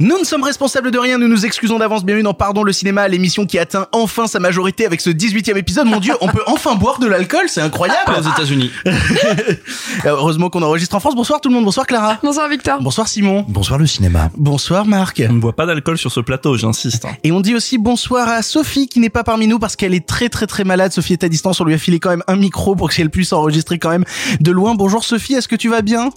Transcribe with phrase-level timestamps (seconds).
[0.00, 2.04] Nous ne sommes responsables de rien, nous nous excusons d'avance.
[2.04, 5.88] Bienvenue dans Pardon le cinéma, l'émission qui atteint enfin sa majorité avec ce 18e épisode.
[5.88, 8.12] Mon dieu, on peut enfin boire de l'alcool, c'est incroyable.
[8.16, 8.70] Aux États-Unis.
[10.04, 11.16] Heureusement qu'on enregistre en France.
[11.16, 12.16] Bonsoir tout le monde, bonsoir Clara.
[12.22, 12.80] Bonsoir Victor.
[12.80, 13.44] Bonsoir Simon.
[13.48, 14.30] Bonsoir le cinéma.
[14.36, 15.20] Bonsoir Marc.
[15.28, 17.04] On ne boit pas d'alcool sur ce plateau, j'insiste.
[17.04, 17.16] hein.
[17.24, 20.06] Et on dit aussi bonsoir à Sophie qui n'est pas parmi nous parce qu'elle est
[20.06, 20.92] très très très malade.
[20.92, 23.32] Sophie est à distance, on lui a filé quand même un micro pour qu'elle puisse
[23.32, 24.04] enregistrer quand même
[24.40, 24.76] de loin.
[24.76, 26.10] Bonjour Sophie, est-ce que tu vas bien?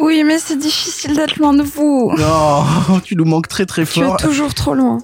[0.00, 2.12] Oui, mais c'est difficile d'être loin de vous.
[2.18, 4.16] Non, tu nous manques très très Tu es fort.
[4.16, 4.98] toujours trop loin.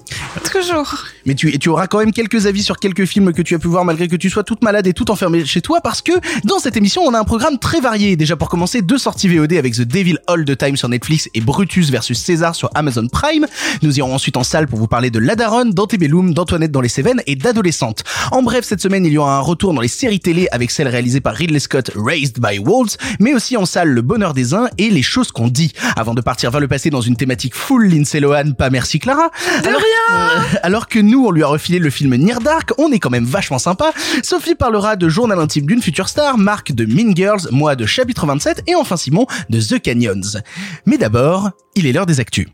[0.51, 0.95] Toujours.
[1.25, 3.59] Mais tu, et tu auras quand même quelques avis sur quelques films que tu as
[3.59, 6.11] pu voir malgré que tu sois toute malade et tout enfermée chez toi parce que
[6.43, 8.15] dans cette émission on a un programme très varié.
[8.15, 11.41] Déjà pour commencer deux sorties VOD avec The Devil All the Time sur Netflix et
[11.41, 13.45] Brutus versus César sur Amazon Prime.
[13.81, 16.89] Nous irons ensuite en salle pour vous parler de La Daronne, d'Antebellum, d'Antoinette dans les
[16.89, 18.03] Cévennes et d'Adolescente.
[18.31, 20.87] En bref, cette semaine il y aura un retour dans les séries télé avec celle
[20.87, 24.67] réalisée par Ridley Scott, Raised by Wolves, mais aussi en salle Le Bonheur des uns
[24.77, 25.71] et Les choses qu'on dit.
[25.95, 29.29] Avant de partir vers le passé dans une thématique full Lindsay Lohan, pas merci Clara.
[29.63, 32.71] De Alors- rien euh, alors que nous, on lui a refilé le film Near Dark,
[32.77, 33.91] on est quand même vachement sympa.
[34.23, 38.25] Sophie parlera de Journal intime d'une future star, Marc de Mean Girls, moi de Chapitre
[38.25, 40.39] 27 et enfin Simon de The Canyons.
[40.85, 42.47] Mais d'abord, il est l'heure des actus.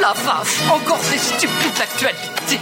[0.00, 2.60] La vache, encore ces stupides actualités.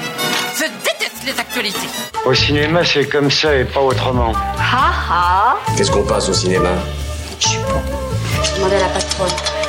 [0.56, 1.88] Je déteste les actualités.
[2.24, 4.32] Au cinéma, c'est comme ça et pas autrement.
[4.58, 6.70] Ha ha Qu'est-ce qu'on passe au cinéma?
[7.40, 8.05] Je suis bon.
[8.46, 9.65] Je demandais à la patronne.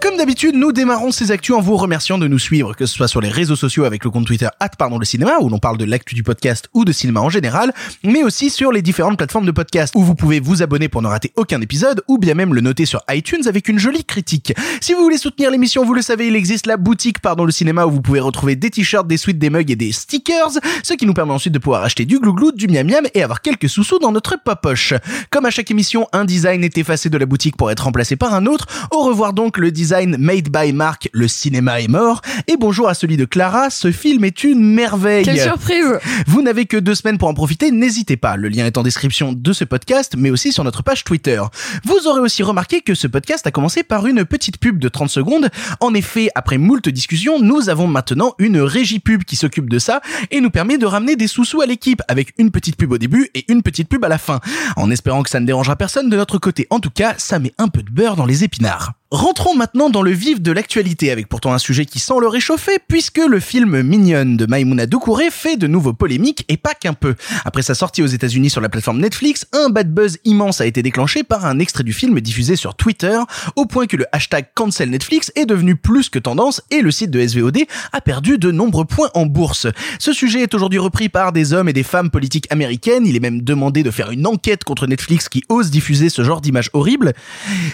[0.00, 3.08] Comme d'habitude, nous démarrons ces actus en vous remerciant de nous suivre, que ce soit
[3.08, 5.86] sur les réseaux sociaux avec le compte Twitter pardon le cinéma, où l'on parle de
[5.86, 7.72] l'actu du podcast ou de cinéma en général,
[8.04, 11.08] mais aussi sur les différentes plateformes de podcast, où vous pouvez vous abonner pour ne
[11.08, 14.52] rater aucun épisode, ou bien même le noter sur iTunes avec une jolie critique.
[14.82, 17.86] Si vous voulez soutenir l'émission, vous le savez, il existe la boutique Pardon le cinéma,
[17.86, 20.50] où vous pouvez retrouver des t-shirts, des suites, des mugs et des stickers,
[20.82, 23.40] ce qui nous permet ensuite de pouvoir acheter du glouglou, du miam miam et avoir
[23.40, 24.92] quelques sous-sous dans notre poche.
[25.30, 28.34] Comme à chaque émission, un design est effacé de la boutique pour être remplacé par
[28.34, 28.66] un autre.
[28.90, 32.20] Au revoir donc le design made by Marc, le cinéma est mort.
[32.48, 35.24] Et bonjour à celui de Clara, ce film est une merveille.
[35.24, 38.36] Quelle surprise Vous n'avez que deux semaines pour en profiter, n'hésitez pas.
[38.36, 41.40] Le lien est en description de ce podcast, mais aussi sur notre page Twitter.
[41.84, 45.08] Vous aurez aussi remarqué que ce podcast a commencé par une petite pub de 30
[45.08, 45.50] secondes.
[45.80, 50.00] En effet, après moult discussions, nous avons maintenant une régie pub qui s'occupe de ça
[50.30, 53.30] et nous permet de ramener des sous-sous à l'équipe avec une petite pub au début
[53.34, 54.40] et une petite pub à la fin.
[54.76, 56.66] En espérant que ça ne dérangera personne de notre côté.
[56.70, 58.95] En tout cas, ça met un peu de beurre dans les épinards.
[59.12, 62.78] Rentrons maintenant dans le vif de l'actualité avec pourtant un sujet qui sent le réchauffer
[62.88, 67.14] puisque le film Mignonne de Maïmouna Doucouré fait de nouveau polémique et pas qu'un peu.
[67.44, 70.82] Après sa sortie aux États-Unis sur la plateforme Netflix, un bad buzz immense a été
[70.82, 73.16] déclenché par un extrait du film diffusé sur Twitter
[73.54, 77.12] au point que le hashtag cancel Netflix est devenu plus que tendance et le site
[77.12, 77.58] de SVOD
[77.92, 79.68] a perdu de nombreux points en bourse.
[80.00, 83.06] Ce sujet est aujourd'hui repris par des hommes et des femmes politiques américaines.
[83.06, 86.40] Il est même demandé de faire une enquête contre Netflix qui ose diffuser ce genre
[86.40, 87.12] d'images horribles.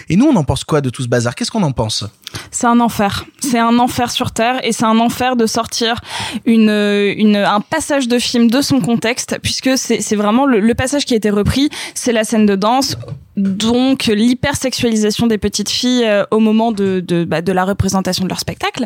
[0.09, 2.05] Et nous, on en pense quoi de tout ce bazar Qu'est-ce qu'on en pense?
[2.51, 3.25] C'est un enfer.
[3.39, 6.01] C'est un enfer sur Terre et c'est un enfer de sortir
[6.45, 11.05] une, une, un passage de film de son contexte puisque c'est vraiment le, le passage
[11.05, 12.97] qui a été repris, c'est la scène de danse
[13.35, 18.29] donc l'hypersexualisation des petites filles euh, au moment de, de, bah, de la représentation de
[18.29, 18.85] leur spectacle.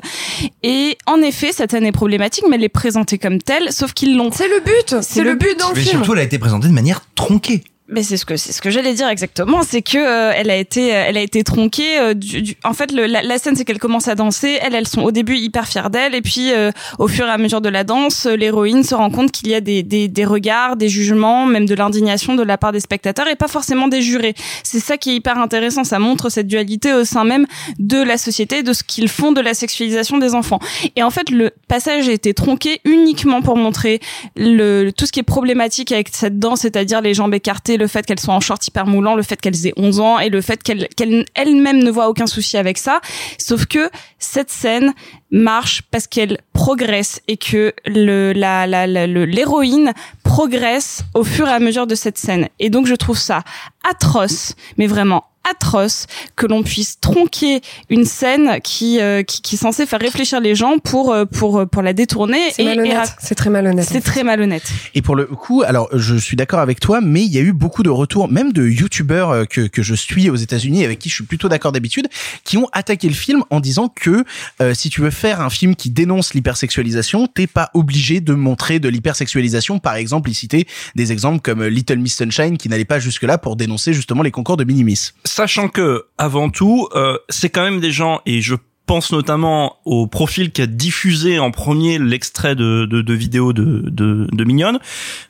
[0.63, 4.15] Et en effet, cette scène est problématique, mais elle est présentée comme telle, sauf qu'ils
[4.15, 4.31] l'ont.
[4.31, 5.01] C'est le but.
[5.01, 5.97] C'est le but dans le Mais film.
[5.97, 7.63] surtout, elle a été présentée de manière tronquée.
[7.89, 10.57] Mais c'est ce que c'est ce que j'allais dire exactement, c'est que euh, elle a
[10.57, 11.99] été elle a été tronquée.
[11.99, 14.57] euh, du, du- en fait, le, la, la scène c'est qu'elle commence à danser.
[14.61, 17.37] Elles elles sont au début hyper fières d'elle et puis euh, au fur et à
[17.37, 20.25] mesure de la danse, euh, l'héroïne se rend compte qu'il y a des, des des
[20.25, 24.01] regards, des jugements, même de l'indignation de la part des spectateurs et pas forcément des
[24.01, 24.33] jurés.
[24.63, 25.85] C'est ça qui est hyper intéressant.
[25.85, 27.45] Ça montre cette dualité au sein même
[27.79, 30.59] de la société, de ce qu'ils font de la sexualisation des enfants.
[30.97, 34.01] Et en fait, le passage a été tronqué uniquement pour montrer
[34.35, 38.05] le, tout ce qui est problématique avec cette danse, c'est-à-dire les jambes écartées, le fait
[38.05, 40.61] qu'elles soient en short hyper moulant, le fait qu'elles aient 11 ans et le fait
[40.61, 42.99] qu'elles qu'elles elles-mêmes ne voient aucun souci avec ça.
[43.37, 44.93] Sauf que cette scène
[45.31, 49.93] marche parce qu'elle progresse et que le la l'héroïne
[50.23, 52.49] progresse au fur et à mesure de cette scène.
[52.59, 53.43] Et donc je trouve ça
[53.89, 59.59] atroce, mais vraiment atroce que l'on puisse tronquer une scène qui, euh, qui, qui est
[59.59, 62.39] censée faire réfléchir les gens pour, euh, pour, pour la détourner.
[62.51, 63.13] C'est malhonnête.
[63.19, 63.87] C'est très malhonnête.
[63.89, 64.63] C'est très malhonnête.
[64.95, 67.53] Et pour le coup, alors je suis d'accord avec toi, mais il y a eu
[67.53, 71.09] beaucoup de retours, même de youtubeurs euh, que, que je suis aux États-Unis, avec qui
[71.09, 72.07] je suis plutôt d'accord d'habitude,
[72.43, 74.23] qui ont attaqué le film en disant que
[74.61, 78.79] euh, si tu veux faire un film qui dénonce l'hypersexualisation, t'es pas obligé de montrer
[78.79, 79.79] de l'hypersexualisation.
[79.79, 83.55] Par exemple, il citait des exemples comme Little Miss Sunshine qui n'allait pas jusque-là pour
[83.55, 85.11] dénoncer justement les concours de Minimis.
[85.37, 88.55] Sachant que, avant tout, euh, c'est quand même des gens, et je
[88.87, 93.83] pense notamment au profil qui a diffusé en premier l'extrait de, de, de, vidéo de,
[93.85, 94.79] de, de Mignonne.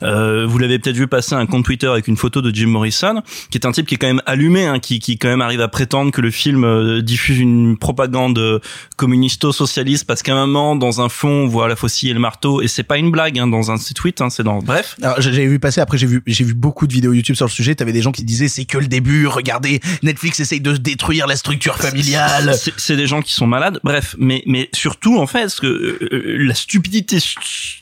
[0.02, 3.22] Euh, vous l'avez peut-être vu passer un compte Twitter avec une photo de Jim Morrison,
[3.50, 5.60] qui est un type qui est quand même allumé, hein, qui, qui quand même arrive
[5.60, 8.62] à prétendre que le film euh, diffuse une propagande
[8.96, 12.62] communisto-socialiste parce qu'à un moment, dans un fond, on voit la faucille et le marteau,
[12.62, 14.60] et c'est pas une blague hein, dans un tweets, hein, c'est dans...
[14.60, 14.96] Bref.
[15.18, 17.74] J'avais vu passer, après j'ai vu, j'ai vu beaucoup de vidéos YouTube sur le sujet,
[17.74, 21.34] t'avais des gens qui disaient c'est que le début, regardez, Netflix essaye de détruire la
[21.34, 22.54] structure familiale.
[22.76, 23.80] C'est des gens qui sont malade.
[23.82, 27.18] Bref, mais mais surtout en fait, ce que euh, la stupidité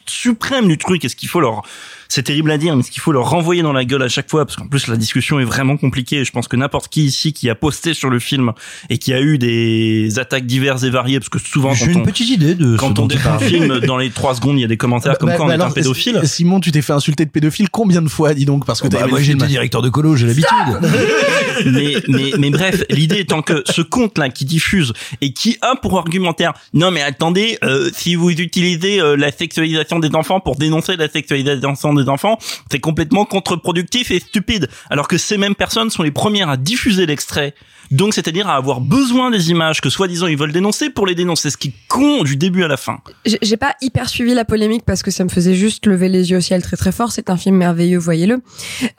[0.07, 1.63] suprême du truc, est-ce qu'il faut leur
[2.09, 4.31] c'est terrible à dire, mais ce qu'il faut leur renvoyer dans la gueule à chaque
[4.31, 6.25] fois, parce qu'en plus la discussion est vraiment compliquée.
[6.25, 8.53] Je pense que n'importe qui ici qui a posté sur le film
[8.91, 12.31] et qui a eu des attaques diverses et variées, parce que souvent j'ai une petite
[12.31, 14.77] idée de quand on défend un film, dans les trois secondes, il y a des
[14.77, 16.21] commentaires Bah, comme bah, quoi on bah est un alors, pédophile.
[16.25, 18.99] Simon, tu t'es fait insulter de pédophile combien de fois, dis donc, parce que Bah,
[19.01, 20.47] t'as moi j'étais directeur de colo, j'ai l'habitude.
[21.67, 25.99] mais, mais, mais bref, l'idée étant que ce compte-là qui diffuse et qui a pour
[25.99, 30.97] argumentaire, non mais attendez, euh, si vous utilisez euh, la sexualisation des enfants pour dénoncer
[30.97, 32.39] la sexualisation des enfants,
[32.71, 34.69] c'est complètement contre-productif et stupide.
[34.91, 37.55] Alors que ces mêmes personnes sont les premières à diffuser l'extrait.
[37.91, 41.51] Donc, c'est-à-dire à avoir besoin des images que soi-disant ils veulent dénoncer pour les dénoncer,
[41.51, 42.99] ce qui con du début à la fin.
[43.25, 46.39] J'ai pas hyper suivi la polémique parce que ça me faisait juste lever les yeux
[46.39, 47.13] au ciel très très fort.
[47.13, 48.43] C'est un film merveilleux, voyez-le.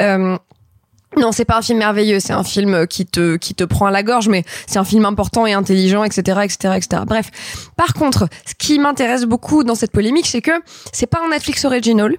[0.01, 0.37] Euh,
[1.15, 3.91] non, c'est pas un film merveilleux, c'est un film qui te qui te prend à
[3.91, 7.01] la gorge, mais c'est un film important et intelligent, etc., etc., etc.
[7.07, 7.71] Bref.
[7.75, 10.51] Par contre, ce qui m'intéresse beaucoup dans cette polémique, c'est que
[10.91, 12.15] c'est pas un Netflix original.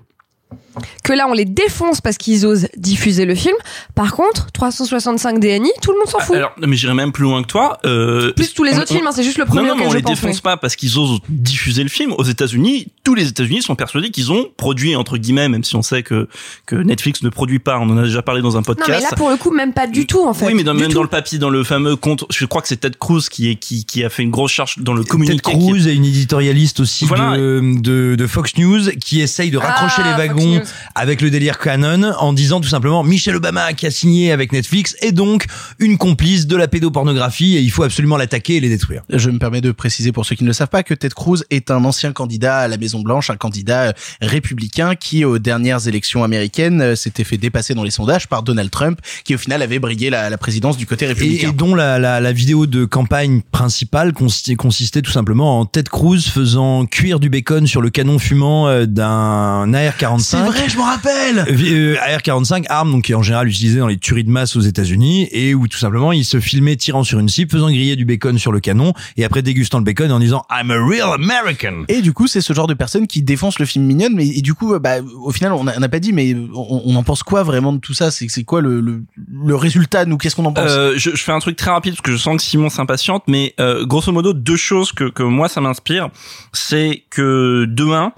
[1.04, 3.56] Que là, on les défonce parce qu'ils osent diffuser le film.
[3.94, 6.36] Par contre, 365 DNI, tout le monde s'en fout.
[6.36, 7.78] Alors, mais j'irai même plus loin que toi.
[7.84, 9.76] Euh, Plus tous les on- autres on- films, hein, c'est juste le premier Non, non,
[9.76, 12.12] mais on je les pense, défonce pas parce qu'ils osent diffuser le film.
[12.19, 15.82] Aux États-Unis, tous les États-Unis sont persuadés qu'ils ont produit entre guillemets, même si on
[15.82, 16.28] sait que
[16.66, 17.78] que Netflix ne produit pas.
[17.78, 18.88] On en a déjà parlé dans un Non, podcast.
[18.90, 20.46] mais là, pour le coup, même pas du tout, en fait.
[20.46, 20.94] oui, mais dans, même tout.
[20.94, 23.54] dans le papier, dans le fameux compte, je crois que c'est Ted Cruz qui est
[23.56, 25.38] qui qui a fait une grosse charge dans le Ted communiqué.
[25.42, 27.36] qui est- Cruz est une éditorialiste aussi Voilà.
[27.36, 30.62] de, de, de Fox News qui essaye de raccrocher Ah, les Fox wagons News.
[30.94, 34.97] Avec le délire canon en disant tout simplement Michelle Obama qui a signé avec Netflix
[35.00, 35.47] est donc
[35.79, 39.03] une complice de la pédopornographie et il faut absolument l'attaquer et les détruire.
[39.11, 41.43] Je me permets de préciser pour ceux qui ne le savent pas que Ted Cruz
[41.50, 45.88] est un ancien candidat à la Maison Blanche, un candidat euh, républicain qui aux dernières
[45.88, 49.62] élections américaines euh, s'était fait dépasser dans les sondages par Donald Trump, qui au final
[49.62, 51.50] avait brigué la, la présidence du côté républicain.
[51.50, 55.88] et dont la, la, la vidéo de campagne principale consistait, consistait tout simplement en Ted
[55.91, 60.48] Cruz faisant cuire du bacon sur le canon fumant euh, d'un AR-45.
[60.49, 61.45] Vrai, je m'en rappelle.
[61.47, 64.61] Euh, AR-45, arme donc qui est en général utilisée dans les tueries de masse aux
[64.62, 68.06] États-Unis et où tout simplement il se filmait tirant sur une cible, faisant griller du
[68.06, 71.85] bacon sur le canon et après dégustant le bacon en disant I'm a real American.
[71.89, 74.41] Et du coup, c'est ce genre de personne qui défonce le film mignonne, mais et
[74.41, 77.03] du coup, bah, au final, on n'a on n'a pas dit, mais on, on en
[77.03, 78.11] pense quoi vraiment de tout ça?
[78.11, 79.03] C'est c'est quoi le, le,
[79.45, 80.65] le résultat Nous, qu'est-ce qu'on en pense?
[80.71, 83.25] Euh, je, je fais un truc très rapide parce que je sens que Simon s'impatiente,
[83.29, 86.09] mais euh, grosso modo deux choses que, que moi ça m'inspire,
[86.55, 88.15] c'est que demain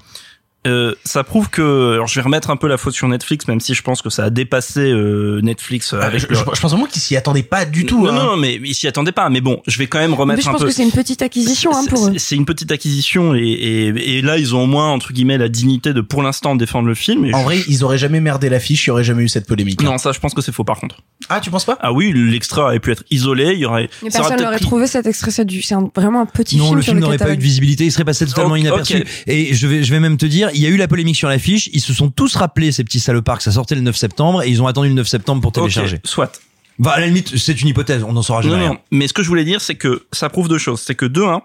[0.66, 3.60] euh, ça prouve que alors je vais remettre un peu la faute sur Netflix même
[3.60, 6.60] si je pense que ça a dépassé euh, Netflix euh, avec je, le- je- je
[6.60, 8.04] pense vraiment qu'ils s'y attendaient pas du tout.
[8.06, 8.24] non, hein.
[8.32, 9.30] non, mais ils s'y attendaient pas.
[9.30, 10.66] Mais bon, je vais quand même Mais remettre je un pense peu.
[10.66, 12.12] que c'est une petite acquisition hein, C'est- pour eux.
[12.18, 15.48] c'est- une petite acquisition et, et, et là ils ont au moins entre guillemets la
[15.48, 17.24] dignité de pour l'instant défendre le film.
[17.24, 19.46] Et En je- vrai, ils auraient jamais merdé l'affiche, il y aurait jamais eu cette
[19.46, 19.80] polémique.
[19.82, 19.86] hein.
[19.86, 20.96] non, ça je pense que c'est faux par contre.
[21.30, 21.78] Ah, tu penses pas?
[21.80, 23.88] Ah oui, l'extrait aurait pu être isolé, il y aurait.
[24.02, 25.30] Mais ça personne n'aurait pris- trouvé cet extrait.
[25.30, 27.32] C'est du- c'est un- vraiment un petit Non, film le sur film le n'aurait pas
[27.32, 29.04] eu de visibilité, il serait passé totalement inaperçu.
[29.26, 31.28] Et je vais, je vais même te dire, il y a eu la polémique sur
[31.28, 34.42] l'affiche, ils se sont tous rappelés ces petits salopards que ça sortait le 9 septembre
[34.42, 35.98] et ils ont attendu le 9 septembre pour télécharger.
[36.04, 36.40] soit.
[36.78, 38.70] Bah, à la limite, c'est une hypothèse, on n'en saura jamais Non, rien.
[38.72, 38.78] non.
[38.90, 40.80] Mais ce que je voulais dire, c'est que ça prouve deux choses.
[40.80, 41.42] C'est que de un,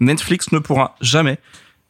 [0.00, 1.38] Netflix ne pourra jamais,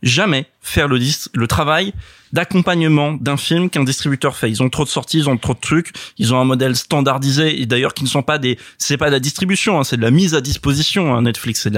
[0.02, 0.99] jamais faire le,
[1.35, 1.92] le travail
[2.33, 4.50] d'accompagnement d'un film qu'un distributeur fait.
[4.50, 7.61] Ils ont trop de sorties, ils ont trop de trucs, ils ont un modèle standardisé
[7.61, 10.02] et d'ailleurs qui ne sont pas des, c'est pas de la distribution, hein, c'est de
[10.02, 11.14] la mise à disposition.
[11.14, 11.73] hein, Netflix, c'est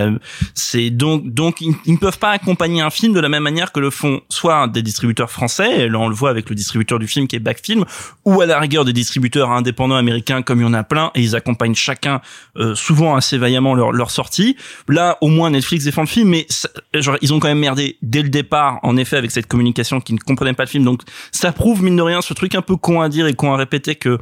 [0.54, 3.80] c'est donc donc ils ne peuvent pas accompagner un film de la même manière que
[3.80, 7.06] le font soit des distributeurs français, et là on le voit avec le distributeur du
[7.06, 7.84] film qui est Backfilm,
[8.24, 11.20] ou à la rigueur des distributeurs indépendants américains comme il y en a plein et
[11.20, 12.22] ils accompagnent chacun
[12.56, 14.56] euh, souvent assez vaillamment leur leur sortie.
[14.88, 17.98] Là au moins Netflix défend le film, mais ça- genre ils ont quand même merdé
[18.00, 20.84] dès le départ en effet avec cette communication qui ne comprenait pas le film.
[20.84, 21.02] Donc
[21.32, 23.56] ça prouve mine de rien ce truc un peu con à dire et con à
[23.56, 24.18] répéter que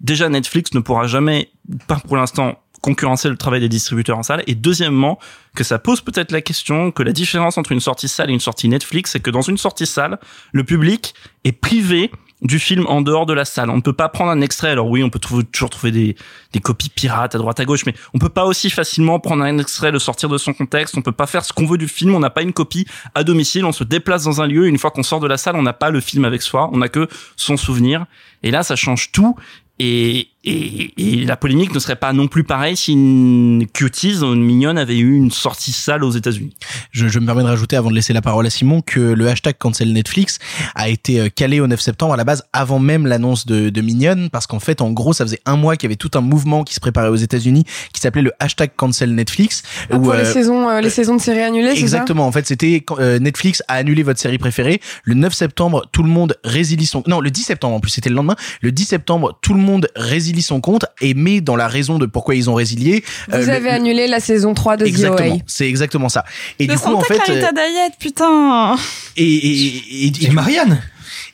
[0.00, 1.50] déjà Netflix ne pourra jamais,
[1.86, 5.18] pas pour l'instant, concurrencer le travail des distributeurs en salle et deuxièmement
[5.56, 8.40] que ça pose peut-être la question que la différence entre une sortie salle et une
[8.40, 10.18] sortie Netflix c'est que dans une sortie salle
[10.52, 11.14] le public
[11.44, 12.10] est privé
[12.42, 13.70] du film en dehors de la salle.
[13.70, 14.70] On ne peut pas prendre un extrait.
[14.70, 16.16] Alors oui, on peut toujours trouver des,
[16.52, 19.58] des copies pirates à droite à gauche, mais on peut pas aussi facilement prendre un
[19.58, 20.96] extrait, le sortir de son contexte.
[20.96, 22.14] On peut pas faire ce qu'on veut du film.
[22.14, 23.64] On n'a pas une copie à domicile.
[23.64, 24.66] On se déplace dans un lieu.
[24.66, 26.70] Une fois qu'on sort de la salle, on n'a pas le film avec soi.
[26.72, 28.06] On n'a que son souvenir.
[28.42, 29.36] Et là, ça change tout.
[29.78, 34.42] Et, et, et la polémique ne serait pas non plus pareille si une Cuties, une
[34.42, 36.54] mignonne, avait eu une sortie salle aux États-Unis.
[36.90, 39.28] Je, je me permets de rajouter avant de laisser la parole à Simon que le
[39.28, 40.38] hashtag cancel Netflix
[40.74, 43.80] a été euh, calé au 9 septembre à la base avant même l'annonce de, de
[43.80, 46.20] Mignonne parce qu'en fait en gros ça faisait un mois qu'il y avait tout un
[46.20, 50.14] mouvement qui se préparait aux États-Unis qui s'appelait le hashtag cancel Netflix Ah, où, pour
[50.14, 51.82] les euh, saisons, euh, les saisons de séries annulées, c'est ça?
[51.82, 52.26] Exactement.
[52.26, 54.80] En fait, c'était quand, euh, Netflix a annulé votre série préférée.
[55.04, 57.02] Le 9 septembre, tout le monde résilie son.
[57.06, 58.36] Non, le 10 septembre en plus, c'était le lendemain.
[58.60, 62.06] Le 10 septembre, tout le monde résilie son compte et met dans la raison de
[62.06, 63.04] pourquoi ils ont résilié.
[63.32, 65.34] euh, Vous le- avez annulé la saison 3 de The Exactement.
[65.36, 65.38] OA.
[65.46, 66.24] C'est exactement ça.
[66.58, 68.76] Et Le du coup, en Santa fait, Clarita euh, Diet, putain.
[69.16, 70.80] et et, et, et, Et Marianne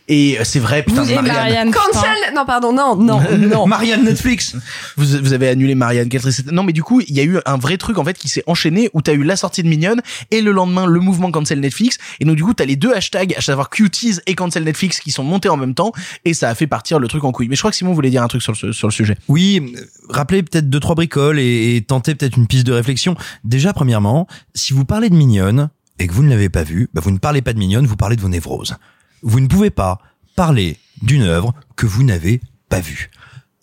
[0.07, 1.35] et euh, c'est vrai, putain, Et Marianne.
[1.35, 1.71] Marianne.
[1.71, 3.67] Cancel Non, pardon, non, non, non.
[3.67, 4.55] Marianne Netflix
[4.97, 6.09] Vous, vous avez annulé Marianne.
[6.53, 8.43] Non, mais du coup, il y a eu un vrai truc en fait qui s'est
[8.47, 11.99] enchaîné où t'as eu la sortie de Mignonne et le lendemain le mouvement cancel Netflix.
[12.21, 15.11] Et donc du coup, t'as les deux hashtags, à savoir Cuties et cancel Netflix, qui
[15.11, 15.93] sont montés en même temps
[16.25, 17.49] et ça a fait partir le truc en couille.
[17.49, 19.17] Mais je crois que Simon voulait dire un truc sur le, sur le sujet.
[19.29, 19.75] Oui,
[20.09, 23.17] rappelez peut-être deux trois bricoles et, et tentez peut-être une piste de réflexion.
[23.43, 27.01] Déjà, premièrement, si vous parlez de Mignonne et que vous ne l'avez pas vue, bah
[27.03, 28.77] vous ne parlez pas de Mignonne, vous parlez de vos névroses.
[29.25, 29.99] Vous ne pouvez pas
[30.37, 33.11] parler d'une œuvre que vous n'avez pas vue.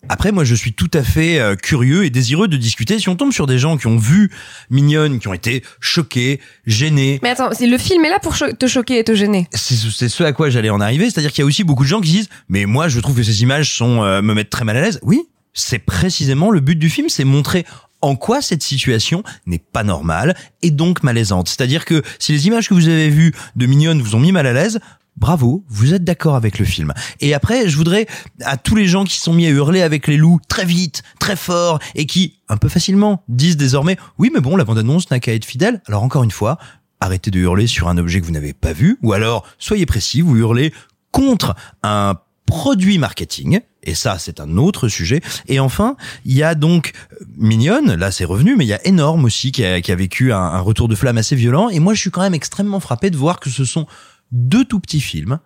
[0.08, 2.98] Après, moi, je suis tout à fait euh, curieux et désireux de discuter.
[2.98, 4.32] Si on tombe sur des gens qui ont vu
[4.68, 8.66] Mignonne, qui ont été choqués, gênés, Mais attends, le film est là pour cho- te
[8.66, 9.46] choquer et te gêner.
[9.52, 11.88] c'est c'est ce à quoi j'allais en arriver, c'est-à-dire qu'il y a aussi beaucoup de
[11.88, 14.64] gens qui disent mais moi je trouve que ces images sont euh, me mettent très
[14.64, 14.98] mal à l'aise.
[15.02, 15.22] Oui,
[15.54, 17.64] c'est précisément le but du film, c'est montrer
[18.00, 21.48] en quoi cette situation n'est pas normale et donc malaisante.
[21.48, 24.48] C'est-à-dire que si les images que vous avez vues de Mignonne vous ont mis mal
[24.48, 24.80] à l'aise,
[25.16, 26.92] bravo, vous êtes d'accord avec le film.
[27.20, 28.06] Et après, je voudrais
[28.44, 31.36] à tous les gens qui sont mis à hurler avec les loups très vite, très
[31.36, 35.34] fort et qui un peu facilement disent désormais oui mais bon la bande-annonce n'a qu'à
[35.34, 35.80] être fidèle.
[35.86, 36.58] Alors encore une fois,
[37.00, 40.20] arrêtez de hurler sur un objet que vous n'avez pas vu, ou alors soyez précis,
[40.20, 40.72] vous hurlez
[41.10, 42.16] contre un
[42.46, 45.20] produit marketing, et ça c'est un autre sujet.
[45.46, 48.86] Et enfin, il y a donc euh, Mignonne, là c'est revenu, mais il y a
[48.86, 52.10] Énorme aussi qui a, vécu un retour de flamme assez violent, et moi je suis
[52.10, 53.86] quand même extrêmement frappé de voir que ce sont
[54.32, 55.38] deux tout petits films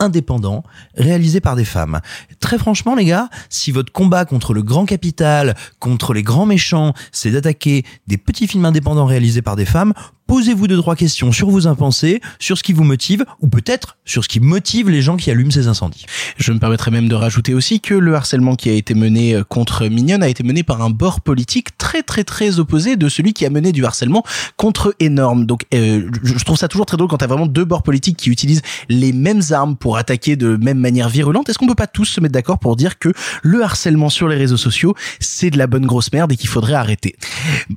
[0.00, 0.64] indépendants,
[0.96, 2.00] réalisés par des femmes.
[2.40, 6.94] Très franchement, les gars, si votre combat contre le grand capital, contre les grands méchants,
[7.12, 9.94] c'est d'attaquer des petits films indépendants réalisés par des femmes,
[10.26, 14.24] posez-vous deux, trois questions sur vos impensés, sur ce qui vous motive, ou peut-être sur
[14.24, 16.06] ce qui motive les gens qui allument ces incendies.
[16.36, 19.44] Je me permettrais même de rajouter aussi que le harcèlement qui a été mené euh,
[19.44, 23.32] contre Mignonne a été mené par un bord politique très très très opposé de celui
[23.32, 24.24] qui a mené du harcèlement
[24.56, 25.46] contre Énorme.
[25.46, 28.30] Donc euh, je trouve ça toujours très drôle quand t'as vraiment deux bords politiques qui
[28.30, 31.48] utilisent les mêmes armes pour attaquer de même manière virulente.
[31.48, 33.12] Est-ce qu'on peut pas tous se mettre d'accord pour dire que
[33.42, 36.74] le harcèlement sur les réseaux sociaux c'est de la bonne grosse merde et qu'il faudrait
[36.74, 37.16] arrêter?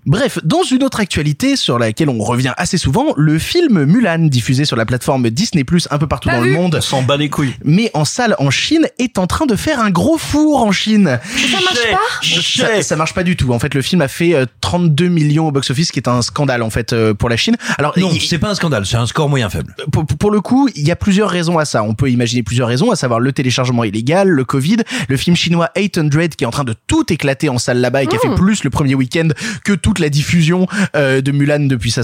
[0.06, 4.66] Bref, dans une autre actualité sur laquelle on revient assez souvent, le film Mulan diffusé
[4.66, 6.50] sur la plateforme Disney Plus un peu partout Pas dans vu.
[6.50, 7.54] le monde On s'en bat les couilles.
[7.64, 11.20] mais en salle en Chine est en train de faire un gros four en Chine.
[11.36, 13.54] Ça marche pas Ça, ça marche pas du tout.
[13.54, 16.22] En fait, le film a fait euh, 32 millions au box-office, ce qui est un
[16.22, 17.56] scandale en fait euh, pour la Chine.
[17.78, 19.76] Alors Non, il- c'est pas un scandale, c'est un score moyen faible.
[19.92, 21.84] pour, pour le coup, il y a plusieurs raisons à ça.
[21.84, 24.78] On peut imaginer plusieurs raisons, à savoir le téléchargement illégal, le Covid,
[25.08, 28.08] le film chinois 800 qui est en train de tout éclater en salle là-bas et
[28.08, 29.30] qui a fait plus le premier week-end
[29.64, 32.04] que toute la diffusion euh, de Mulan depuis sa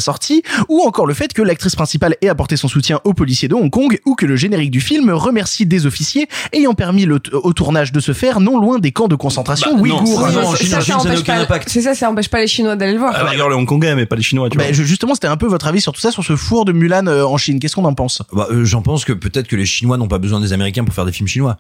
[0.70, 3.70] ou encore le fait que l'actrice principale ait apporté son soutien aux policiers de Hong
[3.70, 7.92] Kong, ou que le générique du film remercie des officiers ayant permis le- au tournage
[7.92, 10.22] de se faire non loin des camps de concentration Bah, non, ouïghours.
[10.22, 11.70] ça, non, Ça, ça, empêche pas- impact.
[11.70, 13.13] C'est ça, ça empêche pas les Chinois d'aller le voir.
[13.13, 14.74] La rigueur, les Hongkongais, mais pas les Chinois, tu Bah, vois.
[14.74, 17.08] je- justement, c'était un peu votre avis sur tout ça, sur ce four de Mulan
[17.08, 17.60] euh, en Chine.
[17.60, 18.22] Qu'est-ce qu'on en pense?
[18.34, 20.94] Bah, euh, J'en pense que peut-être que les Chinois n'ont pas besoin des Américains pour
[20.94, 21.58] faire des films chinois.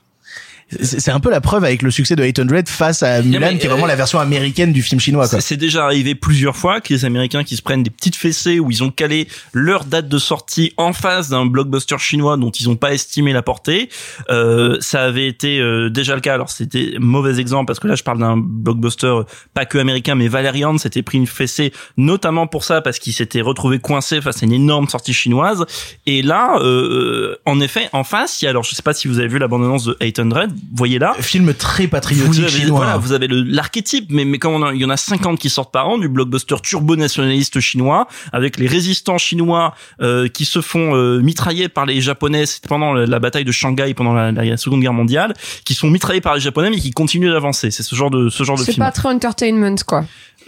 [0.81, 3.65] C'est un peu la preuve avec le succès de 800 face à Mulan, mais, qui
[3.65, 5.27] est vraiment euh, la version américaine du film chinois.
[5.27, 8.71] C'est déjà arrivé plusieurs fois que les Américains qui se prennent des petites fessées où
[8.71, 12.75] ils ont calé leur date de sortie en face d'un blockbuster chinois dont ils n'ont
[12.75, 13.89] pas estimé la portée.
[14.29, 16.33] Euh, ça avait été euh, déjà le cas.
[16.33, 20.15] Alors c'était mauvais exemple parce que là je parle d'un blockbuster euh, pas que américain
[20.15, 24.41] mais Valerian s'était pris une fessée notamment pour ça parce qu'il s'était retrouvé coincé face
[24.43, 25.65] à une énorme sortie chinoise.
[26.05, 29.07] Et là, euh, en effet, en face, il y a, alors je sais pas si
[29.07, 30.29] vous avez vu la bande-annonce de 800,
[30.73, 31.13] voyez là.
[31.19, 32.77] Film très patriotique Vous avez, chinois.
[32.77, 35.39] voilà, vous avez le- l'archétype, mais, mais comme on a- il y en a 50
[35.39, 40.61] qui sortent par an, du blockbuster turbo-nationaliste chinois, avec les résistants chinois euh, qui se
[40.61, 44.57] font euh, mitrailler par les Japonais pendant la, la bataille de Shanghai, pendant la, la
[44.57, 45.33] Seconde Guerre mondiale,
[45.65, 47.71] qui sont mitraillés par les Japonais, mais qui continuent d'avancer.
[47.71, 48.85] C'est ce genre de ce genre de C'est film.
[48.85, 50.05] pas très entertainment, quoi.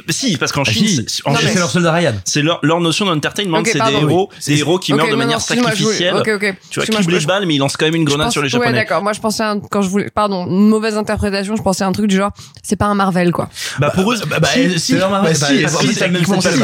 [0.09, 1.05] Si, parce qu'en Ah, Chine, si.
[1.07, 2.13] c'est- en Non, Chine, mais- C'est leur soldat Ryan.
[2.25, 4.37] c'est leur, leur notion d'entertainment, Ok, c'est des héros, oui.
[4.53, 6.15] des héros qui Ok, meurent de manière sacrificielle.
[6.15, 6.55] Ok, ok.
[6.69, 8.47] Tu vois, qui je- balle, mais il lance quand même une grenade pense- sur les
[8.47, 8.73] Ouais, Japonais.
[8.73, 9.01] d'accord.
[9.01, 11.87] Moi, je pensais à un, quand je voulais, pardon, une mauvaise interprétation, je pensais à
[11.87, 12.31] un truc du genre,
[12.63, 13.49] c'est pas un Marvel, quoi.
[13.79, 15.69] bah, pour eux, Bah, bah, si, si, c'est leur bah, Marvel, si, bah,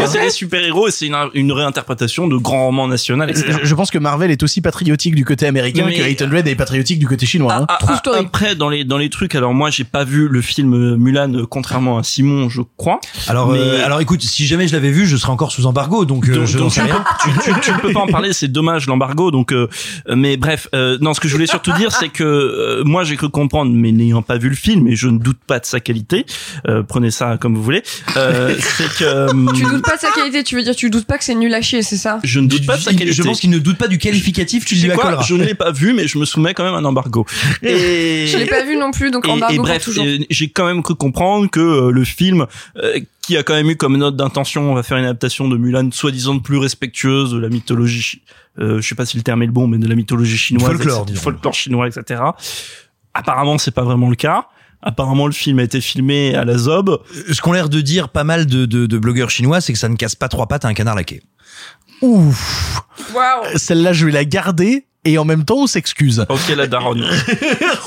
[0.08, 3.58] c'est des super-héros et c'est une, réinterprétation de grands romans nationaux, etc.
[3.64, 7.08] Je, pense que Marvel est aussi patriotique du côté américain que 800 est patriotique du
[7.08, 7.54] côté chinois.
[7.54, 7.66] hein.
[7.70, 8.12] Ah, ah, ah.
[8.20, 11.46] Après, dans les dans les trucs, alors moi j'ai pas vu le film Mulan, euh,
[11.46, 13.00] contrairement à Simon, je crois.
[13.28, 16.06] Alors, Mais- euh, alors écoute, si jamais je l'avais vu, je serais encore sous embargo,
[16.06, 17.04] donc, euh, Donc, je donc, sais tu, rien.
[17.24, 19.32] tu, tu- tu ne peux pas en parler, c'est dommage l'embargo.
[19.32, 19.68] Donc, euh,
[20.14, 23.16] mais bref, euh, non, ce que je voulais surtout dire, c'est que euh, moi j'ai
[23.16, 25.80] cru comprendre, mais n'ayant pas vu le film, et je ne doute pas de sa
[25.80, 26.26] qualité.
[26.68, 27.84] euh, prenez ça comme vous voulez.
[28.18, 31.18] Euh, c'est que Tu doutes pas de sa qualité, tu veux dire, tu doutes pas
[31.18, 32.20] que c'est nul à chier, c'est ça?
[32.24, 33.14] Je ne doute pas de sa qualité.
[33.14, 35.20] Je pense qu'il ne doute pas du qualificatif, tu Tu sais lui quoi.
[35.22, 37.26] Je ne l'ai pas vu, mais je me soumets quand même à un embargo.
[37.62, 40.06] Et Je l'ai pas vu non plus, donc et, embargo et pour bref, toujours.
[40.30, 42.46] j'ai quand même cru comprendre que euh, le film,
[42.78, 43.00] euh,
[43.32, 45.90] qui a quand même eu comme note d'intention, on va faire une adaptation de Mulan,
[45.92, 48.24] soi-disant plus respectueuse de la mythologie,
[48.60, 50.66] euh, je sais pas si le terme est le bon, mais de la mythologie chinoise,
[50.70, 51.22] Folklore, etc., disons.
[51.22, 52.22] folklore chinois, etc.
[53.14, 54.48] Apparemment, c'est pas vraiment le cas.
[54.82, 57.02] Apparemment, le film a été filmé à la Zob.
[57.32, 59.88] Ce qu'ont l'air de dire pas mal de, de, de blogueurs chinois, c'est que ça
[59.88, 61.24] ne casse pas trois pattes à un canard laqué.
[62.02, 62.82] Ouf.
[63.14, 66.26] Waouh Celle-là, je vais la garder et en même temps, on s'excuse.
[66.30, 67.06] Ok, la daronne.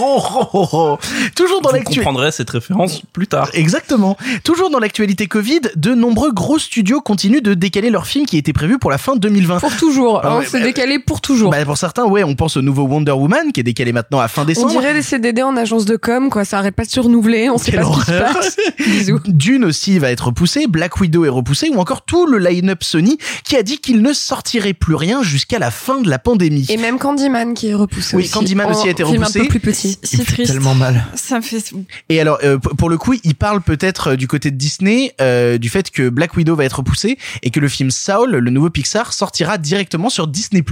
[0.01, 0.99] Oh, oh, oh, oh.
[1.37, 1.95] Toujours dans Vous l'actu.
[2.01, 3.49] comprendrez cette référence plus tard.
[3.55, 4.17] Exactement.
[4.43, 8.53] Toujours dans l'actualité Covid, de nombreux gros studios continuent de décaler leurs films qui étaient
[8.53, 9.61] prévus pour la fin 2020.
[9.61, 11.51] Pour toujours, Ah hein, ouais, c'est bah, décalé pour toujours.
[11.51, 14.29] Bah, pour certains, ouais, on pense au nouveau Wonder Woman qui est décalé maintenant à
[14.29, 14.71] fin on décembre.
[14.71, 17.59] dirait des CDD en agence de com, quoi, ça arrête pas de se renouveler, on
[17.59, 18.33] sait Quelle pas ce qui se horreur.
[18.35, 18.57] passe.
[18.87, 19.21] Bisous.
[19.27, 23.19] Dune aussi va être repoussé, Black Widow est repoussé, ou encore tout le line-up Sony
[23.45, 26.67] qui a dit qu'il ne sortirait plus rien jusqu'à la fin de la pandémie.
[26.71, 28.33] Et même Candyman qui est repoussé Oui, aussi.
[28.33, 29.41] Candyman aussi a été En film repoussé.
[29.41, 29.99] un peu plus petit.
[30.03, 30.51] C'est triste.
[30.51, 31.05] tellement mal.
[31.15, 31.63] Ça me fait.
[32.09, 35.59] Et alors, euh, pour le coup, il parle peut-être euh, du côté de Disney euh,
[35.59, 38.71] du fait que Black Widow va être repoussé et que le film Saul, le nouveau
[38.71, 40.65] Pixar, sortira directement sur Disney+.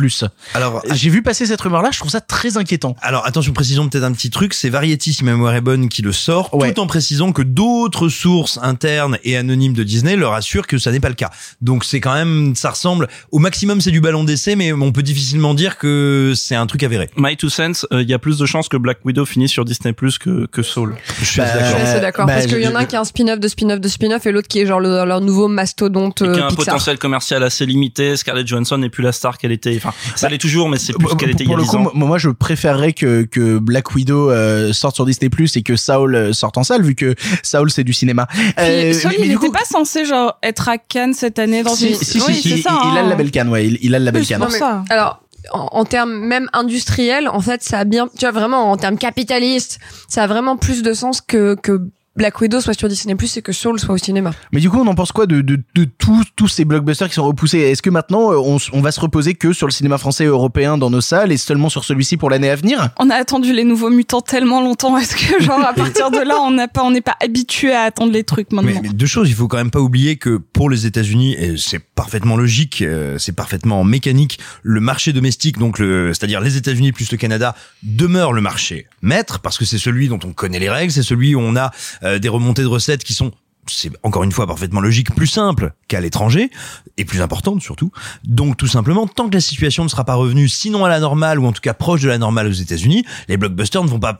[0.54, 2.96] Alors, J'ai vu passer cette rumeur-là, je trouve ça très inquiétant.
[3.02, 6.00] Alors attention, précisons peut-être un petit truc, c'est Variety, si ma mémoire est bonne, qui
[6.02, 6.72] le sort, Ouais.
[6.72, 10.90] tout en précisant que d'autres sources internes et anonymes de Disney leur assurent que ça
[10.92, 11.30] n'est pas le cas.
[11.60, 15.02] Donc c'est quand même, ça ressemble, au maximum c'est du ballon d'essai, mais on peut
[15.02, 17.10] difficilement dire que c'est un truc avéré.
[17.16, 19.64] My Two Cents, euh, il y a plus de chances que Black Widow finisse sur
[19.64, 20.96] Disney Plus que, que Soul.
[21.20, 21.78] Je suis Bah, assez Je d'accord.
[21.78, 22.26] suis assez d'accord.
[22.26, 24.26] bah, parce qu'il y en a un qui est un spin-off de spin-off de spin-off
[24.26, 26.64] et l'autre qui est genre le- leur nouveau mastodonte Et qui euh, a un Pixar.
[26.74, 28.16] potentiel commercial assez limité.
[28.16, 29.74] Scarlett Johansson n'est plus la star qu'elle était.
[29.76, 31.64] Enfin, ça l'est toujours, mais c'est plus ce qu'elle était il y pour a le
[31.64, 31.90] 10 coup, ans.
[31.94, 36.14] moi, je préférerais que, que Black Widow euh, sorte sur Disney Plus et que Saul
[36.14, 38.26] euh, sorte en salle, vu que Saul c'est du cinéma.
[38.58, 41.94] Euh, Saul, il n'était pas censé genre être à Cannes cette année dans si, une.
[41.96, 43.02] si, si, oui, si, c'est il, a hein.
[43.04, 44.40] le label Cannes, ouais, il, il a le label Cannes.
[44.40, 44.84] pour mais- ça.
[44.90, 48.76] Alors, en, en termes même industriels, en fait, ça a bien, tu vois, vraiment, en
[48.76, 49.78] termes capitalistes,
[50.08, 51.80] ça a vraiment plus de sens que, que
[52.14, 54.32] Black Widow soit sur Disney Plus et que Soul soit au cinéma.
[54.52, 57.14] Mais du coup, on en pense quoi de, de, de tous, tous ces blockbusters qui
[57.14, 57.58] sont repoussés?
[57.58, 60.26] Est-ce que maintenant, euh, on, on va se reposer que sur le cinéma français et
[60.26, 62.90] européen dans nos salles et seulement sur celui-ci pour l'année à venir?
[62.98, 64.98] On a attendu les nouveaux mutants tellement longtemps.
[64.98, 67.82] Est-ce que genre à partir de là, on n'a pas, on n'est pas habitué à
[67.82, 68.80] attendre les trucs maintenant?
[68.82, 71.56] Mais, mais deux choses, il faut quand même pas oublier que pour les États-Unis, et
[71.56, 76.92] c'est parfaitement logique, euh, c'est parfaitement mécanique, le marché domestique, donc le, c'est-à-dire les États-Unis
[76.92, 80.70] plus le Canada, demeure le marché maître parce que c'est celui dont on connaît les
[80.70, 81.70] règles, c'est celui où on a
[82.04, 83.32] euh, des remontées de recettes qui sont
[83.68, 86.50] c'est encore une fois parfaitement logique, plus simple qu'à l'étranger
[86.96, 87.92] et plus importante surtout.
[88.24, 91.38] Donc tout simplement, tant que la situation ne sera pas revenue, sinon à la normale
[91.38, 94.18] ou en tout cas proche de la normale aux États-Unis, les blockbusters ne vont pas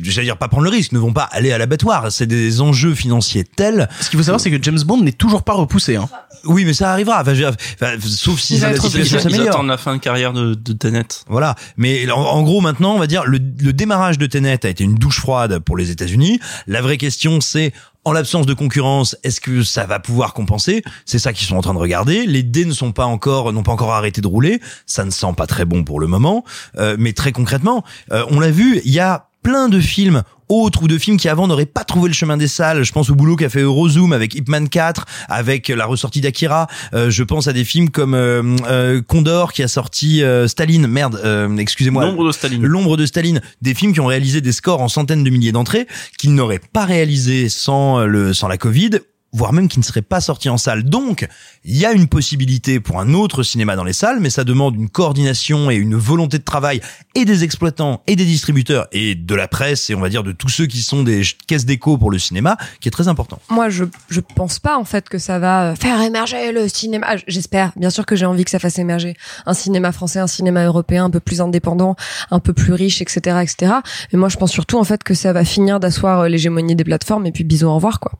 [0.00, 2.10] j'allais dire pas prendre le risque, ne vont pas aller à l'abattoir.
[2.10, 3.88] C'est des enjeux financiers tels.
[4.00, 5.96] Ce qu'il faut savoir, c'est que James Bond n'est toujours pas repoussé.
[5.96, 6.08] Hein.
[6.44, 7.20] Oui, mais ça arrivera.
[7.20, 9.78] Enfin, je veux dire, enfin, sauf si la situation s'améliore.
[9.78, 11.04] fin de carrière de, de Tenet.
[11.28, 11.54] Voilà.
[11.76, 14.82] Mais en, en gros, maintenant, on va dire, le, le démarrage de Tenet a été
[14.82, 16.40] une douche froide pour les États-Unis.
[16.66, 17.72] La vraie question, c'est,
[18.04, 20.82] en l'absence de concurrence, est-ce que ça va pouvoir compenser?
[21.04, 22.26] C'est ça qu'ils sont en train de regarder.
[22.26, 24.60] Les dés ne sont pas encore, n'ont pas encore arrêté de rouler.
[24.86, 26.44] Ça ne sent pas très bon pour le moment.
[26.78, 30.82] Euh, mais très concrètement, euh, on l'a vu, il y a plein de films autres
[30.82, 32.82] ou de films qui avant n'auraient pas trouvé le chemin des salles.
[32.82, 36.66] Je pense au boulot qu'a fait Eurozoom avec Ip Man 4, avec la ressortie d'Akira.
[36.94, 40.86] Euh, je pense à des films comme euh, euh, Condor qui a sorti Staline.
[40.86, 42.04] Merde, euh, excusez-moi.
[42.04, 42.62] L'ombre de Staline.
[42.62, 43.40] L'ombre de Staline.
[43.62, 45.86] Des films qui ont réalisé des scores en centaines de milliers d'entrées,
[46.18, 49.00] qu'ils n'auraient pas réalisé sans le sans la Covid
[49.32, 50.84] voire même qui ne seraient pas sortis en salle.
[50.84, 51.26] Donc,
[51.64, 54.74] il y a une possibilité pour un autre cinéma dans les salles, mais ça demande
[54.74, 56.80] une coordination et une volonté de travail
[57.14, 60.32] et des exploitants et des distributeurs et de la presse et on va dire de
[60.32, 63.38] tous ceux qui sont des caisses d'écho pour le cinéma, qui est très important.
[63.48, 67.06] Moi, je je pense pas en fait que ça va euh, faire émerger le cinéma.
[67.08, 69.16] Ah, J'espère, bien sûr que j'ai envie que ça fasse émerger
[69.46, 71.96] un cinéma français, un cinéma européen un peu plus indépendant,
[72.30, 73.72] un peu plus riche, etc., etc.
[74.12, 76.84] Mais moi, je pense surtout en fait que ça va finir d'asseoir euh, l'hégémonie des
[76.84, 78.12] plateformes et puis bisous au revoir quoi.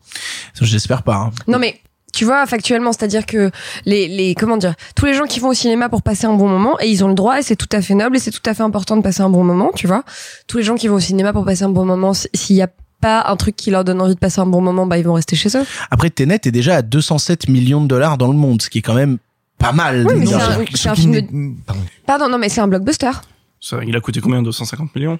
[0.60, 1.16] J'espère pas.
[1.16, 1.30] hein.
[1.48, 1.80] Non mais
[2.12, 3.50] tu vois factuellement c'est-à-dire que
[3.86, 6.46] les les comment dire tous les gens qui vont au cinéma pour passer un bon
[6.48, 8.42] moment et ils ont le droit et c'est tout à fait noble et c'est tout
[8.44, 10.04] à fait important de passer un bon moment tu vois
[10.46, 12.68] tous les gens qui vont au cinéma pour passer un bon moment s'il y a
[13.00, 15.14] pas un truc qui leur donne envie de passer un bon moment bah ils vont
[15.14, 18.62] rester chez eux Après, Tenet est déjà à 207 millions de dollars dans le monde,
[18.62, 19.18] ce qui est quand même
[19.58, 20.06] pas mal.
[20.06, 20.24] Oui,
[20.74, 21.24] c'est un, film de...
[22.06, 23.10] pardon non mais c'est un blockbuster
[23.60, 25.18] Ça, il a coûté combien 250 millions?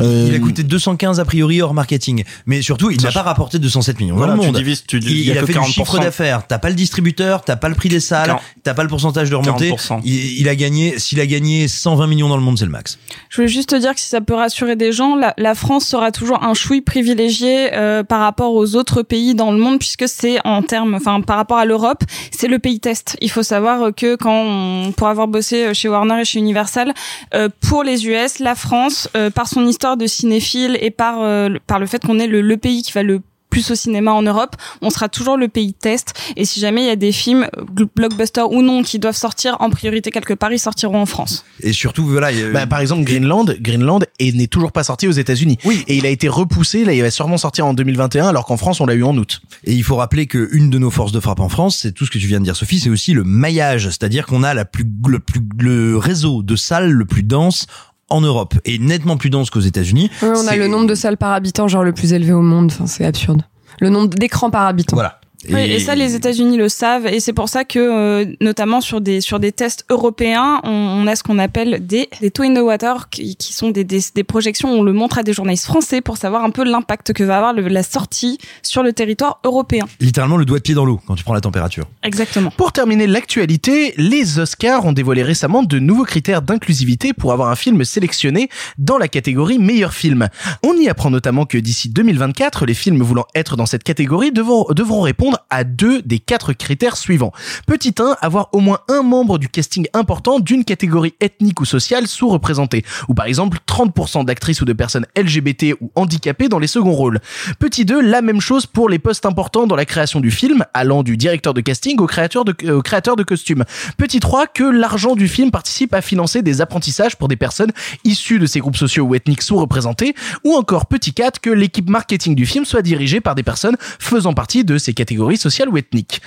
[0.00, 3.58] Euh, Il a coûté 215 a priori hors marketing, mais surtout il n'a pas rapporté
[3.58, 4.56] 207 millions Voilà, dans le tu monde.
[4.56, 5.64] divises- tu- il, a fait du 40%.
[5.72, 6.46] chiffre d'affaires.
[6.46, 8.42] T'as pas le distributeur, t'as pas le prix des salles, 40.
[8.62, 9.70] t'as pas le pourcentage de remontée.
[9.70, 10.00] 40%.
[10.04, 12.98] Il, il a gagné, s'il a gagné 120 millions dans le monde, c'est le max.
[13.28, 15.84] Je voulais juste te dire que si ça peut rassurer des gens, la, la France
[15.86, 20.08] sera toujours un chouï privilégié euh, par rapport aux autres pays dans le monde, puisque
[20.08, 23.16] c'est en termes, enfin par rapport à l'Europe, c'est le pays test.
[23.20, 26.94] Il faut savoir que quand on, pour avoir bossé chez Warner et chez Universal,
[27.34, 31.48] euh, pour les US, la France, euh, par son histoire de cinéphile et par euh,
[31.48, 34.12] le- par le fait qu'on est le, le pays qui va le plus au cinéma
[34.12, 36.14] en Europe, on sera toujours le pays test.
[36.36, 37.48] Et si jamais il y a des films
[37.96, 41.44] blockbusters ou non qui doivent sortir en priorité quelque part, ils sortiront en France.
[41.60, 42.30] Et surtout, voilà.
[42.30, 45.58] y a- Bah, par exemple, Greenland, Greenland est- n'est toujours pas sorti aux États-Unis.
[45.64, 45.82] Oui.
[45.88, 46.84] Et il a été repoussé.
[46.84, 49.40] Là, il va sûrement sortir en 2021, alors qu'en France, on l'a eu en août.
[49.64, 52.06] Et il faut rappeler que une de nos forces de frappe en France, c'est tout
[52.06, 54.64] ce que tu viens de dire, Sophie, c'est aussi le maillage, c'est-à-dire qu'on a la
[54.64, 57.66] plus, le plus, le réseau de salles le plus dense
[58.10, 60.10] en Europe et nettement plus dense qu'aux États-Unis.
[60.22, 62.70] Ouais, on a le nombre de salles par habitant genre le plus élevé au monde
[62.72, 63.42] enfin c'est absurde
[63.80, 65.19] le nombre d'écrans par habitant Voilà.
[65.48, 69.00] Oui, et ça, les États-Unis le savent, et c'est pour ça que, euh, notamment sur
[69.00, 72.52] des sur des tests européens, on, on a ce qu'on appelle des des two in
[72.54, 75.32] the water, qui, qui sont des, des des projections où on le montre à des
[75.32, 78.92] journalistes français pour savoir un peu l'impact que va avoir le- la sortie sur le
[78.92, 79.86] territoire européen.
[79.98, 81.84] littéralement le doigt de pied dans l'eau quand tu prends la température.
[82.02, 82.50] Exactement.
[82.58, 87.56] Pour terminer l'actualité, les Oscars ont dévoilé récemment de nouveaux critères d'inclusivité pour avoir un
[87.56, 90.28] film sélectionné dans la catégorie meilleur film.
[90.62, 94.66] On y apprend notamment que d'ici 2024, les films voulant être dans cette catégorie devront,
[94.74, 97.32] devront répondre à deux des quatre critères suivants.
[97.66, 102.06] Petit 1, avoir au moins un membre du casting important d'une catégorie ethnique ou sociale
[102.06, 106.92] sous-représentée, ou par exemple 30% d'actrices ou de personnes LGBT ou handicapées dans les seconds
[106.92, 107.20] rôles.
[107.58, 111.02] Petit 2, la même chose pour les postes importants dans la création du film, allant
[111.02, 113.64] du directeur de casting au créateur de, euh, créateur de costumes.
[113.96, 117.72] Petit 3, que l'argent du film participe à financer des apprentissages pour des personnes
[118.04, 120.14] issues de ces groupes sociaux ou ethniques sous-représentés,
[120.44, 124.34] ou encore petit 4, que l'équipe marketing du film soit dirigée par des personnes faisant
[124.34, 126.20] partie de ces catégories sociales ou ethniques.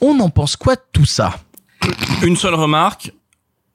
[0.00, 1.34] On en pense quoi de tout ça?
[2.22, 3.12] Une seule remarque.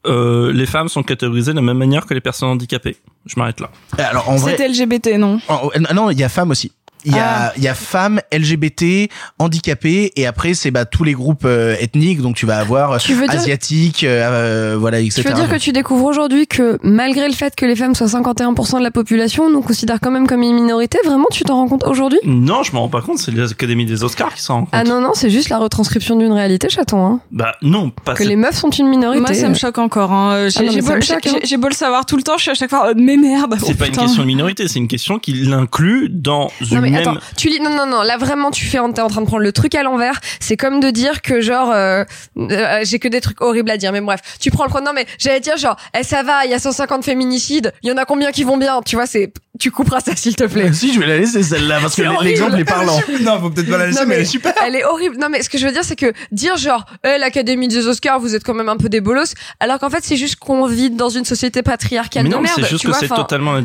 [0.06, 2.98] Euh, les femmes sont catégorisées de la même manière que les personnes handicapées.
[3.26, 3.70] Je m'arrête là.
[3.98, 5.40] Alors en vrai, C'était LGBT, non?
[5.50, 6.72] Oh, non, il y a femmes aussi.
[7.06, 7.54] Il y a, Ah.
[7.58, 9.10] il y a femmes, LGBT,
[9.40, 12.22] handicapés, et après c'est bah tous les groupes euh, ethniques.
[12.22, 15.22] Donc tu vas avoir Tu dire- asiatiques, euh, euh, voilà, etc.
[15.22, 18.08] Tu veux dire que tu découvres aujourd'hui que malgré le fait que les femmes soient
[18.08, 20.98] 51% de la population, on nous considère quand même comme une minorité?
[21.06, 22.20] Vraiment, tu t'en rends compte aujourd'hui?
[22.26, 23.20] Non, je m'en rends pas compte.
[23.20, 24.70] C'est l'Académie des Oscars qui s'en rend compte.
[24.74, 27.06] Ah non, non, c'est juste la retranscription d'une réalité, chaton.
[27.06, 27.20] Hein.
[27.32, 29.22] Bah non, pas Que les meufs sont une minorité.
[29.22, 30.12] Moi, ça me choque encore.
[30.12, 30.50] Hein.
[30.50, 31.68] J'ai Ah j'ai ça beau, hein.
[31.70, 33.56] le savoir tout le temps, je suis à chaque fois, euh, mais merde.
[33.60, 34.04] C'est oh, pas une putain.
[34.04, 37.08] question de minorité, c'est une question qui l'inclut dans une mais même.
[37.08, 39.44] attends, tu lis non non non, là vraiment tu fais t'es en train de prendre
[39.44, 42.04] le truc à l'envers, c'est comme de dire que genre euh,
[42.38, 45.06] euh, j'ai que des trucs horribles à dire mais bref, tu prends le non mais
[45.18, 48.06] j'allais dire genre eh, ça va, il y a 150 féminicides, il y en a
[48.06, 50.72] combien qui vont bien, tu vois c'est tu couperas ça s'il te plaît.
[50.74, 52.98] si je vais la laisser celle-là parce que l'exemple est parlant.
[53.22, 54.54] non, faut peut-être pas la laisser, Non, mais, mais elle est super.
[54.66, 55.18] Elle est horrible.
[55.20, 58.20] Non mais ce que je veux dire c'est que dire genre eh, l'Académie des Oscars
[58.20, 60.90] vous êtes quand même un peu des bolos alors qu'en fait c'est juste qu'on vit
[60.90, 62.56] dans une société patriarcale Mais de non, merde.
[62.56, 63.60] c'est juste tu que c'est totalement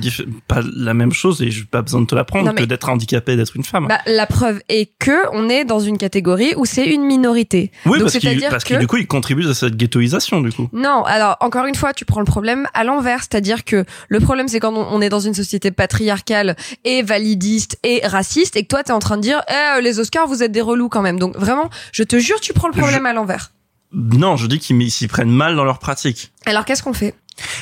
[0.49, 3.55] pas la même chose et j'ai pas besoin de te l'apprendre que d'être handicapé d'être
[3.57, 3.87] une femme.
[3.89, 7.71] Bah, la preuve est que on est dans une catégorie où c'est une minorité.
[7.87, 10.53] oui, Donc parce c'est-à-dire parce que que du coup, il contribue à cette ghettoisation du
[10.53, 10.69] coup.
[10.73, 14.49] Non, alors encore une fois, tu prends le problème à l'envers, c'est-à-dire que le problème
[14.49, 15.84] c'est quand on est dans une société patriarcale
[16.85, 20.27] et validiste et raciste et que toi t'es en train de dire eh, les Oscars
[20.27, 21.19] vous êtes des relous quand même.
[21.19, 23.53] Donc vraiment, je te jure, tu prends le problème à l'envers.
[23.93, 26.33] Non, je dis qu'ils s'y prennent mal dans leur pratique.
[26.47, 27.15] Alors qu'est-ce qu'on fait?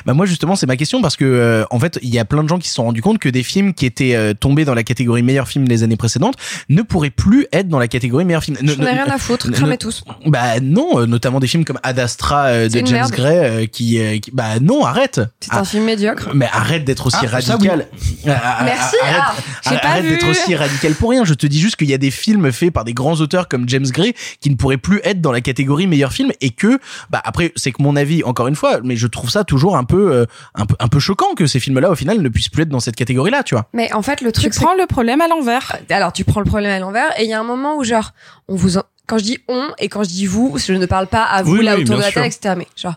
[0.06, 2.42] Bah moi justement c'est ma question parce que euh, en fait il y a plein
[2.42, 4.74] de gens qui se sont rendus compte que des films qui étaient euh, tombés dans
[4.74, 6.34] la catégorie meilleur film les années précédentes
[6.68, 8.56] ne pourraient plus être dans la catégorie meilleur film.
[8.62, 10.04] Ne- J'en ai rien à foutre, cramez tous.
[10.26, 13.06] Bah non, euh, notamment des films comme Ad Astra euh, de James.
[13.10, 15.20] Gray euh, qui, euh, qui- bah non arrête.
[15.40, 16.30] C'est un film médiocre.
[16.34, 17.86] Mais arrête d'être aussi Ah, radical.
[18.26, 21.24] Ah, ah, Merci, Arrête, ah, arrête d'être aussi radical pour rien.
[21.24, 23.68] Je te dis juste qu'il y a des films faits par des grands auteurs comme
[23.68, 26.78] James Gray qui ne pourraient plus être dans la catégorie meilleur film et que,
[27.10, 29.84] bah après, c'est que mon avis, encore une fois, mais je trouve ça toujours un
[29.84, 32.62] peu, euh, un peu, un peu choquant que ces films-là, au final, ne puissent plus
[32.62, 33.68] être dans cette catégorie-là, tu vois.
[33.72, 35.76] Mais en fait, le Tu truc, c'est prends le problème à l'envers.
[35.90, 38.12] alors tu prends le problème à l'envers et il y a un moment où genre
[38.48, 41.06] on vous en- quand je dis on et quand je dis vous je ne parle
[41.06, 42.94] pas à vous Oui, là oui, autour de la table etc mais genre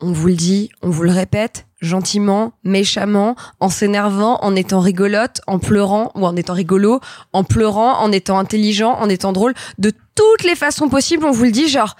[0.00, 5.40] on vous le dit on vous le répète gentiment méchamment en s'énervant en étant rigolote
[5.46, 7.00] en pleurant ou en étant rigolo
[7.32, 11.44] en pleurant en étant intelligent en étant drôle de toutes les façons possibles on vous
[11.44, 11.96] le dit genre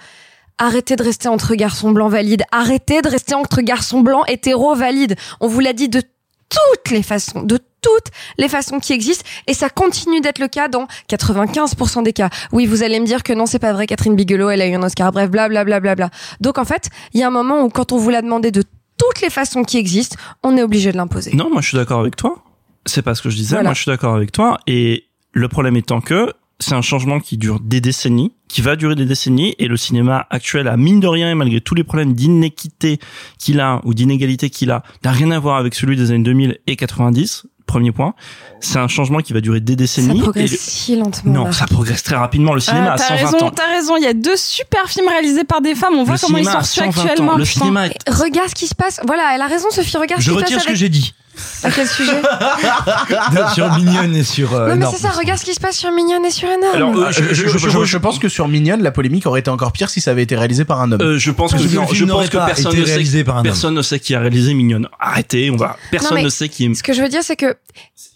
[0.57, 2.43] Arrêtez de rester entre garçons blancs valides.
[2.51, 5.15] Arrêtez de rester entre garçons blancs hétéros valides.
[5.41, 6.01] On vous l'a dit de
[6.49, 10.67] toutes les façons, de toutes les façons qui existent, et ça continue d'être le cas
[10.67, 12.29] dans 95% des cas.
[12.51, 14.73] Oui, vous allez me dire que non, c'est pas vrai, Catherine Bigelow, elle a eu
[14.73, 16.09] un Oscar, bref, bla bla bla bla bla.
[16.39, 18.63] Donc en fait, il y a un moment où quand on vous l'a demandé de
[18.97, 21.35] toutes les façons qui existent, on est obligé de l'imposer.
[21.35, 22.43] Non, moi je suis d'accord avec toi.
[22.85, 23.55] C'est pas ce que je disais.
[23.55, 23.69] Voilà.
[23.69, 24.57] Moi je suis d'accord avec toi.
[24.67, 28.95] Et le problème étant que c'est un changement qui dure des décennies, qui va durer
[28.95, 32.13] des décennies, et le cinéma actuel, a mine de rien, et malgré tous les problèmes
[32.13, 32.99] d'inéquité
[33.39, 36.57] qu'il a ou d'inégalité qu'il a, n'a rien à voir avec celui des années 2000
[36.67, 37.45] et 90.
[37.65, 38.13] Premier point,
[38.59, 40.19] c'est un changement qui va durer des Ça décennies.
[40.21, 41.31] progresse et si lentement.
[41.33, 41.55] le- Non, Marc.
[41.55, 42.53] ça progresse très rapidement.
[42.53, 43.49] Le cinéma Euh, a t'as 120 raison, ans.
[43.51, 43.97] t'as raison.
[43.97, 45.95] Il y a deux super films réalisés par des femmes.
[45.95, 47.05] On voit Le comment ils cinéma sont a reçus 120 ans.
[47.09, 47.37] actuellement.
[47.37, 47.59] Le putain.
[47.61, 48.99] cinéma est Regarde ce qui se passe.
[49.07, 49.97] Voilà, elle a raison, Sophie.
[49.97, 51.15] Regarde Je ce qui se retire passe ce que j'ai dit.
[51.63, 52.21] À quel sujet
[53.53, 54.53] sur Mignonne et sur.
[54.53, 55.09] euh, Non, mais c'est ça.
[55.09, 56.75] Regarde ce qui se passe sur Mignonne et sur Énorme.
[56.75, 59.49] Alors, euh, je, je- je- je- je pense que sur Mignonne, la polémique aurait été
[59.49, 61.01] encore pire si ça avait été réalisé par un homme.
[61.01, 63.39] Euh, je pense que, que non, je pense que personne ne sait réalisé par un
[63.39, 63.43] homme.
[63.45, 64.87] personne ne sait qui a réalisé Mignonne.
[64.99, 65.77] Arrêtez, on va.
[65.91, 66.73] Personne mais- ne sait qui est.
[66.73, 67.55] Ce que je veux dire, c'est que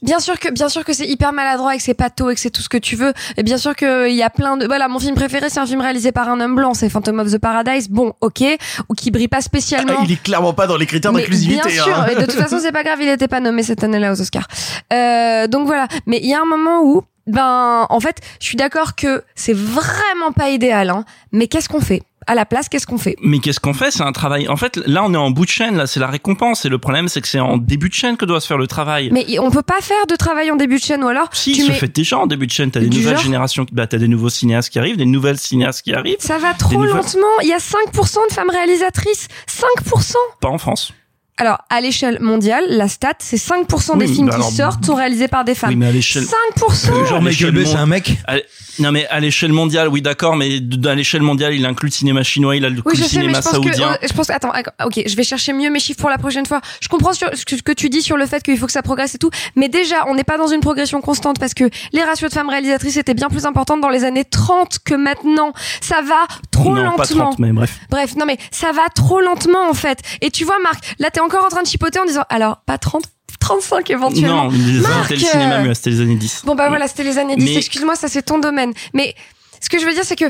[0.01, 2.39] bien sûr que bien sûr que c'est hyper maladroit et que c'est pato et que
[2.41, 3.13] c'est tout ce que tu veux.
[3.37, 5.81] Et bien sûr qu'il y a plein de voilà, mon film préféré, c'est un film
[5.81, 7.89] réalisé par un homme blanc, c'est Phantom of the Paradise.
[7.89, 8.43] Bon, ok,
[8.89, 9.93] ou qui brille pas spécialement.
[9.97, 11.69] Ah, il est clairement pas dans les critères Mais d'inclusivité.
[11.69, 12.07] Bien sûr, hein.
[12.11, 14.47] et de toute façon, c'est pas grave, il était pas nommé cette année-là aux Oscars.
[14.93, 15.87] Euh, donc voilà.
[16.05, 19.55] Mais il y a un moment où, ben, en fait, je suis d'accord que c'est
[19.55, 21.05] vraiment pas idéal, hein.
[21.31, 22.01] Mais qu'est-ce qu'on fait?
[22.27, 23.15] À la place, qu'est-ce qu'on fait?
[23.23, 23.89] Mais qu'est-ce qu'on fait?
[23.89, 24.47] C'est un travail.
[24.49, 25.77] En fait, là, on est en bout de chaîne.
[25.77, 26.63] Là, c'est la récompense.
[26.63, 28.67] Et le problème, c'est que c'est en début de chaîne que doit se faire le
[28.67, 29.09] travail.
[29.11, 31.61] Mais on peut pas faire de travail en début de chaîne, ou alors si, tu
[31.63, 32.69] se mets- fait déjà en début de chaîne.
[32.69, 33.65] T'as des nouvelles genre générations.
[33.71, 36.17] Bah, t'as des nouveaux cinéastes qui arrivent, des nouvelles cinéastes qui arrivent.
[36.19, 37.25] Ça va trop nouvelles- lentement.
[37.41, 39.27] Il y a 5% de femmes réalisatrices.
[39.47, 40.15] 5%.
[40.39, 40.93] Pas en France.
[41.39, 44.85] Alors, à l'échelle mondiale, la stat, c'est 5% des Oui, films bah qui alors- sortent
[44.85, 45.69] sont réalisés par des femmes.
[45.71, 46.23] Oui, mais à l'échelle.
[46.57, 48.17] 5% Euh, Genre à Michael Bay, c'est un mec.
[48.27, 48.35] à
[48.79, 52.23] Non mais à l'échelle mondiale, oui d'accord, mais à l'échelle mondiale, il inclut le cinéma
[52.23, 53.91] chinois, il inclut Oui, je le sais, mais cinéma je pense que, saoudien.
[53.93, 54.51] euh, je pense, attends,
[54.85, 56.61] ok, je vais chercher mieux mes chiffres pour la prochaine fois.
[56.81, 58.71] Je comprends sur ce que, ce que tu dis sur le fait qu'il faut que
[58.71, 61.69] ça progresse et tout, mais déjà, on n'est pas dans une progression constante parce que
[61.93, 65.51] les ratios de femmes réalisatrices étaient bien plus importantes dans les années 30 que maintenant.
[65.81, 66.95] Ça va trop non, lentement.
[66.97, 67.79] pas 30, mais bref.
[67.89, 69.99] Bref, non mais ça va trop lentement en fait.
[70.21, 72.77] Et tu vois Marc, là t'es encore en train de chipoter en disant alors pas
[72.79, 73.03] 30,
[73.39, 74.45] 35 éventuellement.
[74.45, 74.51] Non,
[75.03, 76.41] c'était le cinéma euh, c'était les années 10.
[76.45, 77.45] Bon bah voilà, c'était les années 10.
[77.45, 78.73] Mais- Excuse-moi, ça c'est ton domaine.
[78.93, 79.13] Mais
[79.61, 80.25] ce que je veux dire c'est que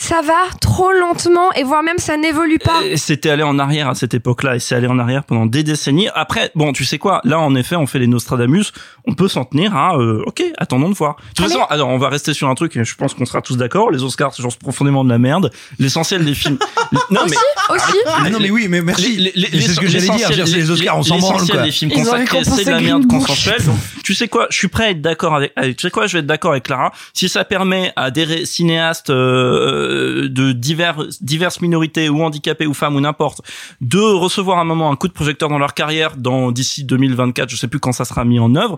[0.00, 0.32] ça va
[0.62, 2.80] trop lentement et voire même ça n'évolue pas.
[2.84, 5.62] Et C'était allé en arrière à cette époque-là et c'est allé en arrière pendant des
[5.62, 6.08] décennies.
[6.14, 7.20] Après, bon, tu sais quoi?
[7.24, 8.72] Là, en effet, on fait les Nostradamus.
[9.06, 9.96] On peut s'en tenir à.
[9.96, 11.16] euh, ok, attendons de voir.
[11.16, 12.76] De toute façon, alors on va rester sur un truc.
[12.76, 13.90] et Je pense qu'on sera tous d'accord.
[13.90, 15.50] Les Oscars, c'est genre profondément de la merde.
[15.78, 16.58] L'essentiel des films.
[17.10, 17.36] non aussi,
[17.70, 17.98] aussi.
[18.06, 19.16] Ah non, mais oui, mais merci.
[19.18, 20.28] Les- les- Mais c'est ce que j'allais dire.
[20.28, 21.66] C'est les Oscars, on s'en branle, L'essentiel quoi.
[21.66, 23.60] des films Ils consacrés, c'est de la merde consensuelle.
[24.02, 25.52] Tu sais quoi Je suis prêt à être d'accord avec.
[25.56, 26.90] allez, Tu sais quoi Je vais être d'accord avec Clara.
[27.12, 29.89] Si ça permet à des cinéastes euh,
[30.28, 33.40] de divers, diverses minorités ou handicapés ou femmes ou n'importe
[33.80, 37.56] de recevoir un moment un coup de projecteur dans leur carrière dans d'ici 2024, je
[37.56, 38.76] sais plus quand ça sera mis en œuvre.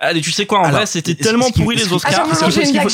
[0.00, 2.12] Allez, tu sais quoi, en Alors, vrai, c'était tellement pourri les Oscars.
[2.12, 2.88] Attends, non, Parce non, que- j'ai une blague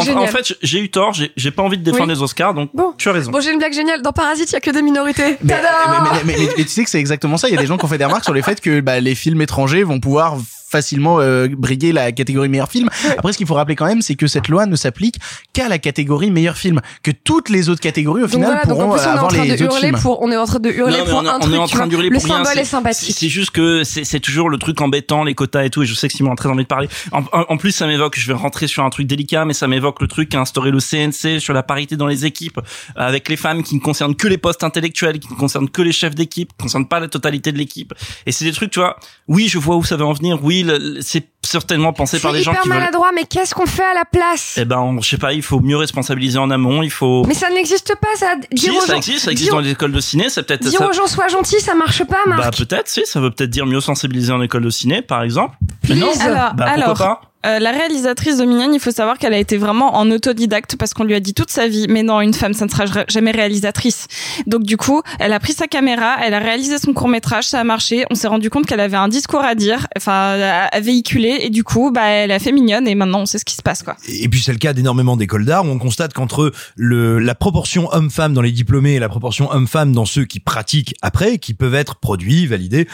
[0.00, 2.14] géniale, en- fait, j'ai eu tort, j'ai pas envie de défendre Oui.
[2.14, 2.92] les Oscars, donc Bon.
[2.98, 3.30] tu as raison.
[3.30, 4.02] Bon, j'ai une blague géniale.
[4.02, 5.38] Dans Parasite, il y a que des minorités.
[5.42, 7.48] Mais, Tada mais, mais, mais- mais tu sais que c'est exactement ça.
[7.48, 9.00] Il y a des gens qui ont fait des remarques sur le fait que bah,
[9.00, 10.36] les films étrangers vont pouvoir
[10.70, 12.88] facilement euh, briguer la catégorie meilleur film.
[13.16, 15.16] Après, ce qu'il faut rappeler quand même, c'est que cette loi ne s'applique
[15.52, 18.72] qu'à la catégorie meilleur film, que toutes les autres catégories au Donc final voilà, donc
[18.72, 20.00] en pourront plus on est en avoir train les de autres hurler films.
[20.00, 21.54] pour, on est en train de hurler Non, pour on, est- un on truc.
[21.54, 21.86] est en tu train vois.
[21.88, 23.16] d'hurler Le pour symbole c'est- est sympathique.
[23.18, 25.82] C'est juste que c'est c'est toujours le truc embêtant, les quotas et tout.
[25.82, 26.88] Et je sais que Simon a très envie de parler.
[27.12, 28.16] En, en- en plus, ça m'évoque.
[28.18, 30.80] Je vais rentrer sur un truc délicat, mais ça m'évoque le truc qu'a instauré le
[30.80, 32.62] CNC sur la parité dans les équipes, euh,
[32.96, 35.92] avec les femmes qui ne concernent que les postes intellectuels, qui ne concernent que les
[35.92, 37.94] chefs d'équipe, qui ne concernent pas la totalité de l'équipe.
[38.26, 38.96] Et c'est des trucs, tu vois.
[39.28, 40.38] Oui, je vois où ça va en venir.
[40.42, 42.78] Oui, oui, c'est certainement pensé par C'est des gens hyper qui veulent.
[42.78, 44.54] maladroit, mais qu'est-ce qu'on fait à la place?
[44.60, 46.82] Eh ben, on- je sais pas, il faut mieux responsabiliser en amont.
[46.82, 47.24] Il faut.
[47.26, 48.34] Mais ça n'existe pas, ça.
[48.52, 50.28] Dire si, aux ça gens, existe, ça existe dire- dans les écoles de ciné.
[50.28, 50.62] C'est peut-être.
[50.68, 52.40] Dire ça- aux gens sois gentil, ça marche pas, Marc.
[52.42, 55.56] Bah peut-être, si, ça veut peut-être dire mieux sensibiliser en école de ciné, par exemple.
[55.88, 59.32] Mais non, Alors, bah, pourquoi pas euh, la réalisatrice de Mignonne, il faut savoir qu'elle
[59.32, 62.20] a été vraiment en autodidacte parce qu'on lui a dit toute sa vie, mais non,
[62.20, 64.06] une femme, ça ne sera ja- jamais réalisatrice.
[64.46, 67.60] Donc du coup, elle a pris sa caméra, elle a réalisé son court métrage, ça
[67.60, 68.04] a marché.
[68.10, 70.38] On s'est rendu compte qu'elle avait un discours à dire, enfin
[70.72, 73.44] à véhiculer, et du coup, bah elle a fait Mignonne, et maintenant on sait ce
[73.44, 73.96] qui se passe, quoi.
[74.08, 77.88] Et puis c'est le cas d'énormément d'écoles d'art où on constate qu'entre le la proportion
[77.92, 81.74] homme-femme dans les diplômés et la proportion homme-femme dans ceux qui pratiquent après, qui peuvent
[81.74, 82.88] être produits, validés,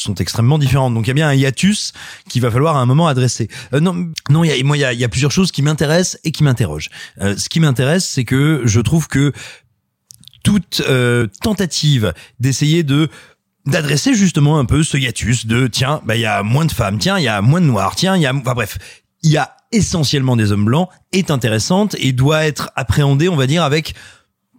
[0.00, 0.94] sont extrêmement différentes.
[0.94, 1.92] Donc il y a bien un hiatus
[2.28, 3.48] qu'il va falloir à un moment adresser.
[3.72, 6.18] Euh, non, non, y a, moi il y a, y a plusieurs choses qui m'intéressent
[6.24, 6.90] et qui m'interrogent.
[7.20, 9.32] Euh, ce qui m'intéresse, c'est que je trouve que
[10.42, 13.08] toute euh, tentative d'essayer de
[13.64, 16.98] d'adresser justement un peu ce hiatus de tiens bah il y a moins de femmes
[16.98, 18.76] tiens il y a moins de noirs tiens il y a enfin bref
[19.22, 23.46] il y a essentiellement des hommes blancs est intéressante et doit être appréhendée on va
[23.46, 23.94] dire avec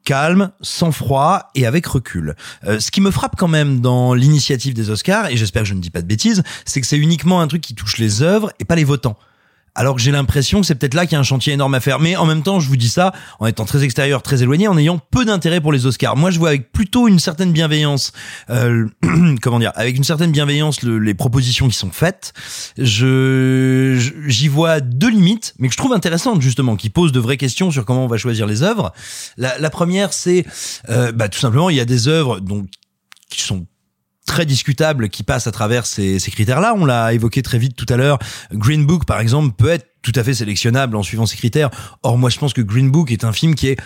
[0.04, 2.36] calme, sans froid et avec recul.
[2.66, 5.74] Euh, ce qui me frappe quand même dans l'initiative des Oscars, et j'espère que je
[5.74, 8.52] ne dis pas de bêtises, c'est que c'est uniquement un truc qui touche les œuvres
[8.60, 9.18] et pas les votants.
[9.76, 11.80] Alors que j'ai l'impression que c'est peut-être là qu'il y a un chantier énorme à
[11.80, 12.00] faire.
[12.00, 14.78] Mais en même temps, je vous dis ça en étant très extérieur, très éloigné, en
[14.78, 16.16] ayant peu d'intérêt pour les Oscars.
[16.16, 18.12] Moi, je vois avec plutôt une certaine bienveillance,
[18.52, 18.88] euh,
[19.42, 22.34] comment dire, avec une certaine bienveillance le- les propositions qui sont faites.
[22.78, 27.38] Je j'y vois deux limites, mais que je trouve intéressantes justement, qui posent de vraies
[27.38, 28.94] questions sur comment on va choisir les œuvres.
[29.38, 30.46] La, la première, c'est
[30.90, 32.68] euh, bah, tout simplement, il y a des œuvres donc
[33.30, 33.66] qui sont
[34.34, 36.74] très discutables qui passent à travers ces, ces critères-là.
[36.76, 38.18] On l'a évoqué très vite tout à l'heure.
[38.52, 41.70] Green Book, par exemple, peut être tout à fait sélectionnable en suivant ces critères.
[42.02, 43.78] Or, moi, je pense que Green Book est un film qui est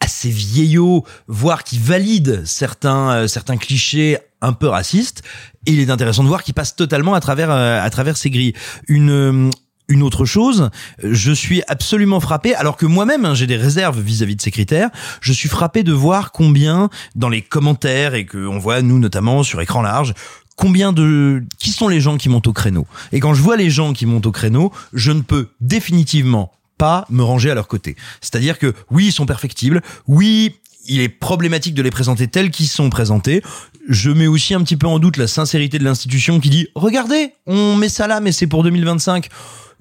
[0.00, 5.22] assez vieillot, voire qui valide certains euh, certains clichés un peu racistes.
[5.66, 8.30] Et il est intéressant de voir qu'il passe totalement à travers euh, à travers ces
[8.30, 8.54] grilles.
[8.88, 9.50] Une euh,
[9.88, 10.70] une autre chose,
[11.02, 14.90] je suis absolument frappé, alors que moi-même hein, j'ai des réserves vis-à-vis de ces critères,
[15.20, 19.42] je suis frappé de voir combien dans les commentaires et que on voit nous notamment
[19.42, 20.14] sur écran large,
[20.56, 22.86] combien de qui sont les gens qui montent au créneau.
[23.12, 27.06] Et quand je vois les gens qui montent au créneau, je ne peux définitivement pas
[27.10, 27.96] me ranger à leur côté.
[28.20, 32.68] C'est-à-dire que oui, ils sont perfectibles, oui, il est problématique de les présenter tels qu'ils
[32.68, 33.42] sont présentés.
[33.88, 37.32] Je mets aussi un petit peu en doute la sincérité de l'institution qui dit "Regardez,
[37.46, 39.28] on met ça là mais c'est pour 2025."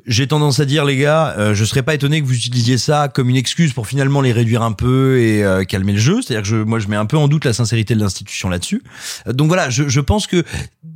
[0.06, 3.08] J'ai tendance à dire les gars, euh, je serais pas étonné que vous utilisiez ça
[3.08, 6.22] comme une excuse pour finalement les réduire un peu et euh, calmer le jeu.
[6.22, 8.84] C'est-à-dire que je, moi je mets un peu en doute la sincérité de l'institution là-dessus.
[9.28, 10.44] Euh, Donc voilà, je, je pense que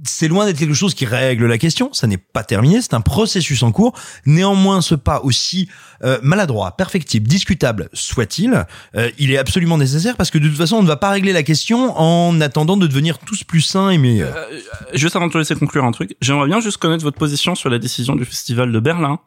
[0.03, 1.91] c'est loin d'être quelque chose qui règle la question.
[1.93, 3.93] Ça n'est pas terminé, c'est un processus en cours.
[4.25, 5.69] Néanmoins, ce pas aussi
[6.03, 8.65] euh, maladroit, perfectible, discutable soit-il,
[8.95, 11.33] euh, il est absolument nécessaire parce que de toute façon, on ne va pas régler
[11.33, 14.35] la question en attendant de devenir tous plus sains et meilleurs.
[14.35, 14.59] Euh,
[14.93, 17.69] Juste avant de te laisser conclure un truc, j'aimerais bien juste connaître votre position sur
[17.69, 19.19] la décision du festival de Berlin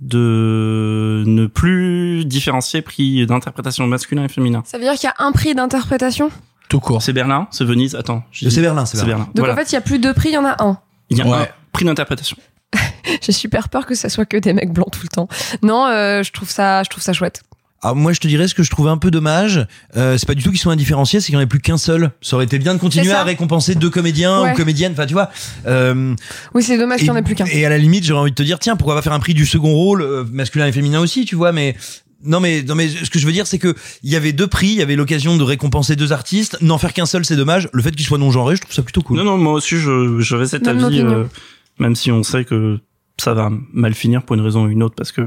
[0.00, 4.62] de ne plus différencier prix d'interprétation masculin et féminin.
[4.64, 6.30] Ça veut dire qu'il y a un prix d'interprétation?
[6.68, 7.02] Tout court.
[7.02, 8.22] C'est Berlin, c'est Venise, attends.
[8.32, 9.24] C'est Berlin, c'est Berlin.
[9.34, 9.54] Donc Voilà.
[9.54, 10.78] en fait, il y a plus de prix, il y en a un.
[11.10, 11.36] Il y a Ouais.
[11.38, 12.36] un prix d'interprétation.
[13.22, 15.28] J'ai super peur que ça soit que des mecs blancs tout le temps.
[15.62, 17.42] Non, euh, je trouve ça, je trouve ça chouette.
[17.82, 19.64] Alors moi je te dirais ce que je trouve un peu dommage,
[19.96, 21.76] euh, c'est pas du tout qu'ils soient indifférenciés, c'est qu'il n'y en ait plus qu'un
[21.78, 22.10] seul.
[22.20, 24.52] Ça aurait été bien de continuer à récompenser deux comédiens Ouais.
[24.52, 25.30] ou comédiennes, enfin tu vois.
[25.66, 26.14] Euh,
[26.54, 27.44] Oui, c'est dommage qu'il y en ait plus qu'un.
[27.46, 29.34] et à la limite j'aurais envie de te dire tiens pourquoi pas faire un prix
[29.34, 31.76] du second rôle euh, masculin et féminin aussi, tu vois, mais
[32.24, 34.48] non mais non mais ce que je veux dire c'est que il y avait deux
[34.48, 37.68] prix, il y avait l'occasion de récompenser deux artistes, n'en faire qu'un seul c'est dommage.
[37.72, 39.18] Le fait qu'ils soient non genrés, je trouve ça plutôt cool.
[39.18, 41.24] Non, non, moi aussi, je, j'avais cet Même avis, euh,
[41.78, 42.80] même si on sait que
[43.18, 45.22] ça va mal finir pour une raison ou une autre, parce que,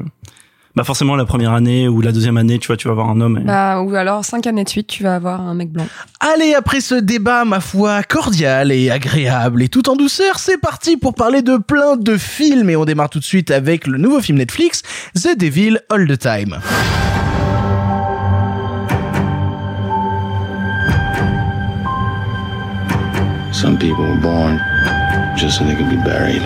[0.75, 3.19] bah, forcément, la première année ou la deuxième année, tu vois, tu vas avoir un
[3.21, 3.37] homme.
[3.39, 5.85] et- Bah, ou alors cinq années de suite, tu vas avoir un mec blanc.
[6.19, 10.97] Allez, après ce débat, ma foi, cordial et agréable et tout en douceur, c'est parti
[10.97, 14.21] pour parler de plein de films et on démarre tout de suite avec le nouveau
[14.21, 14.81] film Netflix,
[15.15, 16.59] The Devil All the Time.
[23.51, 24.57] Some people were born
[25.37, 26.41] just so they could be buried.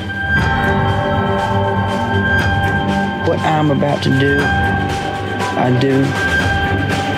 [3.35, 5.99] What I'm about to do, I do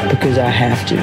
[0.10, 0.96] because I have to.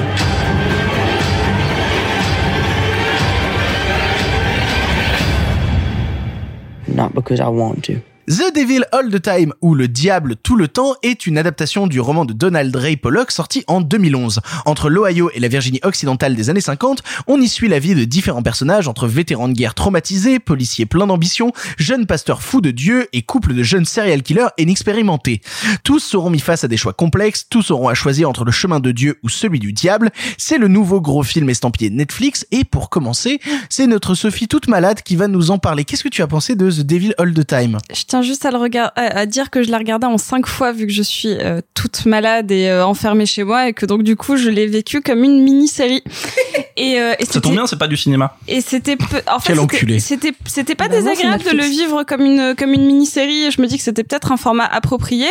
[6.93, 8.01] Not because I want to.
[8.27, 11.99] The Devil All the Time ou Le Diable tout le temps est une adaptation du
[11.99, 14.39] roman de Donald Ray Pollock sorti en 2011.
[14.65, 18.03] Entre l'Ohio et la Virginie occidentale des années 50, on y suit la vie de
[18.03, 23.07] différents personnages entre vétérans de guerre traumatisés, policiers pleins d'ambition, jeunes pasteurs fous de Dieu
[23.13, 25.41] et couples de jeunes serial killers inexpérimentés.
[25.83, 28.79] Tous seront mis face à des choix complexes, tous auront à choisir entre le chemin
[28.79, 30.09] de Dieu ou celui du diable.
[30.39, 35.03] C'est le nouveau gros film estampillé Netflix et pour commencer, c'est notre Sophie toute malade
[35.03, 35.85] qui va nous en parler.
[35.85, 37.77] Qu'est-ce que tu as pensé de The Devil All the Time?
[38.15, 40.87] Tiens juste à le regard, à, dire que je l'ai regardé en cinq fois vu
[40.87, 44.15] que je suis euh, toute malade et euh, enfermée chez moi et que donc du
[44.15, 46.01] coup je l'ai vécu comme une mini-série.
[46.77, 48.37] et, euh, et Ça tombe bien, c'est pas du cinéma.
[48.47, 49.99] Et c'était peu- en fait Quel c'était- enculé.
[49.99, 53.67] c'était pas Bah désagréable de le vivre comme une comme une mini-série et je me
[53.67, 55.27] dis que c'était peut-être un format approprié.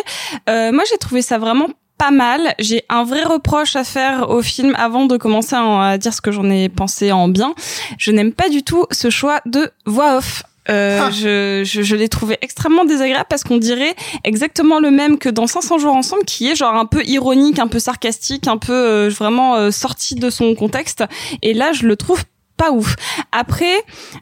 [0.50, 2.54] Euh, moi j'ai trouvé ça vraiment pas mal.
[2.58, 6.20] J'ai un vrai reproche à faire au film avant de commencer à, à dire ce
[6.20, 7.54] que j'en ai pensé en bien.
[7.96, 10.42] Je n'aime pas du tout ce choix de voix off.
[10.70, 11.10] Euh, Ah.
[11.10, 15.46] je, je, je l'ai trouvé extrêmement désagréable parce qu'on dirait exactement le même que dans
[15.46, 19.08] 500 jours ensemble, qui est genre un peu ironique, un peu sarcastique, un peu euh,
[19.10, 21.04] vraiment euh, sorti de son contexte.
[21.42, 22.22] Et là, je le trouve
[22.56, 22.96] pas ouf.
[23.32, 23.74] Après,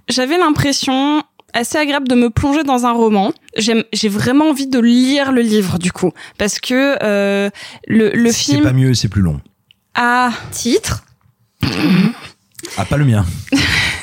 [0.09, 1.23] j'avais l'impression
[1.55, 3.33] assez agréable de me plonger dans un roman.
[3.57, 7.51] J'aime, j'ai vraiment envie de lire le livre du coup, parce que euh,
[7.87, 9.39] le, le C'est film pas mieux, c'est plus long.
[9.95, 11.05] a titre.
[12.79, 13.25] Ah, pas le mien.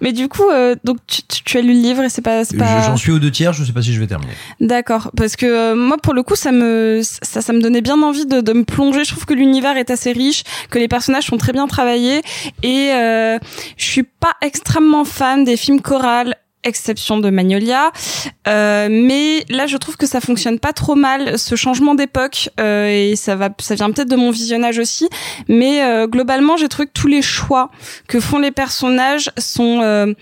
[0.00, 2.44] Mais du coup, euh, donc tu, tu- tu as lu le livre et c'est pas,
[2.44, 2.80] c'est pas.
[2.82, 4.32] Je- J'en suis aux deux tiers, je sais pas si je vais terminer.
[4.60, 8.00] D'accord, parce que euh, moi pour le coup ça me ça, ça me donnait bien
[8.02, 9.04] envie de, de me plonger.
[9.04, 12.22] Je trouve que l'univers est assez riche, que les personnages sont très bien travaillés
[12.62, 13.38] et euh,
[13.76, 16.34] je suis pas extrêmement fan des films chorales
[16.66, 17.92] exception de Magnolia.
[18.48, 22.88] Euh, mais là je trouve que ça fonctionne pas trop mal ce changement d'époque euh,
[22.88, 25.08] et ça va ça vient peut-être de mon visionnage aussi.
[25.48, 27.70] Mais euh, globalement j'ai trouvé que tous les choix
[28.08, 30.12] que font les personnages sont euh,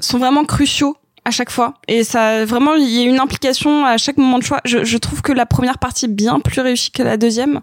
[0.00, 1.74] sont vraiment cruciaux à chaque fois.
[1.88, 4.60] Et ça vraiment il y a une implication à chaque moment de choix.
[4.64, 7.60] Je, je trouve que la première partie est bien plus réussie que la deuxième.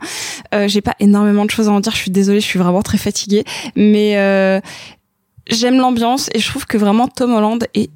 [0.54, 2.82] Euh, j'ai pas énormément de choses à en dire je suis désolée je suis vraiment
[2.82, 3.44] très fatiguée.
[3.76, 4.60] Mais euh,
[5.48, 7.90] j'aime l'ambiance et je trouve que vraiment Tom Holland est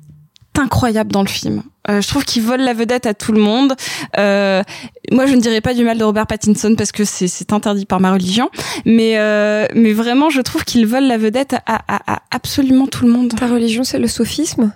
[0.59, 1.63] incroyable dans le film.
[1.89, 3.73] Euh, je trouve qu'il vole la vedette à tout le monde.
[4.17, 4.63] Euh,
[5.11, 7.85] moi, je ne dirais pas du mal de Robert Pattinson parce que c'est c'est interdit
[7.85, 8.49] par ma religion,
[8.85, 13.05] mais euh, mais vraiment, je trouve qu'il vole la vedette à, à, à absolument tout
[13.05, 13.33] le monde.
[13.37, 14.71] Ta religion, c'est le sophisme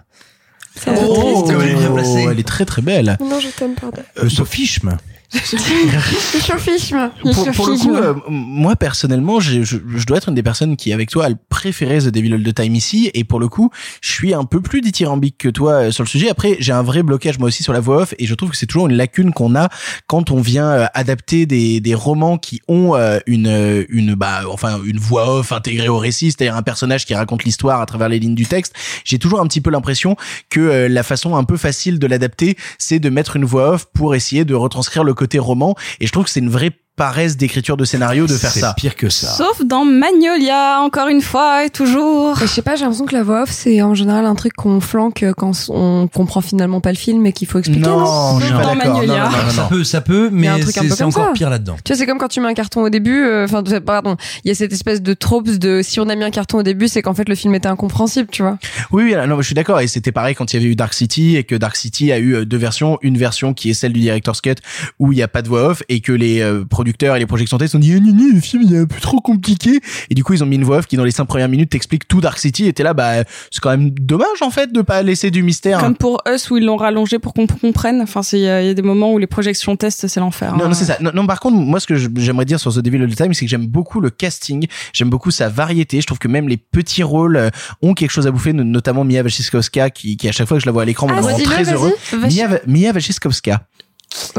[0.75, 2.27] C'est un peu Oh, triste.
[2.29, 3.17] elle est très très belle.
[3.21, 4.01] Non, je t'aime, pardon.
[4.21, 4.97] Le sophisme.
[5.33, 7.11] Le sophisme.
[7.21, 10.77] Pour, pour le coup, euh, moi personnellement, j'ai- je, je dois être une des personnes
[10.77, 13.11] qui, avec toi, a préféré The Devil All the Time ici.
[13.13, 13.69] Et pour le coup,
[14.01, 16.29] je suis un peu plus dithyrambique que toi euh, sur le sujet.
[16.29, 18.57] Après, j'ai un vrai blocage moi aussi sur la voix off, et je trouve que
[18.57, 19.67] c'est toujours une lacune qu'on a
[20.07, 24.97] quand on vient euh, adapter des, des romans qui ont une une bah enfin une
[24.97, 28.35] voix off intégrée au récit, c'est-à-dire un personnage qui raconte l'histoire à travers les lignes
[28.35, 28.73] du texte.
[29.03, 30.15] J'ai toujours un petit peu l'impression
[30.49, 34.15] que la façon un peu facile de l'adapter, c'est de mettre une voix off pour
[34.15, 35.75] essayer de retranscrire le côté roman.
[35.99, 38.73] Et je trouve que c'est une vraie paresse d'écriture de scénario de faire C'est ça.
[38.75, 39.27] pire que ça.
[39.29, 42.35] Sauf dans Magnolia, encore une fois et toujours.
[42.39, 44.81] Je sais pas, j'ai l'impression que la voix off, c'est en général un truc qu'on
[44.81, 47.81] flanque quand on comprend finalement pas le film et qu'il faut expliquer.
[47.87, 48.69] Non, Non, je suis pas Dans.
[48.69, 49.25] Non, Magnolia.
[49.25, 49.67] non, non, non, Ça non.
[49.69, 51.31] peut, ça peut, y a mais un truc un peu c'est c'est encore ça.
[51.33, 51.75] pire là-dedans.
[51.85, 54.47] Tu vois, c'est comme quand tu mets un carton au début, euh, enfin, pardon, il
[54.47, 56.87] y a cette espèce de trope de si on a mis un carton au début,
[56.87, 58.57] c'est qu'en fait le film était incompréhensible, tu vois.
[58.91, 59.79] Oui, oui, non, je suis d'accord.
[59.81, 62.17] Et c'était pareil quand il y avait eu Dark City et que Dark City a
[62.17, 62.97] eu euh, deux versions.
[63.03, 64.55] Une version qui est celle du director's cut
[64.97, 67.25] où il y a pas de voix off et que les euh, producteurs et les
[67.25, 69.79] projections test ont dit, eh, le film il est un peu trop compliqué.
[70.09, 71.69] Et du coup, ils ont mis une voix off qui dans les cinq premières minutes
[71.69, 72.65] t'explique tout Dark City.
[72.65, 75.79] Et t'es là, bah, c'est quand même dommage en fait de pas laisser du mystère.
[75.79, 78.01] Comme pour Us où ils l'ont rallongé pour qu'on comprenne.
[78.01, 80.19] Enfin, c'est- il y, a il y a des moments où les projections testent, c'est
[80.19, 80.55] l'enfer.
[80.55, 80.67] Non, hein.
[80.69, 80.97] non, c'est ça.
[81.01, 83.33] Non, non, par contre, moi, ce que j'aimerais dire sur The Devil All the Time,
[83.33, 84.67] c'est que j'aime beaucoup le casting.
[84.93, 86.01] J'aime beaucoup sa variété.
[86.01, 87.49] Je trouve que même les petits rôles euh,
[87.81, 90.61] ont quelque chose à bouffer, no- notamment Mia Wasikowska, qui, qui à chaque fois que
[90.61, 91.93] je la vois à l'écran, me Ah, rend redis-le, très heureux.
[92.13, 93.61] Mia, Mia Wasikowska.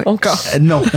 [0.06, 0.42] Encore.
[0.54, 0.82] Euh, non.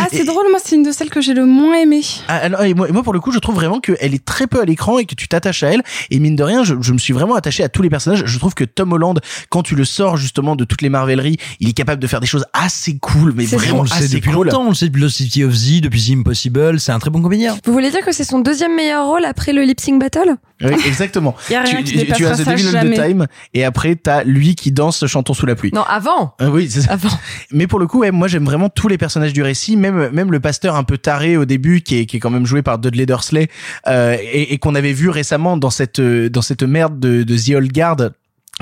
[0.00, 2.00] Ah, c'est drôle, moi, c'est une de celles que j'ai le moins aimé.
[2.28, 4.24] Ah, ah, non, et moi, et moi, pour le coup, je trouve vraiment qu'elle est
[4.24, 5.82] très peu à l'écran et que tu t'attaches à elle.
[6.10, 8.24] Et mine de rien, je, je me suis vraiment attaché à tous les personnages.
[8.24, 11.68] Je trouve que Tom Holland, quand tu le sors justement de toutes les marveleries, il
[11.68, 14.30] est capable de faire des choses assez cool, mais vraiment on le sait assez depuis
[14.32, 14.46] cool.
[14.46, 17.10] longtemps, on le sait depuis Lost City of Z, depuis The Impossible, c'est un très
[17.10, 17.56] bon comédien.
[17.64, 20.36] Vous voulez dire que c'est son deuxième meilleur rôle après le lip sync battle?
[20.62, 21.34] Oui, exactement.
[21.50, 24.72] Y a rien tu, qui as The Devil the Time et après t'as lui qui
[24.72, 25.70] danse Chantons sous la pluie.
[25.74, 26.34] Non, avant.
[26.38, 26.92] Ah oui, c'est ça.
[26.92, 27.10] Avant.
[27.50, 30.32] Mais pour le coup, ouais, moi j'aime vraiment tous les personnages du récit, même même
[30.32, 32.78] le pasteur un peu taré au début, qui est qui est quand même joué par
[32.78, 33.48] Dudley Dursley,
[33.86, 37.56] euh, et, et qu'on avait vu récemment dans cette dans cette merde de, de The
[37.56, 38.10] Old Guard,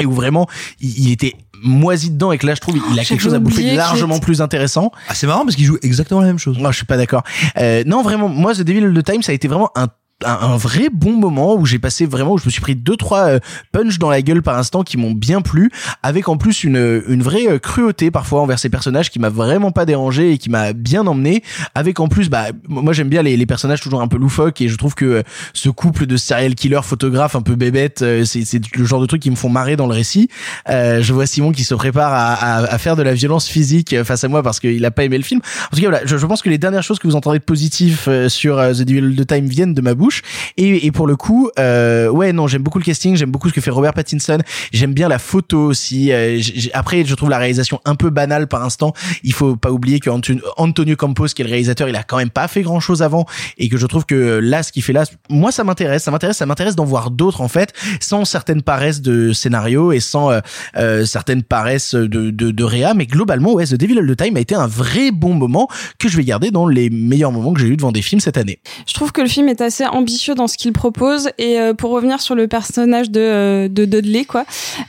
[0.01, 0.49] et où vraiment
[0.81, 3.39] il, il était moisi dedans et que là je trouve il a quelque chose à
[3.39, 4.93] bouffer largement plus intéressant.
[5.09, 6.59] Ah, c'est marrant parce qu'il joue exactement la même chose.
[6.59, 7.23] Non, je suis pas d'accord.
[7.59, 9.89] Euh, non, vraiment, moi The Devil All the Time, ça a été vraiment un
[10.25, 12.97] un, un vrai bon moment où j'ai passé vraiment où je me suis pris deux
[12.97, 13.39] trois euh,
[13.73, 15.71] punch dans la gueule par instant qui m'ont bien plu
[16.03, 19.71] avec en plus une une vraie euh, cruauté parfois envers ces personnages qui m'a vraiment
[19.73, 21.43] pas dérangé et qui m'a bien emmené
[21.75, 24.69] avec en plus bah moi j'aime bien les, les personnages toujours un peu loufoques et
[24.69, 25.23] je trouve que euh,
[25.55, 29.23] ce couple de serial killer photographe un peu bébête c'est c'est le genre de truc
[29.23, 30.29] qui me font marrer dans le récit.
[30.69, 34.03] Euh, je vois Simon qui se prépare à, à, à faire de la violence physique
[34.05, 35.41] face à moi parce qu'il a pas aimé le film.
[35.73, 37.45] En tout cas voilà je, je pense que les dernières choses que vous entendez de
[37.45, 40.10] positif sur The Devil the Time viennent de ma bouche
[40.57, 43.61] et, pour le coup euh, ouais non j'aime beaucoup le casting j'aime beaucoup ce que
[43.61, 44.39] fait Robert Pattinson.
[44.73, 46.13] J'aime bien la photo aussi.
[46.13, 46.41] Euh,
[46.73, 48.93] après je trouve la réalisation un peu banale par instant.
[49.23, 52.17] Il faut pas oublier que Anton- Antonio Campos qui est le réalisateur il a quand
[52.17, 53.27] même pas fait grand chose avant.
[53.59, 56.05] Et que je trouve que là ce qu'il fait là moi ça m'intéresse.
[56.05, 60.01] Ça m'intéresse ça m'intéresse d'en voir d'autres en fait sans certaines paresses de scénario et
[60.01, 60.31] sans
[60.77, 62.95] euh, certaines paresses de réa.
[62.95, 66.09] Mais globalement ouais The Devil All the Time a été un vrai bon moment que
[66.09, 68.61] je vais garder dans les meilleurs moments que j'ai eu devant des films cette année.
[68.87, 71.91] Je trouve que le film est assez ambitieux dans ce qu'il propose et euh, pour
[71.91, 74.45] revenir sur le personnage de euh, de Dudley quoi,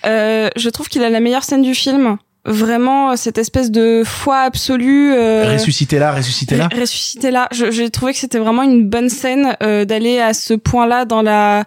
[0.05, 2.17] euh, je trouve qu'il a la meilleure scène du film.
[2.43, 5.13] Vraiment cette espèce de foi absolue.
[5.13, 9.55] Euh, ressusciter là ressusciter là Ressusciter là, j'ai trouvé que c'était vraiment une bonne scène
[9.61, 11.65] euh, d'aller à ce point-là dans la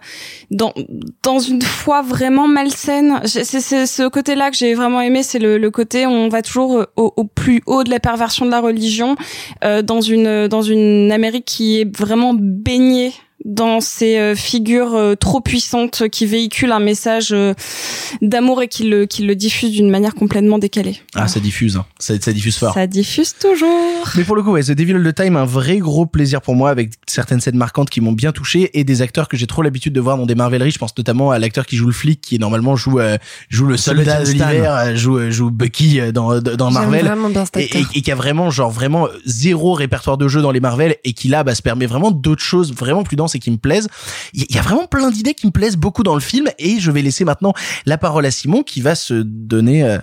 [0.51, 0.73] dans
[1.23, 3.21] dans une foi vraiment malsaine.
[3.23, 6.85] C'est ce côté-là que j'ai vraiment aimé, c'est le, le côté où on va toujours
[6.97, 9.15] au, au plus haut de la perversion de la religion
[9.63, 13.13] euh, dans une dans une Amérique qui est vraiment baignée
[13.45, 17.53] dans ces euh, figures euh, trop puissantes qui véhiculent un message euh,
[18.21, 20.99] d'amour et qui le qui le diffusent d'une manière complètement décalée.
[21.13, 21.85] ah ça diffuse hein.
[21.99, 23.69] ça, ça diffuse fort Ça diffuse toujours.
[24.17, 26.55] Mais pour le coup, ouais, The Devil All the Time, un vrai gros plaisir pour
[26.55, 29.61] moi avec certaines scènes marquantes qui m'ont bien touché et des acteurs que j'ai trop
[29.61, 30.71] l'habitude de voir dans des Marveleries.
[30.71, 33.17] Je pense notamment à l'acteur qui joue le flic, qui normalement joue euh,
[33.49, 37.05] joue le soldat de l'hiver, joue joue Bucky dans dans Marvel.
[37.05, 40.41] vraiment bien cet Et, et- et qui a vraiment genre vraiment zéro répertoire de jeu
[40.41, 43.34] dans les Marvel et qui là bah, se permet vraiment d'autres choses vraiment plus denses
[43.35, 43.87] et qui me plaisent.
[44.33, 46.91] Il y- a vraiment plein d'idées qui me plaisent beaucoup dans le film et je
[46.91, 47.53] vais laisser maintenant
[47.85, 49.97] la parole à Simon qui va se donner euh,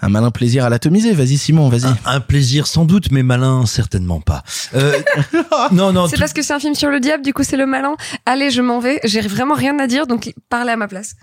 [0.00, 1.12] un malin plaisir à l'atomiser.
[1.12, 1.84] Vas-y Simon, vas-y.
[1.86, 4.42] Un, un plaisir sans doute, mais malin certainement pas.
[4.74, 4.98] Euh,
[5.72, 6.06] non, non.
[6.08, 7.94] C'est parce que c'est un film sur le diable, du coup c'est le malin.
[8.26, 9.00] Allez, je m'en vais.
[9.04, 11.14] J'ai vraiment rien à dire, donc parlez à ma place.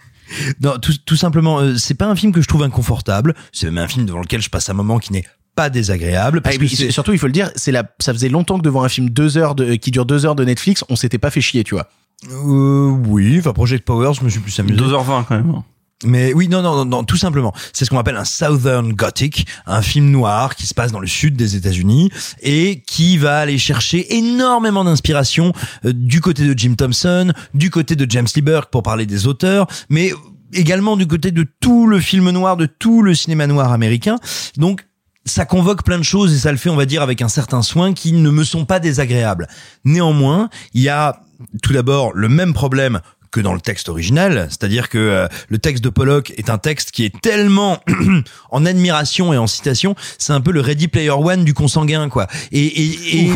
[0.61, 3.33] Non, tout, tout simplement, euh, c'est pas un film que je trouve inconfortable.
[3.51, 5.25] C'est même un film devant lequel je passe un moment qui n'est
[5.59, 6.39] pas désagréable.
[6.39, 8.63] Parce Ah, et que surtout, il faut le dire, c'est la, ça faisait longtemps que
[8.63, 11.31] devant un film deux heures de, qui dure deux heures de Netflix, on s'était pas
[11.31, 11.89] fait chier, tu vois.
[12.31, 14.79] Euh, oui, enfin Project Power, je me suis plus amusé.
[14.79, 15.61] 2h20 quand même.
[16.05, 17.53] Mais oui, non, non, non, non, tout simplement.
[17.73, 21.07] C'est ce qu'on appelle un Southern Gothic, un film noir qui se passe dans le
[21.07, 22.09] sud des États-Unis
[22.41, 25.51] et qui va aller chercher énormément d'inspiration
[25.83, 29.27] euh, du côté de Jim Thompson, du côté de James Lee Burke pour parler des
[29.27, 30.13] auteurs, mais
[30.53, 34.17] également du côté de tout le film noir, de tout le cinéma noir américain.
[34.55, 34.85] Donc,
[35.25, 37.61] ça convoque plein de choses et ça le fait, on va dire, avec un certain
[37.61, 39.47] soin qui ne me sont pas désagréables.
[39.85, 41.21] Néanmoins, il y a
[41.61, 43.01] tout d'abord le même problème
[43.31, 46.89] que dans le texte original, c'est-à-dire que euh, le texte de Pollock est un texte
[46.91, 47.77] qui est tellement
[48.49, 52.27] en admiration et en citation, c'est un peu le Ready Player One du consanguin quoi.
[52.51, 53.31] Et et et,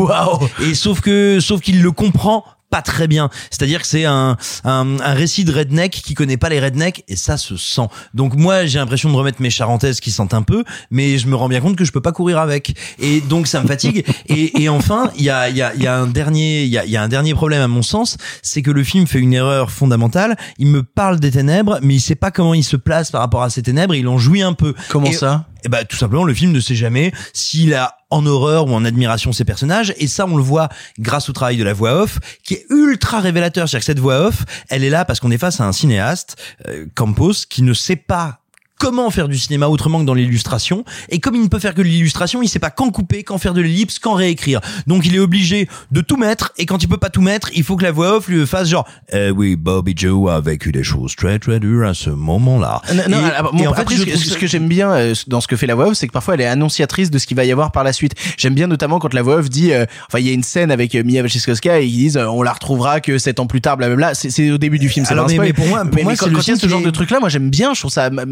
[0.62, 3.30] et sauf que sauf qu'il le comprend pas très bien.
[3.52, 7.16] C'est-à-dire que c'est un, un, un récit de redneck qui connaît pas les rednecks et
[7.16, 7.88] ça se sent.
[8.16, 11.36] Donc moi j'ai l'impression de remettre mes charentaises qui sentent un peu, mais je me
[11.36, 14.04] rends bien compte que je peux pas courir avec et donc ça me fatigue.
[14.28, 16.86] et, et enfin il y a, y, a, y a un dernier il y a,
[16.86, 19.70] y a un dernier problème à mon sens, c'est que le film fait une erreur
[19.70, 20.36] fondamentale.
[20.58, 23.44] Il me parle des ténèbres, mais il sait pas comment il se place par rapport
[23.44, 23.94] à ces ténèbres.
[23.94, 24.74] Il en jouit un peu.
[24.90, 25.46] Comment Et- ça?
[25.66, 28.86] Eh ben, tout simplement, le film ne sait jamais s'il a en horreur ou en
[28.86, 29.94] admiration ses personnages.
[29.98, 33.20] Et ça, on le voit grâce au travail de la voix off, qui est ultra
[33.20, 33.68] révélateur.
[33.68, 36.36] C'est-à-dire que cette voix off, elle est là parce qu'on est face à un cinéaste,
[36.68, 38.43] euh, Campos, qui ne sait pas
[38.84, 40.84] comment faire du cinéma autrement que dans l'illustration.
[41.10, 43.38] Et comme il ne peut faire que de l'illustration, il sait pas quand couper, quand
[43.38, 44.60] faire de l'ellipse, quand réécrire.
[44.88, 46.52] Donc il est obligé de tout mettre.
[46.58, 48.68] Et quand il peut pas tout mettre, il faut que la voix off lui fasse
[48.68, 52.82] genre, eh oui, Bobby Joe a vécu des choses très très dures à ce moment-là.
[52.94, 53.18] Non, non,
[53.58, 55.76] Et- et en fait, après, ce, que j'aime bien euh, dans ce que fait la
[55.76, 57.84] voix off, c'est que parfois elle est annonciatrice de ce qu'il va y avoir par
[57.86, 58.14] la suite.
[58.38, 60.72] J'aime bien notamment quand la voix off dit, euh, enfin il y a une scène
[60.72, 63.62] avec euh, Mia Wasikowska et ils disent euh, on la retrouvera que sept ans plus
[63.62, 64.14] tard, blablabla.
[64.14, 65.06] C'est, c'est au début du film.
[65.06, 66.56] C'est Alors, mais- mais pour moi- pour mais, moi, mais quand, quand il y a
[66.58, 67.74] ce genre de truc là, moi j'aime bien.
[67.74, 68.24] Je trouve ça m-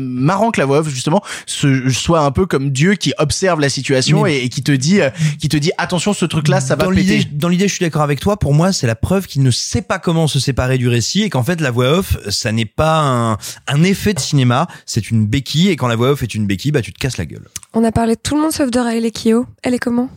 [0.41, 3.69] marrant que la voix off justement se, soit un peu comme Dieu qui observe la
[3.69, 6.75] situation et, et qui te dit, euh, qui te dit attention ce truc là ça
[6.75, 7.27] va dans péter.
[7.31, 8.37] dans l'idée, je suis d'accord avec toi.
[8.37, 11.29] Pour moi, c'est la preuve qu'il ne sait pas comment se séparer du récit et
[11.29, 13.37] qu'en fait, la voix off, ça n'est pas un,
[13.67, 15.69] un effet de cinéma, c'est une béquille.
[15.69, 17.47] Et quand la voix off est une béquille, bah, tu te casses la gueule.
[17.73, 19.45] On a parlé de tout le monde sauf de Riley Keough.
[19.63, 20.09] Elle est comment?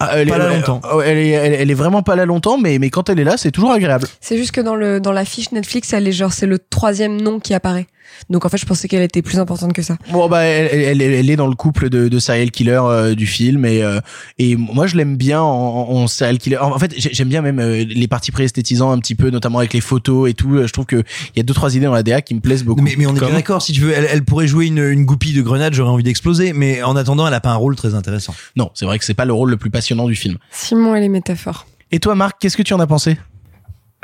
[0.00, 0.80] Ah, elle, Pas est- là longtemps.
[0.92, 3.24] oh, Elle, est, elle, elle est vraiment pas là longtemps, mais mais quand elle est
[3.24, 4.06] là, c'est toujours agréable.
[4.20, 7.20] C'est juste que dans le dans la fiche Netflix, elle est genre c'est le troisième
[7.20, 7.86] nom qui apparaît.
[8.30, 9.96] Donc en fait, je pensais qu'elle était plus importante que ça.
[10.10, 13.26] Bon bah elle, elle, elle est dans le couple de, de serial killer euh, du
[13.26, 14.00] film et euh,
[14.38, 16.58] et moi je l'aime bien en, en serial killer.
[16.58, 19.72] En fait j'ai- j'aime bien même euh, les parties pré-esthétisant un petit peu, notamment avec
[19.72, 20.58] les photos et tout.
[20.66, 20.96] Je trouve que
[21.34, 22.82] il y a deux trois idées dans la DA qui me plaisent beaucoup.
[22.82, 25.04] Mais, mais on est bien d'accord, si tu veux, elle, elle pourrait jouer une, une
[25.04, 27.94] goupille de grenade, j'aurais envie d'exploser, mais en attendant, elle a pas un rôle très
[27.94, 28.34] intéressant.
[28.56, 30.36] Non, c'est vrai que c'est pas le rôle le plus passionnant du film.
[30.50, 31.66] Simon et les métaphores.
[31.92, 33.16] Et toi Marc, qu'est-ce que tu en as pensé?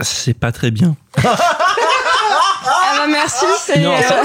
[0.01, 0.97] C'est pas très bien.
[3.05, 3.81] Ah merci, c'est.
[3.81, 4.23] Non, ça-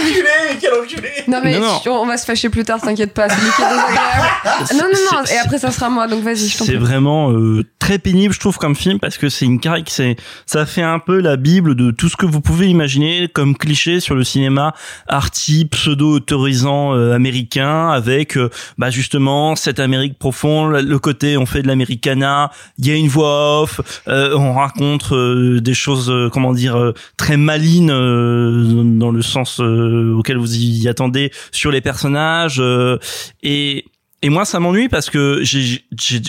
[0.61, 1.79] quel enculé Non mais Non, non.
[1.83, 3.27] tu- on va se fâcher plus tard, t'inquiète pas.
[3.29, 4.27] C'est lui qui est désagréable.
[4.73, 5.23] non non non.
[5.33, 6.81] Et après ça sera moi, donc vas-y, je t'en C'est prie.
[6.81, 10.15] vraiment euh, très pénible, je trouve, comme film, parce que c'est une caric, c'est,
[10.45, 13.99] ça fait un peu la bible de tout ce que vous pouvez imaginer comme cliché
[13.99, 14.73] sur le cinéma
[15.07, 21.61] arty, pseudo-autorisant euh, américain, avec euh, bah justement cette Amérique profonde, le côté on fait
[21.61, 26.29] de l'americana, il y a une voix off, euh, on raconte euh, des choses, euh,
[26.31, 31.71] comment dire, euh, très malines euh, dans le sens euh, auquel vous y attendez sur
[31.71, 32.97] les personnages euh,
[33.43, 33.85] et
[34.21, 35.85] et moi, ça m'ennuie parce que j'ai,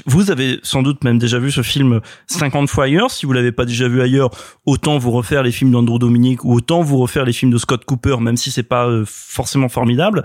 [0.06, 3.10] vous avez sans doute même déjà vu ce film 50 fois ailleurs.
[3.10, 4.30] Si vous l'avez pas déjà vu ailleurs,
[4.64, 7.84] autant vous refaire les films d'Andrew Dominic ou autant vous refaire les films de Scott
[7.84, 10.24] Cooper, même si c'est pas euh, forcément formidable.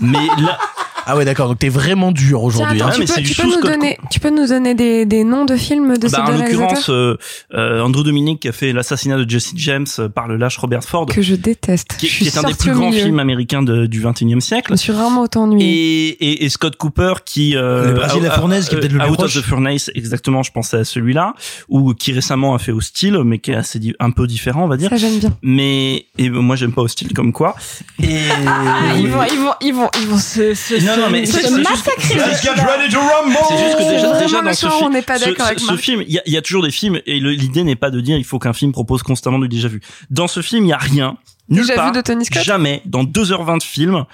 [0.00, 0.58] Mais là,
[1.06, 2.82] Ah ouais d'accord, donc t'es vraiment dur aujourd'hui.
[2.82, 2.90] hein.
[2.92, 5.56] tu, mais peux, tu peux nous donner, tu peux nous donner des, des noms de
[5.56, 7.16] films de ces bah, deux en l'occurrence, euh,
[7.54, 10.82] euh, Andrew Dominic qui a fait l'assassinat de Jesse James euh, par le lâche Robert
[10.82, 11.96] Ford, que je déteste.
[11.96, 13.02] qui, je qui suis est un des plus grands milieu.
[13.04, 14.66] films américains de- du 21e siècle.
[14.68, 16.08] Je me suis rarement autant ennuyée.
[16.08, 18.92] Et, et, et Scott Cooper qui euh, Le Brésil de la fournaise, qui est peut-être
[18.92, 21.34] le plus Out of the Furnace exactement je pensais à celui-là
[21.68, 24.76] ou qui récemment a fait Hostile mais qui est assez un peu différent on va
[24.76, 25.36] dire Ça j'aime bien.
[25.42, 27.54] mais et moi j'aime pas Hostile comme quoi
[28.02, 28.06] et
[28.46, 31.40] Ah, ils vont, ils vont, ils vont, ils vont se, se, Non, non, mais c'est-
[31.40, 32.14] juste- massacrer.
[32.16, 34.90] Let's get ready to rumble c'est juste que C'est déjà, déjà dans ce film on
[34.90, 37.20] n'est pas ce, d'accord avec ce- film il y y a toujours des films et
[37.20, 39.80] l'idée n'est pas de dire il faut qu'un film propose constamment du déjà vu.
[40.10, 41.16] Dans ce film il y a rien
[41.48, 42.42] nulle Déjà vu part de Tony Scott?
[42.42, 44.04] jamais dans 2h20 de film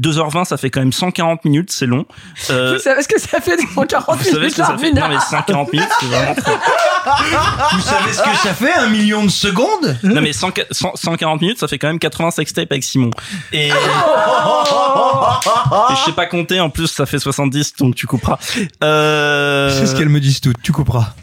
[0.00, 2.06] 2h20 ça fait quand même 140 minutes c'est long
[2.50, 4.78] Euh, Vous savez ce que ça fait dans 40 vous savez minutes ce que ça
[4.78, 6.52] fait Non mais 140 minutes, c'est vraiment trop.
[7.72, 11.40] Vous savez ce que ça fait, un million de secondes Non mais 100 100 140
[11.42, 13.10] minutes, ça fait quand même 80 sextapes avec Simon.
[13.52, 13.68] Et...
[13.68, 13.72] Et
[15.96, 18.38] je sais pas compter, en plus ça fait 70, donc tu couperas.
[18.82, 19.70] Euh...
[19.78, 21.14] C'est ce qu'elles me disent toutes, tu couperas.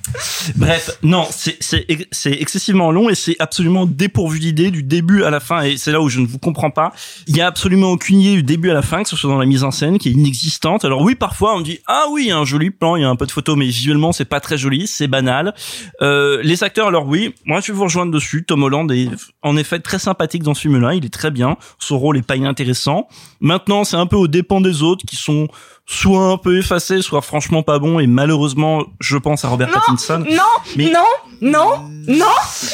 [0.56, 5.24] Bref, non, c'est c'est ex- c'est excessivement long et c'est absolument dépourvu d'idées du début
[5.24, 6.92] à la fin et c'est là où je ne vous comprends pas.
[7.28, 9.38] Il y a absolument aucune idée du début à la fin, que ce soit dans
[9.38, 10.86] la mise en scène qui est inexistante.
[10.86, 13.06] Alors oui, parfois on dit ah oui, il y a un joli plan, il y
[13.06, 15.54] a un peu de photos, mais visuellement c'est pas très joli, c'est banal.
[16.02, 18.44] Euh, les acteurs, alors oui, moi je vais vous rejoindre dessus.
[18.46, 19.10] Tom Holland est
[19.44, 21.58] en effet très sympathique dans ce film-là, il est très bien.
[21.78, 23.08] Son rôle est pas inintéressant.
[23.40, 25.48] Maintenant, c'est un peu aux dépens des autres qui sont
[25.92, 27.98] soit un peu effacés, soit franchement pas bons.
[28.00, 30.24] Et malheureusement, je pense à Robert Pattinson.
[30.30, 30.44] Non,
[30.78, 31.00] Mais- non,
[31.42, 32.26] non, non.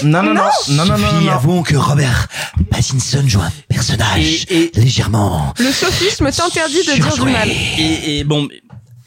[0.03, 0.33] Non non non
[0.69, 1.31] non non non non.
[1.31, 2.27] avouons que Robert
[2.69, 7.49] Pattinson joue un personnage Et- légèrement Le sophisme t'interdit de dire du mal.
[7.49, 8.47] Et, et bon,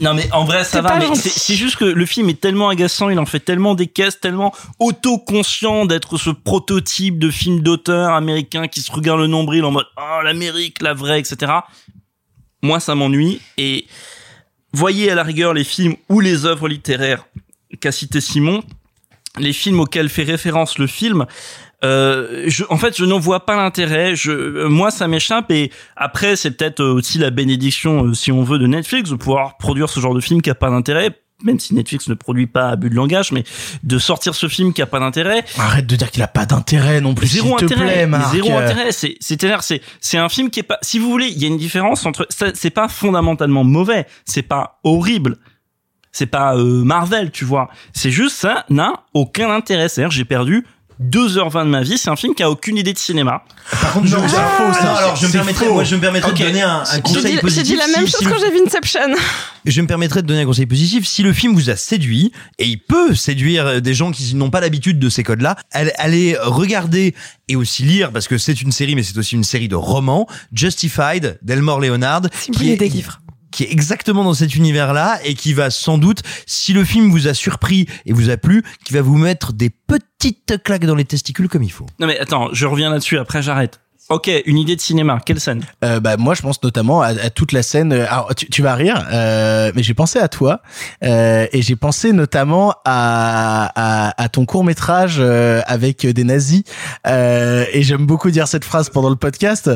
[0.01, 1.21] non mais en vrai ça C'est va, pas mais gentil.
[1.29, 4.21] c'est c'est juste que le film est tellement agaçant, il en fait tellement des caisses,
[4.21, 9.71] tellement auto-conscient d'être ce prototype de film d'auteur américain qui se regarde le nombril en
[9.71, 11.53] mode oh l'Amérique, la vraie, etc.
[12.63, 13.87] Moi ça m'ennuie et
[14.73, 17.27] voyez à la rigueur les films ou les œuvres littéraires
[17.81, 18.63] qu'a cité Simon,
[19.39, 21.27] les films auxquels fait référence le film.
[21.85, 24.15] Euh, je, en fait, je n'en vois pas l'intérêt.
[24.27, 25.51] Euh, moi, ça m'échappe.
[25.51, 29.59] Et après, c'est peut-être aussi la bénédiction, euh, si on veut, de Netflix de pouvoir
[29.59, 31.11] produire ce genre de film qui a pas d'intérêt.
[31.45, 33.45] Même si Netflix ne produit pas à but de langage, mais
[33.85, 37.01] de sortir ce film qui a pas d'intérêt, Arrête de dire qu'il a pas d'intérêt
[37.01, 37.29] non plus.
[37.29, 38.33] zéro intérêt, plaît, Marc.
[38.35, 38.91] zéro intérêt.
[38.91, 40.79] C'est, c'est-à-dire, c'est, c'est un film qui est pas.
[40.83, 42.27] Si vous voulez, il y a une différence entre.
[42.31, 44.07] ça- C'est pas fondamentalement mauvais.
[44.25, 45.37] C'est pas horrible.
[46.11, 47.69] C'est pas euh, Marvel, tu vois.
[47.93, 49.89] C'est juste ça n'a aucun intérêt.
[49.89, 50.67] C'est-à-dire, j'ai perdu
[51.03, 51.99] 2h20 de ma vie.
[51.99, 53.43] C'est un film qui a aucune idée de cinéma.
[53.71, 54.85] Par contre, Non, je- c'est faux, Ah, ça.
[54.85, 55.75] non, alors je me permettrais, faux.
[55.75, 57.65] moi je me permettrais de donner un, conseil dit, j'ai positif.
[57.67, 59.01] dit la si- même si chose le- quand j'ai vu Inception.
[59.65, 61.07] je me permettrais de donner un conseil positif.
[61.07, 64.61] Si le film vous a séduit, et il peut séduire des gens qui n'ont pas
[64.61, 67.15] l'habitude de ces codes-là, allez- allez regarder
[67.49, 70.27] et aussi lire, parce que c'est une série, mais c'est aussi une série de romans,
[70.53, 72.23] Justified, d'Elmore Leonard,
[72.53, 73.21] qui est, des livres.
[73.51, 77.29] Qui est exactement dans cet univers-là et qui va sans doute, si le film vous
[77.29, 81.05] a surpris et vous a plu, qui va vous mettre des petites claques dans les
[81.05, 81.87] testicules comme il faut.
[81.99, 83.19] Non mais attends, je reviens là-dessus.
[83.19, 83.81] Après, j'arrête.
[84.11, 85.19] Ok, une idée de cinéma.
[85.25, 85.63] Quelle scène?
[85.85, 87.93] Euh, bah moi je pense notamment à, à toute la scène.
[87.93, 90.63] euh, Alors tu, tu vas rire, euh, mais j'ai pensé à toi
[91.05, 96.63] euh, et j'ai pensé notamment à, à, à ton court métrage avec des nazis.
[97.07, 99.71] Euh, et j'aime beaucoup dire cette phrase pendant le podcast.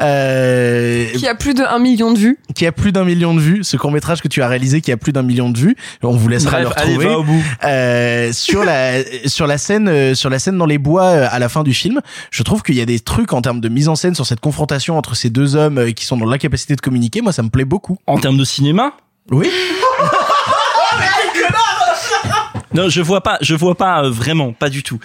[0.00, 2.38] Euh, Qui a plus de 1 million de vues.
[2.54, 4.92] qui a plus d'un million de vues, ce court métrage que tu as réalisé qui
[4.92, 5.76] a plus d'un million de vues.
[6.02, 7.42] On vous laissera Bref, le allez, retrouver va au bout.
[7.64, 8.92] Euh, sur la
[9.26, 11.74] sur la scène euh, sur la scène dans les bois euh, à la fin du
[11.74, 12.00] film.
[12.30, 14.26] Je trouve qu'il y a des trucs en termes termes de mise en scène sur
[14.26, 17.42] cette confrontation entre ces deux hommes euh, qui sont dans l'incapacité de communiquer, moi ça
[17.42, 17.98] me plaît beaucoup.
[18.06, 18.92] En termes de cinéma
[19.30, 19.50] Oui.
[22.74, 25.00] Non, je vois pas, je vois pas euh, vraiment, pas du tout.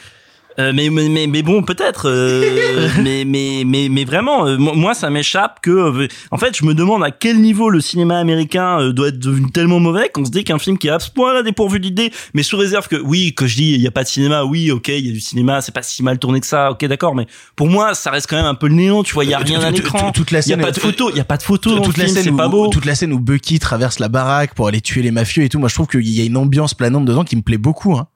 [0.60, 4.74] Euh, mais, mais mais mais bon peut-être euh, mais mais mais mais vraiment euh, mo-
[4.76, 8.20] moi ça m'échappe que euh, en fait je me demande à quel niveau le cinéma
[8.20, 10.99] américain euh, doit être devenu tellement mauvais qu'on se dit qu'un film qui est à
[10.99, 13.88] ce point là dépourvu d'idées mais sous réserve que oui que je dis il y
[13.88, 16.20] a pas de cinéma oui ok il y a du cinéma c'est pas si mal
[16.20, 17.26] tourné que ça ok d'accord mais
[17.56, 19.39] pour moi ça reste quand même un peu le néant tu vois il y a
[19.39, 21.26] rien à l'écran toute la il y a scène- pas de photos il y a
[21.26, 23.97] pas de photos dans toute la scène pas beau toute la scène où Bucky traverse
[23.97, 26.26] la baraque pour aller tuer les mafieux et tout moi je trouve qu'il y a
[26.26, 28.08] une ambiance planante dedans qui me plaît beaucoup hein.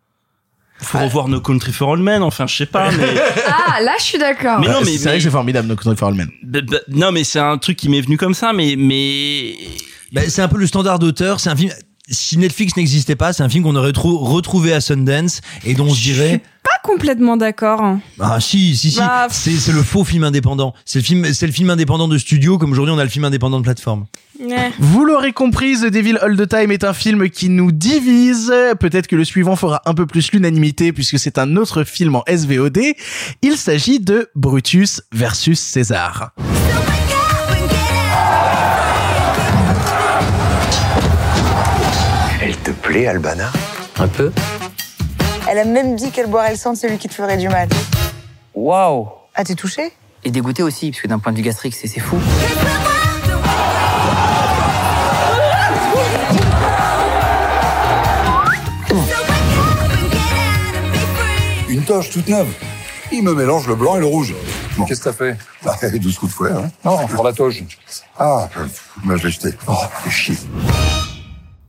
[0.82, 3.16] Faut revoir No Country for All Men enfin je sais pas mais
[3.48, 4.60] Ah, là, je suis d'accord.
[4.60, 6.30] Mais non, Ouais, mais- c'est vrai mais- que c'est formidable No Country for Old Men.
[6.44, 9.56] Bah, bah, non mais c'est un truc qui m'est venu comme ça mais mais
[10.12, 11.40] Bah, c'est un peu le standard d'auteur.
[11.40, 11.72] C'est un film.
[12.10, 15.88] Si Netflix n'existait pas, c'est un film qu'on aurait trou- retrouvé à Sundance et dont
[15.88, 16.42] on se dirait
[16.78, 17.98] Pas complètement d'accord.
[18.20, 20.74] ah si si si Bah, c'est c'est le faux film indépendant.
[20.86, 23.26] C'est le film c'est le film indépendant de studio comme aujourd'hui on a le film
[23.26, 24.06] indépendant de plateforme.
[24.40, 24.72] Ouais.
[24.80, 28.54] Vous l'aurez compris, The Devil All the Time est un film qui nous divise.
[28.80, 32.24] Peut-être que le suivant fera un peu plus l'unanimité puisque c'est un autre film en
[32.28, 32.80] SVOD.
[33.42, 36.32] Il s'agit de Brutus versus César.
[42.42, 43.52] Elle te plaît, Albana?
[44.00, 44.32] Un peu.
[45.50, 47.70] Elle a même dit qu'elle boirait le sang de celui qui te ferait du mal.
[48.54, 49.94] Waouh Ah, t'es touché?
[50.24, 52.18] Et dégoûté aussi, parce que d'un point de vue gastrique, c'est c'est fou.
[61.70, 62.48] Une toche toute neuve.
[63.12, 64.34] Il me mélange le blanc et le rouge.
[64.88, 65.38] Qu'est-ce que t'as fait?
[65.64, 67.64] Bah, 12 coups de fouet, hein Non, pour la toge.
[68.18, 68.50] Ah,
[69.06, 69.50] bah, je l'ai jeté.
[69.68, 69.74] Oh,
[70.10, 70.36] chier.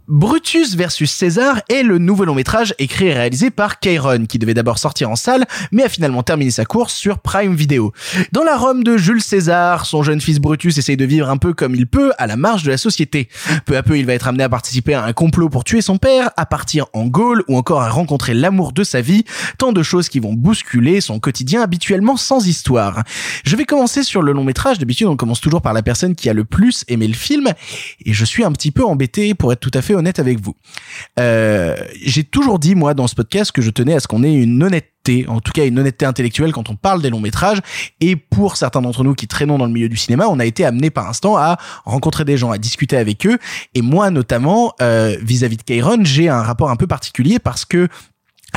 [0.09, 4.55] Brutus versus César est le nouveau long métrage écrit et réalisé par Kairon, qui devait
[4.55, 7.93] d'abord sortir en salle, mais a finalement terminé sa course sur Prime Video.
[8.33, 11.53] Dans la Rome de Jules César, son jeune fils Brutus essaye de vivre un peu
[11.53, 13.29] comme il peut, à la marge de la société.
[13.67, 15.99] Peu à peu, il va être amené à participer à un complot pour tuer son
[15.99, 19.25] père, à partir en Gaule, ou encore à rencontrer l'amour de sa vie,
[19.59, 23.03] tant de choses qui vont bousculer son quotidien habituellement sans histoire.
[23.45, 26.31] Je vais commencer sur le long métrage, d'habitude on commence toujours par la personne qui
[26.31, 27.49] a le plus aimé le film,
[28.07, 30.55] et je suis un petit peu embêté pour être tout à fait honnête avec vous.
[31.19, 34.35] Euh, j'ai toujours dit, moi, dans ce podcast, que je tenais à ce qu'on ait
[34.35, 37.59] une honnêteté, en tout cas une honnêteté intellectuelle quand on parle des longs métrages.
[38.01, 40.65] Et pour certains d'entre nous qui traînons dans le milieu du cinéma, on a été
[40.65, 43.39] amené par instant à rencontrer des gens, à discuter avec eux.
[43.75, 47.89] Et moi, notamment, euh, vis-à-vis de Kairon, j'ai un rapport un peu particulier parce que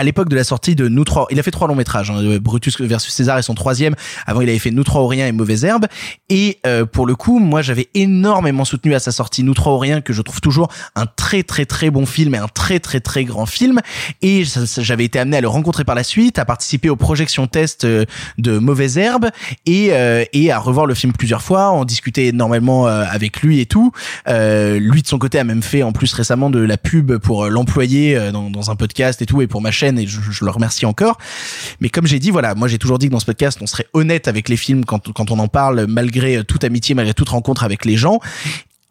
[0.02, 2.10] à l'époque de la sortie de Nous trois, il a fait trois longs métrages.
[2.10, 3.94] hein, Brutus versus César est son troisième.
[4.26, 5.86] Avant, il avait fait Nous trois Auriens et Mauvaise Herbe.
[6.28, 10.02] Et euh, pour le coup, moi, j'avais énormément soutenu à sa sortie Nous trois Auriens,
[10.02, 13.26] que je trouve toujours un très très très bon film et un très très très
[13.26, 13.80] grand film.
[14.24, 14.44] Et
[14.78, 18.06] j'avais été amené à le rencontrer par la suite, à participer aux projections tests euh,
[18.40, 19.28] de Mauvaise Herbe
[19.68, 23.60] et euh, et à revoir le film plusieurs fois, en discuter énormément euh, avec lui
[23.60, 23.92] et tout.
[24.28, 27.46] Euh, lui de son côté a même fait en plus récemment de la pub pour
[27.46, 30.52] euh, l'employé dans, dans un podcast et tout et pour ma chaîne et je, le
[30.52, 31.18] remercie encore.
[31.80, 33.88] Mais comme j'ai dit, voilà, moi j'ai toujours dit que dans ce podcast on serait
[33.94, 37.30] honnête avec les films quand quand on en parle, malgré euh, toute amitié, malgré toute
[37.30, 38.20] rencontre avec les gens.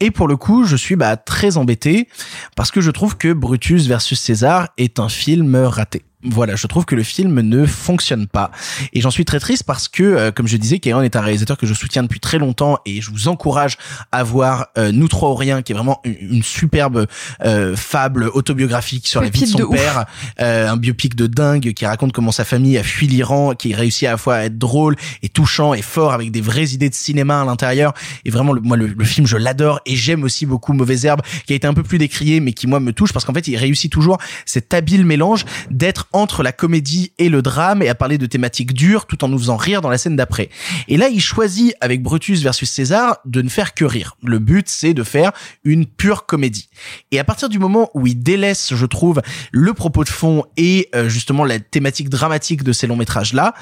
[0.00, 2.08] Et pour le coup, je suis bah, très embêté
[2.56, 6.02] parce que je trouve que Brutus versus César est un film raté.
[6.22, 8.50] Voilà, je trouve que le film ne fonctionne pas.
[8.92, 11.56] Et j'en suis très triste parce que, euh, comme je disais, Kairon est un réalisateur
[11.56, 13.78] que je soutiens depuis très longtemps et je vous encourage
[14.12, 17.06] à voir euh, Nous trois Auriens, qui est vraiment une, une superbe
[17.42, 20.04] euh, fable autobiographique sur la vie de son de père,
[20.40, 24.06] euh, un biopic de dingue qui raconte comment sa famille a fui l'Iran, qui réussit
[24.06, 26.94] à la fois à être drôle et touchant et fort avec des vraies idées de
[26.94, 27.94] cinéma à l'intérieur.
[28.26, 31.22] Et vraiment, le, moi, le, le film, je l'adore et j'aime aussi beaucoup Mauvaise Herbe,
[31.46, 33.48] qui a été un peu plus décrié, mais qui moi me touche parce qu'en fait,
[33.48, 37.94] il réussit toujours cet habile mélange d'être entre la comédie et le drame et à
[37.94, 40.50] parler de thématiques dures tout en nous faisant rire dans la scène d'après.
[40.88, 44.16] Et là, il choisit avec Brutus versus César de ne faire que rire.
[44.22, 45.32] Le but, c'est de faire
[45.64, 46.68] une pure comédie.
[47.10, 49.20] Et à partir du moment où il délaisse, je trouve,
[49.52, 53.54] le propos de fond et euh, justement la thématique dramatique de ces longs métrages là,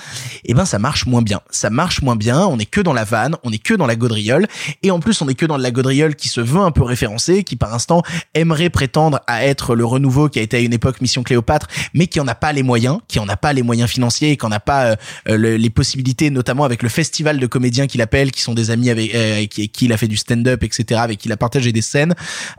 [0.45, 1.41] eh ben ça marche moins bien.
[1.51, 2.47] Ça marche moins bien.
[2.47, 4.47] On est que dans la vanne, on est que dans la gaudriole,
[4.83, 7.45] et en plus on est que dans la gaudriole qui se veut un peu référencée,
[7.45, 8.03] qui par instant
[8.35, 12.07] aimerait prétendre à être le renouveau qui a été à une époque Mission Cléopâtre, mais
[12.07, 14.47] qui en a pas les moyens, qui en a pas les moyens financiers, et qui
[14.47, 14.97] en a pas
[15.29, 18.71] euh, le- les possibilités, notamment avec le festival de comédiens qu'il appelle, qui sont des
[18.71, 21.73] amis avec euh, qui, il a fait du stand-up, etc., avec qui il a partagé
[21.73, 22.15] des scènes.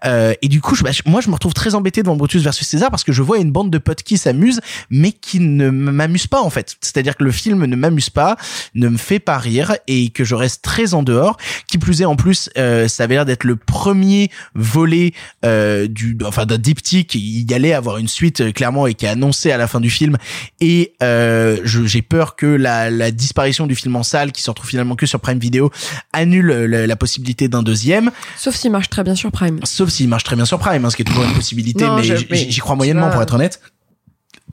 [0.05, 2.91] Euh, et du coup, bah, moi, je me retrouve très embêté devant Brutus versus César
[2.91, 6.41] parce que je vois une bande de potes qui s'amusent, mais qui ne m'amusent pas
[6.41, 6.77] en fait.
[6.81, 8.37] C'est-à-dire que le film ne m'amuse pas,
[8.75, 11.37] ne me fait pas rire et que je reste très en dehors.
[11.67, 15.13] Qui plus est, en plus, ça avait l'air d'être le premier volet
[15.43, 17.15] du, enfin d'un diptyque.
[17.15, 20.17] Il allait avoir une suite clairement et qui est annoncé à la fin du film.
[20.59, 24.69] Et euh, j'ai peur que la, la disparition du film en salle qui se retrouve
[24.69, 25.71] finalement que sur Prime Video
[26.13, 28.11] annule la, la possibilité d'un deuxième.
[28.37, 29.59] Sauf s'il marche très bien sur Prime.
[29.63, 31.95] sauf s'il marche très bien sur Prime hein, ce qui est toujours une possibilité Non,
[31.95, 33.61] mais j'y crois moyennement vois- pour être honnête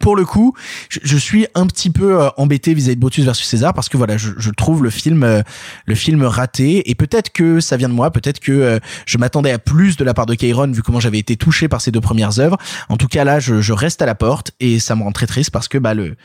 [0.01, 0.55] pour le coup,
[0.89, 3.97] je, je suis un petit peu euh, embêté vis-à-vis de Brutus versus César parce que
[3.97, 5.43] voilà, je, je trouve le film, euh,
[5.87, 9.51] le film raté et peut-être que ça vient de moi, peut-être que euh, je m'attendais
[9.51, 12.01] à plus de la part de Kairon vu comment j'avais été touché par ces deux
[12.01, 12.57] premières œuvres.
[12.89, 15.27] En tout cas là, je, je reste à la porte et ça me rend très
[15.27, 16.17] triste parce que bah le,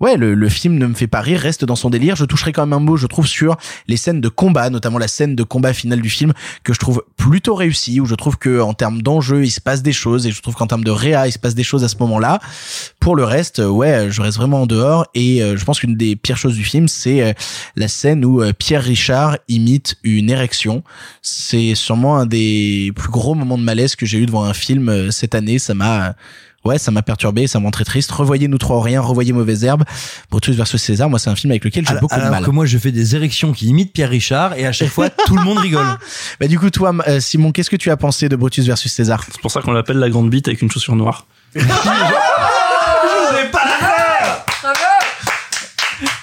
[0.00, 2.16] ouais, le, le film ne me fait pas rire, reste dans son délire.
[2.16, 3.56] Je toucherai quand même un mot, je trouve sur
[3.88, 6.32] les scènes de combat, notamment la scène de combat finale du film
[6.64, 9.82] que je trouve plutôt réussie, où je trouve que en termes d'enjeu il se passe
[9.82, 11.88] des choses et je trouve qu'en termes de réa il se passe des choses à
[11.88, 12.40] ce moment-là.
[12.98, 16.16] Pour reste, euh, ouais, je reste vraiment en dehors et euh, je pense qu'une des
[16.16, 17.32] pires choses du film, c'est euh,
[17.76, 20.82] la scène où euh, Pierre Richard imite une érection.
[21.22, 24.88] C'est sûrement un des plus gros moments de malaise que j'ai eu devant un film
[24.88, 25.58] euh, cette année.
[25.58, 26.14] Ça m'a
[26.62, 28.10] Ouais, ça m'a perturbé, ça me rend très triste.
[28.12, 29.84] Revoyez Nous trois rien, revoyez Mauvaise Herbe,
[30.30, 31.08] Brutus versus César.
[31.08, 32.44] Moi, c'est un film avec lequel j'ai Alors, beaucoup de alors mal.
[32.44, 35.36] que moi, je fais des érections qui imitent Pierre Richard et à chaque fois, tout
[35.36, 35.86] le monde rigole.
[36.38, 39.24] Bah du coup, toi, euh, Simon, qu'est-ce que tu as pensé de Brutus versus César?
[39.30, 41.26] C'est pour ça qu'on l'appelle la grande bite avec une chaussure noire.
[43.30, 44.44] Pas la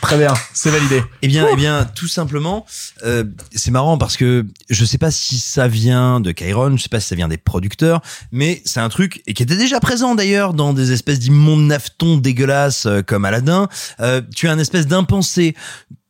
[0.02, 1.04] Très bien, c'est validé.
[1.22, 2.66] Eh bien, eh bien, tout simplement,
[3.04, 6.90] euh, c'est marrant parce que je sais pas si ça vient de Kyron, je sais
[6.90, 8.02] pas si ça vient des producteurs,
[8.32, 12.18] mais c'est un truc et qui était déjà présent d'ailleurs dans des espèces d'immondes naftons
[12.18, 13.68] dégueulasses euh, comme Aladdin.
[14.00, 15.56] Euh, tu as une espèce d'impensé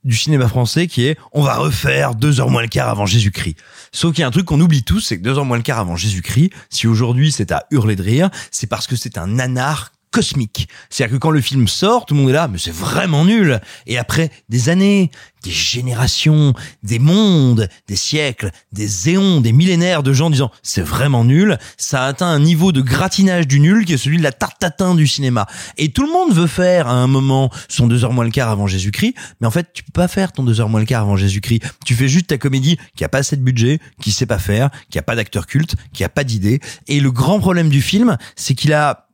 [0.03, 3.57] du cinéma français qui est on va refaire deux heures moins le quart avant Jésus-Christ.
[3.91, 5.63] Sauf qu'il y a un truc qu'on oublie tous, c'est que deux heures moins le
[5.63, 9.27] quart avant Jésus-Christ, si aujourd'hui c'est à hurler de rire, c'est parce que c'est un
[9.27, 10.67] nanar cosmique.
[10.89, 13.59] C'est-à-dire que quand le film sort, tout le monde est là, mais c'est vraiment nul.
[13.85, 15.11] Et après des années,
[15.43, 16.53] des générations,
[16.83, 22.03] des mondes, des siècles, des éons, des millénaires de gens disant c'est vraiment nul, ça
[22.03, 24.95] a atteint un niveau de gratinage du nul qui est celui de la tarte tatin
[24.95, 25.45] du cinéma.
[25.77, 28.49] Et tout le monde veut faire à un moment son deux heures moins le quart
[28.49, 31.03] avant Jésus-Christ, mais en fait tu peux pas faire ton deux heures moins le quart
[31.03, 31.63] avant Jésus-Christ.
[31.85, 34.69] Tu fais juste ta comédie qui a pas assez de budget, qui sait pas faire,
[34.89, 36.59] qui a pas d'acteur culte, qui a pas d'idée.
[36.87, 39.06] Et le grand problème du film, c'est qu'il a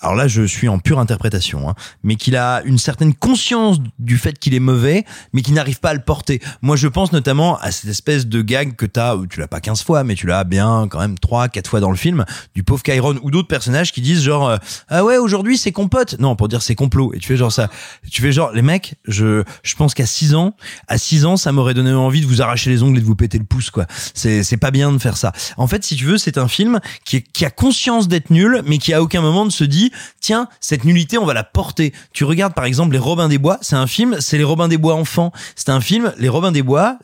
[0.00, 4.16] alors là je suis en pure interprétation, hein, mais qu'il a une certaine conscience du
[4.18, 6.40] fait qu'il est mauvais, mais qu'il n'arrive pas à le porter.
[6.62, 9.60] Moi je pense notamment à cette espèce de gag que t'as, ou tu l'as pas
[9.60, 12.24] 15 fois, mais tu l'as bien quand même 3, 4 fois dans le film,
[12.54, 14.56] du pauvre Kyron ou d'autres personnages qui disent genre, euh,
[14.88, 17.68] ah ouais aujourd'hui c'est compote, non pour dire c'est complot, et tu fais genre ça,
[18.10, 20.54] tu fais genre, les mecs, je, je pense qu'à 6 ans,
[20.88, 23.16] à 6 ans ça m'aurait donné envie de vous arracher les ongles et de vous
[23.16, 23.86] péter le pouce quoi.
[24.14, 25.32] C'est, c'est pas bien de faire ça.
[25.56, 28.62] En fait si tu veux c'est un film qui, est- qui a conscience d'être nul,
[28.66, 29.87] mais qui à aucun moment ne se dit,
[30.20, 31.92] tiens, cette nullité, on va la porter.
[32.12, 34.78] Tu regardes par exemple Les Robins des Bois, c'est un film, c'est Les Robins des
[34.78, 35.32] Bois enfants.
[35.56, 36.98] C'est un film, Les Robins des Bois,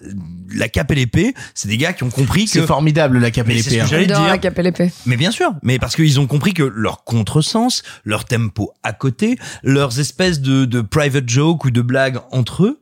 [0.55, 2.51] la cape et l'épée, c'est des gars qui ont compris que...
[2.51, 3.71] C'est formidable la cape et l'épée.
[3.71, 4.27] ce que hein.
[4.27, 4.93] la cape et l'épée.
[5.07, 9.39] Mais bien sûr, mais parce qu'ils ont compris que leur contresens, leur tempo à côté,
[9.63, 12.81] leurs espèces de, de private joke ou de blagues entre eux,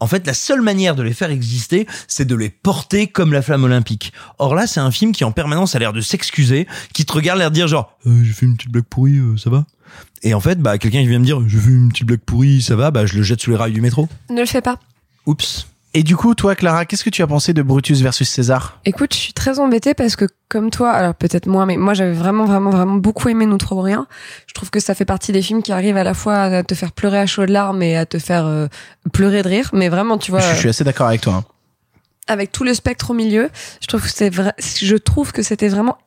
[0.00, 3.42] en fait, la seule manière de les faire exister, c'est de les porter comme la
[3.42, 4.12] flamme olympique.
[4.38, 7.38] Or là, c'est un film qui en permanence a l'air de s'excuser, qui te regarde
[7.38, 9.66] l'air de dire genre, euh, j'ai fait une petite blague pourrie, euh, ça va?
[10.22, 12.62] Et en fait, bah, quelqu'un qui vient me dire, j'ai fait une petite blague pourrie,
[12.62, 14.08] ça va, bah, je le jette sous les rails du métro.
[14.30, 14.78] Ne le fais pas.
[15.26, 15.66] Oups.
[15.98, 18.78] Et du coup, toi, Clara, qu'est-ce que tu as pensé de Brutus versus César?
[18.84, 22.12] Écoute, je suis très embêtée parce que comme toi, alors peut-être moi, mais moi j'avais
[22.12, 24.06] vraiment vraiment vraiment beaucoup aimé Nous trop rien.
[24.46, 26.76] Je trouve que ça fait partie des films qui arrivent à la fois à te
[26.76, 28.68] faire pleurer à chaudes larmes et à te faire euh,
[29.12, 29.70] pleurer de rire.
[29.72, 31.34] Mais vraiment, tu vois, je, je suis assez d'accord avec toi.
[31.34, 31.44] hein.
[32.28, 35.68] avec tout le spectre au milieu, je trouve que c'est vrai, je trouve que c'était
[35.68, 35.98] vraiment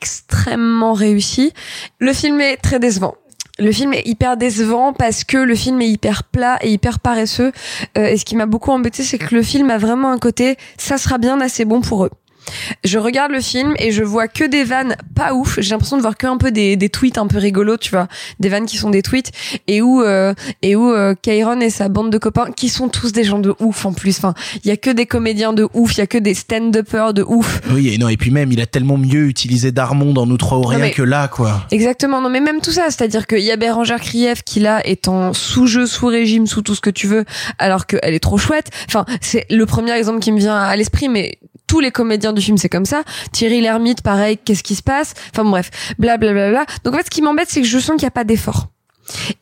[0.00, 1.52] extrêmement réussi.
[1.98, 3.14] Le film est très décevant.
[3.58, 7.52] Le film est hyper décevant parce que le film est hyper plat et hyper paresseux.
[7.96, 10.56] Euh, et ce qui m'a beaucoup embêté, c'est que le film a vraiment un côté,
[10.76, 12.10] ça sera bien assez bon pour eux.
[12.84, 15.58] Je regarde le film et je vois que des vannes pas ouf.
[15.60, 18.08] J'ai l'impression de voir que un peu des, des tweets un peu rigolos, tu vois,
[18.40, 19.30] des vannes qui sont des tweets
[19.66, 23.12] et où euh, et où euh, Kairon et sa bande de copains qui sont tous
[23.12, 24.18] des gens de ouf en plus.
[24.18, 24.34] Enfin,
[24.64, 27.22] il y a que des comédiens de ouf, il y a que des stand-uppers de
[27.22, 27.60] ouf.
[27.70, 30.58] Oui, et non, et puis même, il a tellement mieux utilisé Darmon dans Nous trois
[30.58, 31.66] ou rien mais- que là, quoi.
[31.70, 35.08] Exactement, non mais même tout ça, c'est-à-dire qu'il y a Bérangère Krief qui là est
[35.08, 37.24] en sous-jeu, sous-régime, sous tout ce que tu veux,
[37.58, 38.70] alors qu'elle est trop chouette.
[38.88, 42.40] Enfin, c'est le premier exemple qui me vient à l'esprit, mais tous les comédiens du
[42.40, 43.02] film c'est comme ça.
[43.32, 45.14] Thierry Lhermitte, pareil, qu'est-ce qui se passe?
[45.32, 46.64] Enfin bref, blablabla.
[46.84, 48.68] Donc en fait, ce qui m'embête, c'est que je sens qu'il n'y a pas d'effort.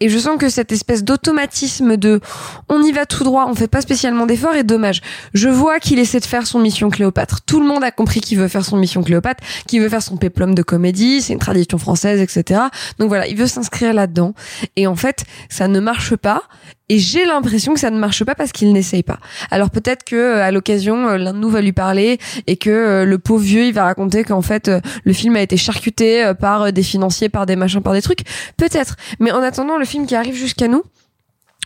[0.00, 2.20] Et je sens que cette espèce d'automatisme de
[2.68, 5.00] on y va tout droit, on fait pas spécialement d'effort est dommage.
[5.32, 7.40] Je vois qu'il essaie de faire son mission Cléopâtre.
[7.42, 10.16] Tout le monde a compris qu'il veut faire son mission Cléopâtre, qu'il veut faire son
[10.16, 12.60] péplum de comédie, c'est une tradition française, etc.
[12.98, 14.34] Donc voilà, il veut s'inscrire là-dedans.
[14.76, 16.42] Et en fait, ça ne marche pas.
[16.90, 19.18] Et j'ai l'impression que ça ne marche pas parce qu'il n'essaye pas.
[19.50, 22.68] Alors peut-être que euh, à l'occasion, euh, l'un de nous va lui parler et que
[22.68, 24.70] euh, le pauvre vieux, il va raconter qu'en fait,
[25.04, 28.20] le film a été charcuté par des financiers, par des machins, par des trucs.
[28.58, 28.96] Peut-être.
[29.18, 30.82] Mais en attendant, le film qui arrive jusqu'à nous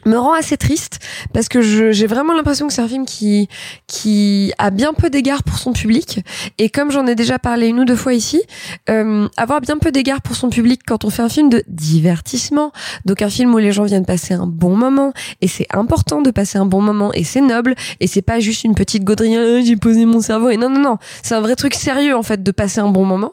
[0.04, 0.98] me rend assez triste
[1.32, 3.48] parce que j'ai vraiment l'impression que c'est un film qui
[3.86, 6.20] qui a bien peu d'égards pour son public.
[6.58, 8.42] Et comme j'en ai déjà parlé une ou deux fois ici
[8.90, 12.72] euh, avoir bien peu d'égards pour son public quand on fait un film de divertissement
[13.04, 16.30] donc un film où les gens viennent passer un bon moment et c'est important de
[16.30, 19.60] passer un bon moment et c'est noble et c'est pas juste une petite gaudrie Ah,
[19.62, 22.42] j'ai posé mon cerveau et non non non c'est un vrai truc sérieux en fait
[22.42, 23.32] de passer un bon moment.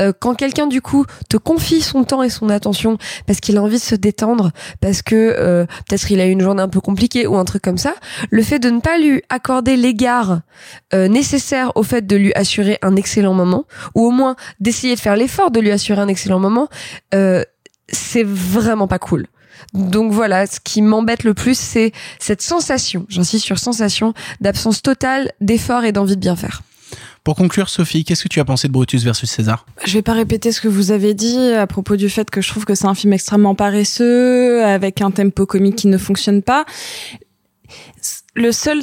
[0.00, 3.62] Euh, quand quelqu'un du coup te confie son temps et son attention parce qu'il a
[3.62, 6.80] envie de se détendre parce que euh, peut-être il a eu une journée un peu
[6.80, 7.94] compliquée ou un truc comme ça
[8.30, 10.40] le fait de ne pas lui accorder l'égard
[10.94, 15.00] euh, nécessaire au fait de lui assurer un excellent moment ou au moins d'essayer de
[15.00, 16.68] faire l'effort de lui assurer un excellent moment
[17.14, 17.42] euh,
[17.88, 19.26] c'est vraiment pas cool
[19.72, 25.32] donc voilà, ce qui m'embête le plus, c'est cette sensation, j'insiste sur sensation, d'absence totale
[25.40, 26.62] d'effort et d'envie de bien faire.
[27.26, 29.66] Pour conclure, Sophie, qu'est-ce que tu as pensé de Brutus versus César?
[29.84, 32.48] Je vais pas répéter ce que vous avez dit à propos du fait que je
[32.48, 36.64] trouve que c'est un film extrêmement paresseux, avec un tempo comique qui ne fonctionne pas.
[38.36, 38.80] Le seul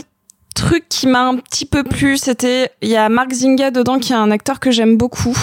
[0.55, 4.11] truc qui m'a un petit peu plu, c'était il y a Mark Zinga dedans qui
[4.11, 5.37] est un acteur que j'aime beaucoup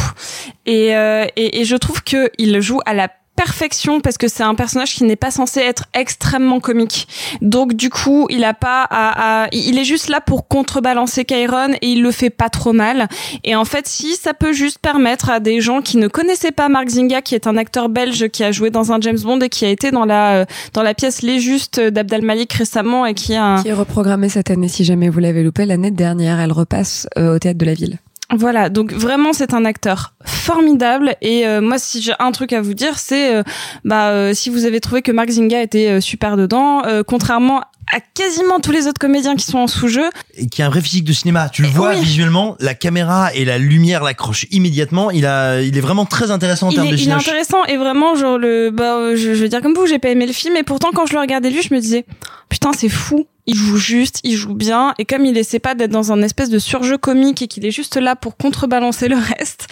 [0.67, 3.09] et, euh, et et je trouve que il joue à la
[3.45, 7.09] perfection parce que c'est un personnage qui n'est pas censé être extrêmement comique.
[7.41, 11.73] Donc du coup, il a pas à, à- il est juste là pour contrebalancer Kyron
[11.81, 13.09] et il le fait pas trop mal.
[13.45, 16.69] Et en fait, si ça peut juste permettre à des gens qui ne connaissaient pas
[16.69, 19.49] Mark Zinga, qui est un acteur belge qui a joué dans un James Bond et
[19.49, 23.15] qui a été dans la euh, dans la pièce Les Justes d'Abdal Malik récemment et
[23.15, 23.63] qui a.
[23.63, 25.65] Qui est reprogrammée cette année, si jamais vous l'avez loupé.
[25.65, 27.99] L'année dernière, elle repasse euh, au théâtre de la ville.
[28.33, 32.61] Voilà, donc vraiment c'est un acteur formidable et euh, moi si j'ai un truc à
[32.61, 33.43] vous dire c'est euh,
[33.85, 37.63] bah euh, si vous avez trouvé que Mark Zinga était super dedans contrairement
[37.93, 40.81] à quasiment tous les autres comédiens qui sont en sous-jeu et qui a un vrai
[40.81, 41.49] physique de cinéma.
[41.49, 42.01] Tu le vois oui.
[42.01, 45.11] visuellement, la caméra et la lumière l'accrochent immédiatement.
[45.11, 47.21] Il a, il est vraiment très intéressant en il termes est, de il est cinéma.
[47.21, 50.27] intéressant et vraiment genre le bah je, je vais dire comme vous j'ai pas aimé
[50.27, 52.05] le film et pourtant quand je le regardais lui je me disais
[52.49, 55.91] putain c'est fou il joue juste il joue bien et comme il essaie pas d'être
[55.91, 59.67] dans un espèce de surjeu comique et qu'il est juste là pour contrebalancer le reste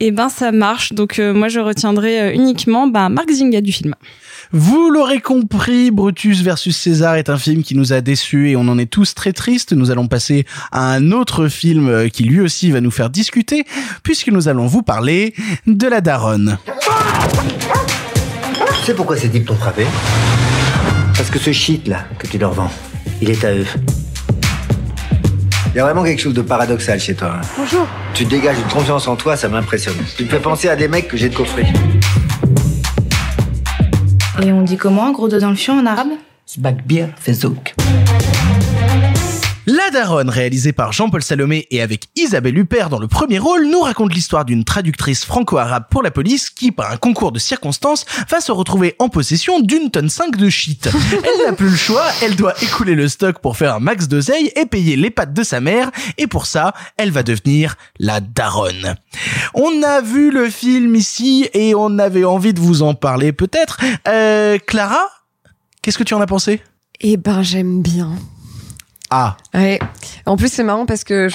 [0.00, 3.72] et ben ça marche donc euh, moi je retiendrai euh, uniquement bah Mark Zinga du
[3.72, 3.94] film
[4.52, 8.62] Vous l'aurez compris, Brutus versus César est un film qui nous a déçus et on
[8.62, 9.72] en est tous très tristes.
[9.72, 13.64] Nous allons passer à un autre film euh, qui lui aussi va nous faire discuter
[14.02, 15.34] puisque nous allons vous parler
[15.68, 16.58] de la daronne.
[18.80, 19.86] Tu sais pourquoi ces types t'ont frappé?
[21.16, 22.72] Parce que ce shit là que tu leur vends,
[23.22, 23.66] il est à eux.
[25.72, 27.36] Il y a vraiment quelque chose de paradoxal chez toi.
[27.36, 27.46] hein.
[27.56, 27.86] Bonjour.
[28.14, 29.94] Tu dégages une confiance en toi, ça m'impressionne.
[30.16, 31.66] Tu me fais penser à des mecs que j'ai de coffrer.
[34.42, 36.12] Et on dit comment, gros dos dans le fion en arabe?
[39.72, 43.82] La Daronne, réalisée par Jean-Paul Salomé et avec Isabelle Huppert dans le premier rôle, nous
[43.82, 48.40] raconte l'histoire d'une traductrice franco-arabe pour la police qui, par un concours de circonstances, va
[48.40, 50.88] se retrouver en possession d'une tonne 5 de shit.
[51.12, 54.50] Elle n'a plus le choix, elle doit écouler le stock pour faire un max d'oseille
[54.56, 58.96] et payer les pattes de sa mère, et pour ça, elle va devenir la Daronne.
[59.54, 63.78] On a vu le film ici et on avait envie de vous en parler peut-être.
[64.08, 65.06] Euh, Clara,
[65.80, 66.60] qu'est-ce que tu en as pensé?
[67.00, 68.10] Eh ben, j'aime bien.
[69.10, 69.36] Ah.
[69.54, 69.80] Ouais.
[70.24, 71.28] En plus, c'est marrant parce que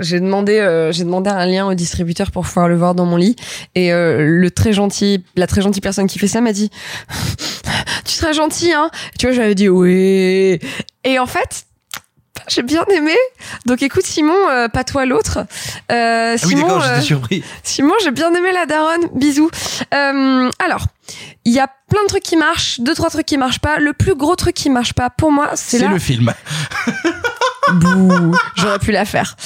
[0.00, 3.16] j'ai demandé, euh, j'ai demandé un lien au distributeur pour pouvoir le voir dans mon
[3.16, 3.36] lit,
[3.74, 6.70] et euh, le très gentil, la très gentille personne qui fait ça m'a dit,
[8.06, 10.58] tu serais gentil, hein Tu vois, j'avais dit oui.
[11.04, 11.64] Et en fait.
[12.48, 13.14] J'ai bien aimé.
[13.66, 15.40] Donc écoute Simon, euh, pas toi l'autre.
[15.92, 17.44] Euh, Ah oui, Simon, euh, surpris.
[17.62, 19.08] Simon, j'ai bien aimé la daronne.
[19.14, 19.50] Bisous.
[19.90, 20.86] Alors,
[21.44, 23.78] il y a plein de trucs qui marchent, deux trois trucs qui marchent pas.
[23.78, 26.32] Le plus gros truc qui marche pas pour moi, c'est le film.
[27.74, 29.36] Bouh, j'aurais pu la faire.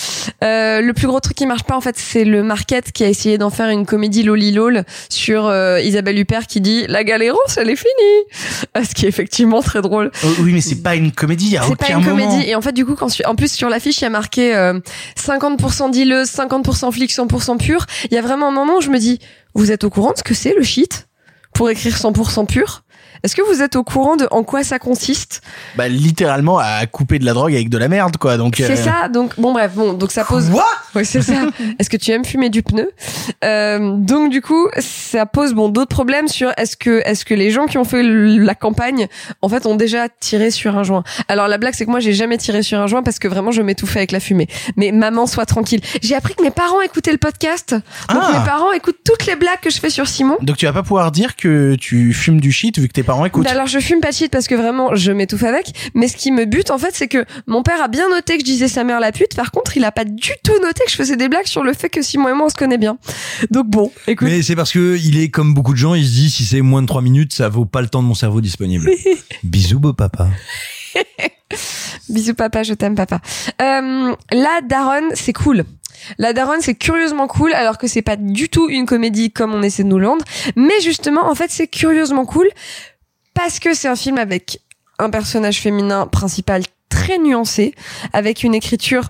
[0.45, 3.09] Euh, le plus gros truc qui marche pas en fait, c'est le market qui a
[3.09, 7.57] essayé d'en faire une comédie loli lol sur euh, Isabelle Huppert qui dit la galérance
[7.57, 10.11] elle est finie, Euh, ce qui est effectivement très drôle.
[10.25, 12.07] Oh, oui, mais c'est pas une comédie C'est pas une moment.
[12.27, 14.55] comédie et en fait du coup quand en plus sur l'affiche il y a marqué
[14.55, 14.79] euh,
[15.19, 17.87] 50% dealeuse, 50% flic, 100% pur.
[18.11, 19.19] Il y a vraiment un moment où je me dis
[19.55, 21.09] vous êtes au courant de ce que c'est le shit?
[21.55, 22.83] Pour écrire 100% pur?
[23.23, 25.43] Est-ce que vous êtes au courant de en quoi ça consiste?
[25.77, 28.37] Bah littéralement à couper de la drogue avec de la merde quoi.
[28.37, 30.51] Donc C'est euh, ça, donc bon bref, bon donc ça pose.
[30.51, 30.65] Quoi?
[30.95, 31.35] Ouais, c'est ça.
[31.79, 32.91] Est-ce que tu aimes fumer du pneu?
[33.45, 37.51] Euh, Donc du coup, ça pose bon d'autres problèmes sur est-ce que est-ce que les
[37.51, 39.07] gens qui ont fait la campagne
[39.41, 41.05] en fait ont déjà tiré sur un joint?
[41.29, 43.53] Alors la blague c'est que moi j'ai jamais tiré sur un joint parce que vraiment
[43.53, 44.49] je m'étouffais avec la fumée.
[44.77, 45.81] Mais maman sois tranquille.
[46.03, 47.73] J'ai appris que mes parents écoutaient le podcast.
[48.13, 48.39] Donc Ah.
[48.39, 50.37] mes parents écoutent toutes les blagues que je fais sur Simon.
[50.43, 53.12] Donc tu vas pas pouvoir dire que tu fumes du shit vu que tes parents
[53.13, 53.45] parents écoutent.
[53.45, 56.17] Bah alors je fume pas de shit parce que vraiment je m'étouffe avec, mais ce
[56.17, 58.69] qui me bute en fait c'est que mon père a bien noté que je disais
[58.69, 61.17] sa mère la pute, par contre il a pas du tout noté que je faisais
[61.17, 62.97] des blagues sur le fait que Simon et moi on se connaît bien.
[63.51, 64.27] Donc bon, écoute.
[64.27, 66.63] Mais c'est parce que il est comme beaucoup de gens, il se dit si c'est
[66.63, 68.91] moins de 3 minutes, ça vaut pas le temps de mon cerveau disponible.
[69.43, 70.29] Bisous beau papa.
[72.09, 73.21] Bisous papa, je t'aime papa.
[73.61, 75.65] Euh, la daronne, c'est cool.
[76.19, 79.63] La daronne, c'est curieusement cool, alors que c'est pas du tout une comédie comme on
[79.63, 80.25] essaie de nous le vendre.
[80.57, 82.49] Mais justement, en fait, c'est curieusement cool
[83.35, 84.61] parce que c'est un film avec
[84.99, 87.75] un personnage féminin principal très nuancé,
[88.13, 89.05] avec une écriture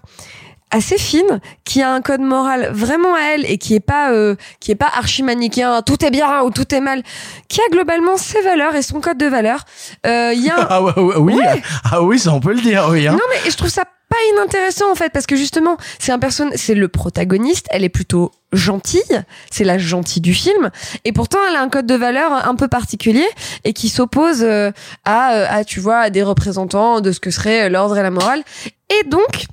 [0.70, 4.36] assez fine, qui a un code moral vraiment à elle et qui est pas euh,
[4.58, 7.02] qui est pas archi manichéen, tout est bien ou tout est mal,
[7.48, 9.64] qui a globalement ses valeurs et son code de valeurs.
[10.06, 11.62] Euh, Il y a un- Ah ouais, oui, Ouais.
[11.90, 13.06] ah oui, ça on peut le dire, oui.
[13.06, 13.12] Hein.
[13.12, 16.50] non mais je trouve ça pas inintéressant en fait parce que justement c'est un personne
[16.54, 20.70] c'est le protagoniste elle est plutôt gentille c'est la gentille du film
[21.04, 23.26] et pourtant elle a un code de valeur un peu particulier
[23.64, 24.70] et qui s'oppose euh,
[25.06, 28.10] à, euh, à tu vois à des représentants de ce que serait l'ordre et la
[28.10, 28.42] morale
[28.90, 29.46] et donc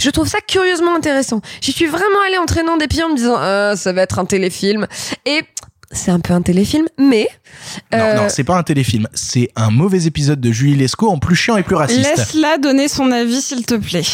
[0.00, 1.40] je trouve ça curieusement intéressant.
[1.60, 4.18] J'y suis vraiment allée en traînant des pieds en me disant ah, ça va être
[4.18, 4.86] un téléfilm
[5.26, 5.42] et
[5.94, 7.28] c'est un peu un téléfilm mais
[7.92, 11.18] Non, euh, non, c'est pas un téléfilm, c'est un mauvais épisode de Julie Lescaut en
[11.18, 12.00] plus chiant et plus raciste.
[12.00, 14.04] Laisse-la donner son avis, s'il te plaît.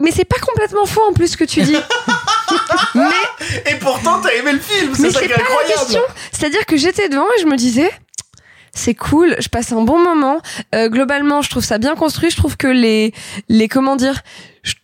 [0.00, 1.76] mais c'est pas complètement faux en plus ce que tu dis.
[3.66, 6.00] Et pourtant, t'as aimé le film, Mais c'est pas la question.
[6.32, 7.90] C'est-à-dire que j'étais devant et je me disais,
[8.72, 10.40] c'est cool, je passe un bon moment.
[10.74, 12.30] Euh, globalement, je trouve ça bien construit.
[12.30, 13.12] Je trouve que les,
[13.48, 14.22] les comment dire,
[14.62, 14.74] je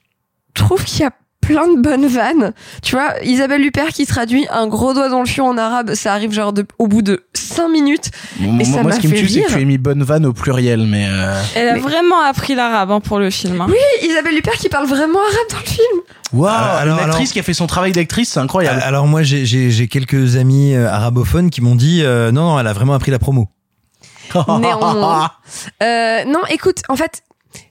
[0.54, 1.12] trouve qu'il y a
[1.46, 2.52] plein de bonnes vannes.
[2.82, 6.12] Tu vois, Isabelle Huppert qui traduit un gros doigt dans le fion en arabe, ça
[6.12, 8.10] arrive genre de, au bout de 5 minutes.
[8.40, 9.78] Moi, et ça moi, m'a ce qui me fait tue, c'est que tu as mis
[9.78, 11.06] bonne vanne au pluriel, mais.
[11.08, 13.60] euh, Elle a vraiment appris l'arabe hein, pour le film.
[13.60, 13.66] hein.
[13.68, 16.00] Oui, Isabelle Huppert qui parle vraiment arabe dans le film.
[16.32, 18.80] Waouh, alors, une actrice alors- qui a fait son travail d'actrice, c'est incroyable.
[18.84, 22.58] Alors moi j'ai j'ai j'ai quelques amis euh, arabophones qui m'ont dit euh, non non
[22.58, 23.48] elle a vraiment appris la promo.
[24.34, 25.30] Néanmoins.
[25.82, 27.22] Euh, non, écoute, en fait,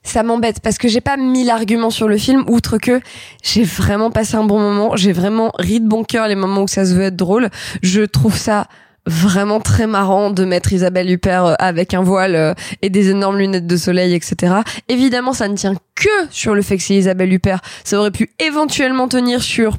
[0.03, 3.01] ça m'embête parce que j'ai pas mis l'argument sur le film, outre que
[3.43, 6.67] j'ai vraiment passé un bon moment, j'ai vraiment ri de bon cœur les moments où
[6.67, 7.49] ça se veut être drôle.
[7.81, 8.67] Je trouve ça
[9.05, 13.37] vraiment très marrant de mettre Isabelle Huppert euh, avec un voile euh, et des énormes
[13.37, 14.55] lunettes de soleil, etc.
[14.87, 17.59] Évidemment, ça ne tient que sur le fait que c'est Isabelle Huppert.
[17.83, 19.77] Ça aurait pu éventuellement tenir sur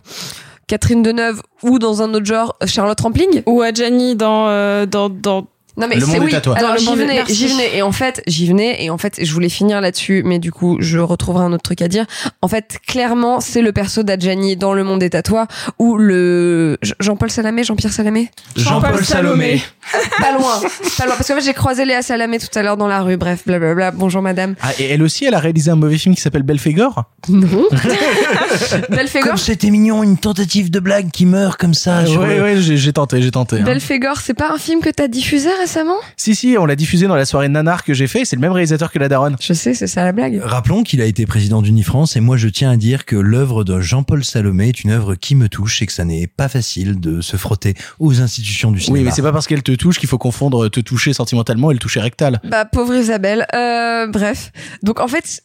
[0.66, 5.46] Catherine Deneuve ou dans un autre genre Charlotte Rampling ou Adjani dans euh, dans dans
[5.76, 6.32] non mais Le c'est monde oui.
[6.32, 6.56] est à toi.
[6.56, 9.48] Alors j'y venais, j'y venais et en fait j'y venais et en fait je voulais
[9.48, 12.04] finir là-dessus mais du coup je retrouverai un autre truc à dire.
[12.42, 15.46] En fait clairement c'est le perso d'Adjani dans Le Monde est à toi
[15.78, 18.30] ou le Jean-Paul Salamé, Jean-Pierre Salamé?
[18.56, 19.62] Jean-Paul Salomé.
[20.20, 20.60] pas loin,
[20.98, 23.16] pas loin parce qu'en fait j'ai croisé Léa Salamé tout à l'heure dans la rue.
[23.16, 23.90] Bref blablabla.
[23.90, 24.54] Bonjour madame.
[24.62, 27.04] Ah, et elle aussi, elle a réalisé un mauvais film qui s'appelle Belphégor?
[27.28, 27.64] Non.
[28.90, 29.28] Belphégor.
[29.30, 32.02] Comme c'était mignon une tentative de blague qui meurt comme ça.
[32.02, 33.56] Le- ouais, j'ai j'ai tenté, j'ai tenté.
[33.60, 33.64] hein.
[33.64, 37.16] Belphégor, c'est pas un film que t'as diffusé récemment Si, si, on l'a diffusé dans
[37.16, 39.36] la soirée Nanar que j'ai fait, c'est le même réalisateur que La Daronne.
[39.40, 40.38] Je sais, c'est ça la blague.
[40.44, 43.80] Rappelons qu'il a été président d'Unifrance et moi je tiens à dire que l'œuvre de
[43.80, 47.22] Jean-Paul Salomé est une œuvre qui me touche et que ça n'est pas facile de
[47.22, 48.98] se frotter aux institutions du cinéma.
[48.98, 51.74] Oui, mais c'est pas parce qu'elle te touche qu'il faut confondre te toucher sentimentalement et
[51.74, 52.42] le toucher rectal.
[52.44, 53.46] Bah pauvre Isabelle.
[53.54, 54.52] Euh, bref.
[54.82, 55.44] Donc en fait,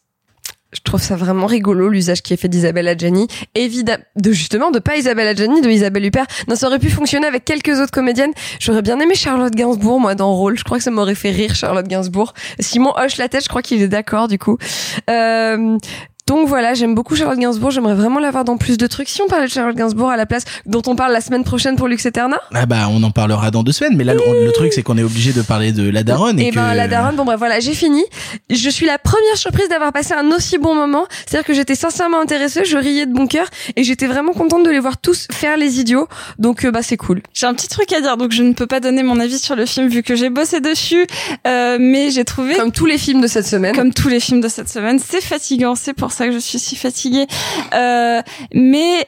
[0.71, 3.27] je trouve ça vraiment rigolo l'usage qui est fait d'Isabelle Adjani.
[3.55, 6.27] Évidemment, de justement de pas Isabelle Adjani, de Isabelle Huppert.
[6.47, 8.33] Non, ça aurait pu fonctionner avec quelques autres comédiennes.
[8.59, 10.57] J'aurais bien aimé Charlotte Gainsbourg moi dans le rôle.
[10.57, 12.33] Je crois que ça m'aurait fait rire Charlotte Gainsbourg.
[12.59, 14.57] Simon hoche la tête, je crois qu'il est d'accord du coup.
[15.09, 15.77] Euh,
[16.29, 17.71] donc voilà, j'aime beaucoup Charlotte Gainsbourg.
[17.71, 19.09] J'aimerais vraiment l'avoir dans plus de trucs.
[19.09, 21.75] Si on parlait de Charlotte Gainsbourg à la place dont on parle la semaine prochaine
[21.75, 22.37] pour Lux Eterna.
[22.53, 24.97] Ah bah, on en parlera dans deux semaines, mais là, le, le truc, c'est qu'on
[24.99, 26.39] est obligé de parler de La Daronne.
[26.39, 28.03] Et, Et ben que- la daronne, bon bref voilà, j'ai fini.
[28.51, 31.07] Je suis la première surprise d'avoir passé un aussi bon moment.
[31.25, 34.69] C'est-à-dire que j'étais sincèrement intéressée, je riais de bon cœur et j'étais vraiment contente de
[34.69, 36.07] les voir tous faire les idiots.
[36.37, 37.23] Donc euh, bah c'est cool.
[37.33, 39.55] J'ai un petit truc à dire, donc je ne peux pas donner mon avis sur
[39.55, 41.07] le film vu que j'ai bossé dessus,
[41.47, 43.75] euh, mais j'ai trouvé Comme tous les films de cette semaine.
[43.75, 46.59] comme tous les films de cette semaine, c'est fatigant, c'est pour ça que je suis
[46.59, 47.27] si fatiguée.
[47.73, 48.21] Euh,
[48.53, 49.07] mais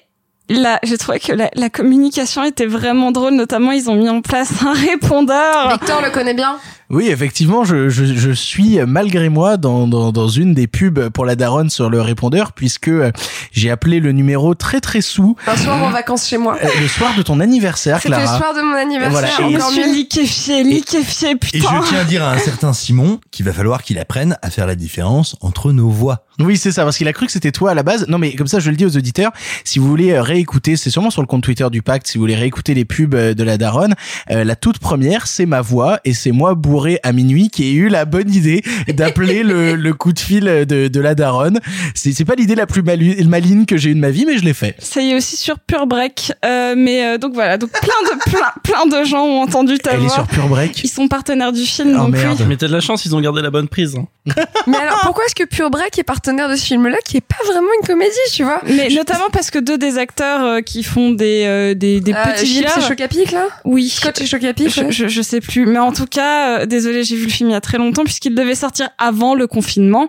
[0.49, 4.21] là, j'ai trouvé que la, la communication était vraiment drôle, notamment ils ont mis en
[4.21, 5.69] place un répondeur.
[5.71, 6.59] Victor le connaît bien?
[6.91, 11.25] Oui, effectivement, je, je, je suis malgré moi dans, dans, dans une des pubs pour
[11.25, 13.11] la daronne sur le répondeur puisque euh,
[13.53, 16.57] j'ai appelé le numéro très très sous Un soir en vacances chez moi.
[16.61, 18.37] euh, le soir de ton anniversaire, C'était le Clara.
[18.37, 19.11] soir de mon anniversaire.
[19.11, 19.93] Voilà, Je et- me encore suis mieux.
[19.93, 21.81] liquéfiée, liquéfiée, Et putain.
[21.81, 24.67] je tiens à dire à un certain Simon qu'il va falloir qu'il apprenne à faire
[24.67, 26.25] la différence entre nos voix.
[26.39, 28.07] Oui, c'est ça, parce qu'il a cru que c'était toi à la base.
[28.07, 29.31] Non, mais comme ça, je le dis aux auditeurs,
[29.63, 32.23] si vous voulez euh, réécouter, c'est sûrement sur le compte Twitter du Pacte, si vous
[32.23, 33.93] voulez réécouter les pubs euh, de la Daronne,
[34.31, 37.73] euh, la toute première, c'est ma voix, et c'est moi bourré à minuit qui ai
[37.73, 41.59] eu la bonne idée d'appeler le, le coup de fil de, de la Daronne.
[41.95, 44.43] C'est c'est pas l'idée la plus maligne que j'ai eue de ma vie, mais je
[44.43, 44.75] l'ai fait.
[44.79, 46.31] Ça y est aussi sur Pure Break.
[46.45, 47.81] Euh, mais euh, donc voilà, donc plein
[48.15, 50.83] de plein, plein de gens ont entendu ta Elle est sur Pure Break.
[50.83, 52.37] Ils sont partenaires du film, Oh, donc merde.
[52.39, 52.45] oui.
[52.47, 53.95] Mais t'as de la chance, ils ont gardé la bonne prise.
[53.95, 54.05] hein.
[54.67, 57.43] Mais alors, pourquoi est-ce que Pure Break est partenaire de ce film-là, qui est pas
[57.45, 58.61] vraiment une comédie, tu vois?
[58.67, 62.43] Mais notamment parce que deux des acteurs euh, qui font des euh, des, des petits
[62.43, 62.87] et villages.
[62.87, 63.47] Chocapic, là?
[63.65, 63.89] Oui.
[63.89, 64.91] Scotch et Chocapic, Je, ouais.
[64.91, 67.53] je, je sais plus, mais en tout cas, euh, désolé, j'ai vu le film il
[67.53, 70.07] y a très longtemps puisqu'il devait sortir avant le confinement.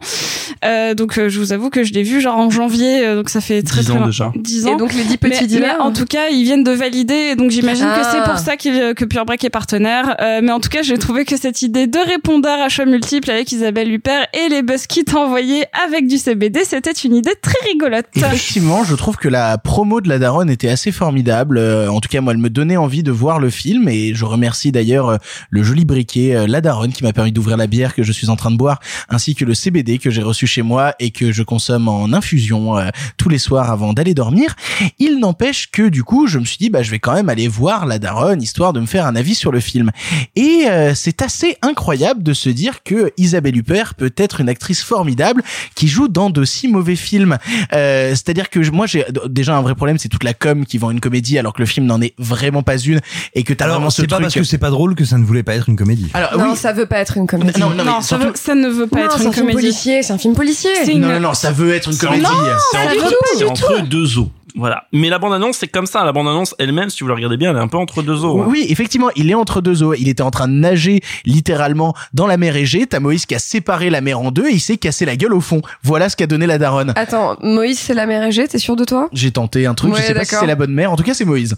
[0.65, 3.29] Euh, donc euh, je vous avoue que je l'ai vu genre en janvier, euh, donc
[3.31, 4.33] ça fait très Dix très ans long- déjà.
[4.37, 6.71] 10 Et donc les dix mais, petits mais dealers en tout cas, ils viennent de
[6.73, 8.29] valider, donc j'imagine que c'est Ah.
[8.29, 10.17] pour ça que Pure Break est partenaire.
[10.21, 13.31] Euh, mais en tout cas, j'ai trouvé que cette idée de répondeur à choix multiples
[13.31, 17.55] avec Isabelle Huppert et les buzz kits envoyés avec du CBD, c'était une idée très
[17.73, 18.07] rigolote.
[18.15, 21.59] Effectivement, je trouve que la promo de la Daronne était assez formidable.
[21.59, 24.25] Euh, en tout cas, moi, elle me donnait envie de voir le film et je
[24.25, 25.19] remercie d'ailleurs
[25.51, 28.29] le joli briquet euh, La Daronne qui m'a permis d'ouvrir la bière que je suis
[28.29, 31.33] en train de boire, ainsi que le CBD que j'ai reçu chez moi et que
[31.33, 34.55] je consomme en infusion euh, tous les soirs avant d'aller dormir.
[34.99, 37.49] Il n'empêche que du coup, je me suis dit, bah, je vais quand même aller
[37.49, 39.91] voir La Daronne histoire de me faire un avis sur le film.
[40.37, 44.83] Et euh, c'est assez incroyable de se dire que Isabelle Huppert peut être une actrice
[44.83, 45.43] formidable
[45.75, 47.39] qui joue dans de si mauvais films.
[47.73, 50.91] Euh, C'est-à-dire que moi j'ai déjà un vrai problème, c'est toute la com qui vend
[50.91, 53.01] une comédie alors que le film n'en est vraiment pas une
[53.35, 54.25] et que t'as vraiment ce c'est pas truc.
[54.25, 56.09] parce que c'est pas drôle que ça ne voulait pas être une comédie.
[56.15, 56.57] Alors non, oui.
[56.57, 57.61] ça veut pas être une comédie.
[57.61, 59.33] Non, non, mais ça, surtout- veut- ça ne veut pas Non, être c'est une un
[59.33, 59.67] film comédie.
[59.69, 60.71] policier, c'est un film policier.
[60.87, 62.25] Non, une- non, non, ça veut être une comédie.
[62.73, 62.93] C'est pas
[63.39, 64.29] du entre, entre deux eaux.
[64.55, 64.85] Voilà.
[64.93, 66.05] Mais la bande-annonce, c'est comme ça.
[66.05, 68.43] La bande-annonce elle-même, si vous la regardez bien, elle est un peu entre deux eaux.
[68.43, 68.47] hein.
[68.49, 69.95] Oui, effectivement, il est entre deux eaux.
[69.95, 72.87] Il était en train de nager littéralement dans la mer Égée.
[72.87, 75.35] T'as Moïse qui a séparé la mer en deux et il s'est cassé la gueule
[75.35, 75.63] au fond.
[75.83, 76.93] Voilà ce qu'a donné la daronne.
[76.97, 79.09] Attends, Moïse, c'est la mère Égée, t'es sûr de toi?
[79.13, 80.93] J'ai tenté un truc, Ouais, je sais pas si c'est la bonne mère.
[80.93, 81.57] En tout cas, c'est Moïse.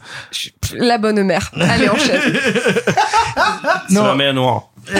[0.77, 1.51] La bonne mère.
[1.59, 2.21] Allez, enchaîne.
[3.89, 4.05] C'est Non.
[4.07, 4.69] la mer noire.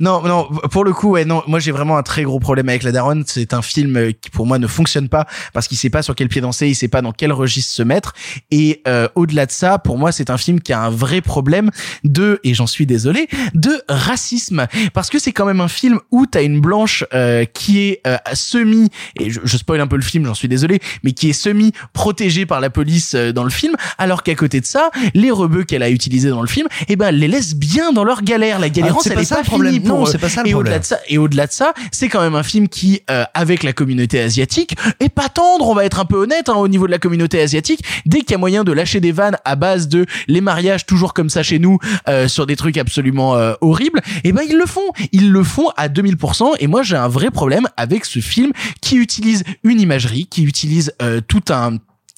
[0.00, 2.82] Non, non, pour le coup, ouais, non, moi j'ai vraiment un très gros problème avec
[2.82, 3.24] La Daronne.
[3.26, 6.14] C'est un film euh, qui pour moi ne fonctionne pas parce qu'il sait pas sur
[6.14, 8.14] quel pied danser, il sait pas dans quel registre se mettre.
[8.50, 11.70] Et euh, au-delà de ça, pour moi, c'est un film qui a un vrai problème
[12.04, 14.66] de, et j'en suis désolé, de racisme.
[14.94, 18.16] Parce que c'est quand même un film où t'as une blanche euh, qui est euh,
[18.32, 21.34] semi, et je, je spoil un peu le film, j'en suis désolé, mais qui est
[21.34, 25.30] semi protégée par la police euh, dans le film, alors qu'à côté de ça, les
[25.30, 28.22] rebeux qu'elle a utilisés dans le film, eh ben, elle les laisse bien dans leur
[28.22, 28.58] galère.
[28.58, 29.74] La galérance, c'est elle pas est ça pas le problème.
[29.74, 30.10] finie pour Non, eux.
[30.10, 32.34] c'est pas ça le et au-delà de ça, et au-delà de ça, c'est quand même
[32.34, 35.68] un film qui, euh, avec la communauté asiatique, est pas tendre.
[35.68, 37.82] On va être un peu honnête hein, au niveau de la communauté asiatique.
[38.06, 41.14] Dès qu'il y a moyen de lâcher des vannes à base de les mariages toujours
[41.14, 44.66] comme ça chez nous euh, sur des trucs absolument euh, horribles, et ben ils le
[44.66, 44.80] font.
[45.12, 46.54] Ils le font à 2000%.
[46.60, 50.92] Et moi, j'ai un vrai problème avec ce film qui utilise une imagerie, qui utilise
[51.02, 51.76] euh, tout un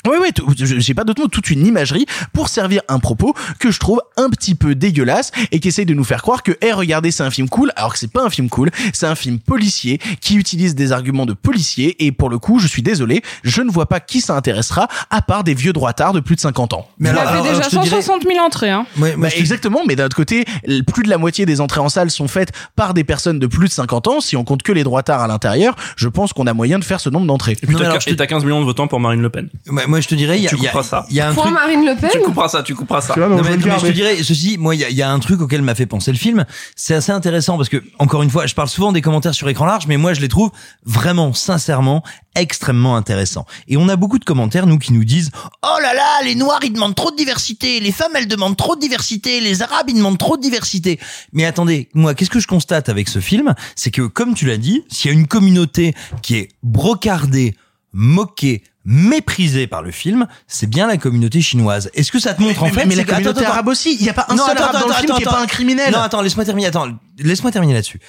[0.09, 3.79] oui, oui, j'ai pas d'autre mot, toute une imagerie pour servir un propos que je
[3.79, 7.11] trouve un petit peu dégueulasse et qui essaye de nous faire croire que, eh, regardez,
[7.11, 9.99] c'est un film cool, alors que c'est pas un film cool, c'est un film policier
[10.21, 13.71] qui utilise des arguments de policier et pour le coup, je suis désolé, je ne
[13.71, 16.89] vois pas qui ça intéressera à part des vieux droitards de plus de 50 ans.
[16.99, 18.71] Mais Il alors- a fait alors, déjà je te dirais- 160 000 entrées.
[18.71, 18.87] Hein.
[18.99, 20.45] Ouais, Bah, te- exactement, mais d'un autre côté,
[20.93, 23.69] plus de la moitié des entrées en salle sont faites par des personnes de plus
[23.69, 24.21] de 50 ans.
[24.21, 27.01] Si on compte que les droitards à l'intérieur, je pense qu'on a moyen de faire
[27.01, 27.57] ce nombre d'entrées.
[27.63, 29.31] Et puis t'as alors, je te- et t'as 15 millions de votants pour Marine Le
[29.31, 29.49] Pen.
[29.93, 31.07] Moi, je te dirais, il y a, Tu il y a- couperas ça.
[31.11, 31.55] il y a un Pour truc.
[31.55, 33.13] Marine Le Pen Tu couperas ça, tu couperas ça.
[33.13, 35.03] Tu vois, Non, mais, je mais te dirais, ceci, moi, il y a, il y
[35.03, 36.47] a un truc auquel m'a fait penser le film.
[36.77, 39.67] C'est assez intéressant parce que, encore une fois, je parle souvent des commentaires sur écran
[39.67, 40.51] large, mais moi, je les trouve
[40.87, 42.03] vraiment, sincèrement,
[42.35, 43.45] extrêmement intéressants.
[43.69, 45.31] Et on a beaucoup de commentaires, nous, qui nous disent,
[45.63, 48.75] oh là là, les noirs, ils demandent trop de diversité, les femmes, elles demandent trop
[48.77, 50.99] de diversité, les arabes, ils demandent trop de diversité.
[51.35, 53.55] Mais attendez, moi, qu'est-ce que je constate avec ce film?
[53.77, 57.55] C'est que, comme tu l'as dit, s'il y a une communauté qui est brocardée,
[57.93, 61.91] moquée, méprisée par le film, c'est bien la communauté chinoise.
[61.95, 63.53] Est-ce que ça te montre en mais, fait mais la communauté attends, attends.
[63.53, 65.23] arabe aussi, il y a pas un Non, seul attends, arabe dans le film qui
[65.23, 65.93] est pas un criminel.
[65.93, 66.69] Non, attends, laisse-moi terminer.
[66.69, 66.89] Attends,
[67.19, 68.01] laisse-moi terminer là-dessus.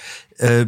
[0.42, 0.64] Euh,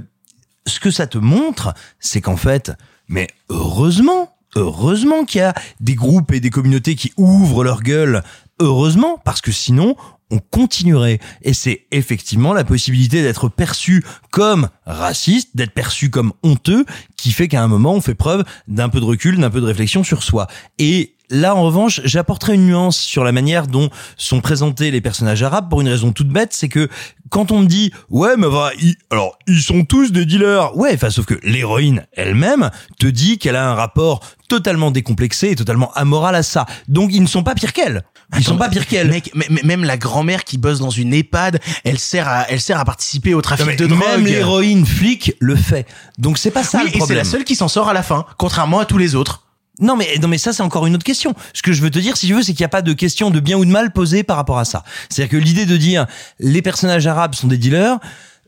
[0.67, 2.73] ce que ça te montre, c'est qu'en fait,
[3.09, 8.23] mais heureusement, heureusement qu'il y a des groupes et des communautés qui ouvrent leur gueule.
[8.59, 9.97] Heureusement, parce que sinon,
[10.31, 11.19] on continuerait.
[11.43, 16.85] Et c'est effectivement la possibilité d'être perçu comme raciste, d'être perçu comme honteux,
[17.17, 19.67] qui fait qu'à un moment, on fait preuve d'un peu de recul, d'un peu de
[19.67, 20.47] réflexion sur soi.
[20.79, 25.43] Et là, en revanche, j'apporterai une nuance sur la manière dont sont présentés les personnages
[25.43, 26.89] arabes pour une raison toute bête, c'est que
[27.31, 30.77] quand on me dit ouais mais va ils- alors ils sont tous des dealers.
[30.77, 32.71] Ouais enfin sauf que l'héroïne elle-même
[33.01, 36.67] te dit qu'elle a un rapport totalement décomplexé et totalement amoral à ça.
[36.87, 38.05] Donc ils ne sont pas pires qu'elle.
[38.37, 39.09] Ils sont pas pires qu'elle.
[39.09, 39.33] Mec,
[39.65, 43.35] même la grand-mère qui bosse dans une EHPAD, elle sert à, elle sert à participer
[43.35, 44.01] au trafic Non, de drogue.
[44.01, 45.87] même l'héroïne flic le fait.
[46.19, 47.19] Donc c'est pas ça Oui, le et c'est problème.
[47.19, 49.43] la seule qui s'en sort à la fin, contrairement à tous les autres.
[49.79, 51.35] Non mais non mais ça c'est encore une autre question.
[51.53, 52.93] Ce que je veux te dire si tu veux c'est qu'il n'y a pas de
[52.93, 54.85] question de bien ou de mal posée par rapport à ça.
[55.09, 56.07] C'est-à-dire que l'idée de dire
[56.41, 57.99] les personnages arabes sont des dealers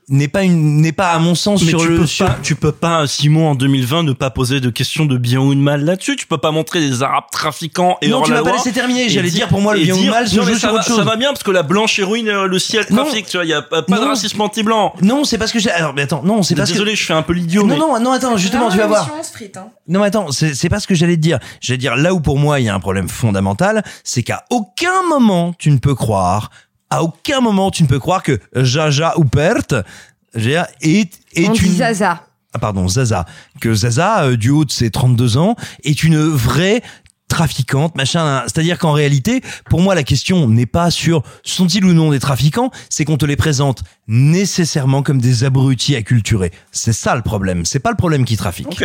[0.09, 2.39] n'est pas une n'est pas à mon sens Mais sur tu le peux sur- pas,
[2.43, 5.61] tu peux pas, Simon, en 2020, ne pas poser de questions de bien ou de
[5.61, 6.17] mal là-dessus.
[6.17, 9.09] Tu peux pas montrer des Arabes trafiquants et Non, hors tu m'as pas laissé terminer.
[9.09, 10.75] J'allais dire, pour moi, le bien ou le dire, mal non, mais ça sur va,
[10.77, 10.97] autre chose.
[10.97, 13.05] Ça va bien parce que la blanche héroïne, euh, le ciel Non.
[13.05, 14.09] trafic, tu vois, il y a pas, pas de Non.
[14.09, 14.95] racisme anti-blanc.
[15.03, 17.13] Non, c'est parce que j'ai alors mais attends, non, c'est parce que Désolé, je fais
[17.15, 17.63] un peu l'idiot.
[17.63, 19.11] Non mais- non non attends, justement tu vas voir.
[19.15, 19.69] hein.
[19.89, 21.39] Non mais attends, c'est c'est pas ce que j'allais te dire.
[21.61, 25.03] J'allais dire là où pour moi il y a un problème fondamental, c'est qu'à aucun
[25.09, 26.51] moment tu ne peux croire,
[26.91, 31.73] à aucun moment tu ne peux croire que Jaja dire, est est On dit une
[31.73, 32.23] Zaza.
[32.55, 33.27] ah pardon, Zaza,
[33.61, 36.83] que Zaza, euh, du haut de ses 32 ans, est une vraie
[37.29, 38.25] trafiquante, machin.
[38.25, 38.43] hein.
[38.47, 42.71] C'est-à-dire qu'en réalité, pour moi, la question n'est pas sur sont-ils ou non des trafiquants,
[42.91, 46.51] c'est qu'on te les présente nécessairement comme des abrutis acculturés.
[46.73, 47.65] C'est ça le problème.
[47.65, 48.83] C'est pas le problème qui trafique.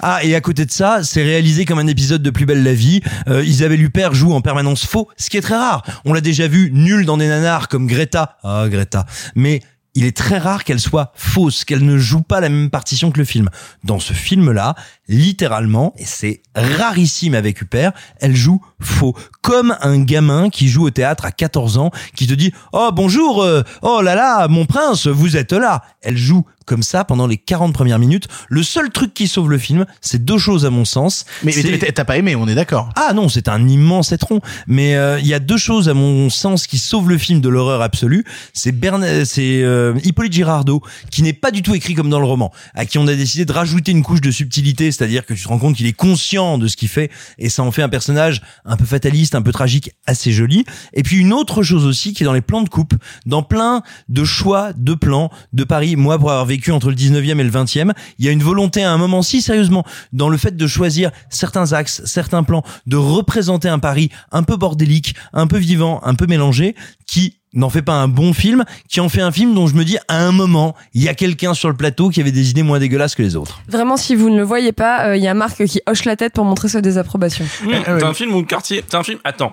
[0.00, 2.74] Ah, et à côté de ça, c'est réalisé comme un épisode de Plus belle la
[2.74, 3.00] vie.
[3.28, 5.82] Euh, Isabelle Huppert joue en permanence faux, ce qui est très rare.
[6.04, 8.36] On l'a déjà vu nul dans des nanars comme Greta.
[8.42, 9.06] Ah, Greta.
[9.34, 9.60] Mais
[9.94, 13.18] il est très rare qu'elle soit fausse, qu'elle ne joue pas la même partition que
[13.18, 13.48] le film.
[13.84, 14.74] Dans ce film-là,
[15.08, 19.14] littéralement, et c'est rarissime avec Huppert, elle joue faux.
[19.40, 23.42] Comme un gamin qui joue au théâtre à 14 ans, qui te dit «Oh, bonjour,
[23.42, 27.36] euh, oh là là, mon prince, vous êtes là!» Elle joue comme ça pendant les
[27.36, 28.28] 40 premières minutes.
[28.48, 31.24] Le seul truc qui sauve le film, c'est deux choses à mon sens.
[31.42, 32.88] Mais, t'as- pas aimé, on est d'accord.
[32.96, 34.40] ah non, c'est un immense étron.
[34.66, 37.48] Mais euh, il y a deux choses à mon sens qui sauvent le film de
[37.48, 38.24] l'horreur absolue.
[38.52, 42.26] C'est Bern, c'est euh, Hippolyte Girardot qui n'est pas du tout écrit comme dans le
[42.26, 45.42] roman, à qui on a décidé de rajouter une couche de subtilité, c'est-à-dire que tu
[45.42, 47.88] te rends compte qu'il est conscient de ce qu'il fait et ça en fait un
[47.88, 50.64] personnage un peu fataliste, un peu tragique, assez joli.
[50.92, 52.94] Et puis une autre chose aussi qui est dans les plans de coupe,
[53.26, 55.96] dans plein de choix de plans de Paris.
[55.96, 58.82] Moi, pour avoir vécu entre le 19e et le 20e, il y a une volonté
[58.82, 62.96] à un moment, si sérieusement, dans le fait de choisir certains axes, certains plans, de
[62.96, 66.74] représenter un Paris un peu bordélique, un peu vivant, un peu mélangé,
[67.06, 69.84] qui n'en fait pas un bon film, qui en fait un film dont je me
[69.84, 72.62] dis, à un moment, il y a quelqu'un sur le plateau qui avait des idées
[72.62, 73.60] moins dégueulasses que les autres.
[73.68, 76.16] Vraiment, si vous ne le voyez pas, euh, il y a Marc qui hoche la
[76.16, 77.44] tête pour montrer sa désapprobation.
[77.64, 79.52] Mmh, T'as un film ou le quartier T'as un film Attends.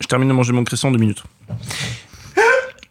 [0.00, 1.22] Je termine de manger mon cresson en deux minutes.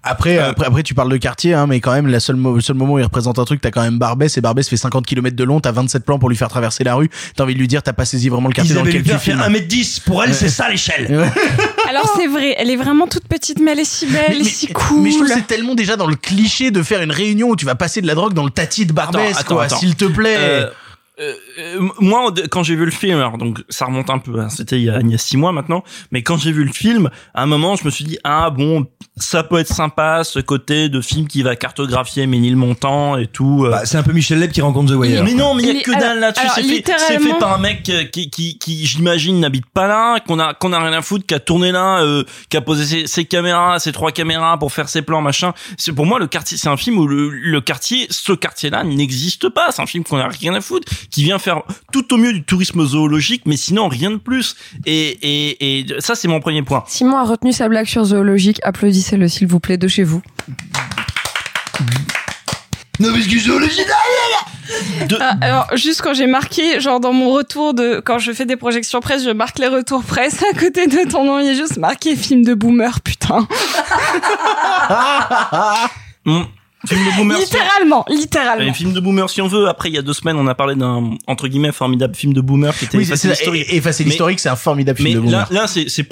[0.06, 2.62] Après, après, après, tu parles de quartier, hein, mais quand même, la seule mo- le
[2.62, 5.06] seul moment où il représente un truc, t'as quand même Barbès, et Barbès fait 50
[5.06, 7.60] km de long, t'as 27 plans pour lui faire traverser la rue, t'as envie de
[7.60, 9.40] lui dire, t'as pas saisi vraiment le quartier dans Isabelle lequel tu filmes.
[9.40, 11.08] 1m10, pour elle, c'est ça l'échelle.
[11.90, 14.44] Alors c'est vrai, elle est vraiment toute petite, mais elle est si belle, elle est
[14.44, 15.02] si cool.
[15.04, 17.66] Mais je trouve c'est tellement déjà dans le cliché de faire une réunion où tu
[17.66, 20.36] vas passer de la drogue dans le tati de Barbès, Attends, quoi, s'il te plaît.
[20.38, 20.70] Euh,
[21.20, 24.50] euh, euh, moi, quand j'ai vu le film, alors donc ça remonte un peu, hein,
[24.50, 26.72] c'était il y a, il y a six mois maintenant, mais quand j'ai vu le
[26.74, 28.88] film, à un moment, je me suis dit ah bon,
[29.18, 33.66] ça peut être sympa ce côté de film qui va cartographier Ménilmontant et tout.
[33.66, 33.70] euh.
[33.70, 35.24] Bah, c'est un peu Michel Leb qui rencontre The Wire.
[35.24, 36.48] Mais non, mais il y a Mais que alors- dalle là-dessus.
[36.56, 40.40] C'est fait, fait par un mec euh, qui, qui, qui j'imagine, n'habite pas là, qu'on
[40.40, 43.08] a, qu'on a rien à foutre, qui a tourné là, euh, qui a posé ses,
[43.08, 45.54] ses caméras, ses trois caméras pour faire ses plans, machin.
[45.78, 49.50] C'est pour moi le quartier, c'est un film où le, le quartier, ce quartier-là n'existe
[49.50, 49.72] pas.
[49.72, 51.62] C'est un film qu'on a rien à foutre, qui vient faire
[51.92, 54.56] tout au mieux du tourisme zoologique, mais sinon rien de plus.
[54.86, 56.84] Et, et, et ça, c'est mon premier point.
[56.88, 58.60] Simon a retenu sa blague sur zoologique.
[58.64, 60.22] Applaudissez-le, s'il vous plaît, de chez vous.
[63.00, 63.60] Non, mais excusez-moi,
[65.20, 68.56] Ah, alors juste quand j'ai marqué, genre dans mon retour de quand je fais des
[68.56, 71.54] projections presse, je marque les retours presse à côté de ton nom, il y a
[71.54, 73.48] juste marqué film de boomer, putain.
[76.88, 77.38] Film de boomer.
[77.38, 78.70] si- littéralement, littéralement.
[78.70, 79.68] Un film de boomer si on veut.
[79.68, 82.42] Après, il y a deux semaines, on a parlé d'un entre guillemets formidable film de
[82.42, 83.66] boomer qui était Oui, c'est Effacer l'historique.
[83.70, 85.62] Et- Effacer l'historique, c'est un formidable Mais film de là, boomer.
[85.62, 86.08] là, c'est c'est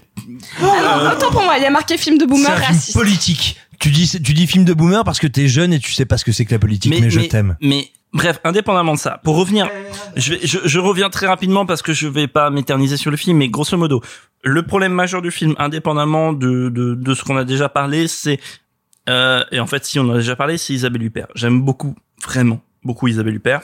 [0.61, 2.93] Alors, autant pour moi, il y a marqué film de boomer un film raciste.
[2.97, 3.57] politique.
[3.79, 6.17] Tu dis, tu dis film de boomer parce que t'es jeune et tu sais pas
[6.17, 7.57] ce que c'est que la politique, mais, je t'aime.
[7.61, 9.67] Mais bref, indépendamment de ça, pour revenir,
[10.15, 13.17] je, vais, je, je reviens très rapidement parce que je vais pas m'éterniser sur le
[13.17, 14.01] film, mais grosso modo,
[14.43, 18.39] le problème majeur du film, indépendamment de, de, de ce qu'on a déjà parlé, c'est
[19.09, 21.27] euh, et en fait, si on en a déjà parlé, c'est Isabelle Huppert.
[21.35, 23.61] J'aime beaucoup, vraiment beaucoup Isabelle Huppert.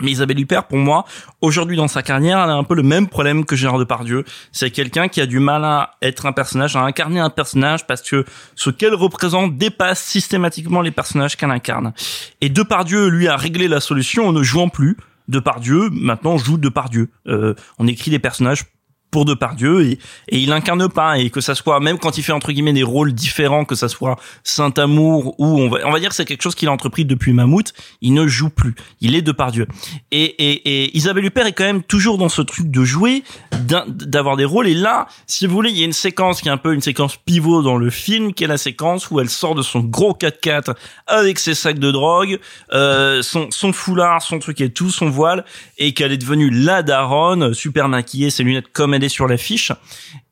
[0.00, 1.04] Mais Isabelle Huppert, pour moi,
[1.40, 4.24] aujourd'hui dans sa carrière, elle a un peu le même problème que Gérard Depardieu.
[4.52, 8.02] C'est quelqu'un qui a du mal à être un personnage, à incarner un personnage parce
[8.02, 8.24] que
[8.54, 11.92] ce qu'elle représente dépasse systématiquement les personnages qu'elle incarne.
[12.40, 14.96] Et Depardieu, lui, a réglé la solution en ne jouant plus.
[15.26, 17.10] Depardieu, maintenant, joue Depardieu.
[17.26, 18.66] Euh, on écrit des personnages
[19.10, 19.98] pour Depardieu et,
[20.28, 21.18] et il incarne pas.
[21.18, 23.88] Et que ça soit même quand il fait entre guillemets des rôles différents que ça
[23.88, 26.72] soit Saint Amour ou on va on va dire que c'est quelque chose qu'il a
[26.72, 28.74] entrepris depuis Mammouth il ne joue plus.
[29.00, 29.66] Il est Depardieu
[30.10, 33.22] et, et, et Isabelle Huppert est quand même toujours dans ce truc de jouer
[33.62, 34.68] d'avoir des rôles.
[34.68, 36.82] Et là si vous voulez il y a une séquence qui est un peu une
[36.82, 40.12] séquence pivot dans le film qui est la séquence où elle sort de son gros
[40.12, 40.74] 4x4
[41.06, 42.38] avec ses sacs de drogue
[42.72, 45.44] euh, son son foulard son truc et tout son voile
[45.78, 49.72] et qu'elle est devenue la daronne super maquillée ses lunettes comme est sur l'affiche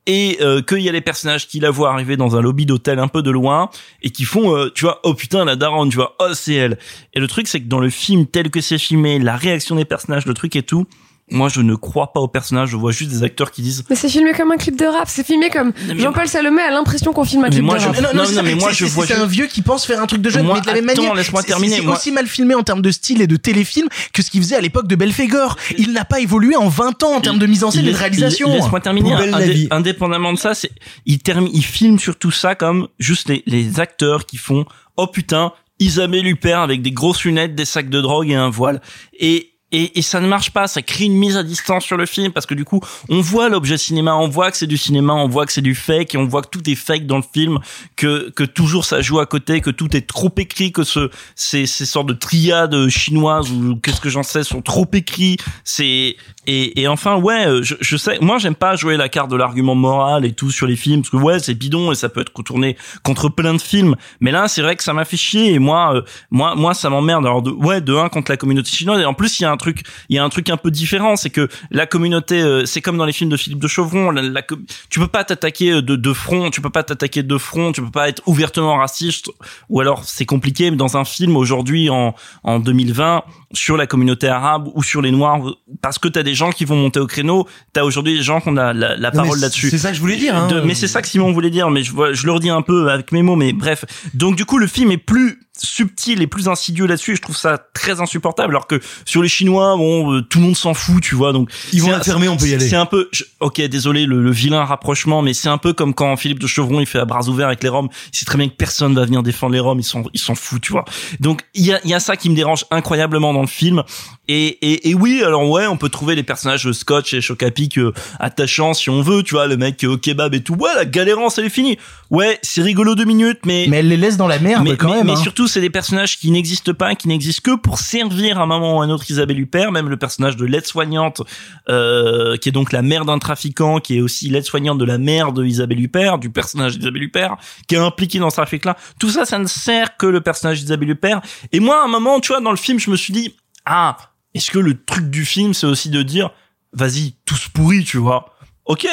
[0.05, 2.99] et euh, qu'il y a les personnages qui la voient arriver dans un lobby d'hôtel
[2.99, 3.69] un peu de loin
[4.01, 6.77] et qui font euh, tu vois oh putain la daronne tu vois oh c'est elle
[7.13, 9.85] et le truc c'est que dans le film tel que c'est filmé la réaction des
[9.85, 10.87] personnages le truc et tout
[11.29, 13.95] moi je ne crois pas aux personnages je vois juste des acteurs qui disent Mais
[13.97, 17.25] c'est filmé comme un clip de rap, c'est filmé comme Jean-Paul Salomé a l'impression qu'on
[17.25, 18.01] filme un clip moi, de je- rap.
[18.01, 20.21] non, non, c'est- mais moi, je vois C'est un vieux qui pense faire un truc
[20.21, 21.15] de jeune, Moi, mais de la même attends, manière.
[21.15, 24.21] laisse-moi terminer, C'est moi- aussi mal filmé en termes de style et de téléfilm que
[24.21, 25.57] ce qu'il faisait à l'époque de Belphégor.
[25.77, 27.97] Il n'a pas évolué en 20 ans en termes de mise en scène et de
[27.97, 28.53] réalisation.
[28.53, 29.13] Laisse-moi terminer.
[29.13, 30.71] Indé- indépendamment de ça, c'est
[31.05, 35.51] il termine, il filme surtout ça comme juste les, les acteurs qui font oh putain
[35.79, 38.81] Isabelle Huppert avec des grosses lunettes, des sacs de drogue et un voile
[39.19, 42.05] et et, et ça ne marche pas, ça crée une mise à distance sur le
[42.05, 42.79] film parce que du coup,
[43.09, 45.75] on voit l'objet cinéma, on voit que c'est du cinéma, on voit que c'est du
[45.75, 47.59] fake et on voit que tout est fake dans le film,
[47.97, 51.65] que que toujours ça joue à côté, que tout est trop écrit, que ce ces
[51.65, 56.15] ces sortes de triades chinoises ou qu'est-ce que j'en sais sont trop écrits, c'est
[56.47, 59.35] et, et enfin ouais, euh, je, je sais, moi j'aime pas jouer la carte de
[59.35, 62.21] l'argument moral et tout sur les films parce que ouais c'est bidon et ça peut
[62.21, 65.53] être retourné contre plein de films, mais là c'est vrai que ça m'a fait chier
[65.53, 67.25] et moi euh, moi moi ça m'emmerde.
[67.25, 69.51] Alors de ouais de un contre la communauté chinoise et en plus il y a
[69.51, 72.65] un truc il y a un truc un peu différent c'est que la communauté euh,
[72.65, 74.41] c'est comme dans les films de Philippe de Chauvron la, la
[74.89, 77.91] tu peux pas t'attaquer de de front tu peux pas t'attaquer de front tu peux
[77.91, 79.29] pas être ouvertement raciste
[79.69, 83.23] ou alors c'est compliqué mais dans un film aujourd'hui en en 2020
[83.53, 85.41] sur la communauté arabe ou sur les noirs
[85.81, 88.49] parce que t'as des gens qui vont monter au créneau t'as aujourd'hui des gens qui
[88.49, 90.47] ont la, la, parole là-dessus c'est ça que je voulais dire, hein.
[90.47, 92.89] De- mais c'est ça que Simon voulait dire mais je je le redis un peu
[92.89, 96.47] avec mes mots mais bref donc du coup le film est plus subtil et plus
[96.47, 100.21] insidieux là-dessus et je trouve ça très insupportable alors que sur les chinois bon euh,
[100.21, 102.67] tout le monde s'en fout tu vois donc Ils vont fermer, on peut y aller.
[102.67, 105.93] c'est un peu je- ok désolé le, le vilain rapprochement mais c'est un peu comme
[105.93, 108.37] quand Philippe de Chevron il fait à bras ouverts avec les Roms il sait très
[108.37, 110.85] bien que personne va venir défendre les Roms ils sont ils s'en foutent tu vois
[111.19, 113.83] donc il y a il y a ça qui me dérange incroyablement dans le film
[114.29, 117.93] et, et, et oui, alors ouais, on peut trouver les personnages Scotch et Chocapic euh,
[118.19, 120.55] attachants si on veut, tu vois, le mec euh, au kebab et tout.
[120.55, 121.77] Ouais, la galérance, elle est finie.
[122.09, 124.89] Ouais, c'est rigolo deux minutes, mais Mais elle les laisse dans la merde mais, quand
[124.89, 125.05] mais- même.
[125.07, 125.15] mais hein.
[125.15, 128.77] surtout, c'est des personnages qui n'existent pas, qui n'existent que pour servir à un moment
[128.77, 131.21] ou à un autre Isabelle Huppert, même le personnage de l'aide-soignante,
[131.69, 135.31] euh, qui est donc la mère d'un trafiquant, qui est aussi l'aide-soignante de la mère
[135.31, 137.37] de Isabelle Huppert, du personnage d'Isabelle Huppert,
[137.67, 138.77] qui est impliqué dans ce trafic-là.
[138.99, 141.21] Tout ça, ça ne sert que le personnage d'Isabelle Huppert.
[141.51, 143.97] Et moi, à un moment, tu vois, dans le film, je me suis dit, ah,
[144.33, 146.31] est-ce que le truc du film, c'est aussi de dire,
[146.73, 148.33] vas-y, tous pourris, tu vois.
[148.65, 148.87] Ok,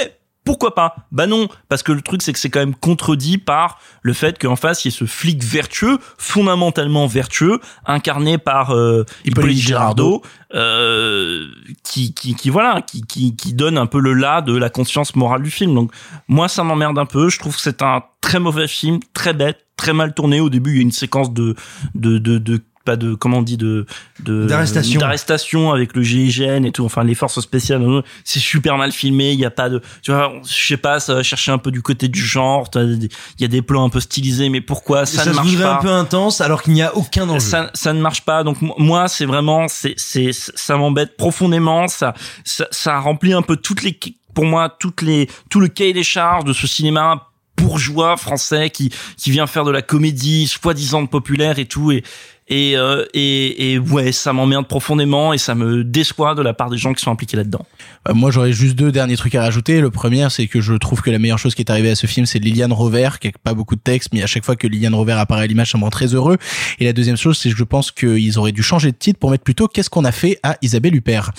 [0.45, 0.97] pourquoi pas?
[1.11, 4.39] Bah non, parce que le truc c'est que c'est quand même contredit par le fait
[4.39, 10.23] qu'en face il y ait ce flic vertueux, fondamentalement vertueux, incarné par euh, Hippolyte Girardot,
[10.55, 11.47] euh,
[11.83, 15.16] qui, qui, qui voilà, qui, qui, qui donne un peu le là de la conscience
[15.16, 15.75] morale du film.
[15.75, 15.93] Donc
[16.29, 17.31] moi ça m'emmerde un peu.
[17.31, 20.41] Je trouve que c'est un très mauvais film, très bête, très mal tourné.
[20.41, 21.55] Au début il y a une séquence de
[21.95, 23.86] de de, de pas de comment on dit de
[24.20, 25.01] D'arrestation.
[25.01, 29.32] d'arrestation avec le GIGN et tout enfin les forces spéciales euh, c'est super mal filmé
[29.32, 31.70] il y a pas de tu vois je sais pas ça va chercher un peu
[31.70, 33.09] du côté du genre il
[33.39, 35.74] y a des plans un peu stylisés mais pourquoi ça, Ça, ne se marche pas
[35.74, 37.40] un peu intense alors qu'il n'y a aucun enjeu.
[37.40, 38.44] ça, ça ne marche pas.
[38.44, 41.89] Donc mo- moi, c'est vraiment, c'est, c'est, ça m'embête profondément.
[41.89, 43.98] Ça, ça, ça remplit un peu toutes les,
[44.35, 48.90] pour moi, toutes les, tout le cahier des charges de ce cinéma bourgeois français qui,
[49.16, 51.93] qui vient faire de la comédie soi-disant populaire et tout.
[51.93, 52.02] Et,
[52.49, 56.69] et, euh, et, et ouais, ça m'emmerde profondément et ça me déçoit de la part
[56.69, 57.65] des gens qui sont impliqués là-dedans.
[58.09, 59.81] Euh, moi, j'aurais juste deux derniers trucs à rajouter.
[59.81, 62.07] Le premier, c'est que je trouve que la meilleure chose qui est arrivée à ce
[62.07, 64.66] film, c'est Liliane Rover, qui a pas beaucoup de texte, mais à chaque fois que
[64.66, 66.37] Liliane Rover apparaît à l'image, ça me rend très heureux.
[66.81, 69.31] Et la deuxième chose, c'est que je pense qu'ils auraient dû changer de titre pour
[69.31, 71.31] mettre plutôt Qu'est-ce qu'on a fait à Isabelle Huppert.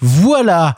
[0.00, 0.74] Voilà.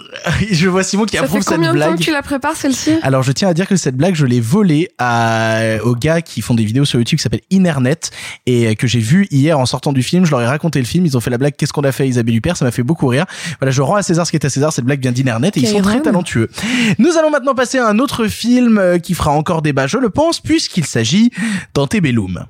[0.50, 1.98] Je vois Simon qui Ça approuve fait combien cette de temps blague.
[2.00, 2.92] que tu la prépares celle-ci?
[3.02, 6.40] Alors je tiens à dire que cette blague je l'ai volée à aux gars qui
[6.40, 8.10] font des vidéos sur YouTube qui s'appellent Internet
[8.46, 10.24] et que j'ai vu hier en sortant du film.
[10.24, 11.06] Je leur ai raconté le film.
[11.06, 12.82] Ils ont fait la blague Qu'est-ce qu'on a fait à Isabelle Huppert Ça m'a fait
[12.82, 13.26] beaucoup rire.
[13.60, 14.72] Voilà, je rends à César ce qui est à César.
[14.72, 16.48] Cette blague vient d'Internet et ils sont très talentueux.
[16.98, 20.10] Nous allons maintenant passer à un autre film euh, qui fera encore débat, je le
[20.10, 21.30] pense, puisqu'il s'agit
[21.74, 22.46] d'Antebellum.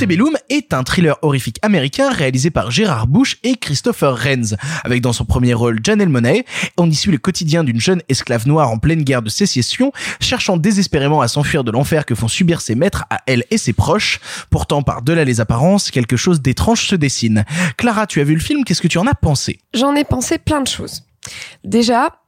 [0.00, 5.12] Antebellum est un thriller horrifique américain réalisé par Gérard Bush et Christopher Renz, avec dans
[5.12, 6.44] son premier rôle Janelle Monáe.
[6.78, 10.56] On y suit le quotidien d'une jeune esclave noire en pleine guerre de sécession, cherchant
[10.56, 14.20] désespérément à s'enfuir de l'enfer que font subir ses maîtres à elle et ses proches.
[14.48, 17.44] Pourtant, par-delà les apparences, quelque chose d'étrange se dessine.
[17.76, 19.58] Clara, tu as vu le film, qu'est-ce que tu en as pensé?
[19.74, 21.02] J'en ai pensé plein de choses.
[21.62, 22.19] Déjà,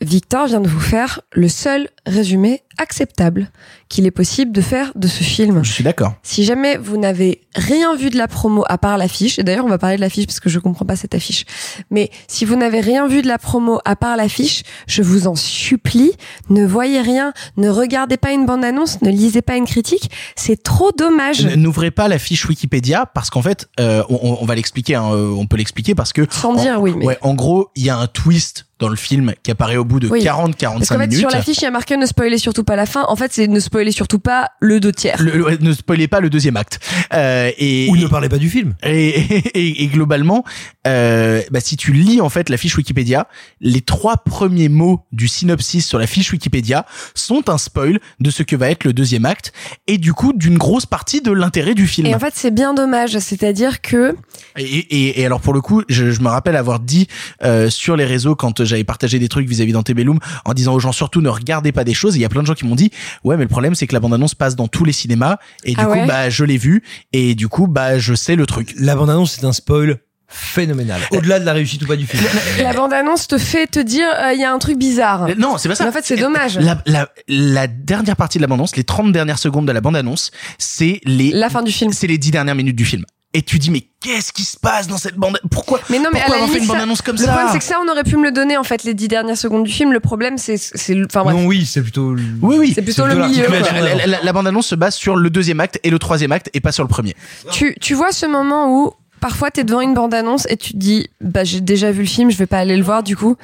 [0.00, 3.50] Victor vient de vous faire le seul résumé acceptable
[3.88, 5.64] qu'il est possible de faire de ce film.
[5.64, 6.14] Je suis d'accord.
[6.22, 9.68] Si jamais vous n'avez rien vu de la promo à part l'affiche, et d'ailleurs on
[9.68, 11.44] va parler de l'affiche parce que je comprends pas cette affiche,
[11.90, 15.34] mais si vous n'avez rien vu de la promo à part l'affiche, je vous en
[15.34, 16.12] supplie,
[16.48, 20.92] ne voyez rien, ne regardez pas une bande-annonce, ne lisez pas une critique, c'est trop
[20.92, 21.44] dommage.
[21.56, 25.34] N'ouvrez pas la fiche Wikipédia parce qu'en fait, euh, on, on va l'expliquer, hein, euh,
[25.36, 27.90] on peut l'expliquer parce que Sans en- dire oui, mais- ouais, en gros, il y
[27.90, 30.22] a un twist dans le film qui apparaît au bout de Oui.
[30.22, 31.18] 40-45 Parce qu'en fait, minutes.
[31.18, 33.04] sur l'affiche, il y a marqué ne spoilez surtout pas la fin.
[33.08, 35.16] En fait, c'est ne spoilez surtout pas le deux tiers.
[35.20, 36.78] Le- le- ne spoilez pas le deuxième acte.
[37.12, 38.74] Euh, et, Ou ne parlez pas du film.
[38.84, 39.08] Et,
[39.54, 40.44] et, et globalement,
[40.86, 43.26] euh, bah, si tu lis en fait la fiche Wikipédia,
[43.60, 48.42] les trois premiers mots du synopsis sur la fiche Wikipédia sont un spoil de ce
[48.42, 49.52] que va être le deuxième acte
[49.86, 52.06] et du coup d'une grosse partie de l'intérêt du film.
[52.06, 53.18] Et en fait, c'est bien dommage.
[53.18, 54.14] C'est-à-dire que
[54.56, 57.08] Et, et, et alors pour le coup, je, je me rappelle avoir dit
[57.42, 60.92] euh, sur les réseaux quand j'avais partagé des trucs vis-à-vis d'Antebellum en disant aux gens
[60.92, 62.14] surtout ne regardez pas des choses.
[62.14, 62.90] Et il y a plein de gens qui m'ont dit
[63.24, 65.72] ouais mais le problème c'est que la bande annonce passe dans tous les cinémas et
[65.74, 66.82] du Ah coup bah je l'ai vu
[67.12, 68.74] et du coup bah je sais le truc.
[68.78, 69.98] La bande-annonce, c'est un spoil
[70.30, 71.00] phénoménal.
[71.10, 72.22] Au-delà de la réussite ou pas du film.
[72.60, 75.26] la bande-annonce te fait te dire euh, il y a un truc bizarre.
[75.38, 75.84] Non, c'est pas ça.
[75.84, 76.58] Mais en fait, c'est dommage.
[76.58, 80.30] La, la, la dernière partie de la bande-annonce, les 30 dernières secondes de la bande-annonce,
[80.58, 81.92] c'est les la fin du film.
[81.92, 83.04] C'est les 10 dernières minutes du film.
[83.34, 85.38] Et tu dis mais qu'est-ce qui se passe dans cette bande?
[85.50, 87.22] Pourquoi Mais non, mais pourquoi à la avoir fait limite, une ça- bande-annonce comme le
[87.22, 87.28] ça?
[87.32, 89.36] problème, c'est que ça, on aurait pu me le donner, en fait, les dix dernières
[89.36, 89.92] secondes du film.
[89.92, 91.36] Le problème, c'est, c'est, le- enfin, bref.
[91.36, 92.14] Non, oui, c'est plutôt.
[92.40, 92.72] Oui, oui.
[92.74, 93.46] C'est plutôt le milieu.
[93.50, 96.60] La, la- la bande-annonce se base sur le deuxième acte et le troisième acte et
[96.60, 97.14] pas sur le premier.
[97.52, 101.08] Tu, tu vois ce moment où, parfois, t'es devant une bande-annonce et tu te dis,
[101.20, 103.36] bah, j'ai déjà vu le film, je vais pas aller le voir, du coup.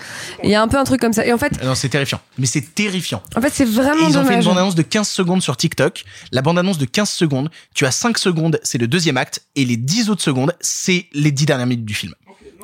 [0.43, 1.25] Il y a un peu un truc comme ça.
[1.27, 2.21] Et en fait, Non, c'est terrifiant.
[2.39, 3.23] Mais c'est terrifiant.
[3.37, 6.05] en fait, c'est Et vraiment ils ont fait une bande-annonce de 15 secondes sur TikTok.
[6.33, 9.77] La bande-annonce de 15 secondes, tu as 5 secondes, c'est le deuxième acte, et les
[9.77, 12.15] 10 autres secondes, c'est les 10 dernières minutes du film.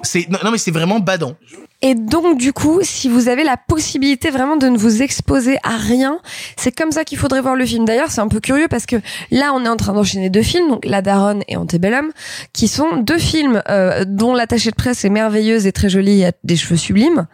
[0.03, 1.37] C'est, non, non, mais c'est vraiment badant.
[1.83, 5.77] Et donc, du coup, si vous avez la possibilité vraiment de ne vous exposer à
[5.79, 6.19] rien,
[6.59, 7.87] c'est comme ça qu'il faudrait voir le film.
[7.87, 8.97] D'ailleurs, c'est un peu curieux parce que
[9.31, 12.13] là, on est en train d'enchaîner deux films, donc La Daronne et Antebellum,
[12.53, 16.27] qui sont deux films euh, dont l'attachée de presse est merveilleuse et très jolie, et
[16.27, 17.27] a des cheveux sublimes.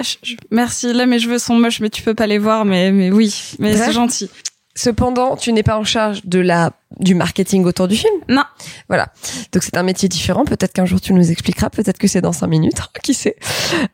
[0.00, 2.92] Je- je- Merci, là mes cheveux sont moches, mais tu peux pas les voir, mais,
[2.92, 4.30] mais oui, mais c'est gentil.
[4.76, 6.70] Cependant, tu n'es pas en charge de la
[7.00, 8.14] du marketing autour du film.
[8.28, 8.44] Non.
[8.88, 9.08] Voilà.
[9.52, 10.44] Donc c'est un métier différent.
[10.44, 11.68] Peut-être qu'un jour tu nous expliqueras.
[11.68, 12.78] Peut-être que c'est dans cinq minutes.
[13.02, 13.36] Qui sait?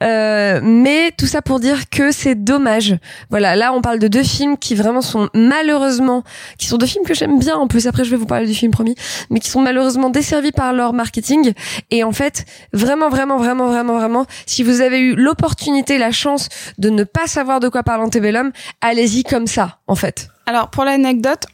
[0.02, 2.96] Euh, mais tout ça pour dire que c'est dommage.
[3.30, 3.56] Voilà.
[3.56, 6.22] Là, on parle de deux films qui vraiment sont malheureusement,
[6.58, 7.56] qui sont deux films que j'aime bien.
[7.56, 8.94] En plus, après, je vais vous parler du film promis,
[9.30, 11.52] mais qui sont malheureusement desservis par leur marketing.
[11.90, 16.48] Et en fait, vraiment, vraiment, vraiment, vraiment, vraiment, si vous avez eu l'opportunité, la chance
[16.78, 20.31] de ne pas savoir de quoi parle Antebellum, allez-y comme ça, en fait.
[20.46, 21.46] Alors pour l'anecdote,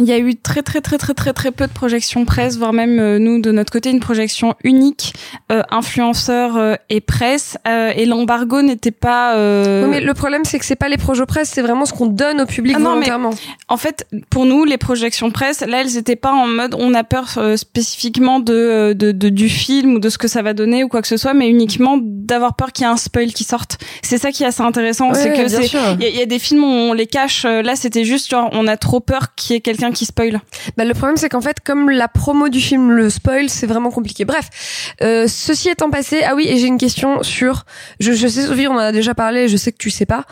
[0.00, 2.72] il y a eu très très très très très très peu de projections presse, voire
[2.72, 5.12] même euh, nous de notre côté une projection unique,
[5.50, 9.34] euh, influenceurs euh, et presse, euh, et l'embargo n'était pas.
[9.36, 11.92] euh, Oui, mais le problème, c'est que c'est pas les projets presse, c'est vraiment ce
[11.92, 13.30] qu'on donne au public Ah non, mais volontairement.
[13.68, 17.02] en fait, pour nous, les projections presse, là, elles étaient pas en mode on a
[17.02, 20.84] peur euh, spécifiquement de, de, de- du film ou de ce que ça va donner
[20.84, 23.44] ou quoi que ce soit, mais uniquement d'avoir peur qu'il y ait un spoil qui
[23.44, 23.78] sorte.
[24.02, 25.80] C'est ça qui est assez intéressant, Ouais, c'est que c'est sûr.
[25.98, 27.44] il y, a- il y a des films où on les cache.
[27.44, 30.40] Là, c'était juste genre on a trop peur qu'il y ait quelqu'un qui spoil.
[30.76, 33.90] Bah, le problème, c'est qu'en fait, comme la promo du film le spoil, c'est vraiment
[33.90, 34.24] compliqué.
[34.24, 34.48] Bref,
[35.02, 37.64] euh, ceci étant passé, ah oui, et j'ai une question sur,
[38.00, 40.24] je, je sais, Sophie, on en a déjà parlé, je sais que tu sais pas.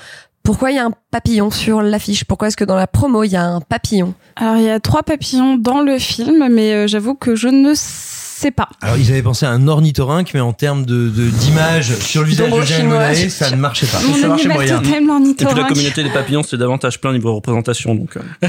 [0.42, 2.24] Pourquoi il y a un papillon sur l'affiche?
[2.24, 4.14] Pourquoi est-ce que dans la promo il y a un papillon?
[4.36, 7.72] Alors il y a trois papillons dans le film, mais euh, j'avoue que je ne
[7.74, 8.68] sais pas.
[8.80, 12.28] Alors ils avaient pensé à un ornithorynque, mais en termes de de- d'image sur le
[12.28, 12.82] visage de.
[12.86, 13.98] Monae, ça ne marchait pas.
[14.06, 14.80] Mon ça marchait moyen.
[14.84, 18.16] Et puis la communauté des papillons, c'est davantage plein niveau représentation, donc.
[18.16, 18.48] euh.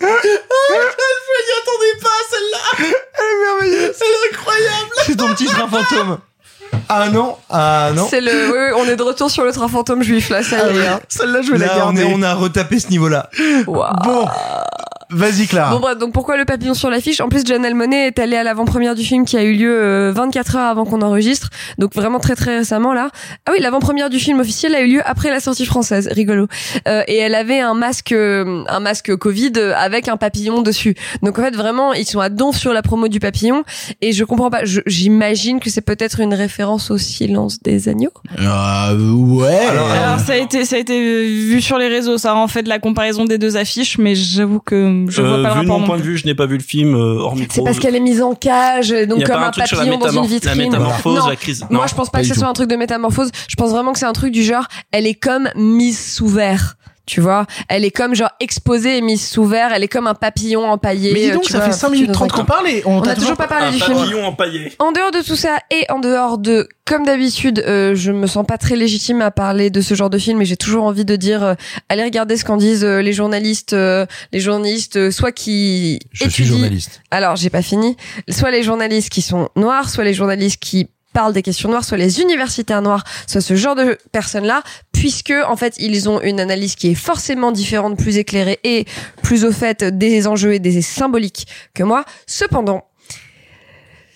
[0.00, 2.58] Je n'y attendais pas celle-là.
[2.78, 3.96] Elle est merveilleuse.
[4.00, 4.90] Elle est incroyable.
[5.06, 6.18] C'est ton petit train fantôme.
[6.88, 8.06] Ah non, ah non.
[8.08, 10.70] C'est le, oui, oui, on est de retour sur le train fantôme juif là, ça
[10.72, 10.86] y est.
[10.86, 11.00] hein.
[11.08, 12.02] Celle-là, je vais la Là, on, garder.
[12.02, 13.28] est- on a retapé ce niveau-là.
[13.66, 14.26] Bon.
[15.12, 15.74] Vas-y Clara.
[15.74, 17.20] Bon bref, donc pourquoi le papillon sur l'affiche?
[17.20, 20.12] En plus, Janelle Monet est allée à l'avant-première du film qui a eu lieu euh,
[20.14, 23.10] 24 heures avant qu'on enregistre, donc vraiment très très récemment là.
[23.46, 26.46] Ah oui, l'avant-première du film officiel a eu lieu après la sortie française, rigolo.
[26.88, 30.94] Euh, et elle avait un masque, euh, un masque Covid euh, avec un papillon dessus.
[31.22, 33.64] Donc en fait, vraiment, ils sont à donf sur la promo du papillon.
[34.00, 34.62] Et je comprends pas.
[34.86, 38.12] J'imagine que c'est peut-être une référence au silence des agneaux.
[38.38, 39.66] Euh, ouais.
[39.66, 42.68] Alors ça a été ça a été vu sur les réseaux, ça en fait de
[42.68, 45.70] la comparaison des deux affiches, mais j'avoue que je vois Euh, pas le vu de
[45.70, 45.74] rapport.
[45.74, 47.54] mon non point de vue, je n'ai pas vu le film euh, hors micro.
[47.56, 50.26] C'est parce qu'elle est mise en cage, donc comme un papillon dans une métamor- la
[50.28, 50.56] vitrine.
[50.62, 52.76] métamorphose, non, la crise- moi je pense pas pas que ce soit un truc de
[52.76, 53.30] métamorphose.
[53.48, 56.76] Je pense vraiment que c'est un truc du genre, elle est comme mise sous verre.
[57.04, 59.72] Tu vois, elle est comme genre exposée et mise sous verre.
[59.72, 61.12] Elle est comme un papillon empaillé.
[61.12, 62.44] Mais dis euh, donc, tu ça vois, fait 5 foutu minutes dans 30 un qu'on
[62.44, 63.98] parle et On on n'a t'a toujours pas parlé un du film.
[63.98, 64.72] papillon empaillé.
[64.78, 68.46] En dehors de tout ça et en dehors de, comme d'habitude, euh, je me sens
[68.46, 71.16] pas très légitime à parler de ce genre de film, mais j'ai toujours envie de
[71.16, 71.54] dire, euh,
[71.88, 76.28] allez regarder ce qu'en disent euh, les journalistes, euh, les journalistes, euh, soit qui Je
[76.28, 77.02] suis journaliste.
[77.10, 77.96] Alors j'ai pas fini.
[78.28, 81.98] Soit les journalistes qui sont noirs, soit les journalistes qui parlent des questions noires, soit
[81.98, 84.62] les universitaires noirs, soit ce genre de personnes-là,
[84.92, 88.86] puisque en fait ils ont une analyse qui est forcément différente, plus éclairée et
[89.22, 92.04] plus au fait des enjeux et des symboliques que moi.
[92.26, 92.84] Cependant,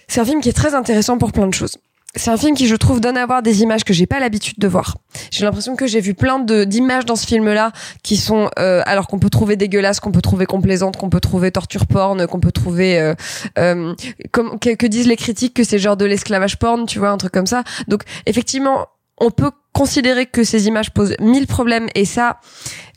[0.08, 1.78] c'est un film qui est très intéressant pour plein de choses.
[2.16, 4.58] C'est un film qui, je trouve, donne à voir des images que j'ai pas l'habitude
[4.58, 4.96] de voir.
[5.30, 7.72] J'ai l'impression que j'ai vu plein de d'images dans ce film-là
[8.02, 11.52] qui sont, euh, alors qu'on peut trouver dégueulasses, qu'on peut trouver complaisantes, qu'on peut trouver
[11.52, 13.14] torture porn, qu'on peut trouver, euh,
[13.58, 13.94] euh,
[14.32, 17.18] comme que, que disent les critiques que c'est genre de l'esclavage porn, tu vois, un
[17.18, 17.64] truc comme ça.
[17.86, 18.86] Donc, effectivement,
[19.18, 22.40] on peut considérer que ces images posent mille problèmes et ça,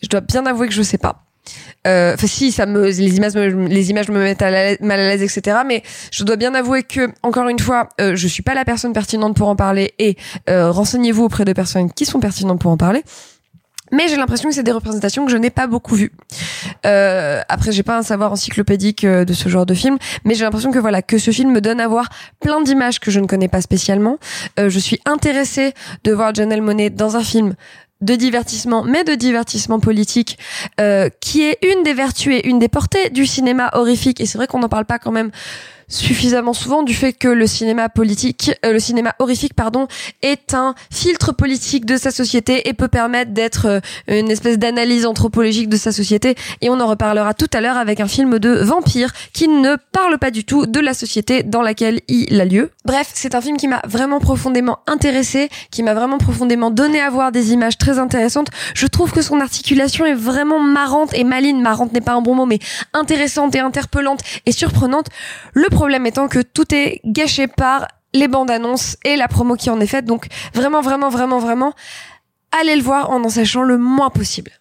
[0.02, 1.29] je dois bien avouer que je sais pas.
[1.88, 5.00] Euh, Enfin, si, ça me, les images, me, les images me mettent à la- mal
[5.00, 5.60] à l'aise, etc.
[5.66, 8.94] Mais je dois bien avouer que, encore une fois, euh, je suis pas la personne
[8.94, 10.18] pertinente pour en parler et
[10.50, 13.04] euh, renseignez-vous auprès de personnes qui sont pertinentes pour en parler.
[13.92, 16.12] Mais j'ai l'impression que c'est des représentations que je n'ai pas beaucoup vues.
[16.86, 20.44] Euh, après, j'ai pas un savoir encyclopédique euh, de ce genre de film, mais j'ai
[20.44, 22.08] l'impression que voilà que ce film me donne à voir
[22.40, 24.20] plein d'images que je ne connais pas spécialement.
[24.60, 27.56] Euh, je suis intéressée de voir Janelle Monet dans un film
[28.02, 30.38] de divertissement, mais de divertissement politique,
[30.80, 34.22] euh, qui est une des vertus et une des portées du cinéma horrifique.
[34.22, 35.32] Et c'est vrai qu'on n'en parle pas quand même
[35.90, 39.88] suffisamment souvent du fait que le cinéma politique, euh, le cinéma horrifique, pardon,
[40.22, 45.06] est un filtre politique de sa société et peut permettre d'être euh, une espèce d'analyse
[45.06, 46.36] anthropologique de sa société.
[46.62, 50.18] Et on en reparlera tout à l'heure avec un film de vampire qui ne parle
[50.20, 52.72] pas du tout de la société dans laquelle il a lieu.
[52.86, 57.10] Bref, c'est un film qui m'a vraiment profondément intéressé, qui m'a vraiment profondément donné à
[57.10, 58.48] voir des images très intéressantes.
[58.76, 61.62] Je trouve que son articulation est vraiment marrante et maligne.
[61.62, 62.60] Marrante n'est pas un bon mot, mais
[62.94, 65.08] intéressante et interpellante et surprenante.
[65.80, 69.80] Problème étant que tout est gâché par les bandes annonces et la promo qui en
[69.80, 70.04] est faite.
[70.04, 71.74] Donc vraiment, vraiment, vraiment, vraiment,
[72.52, 74.52] allez le voir en en sachant le moins possible.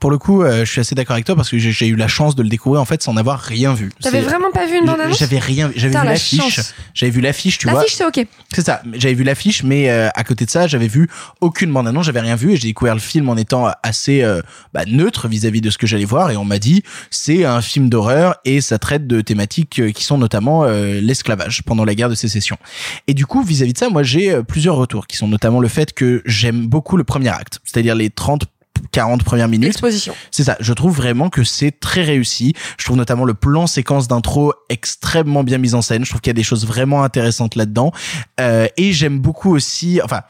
[0.00, 1.96] Pour le coup, euh, je suis assez d'accord avec toi parce que j'ai j'ai eu
[1.96, 3.90] la chance de le découvrir en fait sans avoir rien vu.
[4.00, 6.40] T'avais vraiment pas vu une bande annonce J'avais rien, j'avais vu la l'affiche.
[6.40, 6.74] chance.
[6.94, 7.80] J'avais vu l'affiche, tu vois.
[7.80, 8.26] L'affiche, c'est ok.
[8.52, 8.82] C'est ça.
[8.94, 11.08] J'avais vu l'affiche, mais euh, à côté de ça, j'avais vu
[11.40, 14.40] aucune bande annonce, j'avais rien vu et j'ai découvert le film en étant assez euh,
[14.72, 17.88] bah, neutre vis-à-vis de ce que j'allais voir et on m'a dit c'est un film
[17.88, 22.08] d'horreur et ça traite de thématiques euh, qui sont notamment euh, l'esclavage pendant la guerre
[22.08, 22.56] de sécession.
[23.06, 25.68] Et du coup, vis-à-vis de ça, moi j'ai euh, plusieurs retours qui sont notamment le
[25.68, 28.46] fait que j'aime beaucoup le premier acte, c'est-à-dire les 30
[28.92, 29.68] 40 premières minutes.
[29.68, 30.14] Exposition.
[30.30, 30.56] C'est ça.
[30.60, 32.54] Je trouve vraiment que c'est très réussi.
[32.78, 36.04] Je trouve notamment le plan séquence d'intro extrêmement bien mis en scène.
[36.04, 37.92] Je trouve qu'il y a des choses vraiment intéressantes là-dedans.
[38.40, 40.22] Euh, et j'aime beaucoup aussi, enfin,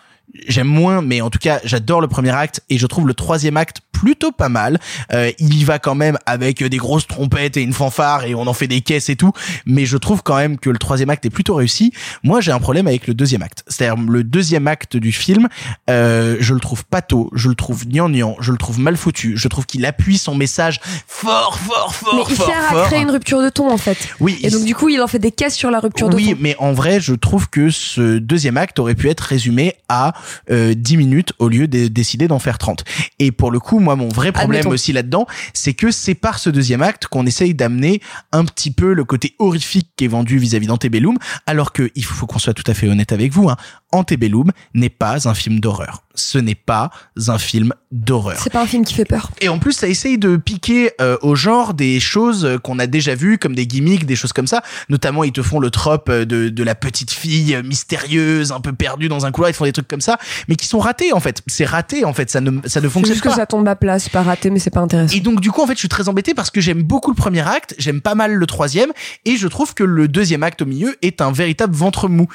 [0.48, 3.56] j'aime moins, mais en tout cas, j'adore le premier acte et je trouve le troisième
[3.56, 4.78] acte plutôt pas mal.
[5.12, 8.46] Euh, il y va quand même avec des grosses trompettes et une fanfare et on
[8.46, 9.32] en fait des caisses et tout,
[9.64, 11.92] mais je trouve quand même que le troisième acte est plutôt réussi.
[12.22, 13.64] Moi, j'ai un problème avec le deuxième acte.
[13.68, 15.48] C'est-à-dire le deuxième acte du film,
[15.88, 19.48] euh, je le trouve pato, je le trouve gnangnan, je le trouve mal foutu, je
[19.48, 22.86] trouve qu'il appuie son message fort, fort, fort, Mais il fort, sert à fort.
[22.88, 23.96] créer une rupture de ton en fait.
[24.20, 24.38] Oui.
[24.42, 26.38] Et donc du coup, il en fait des caisses sur la rupture de Oui, ton.
[26.40, 30.12] mais en vrai, je trouve que ce deuxième acte aurait pu être résumé à
[30.50, 32.84] euh, 10 minutes au lieu de décider d'en faire 30.
[33.18, 34.74] Et pour le coup, moi, mon vrai problème Admettons.
[34.74, 38.00] aussi là-dedans, c'est que c'est par ce deuxième acte qu'on essaye d'amener
[38.32, 42.26] un petit peu le côté horrifique qui est vendu vis-à-vis d'Antebellum, alors que il faut
[42.26, 43.56] qu'on soit tout à fait honnête avec vous, hein,
[43.96, 46.02] Antebellum n'est pas un film d'horreur.
[46.14, 46.90] Ce n'est pas
[47.28, 48.38] un film d'horreur.
[48.42, 49.30] C'est pas un film qui fait peur.
[49.40, 52.86] Et en plus, ça essaye de piquer euh, au genre des choses euh, qu'on a
[52.86, 54.62] déjà vues, comme des gimmicks, des choses comme ça.
[54.88, 58.72] Notamment, ils te font le trope euh, de, de la petite fille mystérieuse, un peu
[58.72, 59.50] perdue dans un couloir.
[59.50, 60.18] Ils te font des trucs comme ça,
[60.48, 61.42] mais qui sont ratés en fait.
[61.46, 62.30] C'est raté en fait.
[62.30, 64.50] Ça ne, ça ne C'est fonctionne juste que ça tombe à plat, c'est pas raté,
[64.50, 65.14] mais c'est pas intéressant.
[65.14, 67.16] Et donc du coup en fait je suis très embêté parce que j'aime beaucoup le
[67.16, 68.92] premier acte, j'aime pas mal le troisième
[69.24, 72.26] et je trouve que le deuxième acte au milieu est un véritable ventre mou.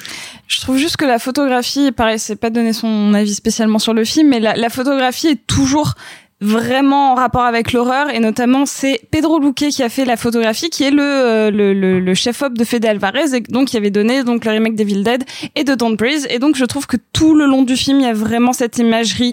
[0.48, 1.51] Je trouve juste que la photographie,
[1.92, 5.46] pareil, c'est pas donner son avis spécialement sur le film, mais la, la photographie est
[5.46, 5.94] toujours
[6.42, 10.70] vraiment en rapport avec l'horreur et notamment c'est Pedro Luque qui a fait la photographie
[10.70, 13.76] qui est le euh, le, le, le chef op de Fede Alvarez et donc qui
[13.76, 15.22] avait donné donc le remake d'Evil Dead
[15.54, 18.06] et de Don't Breathe et donc je trouve que tout le long du film il
[18.06, 19.32] y a vraiment cette imagerie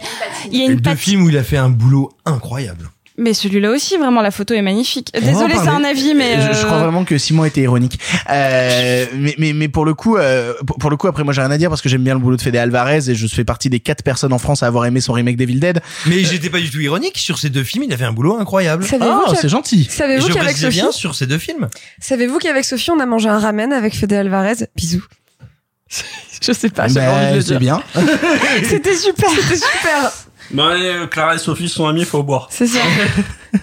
[0.51, 2.89] il y a une Deux films où il a fait un boulot incroyable.
[3.19, 6.61] Mais celui-là aussi vraiment la photo est magnifique désolé c'est un avis mais je, je
[6.61, 7.99] euh, crois vraiment que Simon était ironique.
[8.29, 11.41] Euh, mais, mais, mais pour le coup, euh, pour, pour le coup, après moi j'ai
[11.41, 13.43] rien à dire parce que j'aime bien le boulot de Fede Alvarez et je fais
[13.43, 15.81] partie des quatre personnes en France à avoir aimé son remake d'Evil Dead.
[16.05, 17.83] Mais j'étais pas du tout ironique sur ces deux films.
[17.83, 18.85] Il a fait un boulot incroyable.
[18.99, 19.87] Ah, a- c'est gentil.
[19.89, 21.67] Savez-vous qu'avec Sophie, bien sur ces deux films.
[21.99, 24.67] savez-vous qu'avec Sophie, on a mangé un ramen avec Fede Alvarez?
[24.75, 25.05] Bisous.
[26.41, 27.83] je sais pas j'ai pas envie de le c'est dire bien.
[28.63, 30.11] c'était super C'était super.
[30.57, 32.47] Allez, euh, Clara et Sophie sont amis, faut boire.
[32.49, 32.79] C'est ça.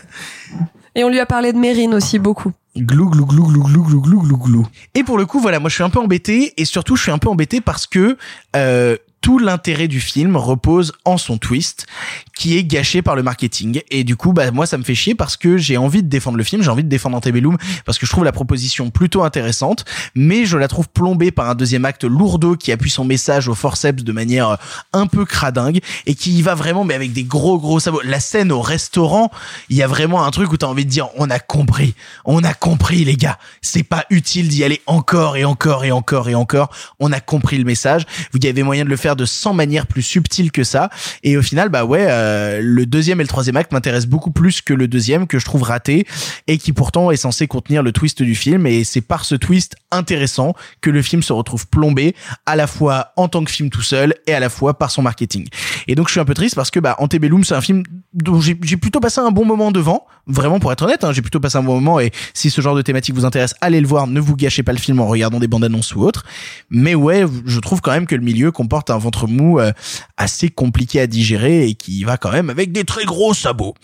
[0.94, 2.52] Et on lui a parlé de Mérine aussi beaucoup.
[2.74, 4.66] Glou glou glou glou glou glou glou glou glou.
[4.94, 7.12] Et pour le coup, voilà, moi je suis un peu embêté et surtout je suis
[7.12, 8.16] un peu embêté parce que
[8.54, 8.96] euh,
[9.26, 11.88] tout l'intérêt du film repose en son twist
[12.36, 13.80] qui est gâché par le marketing.
[13.90, 16.38] Et du coup bah moi ça me fait chier parce que j'ai envie de défendre
[16.38, 19.84] le film j'ai envie de défendre Antebellum parce que je trouve la proposition plutôt intéressante
[20.14, 23.56] mais je la trouve plombée par un deuxième acte lourdeau qui appuie son message au
[23.56, 24.56] forceps de manière euh,
[24.92, 28.02] un peu cradingue et qui y va vraiment mais avec des gros gros sabots.
[28.04, 29.32] La scène au restaurant
[29.70, 31.96] il y a vraiment un truc où t'as envie de dire on a compris.
[32.26, 33.40] On a compris les gars.
[33.60, 36.70] C'est pas utile d'y aller encore et encore et encore et encore.
[37.00, 38.06] On a compris le message.
[38.32, 40.90] Vous y avez moyen de le faire de 100 manières plus subtiles que ça.
[41.22, 44.60] Et au final bah ouais euh, le deuxième et le troisième acte m'intéressent beaucoup plus
[44.60, 46.06] que le deuxième que je trouve raté
[46.46, 48.66] et qui pourtant est censé contenir le twist du film.
[48.66, 52.14] Et c'est par ce twist intéressant que le film se retrouve plombé
[52.44, 55.02] à la fois en tant que film tout seul et à la fois par son
[55.02, 55.46] marketing.
[55.88, 57.82] Et donc je suis un peu triste parce que bah Antebellum c'est un film
[58.12, 61.22] dont j'ai j'ai plutôt passé un bon moment devant vraiment pour être honnête hein, j'ai
[61.22, 63.86] plutôt passé un bon moment et si ce genre de thématique vous intéresse allez le
[63.86, 66.24] voir ne vous gâchez pas le film en regardant des bandes annonces ou autres
[66.70, 69.72] mais ouais je trouve quand même que le milieu comporte un ventre mou euh,
[70.16, 73.74] assez compliqué à digérer et qui va quand même avec des très gros sabots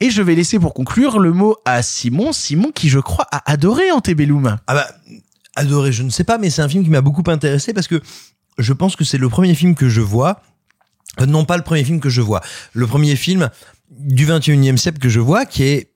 [0.00, 3.50] et je vais laisser pour conclure le mot à Simon Simon qui je crois a
[3.50, 4.86] adoré Antebellum Ah bah,
[5.56, 8.00] adoré, je ne sais pas, mais c'est un film qui m'a beaucoup intéressé parce que
[8.58, 10.40] je pense que c'est le premier film que je vois.
[11.20, 12.40] euh, Non, pas le premier film que je vois.
[12.72, 13.50] Le premier film
[14.04, 15.90] du 21e siècle que je vois qui est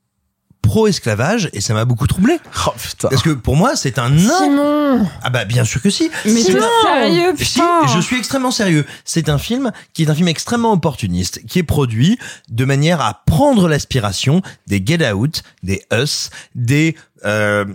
[0.65, 2.39] pro-esclavage et ça m'a beaucoup troublé.
[2.67, 4.39] oh putain Parce que pour moi, c'est un nain.
[4.39, 6.11] Simon Ah bah bien sûr que si.
[6.25, 7.61] mais C'est Si,
[7.95, 8.87] je suis extrêmement sérieux.
[9.05, 12.19] C'est un film qui est un film extrêmement opportuniste, qui est produit
[12.49, 17.67] de manière à prendre l'aspiration des Get Out, des Us, des euh,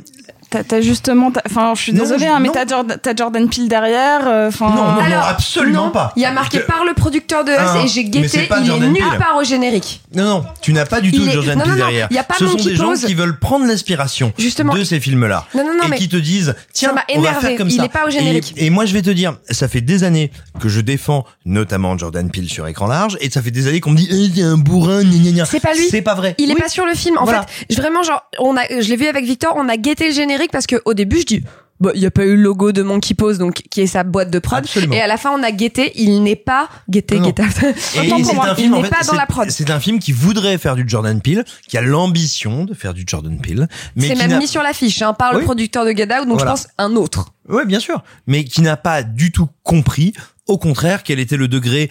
[0.50, 4.48] T'as justement, enfin, je suis désolée, hein, mais t'as Jordan, t'as Jordan Peele derrière, euh,
[4.48, 4.70] enfin.
[4.70, 6.12] Non, non, Alors, absolument non, pas.
[6.16, 8.58] Il y a marqué Je- par le producteur de Us Ah, et j'ai guetté, pas
[8.60, 10.02] il est Jordan nulle part au générique.
[10.16, 12.08] Non, non, tu n'as pas du tout Il est- Jordan non, Peele derrière.
[12.10, 15.46] il y a pas Ce sont des gens qui veulent prendre l'inspiration de ces films-là.
[15.54, 17.78] Non, non, non, et mais qui te disent, tiens, m'a on va faire comme Il
[17.78, 17.86] ça.
[17.86, 18.54] est pas au générique.
[18.58, 21.96] Et, et moi, je vais te dire, ça fait des années que je défends notamment
[21.96, 24.42] Jordan Peele sur écran large, et ça fait des années qu'on me dit, eh, t'es
[24.42, 25.46] un bourrin, gna gna gna.
[25.46, 25.88] C'est pas lui.
[25.92, 26.34] C'est pas vrai.
[26.40, 27.18] Il est pas sur le film.
[27.20, 27.38] En fait,
[27.76, 30.68] vraiment, genre, on a, je l'ai vu avec Victor, on a guetté le générique parce
[30.68, 31.44] que au début, je dis,
[31.80, 34.04] bah, il y a pas eu le logo de Monkey Pose, donc, qui est sa
[34.04, 34.60] boîte de prod.
[34.60, 34.94] Absolument.
[34.94, 37.44] Et à la fin, on a guetté, il n'est pas, guetté, guetté.
[37.96, 39.50] Il n'est pas dans la prod.
[39.50, 43.04] C'est un film qui voudrait faire du Jordan Peele, qui a l'ambition de faire du
[43.08, 46.28] Jordan Peele, mais C'est même mis sur l'affiche, hein, par le producteur de Get Out,
[46.28, 46.56] donc Voilà.
[46.56, 47.34] je pense un autre.
[47.48, 50.14] Oui, bien sûr, mais qui n'a pas du tout compris,
[50.48, 51.90] au contraire, quel était le degré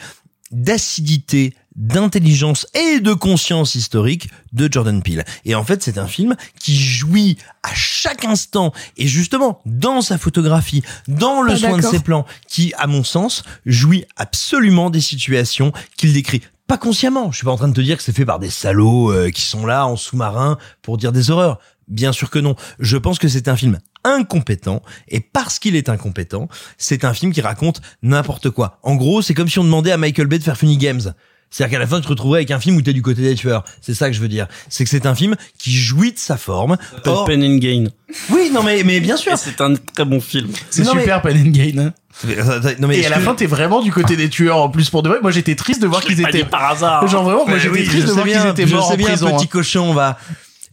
[0.51, 5.25] d'acidité, d'intelligence et de conscience historique de Jordan Peele.
[5.45, 10.19] Et en fait, c'est un film qui jouit à chaque instant, et justement, dans sa
[10.19, 15.01] photographie, dans le Pas soin de ses plans, qui, à mon sens, jouit absolument des
[15.01, 16.43] situations qu'il décrit.
[16.67, 17.31] Pas consciemment.
[17.31, 19.31] Je suis pas en train de te dire que c'est fait par des salauds euh,
[19.31, 21.59] qui sont là en sous-marin pour dire des horreurs.
[21.87, 22.57] Bien sûr que non.
[22.79, 27.33] Je pense que c'est un film incompétent et parce qu'il est incompétent, c'est un film
[27.33, 28.79] qui raconte n'importe quoi.
[28.83, 31.15] En gros, c'est comme si on demandait à Michael Bay de faire Funny Games.
[31.51, 33.35] C'est-à-dire qu'à la fin, tu te retrouverais avec un film où t'es du côté des
[33.35, 33.65] tueurs.
[33.81, 34.47] C'est ça que je veux dire.
[34.69, 36.77] C'est que c'est un film qui jouit de sa forme.
[37.07, 37.85] Or- Pen and Gain.
[38.31, 39.37] Oui, non mais mais bien sûr.
[39.39, 40.49] C'est un très bon film.
[40.71, 41.93] c'est Non, mais- super Pen and Gain hein.
[42.81, 44.91] Non, mais et à la que- fin t'es vraiment du côté des tueurs en plus
[44.91, 47.07] pour de vrai moi j'étais triste de voir qu'ils Pas étaient dit par hasard.
[47.07, 48.89] genre vraiment moi j'étais oui, triste je de sais voir qu'ils bien, étaient je morts
[48.89, 49.49] sais en bien, prison petit hein.
[49.51, 50.19] cochon, on va.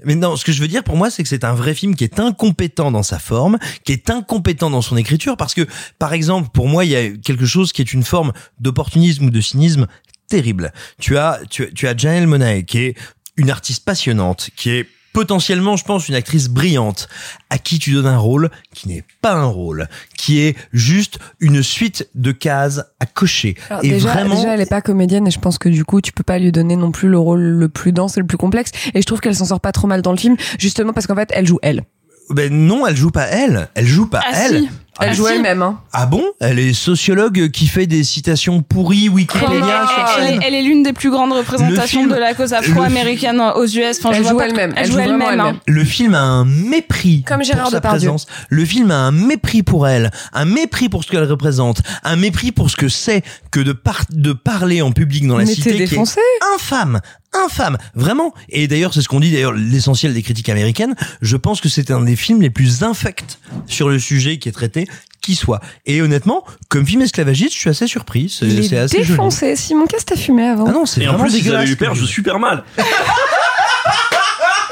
[0.04, 1.96] Mais non, ce que je veux dire pour moi, c'est que c'est un vrai film
[1.96, 5.66] qui est incompétent dans sa forme, qui est incompétent dans son écriture, parce que,
[6.00, 9.30] par exemple, pour moi, il y a quelque chose qui est une forme d'opportunisme ou
[9.30, 9.88] de cynisme
[10.28, 10.72] terrible.
[11.00, 12.96] Tu as, tu, tu as Janelle Monáe, qui est
[13.38, 17.08] une artiste passionnante, qui est potentiellement, je pense, une actrice brillante,
[17.50, 19.88] à qui tu donnes un rôle qui n'est pas un rôle,
[20.18, 23.56] qui est juste une suite de cases à cocher.
[23.70, 26.02] Alors, et déjà, vraiment, déjà, elle est pas comédienne et je pense que du coup,
[26.02, 28.38] tu peux pas lui donner non plus le rôle le plus dense et le plus
[28.38, 28.72] complexe.
[28.94, 31.16] Et je trouve qu'elle s'en sort pas trop mal dans le film, justement parce qu'en
[31.16, 31.84] fait, elle joue elle.
[32.30, 33.70] Ben non, elle joue pas elle.
[33.76, 34.64] Elle joue pas Ah, elle.
[34.64, 34.70] si.
[35.02, 35.34] Elle Ah, joue si.
[35.34, 35.62] elle-même.
[35.62, 35.80] Hein.
[35.92, 36.24] Ah bon?
[36.40, 39.86] Elle est sociologue qui fait des citations pourries Elle est, Wikipédia
[40.18, 40.42] elle est- scène.
[40.42, 43.98] elle est l'une des plus grandes représentations film- de la cause afro-américaine aux US.
[44.00, 44.74] Enfin, je Elle vois joue elle-même.
[44.78, 45.40] Elle Elle joue elle-même.
[45.42, 45.58] hein.
[45.68, 48.08] Le film a un mépris Comme Gérard pour sa Depardieu.
[48.10, 48.28] présence.
[48.50, 52.52] Le film a un mépris pour elle, un mépris pour ce qu'elle représente, un mépris
[52.54, 55.72] pour ce que c'est que de, par- de parler en public dans la Mais cité
[55.72, 56.20] t'es qui est défoncé.
[56.56, 57.02] infâme,
[57.46, 58.34] infâme, vraiment.
[58.50, 60.96] Et d'ailleurs, c'est ce qu'on dit d'ailleurs l'essentiel des critiques américaines.
[61.22, 64.52] Je pense que c'est un des films les plus infects sur le sujet qui est
[64.54, 64.88] traité,
[65.22, 65.60] qui soit.
[65.86, 68.30] Et honnêtement, comme film esclavagiste, je suis assez surpris.
[68.30, 69.10] C'est Il c'est est assez joli.
[69.10, 69.56] défoncé.
[69.56, 71.76] Simon, qu'est-ce que t'as fumé avant Ah non, c'est Et en vraiment plus, eu comme
[71.76, 72.08] peur, je film.
[72.08, 72.64] super mal.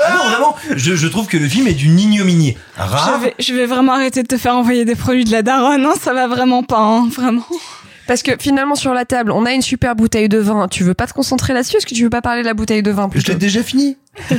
[0.05, 3.19] Ah non, vraiment, je, je trouve que le film est d'une ignominie rare.
[3.21, 5.85] Je vais, je vais vraiment arrêter de te faire envoyer des produits de la daronne,
[5.85, 7.45] hein, ça va vraiment pas, hein, vraiment.
[8.07, 10.67] Parce que finalement, sur la table, on a une super bouteille de vin.
[10.67, 11.77] Tu veux pas te concentrer là-dessus?
[11.77, 13.97] Est-ce que tu veux pas parler de la bouteille de vin Je l'ai déjà fini.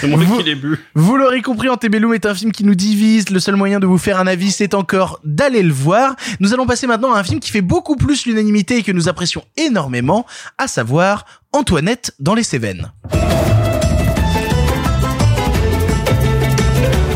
[0.00, 0.78] C'est moi qui l'ai bu.
[0.94, 3.30] Vous l'aurez compris, Antebellum est un film qui nous divise.
[3.30, 6.14] Le seul moyen de vous faire un avis, c'est encore d'aller le voir.
[6.40, 9.08] Nous allons passer maintenant à un film qui fait beaucoup plus l'unanimité et que nous
[9.08, 10.26] apprécions énormément,
[10.58, 12.92] à savoir Antoinette dans les Cévennes.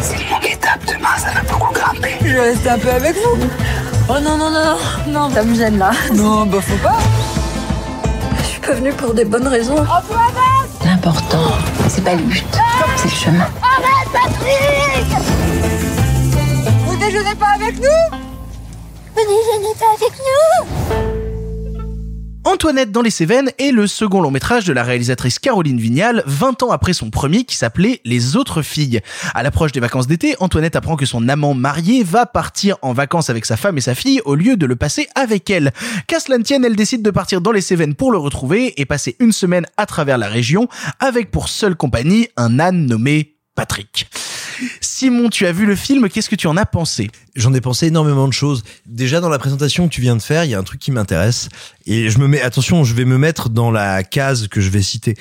[0.01, 2.17] C'est mon étape demain, ça va beaucoup grimper.
[2.23, 3.39] Je vais rester un peu avec vous.
[4.11, 4.79] Oh non, non, non, non,
[5.09, 5.91] non, ça me gêne là.
[6.15, 6.97] Non, bah faut pas.
[8.39, 9.85] Je suis pas venue pour des bonnes raisons.
[10.85, 11.53] L'important,
[11.89, 12.47] c'est pas le but,
[12.97, 13.47] c'est le chemin.
[13.63, 15.09] Arrête, Patrick
[16.87, 18.19] Vous déjeunez pas avec nous
[19.15, 20.88] Vous déjeunez pas avec nous
[22.49, 26.63] Antoinette dans les Cévennes est le second long métrage de la réalisatrice Caroline Vignal, 20
[26.63, 29.03] ans après son premier qui s'appelait Les autres filles.
[29.35, 33.29] À l'approche des vacances d'été, Antoinette apprend que son amant marié va partir en vacances
[33.29, 35.75] avec sa femme et sa fille au lieu de le passer avec elle.
[36.07, 38.87] Qu'à cela ne tienne, elle décide de partir dans les Cévennes pour le retrouver et
[38.87, 40.69] passer une semaine à travers la région
[41.01, 44.09] avec pour seule compagnie un âne nommé Patrick.
[44.81, 47.11] Simon, tu as vu le film, qu'est-ce que tu en as pensé?
[47.37, 48.63] J'en ai pensé énormément de choses.
[48.87, 50.91] Déjà dans la présentation que tu viens de faire, il y a un truc qui
[50.91, 51.49] m'intéresse
[51.87, 54.83] et je me mets attention, je vais me mettre dans la case que je vais
[54.83, 55.17] citer.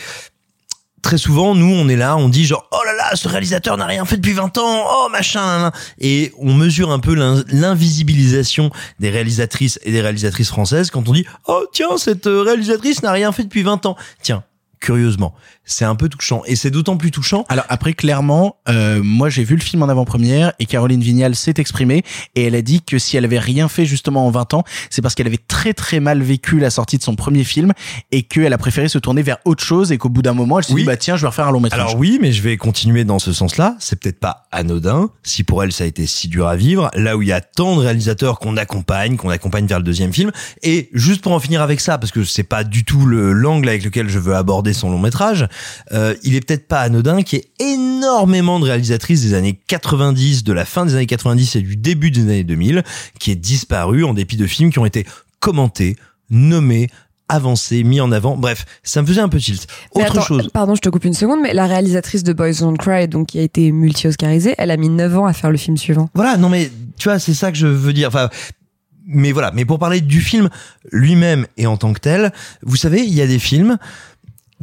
[1.03, 3.85] Très souvent, nous, on est là, on dit genre, oh là là, ce réalisateur n'a
[3.85, 9.09] rien fait depuis 20 ans, oh machin, et on mesure un peu l'in- l'invisibilisation des
[9.09, 13.31] réalisatrices et des réalisatrices françaises quand on dit, oh tiens, cette euh, réalisatrice n'a rien
[13.31, 13.95] fait depuis 20 ans.
[14.21, 14.43] Tiens,
[14.79, 15.33] curieusement,
[15.65, 19.43] c'est un peu touchant, et c'est d'autant plus touchant Alors après, clairement, euh, moi j'ai
[19.43, 22.03] vu le film en avant-première et Caroline Vignal s'est exprimée
[22.35, 25.01] et elle a dit que si elle avait rien fait justement en 20 ans, c'est
[25.01, 27.73] parce qu'elle avait très très mal vécu la sortie de son premier film
[28.11, 30.65] et qu'elle a préféré se tourner vers autre chose et qu'au bout d'un moment, elle
[30.65, 30.81] s'est Oui.
[30.81, 31.79] dit bah tiens, je vais refaire un long métrage.
[31.81, 33.75] Alors oui, mais je vais continuer dans ce sens-là.
[33.79, 37.17] C'est peut-être pas anodin, si pour elle ça a été si dur à vivre, là
[37.17, 40.31] où il y a tant de réalisateurs qu'on accompagne, qu'on accompagne vers le deuxième film.
[40.63, 43.69] Et juste pour en finir avec ça, parce que c'est pas du tout le l'angle
[43.69, 45.47] avec lequel je veux aborder son long métrage,
[45.91, 50.43] euh, il est peut-être pas anodin qu'il y ait énormément de réalisatrices des années 90,
[50.43, 52.83] de la fin des années 90 et du début des années 2000,
[53.19, 55.05] qui est disparu en dépit de films qui ont été
[55.39, 55.95] commentés,
[56.29, 56.89] nommés,
[57.29, 58.37] avancés, mis en avant.
[58.37, 59.67] Bref, ça me faisait un peu tilt.
[59.95, 60.49] Mais Autre attends, chose.
[60.53, 63.39] Pardon, je te coupe une seconde, mais la réalisatrice de Boys Don't Cry, donc qui
[63.39, 66.09] a été multi-oscarisée, elle a mis 9 ans à faire le film suivant.
[66.13, 68.07] Voilà, non mais tu vois, c'est ça que je veux dire.
[68.07, 68.29] Enfin,
[69.05, 70.49] mais voilà, mais pour parler du film
[70.91, 72.31] lui-même et en tant que tel,
[72.61, 73.77] vous savez, il y a des films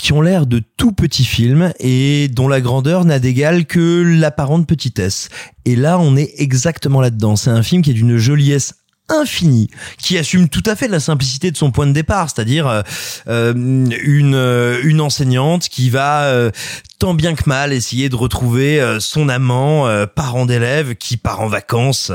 [0.01, 4.66] qui ont l'air de tout petits films et dont la grandeur n'a d'égal que l'apparente
[4.66, 5.29] petitesse.
[5.65, 7.37] Et là, on est exactement là-dedans.
[7.37, 8.75] C'est un film qui est d'une joliesse
[9.09, 9.69] infinie,
[9.99, 12.83] qui assume tout à fait la simplicité de son point de départ, c'est-à-dire euh,
[13.29, 16.51] euh, une euh, une enseignante qui va
[16.99, 22.11] tant bien que mal essayer de retrouver son amant, parent d'élève, qui part en vacances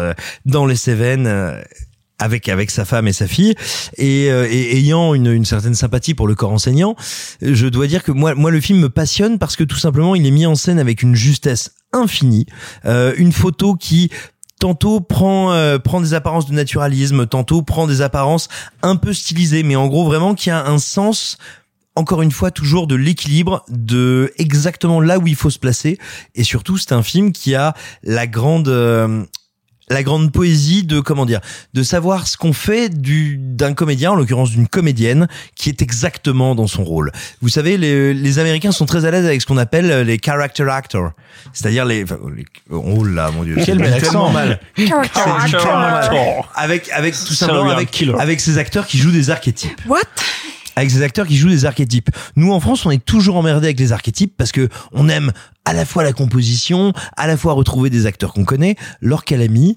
[0.46, 1.62] dans les Cévennes.
[2.20, 3.56] Avec avec sa femme et sa fille.
[3.98, 6.96] Et, euh, et ayant une, une certaine sympathie pour le corps enseignant,
[7.42, 10.26] je dois dire que moi moi le film me passionne parce que tout simplement il
[10.26, 12.46] est mis en scène avec une justesse infinie,
[12.86, 14.10] euh, une photo qui
[14.60, 18.50] tantôt prend euh, prend des apparences de naturalisme, tantôt prend des apparences
[18.84, 21.38] un peu stylisées, mais en gros vraiment qui a un sens
[21.96, 25.98] encore une fois toujours de l'équilibre de exactement là où il faut se placer.
[26.36, 27.74] Et surtout c'est un film qui a
[28.04, 29.26] la grande euh,
[29.90, 31.40] la grande poésie de comment dire
[31.74, 36.56] de savoir ce qu'on fait du d'un comédien en l'occurrence d'une comédienne qui est exactement
[36.56, 37.12] dans son rôle.
[37.42, 40.68] Vous savez les, les américains sont très à l'aise avec ce qu'on appelle les character
[40.70, 41.12] actors,
[41.54, 44.30] c'est-à-dire les, enfin, les- oh là mon dieu, Quel accent.
[44.32, 44.60] mal.
[44.78, 46.50] Mal.
[46.56, 50.00] Avec avec tout simplement avec avec ces acteurs qui jouent des archétypes What?
[50.76, 52.10] Avec ces acteurs qui jouent des archétypes.
[52.36, 55.32] Nous en France, on est toujours emmerdé avec les archétypes parce que on aime
[55.66, 58.76] à la fois la composition, à la fois retrouver des acteurs qu'on connaît.
[59.02, 59.76] Laure Calamy,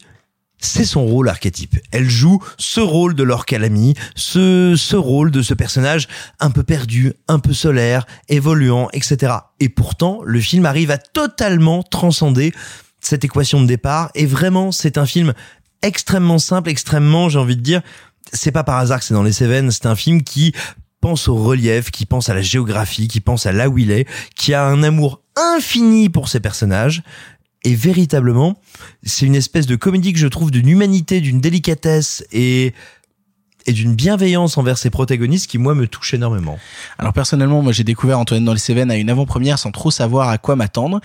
[0.59, 1.77] c'est son rôle archétype.
[1.91, 6.09] Elle joue ce rôle de Laure Calamy, ce ce rôle de ce personnage
[6.41, 9.35] un peu perdu, un peu solaire, évoluant, etc.
[9.61, 12.53] Et pourtant, le film arrive à totalement transcender
[13.01, 14.11] cette équation de départ.
[14.15, 15.35] Et vraiment, c'est un film
[15.83, 17.83] extrêmement simple, extrêmement, j'ai envie de dire,
[18.33, 20.55] c'est pas par hasard que c'est dans les Cévennes, c'est un film qui
[21.03, 24.09] pense au relief, qui pense à la géographie, qui pense à là où il est,
[24.37, 27.03] qui a un amour infini pour ses personnages.
[27.65, 28.59] Et véritablement,
[29.03, 32.73] c'est une espèce de comédie que je trouve d'une humanité, d'une délicatesse et
[33.67, 36.59] et d'une bienveillance envers ses protagonistes qui moi me touche énormément.
[36.99, 40.29] Alors personnellement, moi j'ai découvert Antoine dans les Cévennes à une avant-première sans trop savoir
[40.29, 41.01] à quoi m'attendre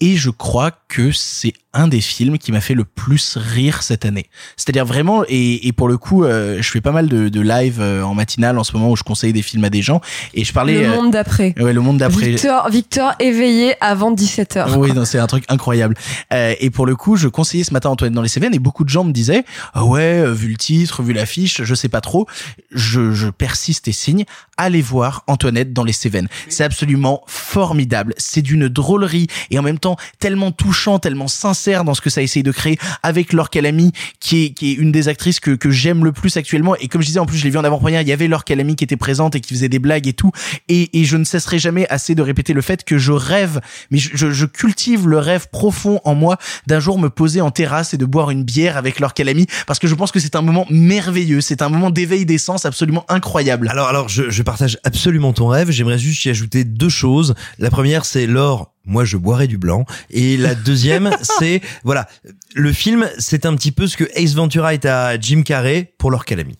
[0.00, 4.04] et je crois que c'est un des films qui m'a fait le plus rire cette
[4.04, 4.26] année.
[4.56, 7.78] C'est-à-dire vraiment et, et pour le coup, euh, je fais pas mal de, de live
[7.80, 10.00] euh, en matinale en ce moment où je conseille des films à des gens
[10.34, 11.54] et je parlais Le euh, monde d'après.
[11.58, 12.30] Ouais, le monde d'après.
[12.30, 14.66] Victor, Victor éveillé avant 17h.
[14.78, 15.96] Oui, non, c'est un truc incroyable.
[16.32, 18.84] Euh, et pour le coup, je conseillais ce matin Antoine dans les Cévennes et beaucoup
[18.84, 19.44] de gens me disaient
[19.74, 22.26] ah ouais, euh, vu le titre, vu l'affiche, je sais pas trop.
[22.72, 24.24] Je, je persiste et signe.
[24.56, 26.28] Allez voir Antoinette dans les Cévennes.
[26.48, 28.14] C'est absolument formidable.
[28.18, 32.22] C'est d'une drôlerie et en même temps tellement touchant, tellement sincère dans ce que ça
[32.22, 35.70] essaye de créer avec Laure Calamy, qui est, qui est une des actrices que, que
[35.70, 36.74] j'aime le plus actuellement.
[36.76, 38.44] Et comme je disais, en plus, je l'ai vu en avant-première, il y avait Laure
[38.44, 40.32] Calamy qui était présente et qui faisait des blagues et tout.
[40.68, 43.60] Et, et je ne cesserai jamais assez de répéter le fait que je rêve,
[43.90, 47.50] mais je, je, je cultive le rêve profond en moi d'un jour me poser en
[47.50, 50.36] terrasse et de boire une bière avec Laure Calamy parce que je pense que c'est
[50.36, 51.40] un moment merveilleux.
[51.40, 53.68] C'est un moment d'éveil des sens absolument incroyable.
[53.68, 55.70] Alors, alors, je, je partage absolument ton rêve.
[55.70, 57.34] J'aimerais juste y ajouter deux choses.
[57.58, 58.72] La première, c'est Laure.
[58.84, 59.84] Moi, je boirais du blanc.
[60.10, 62.08] Et la deuxième, c'est voilà,
[62.54, 66.10] le film, c'est un petit peu ce que Ace Ventura est à Jim Carrey pour
[66.10, 66.56] Laure Calamy.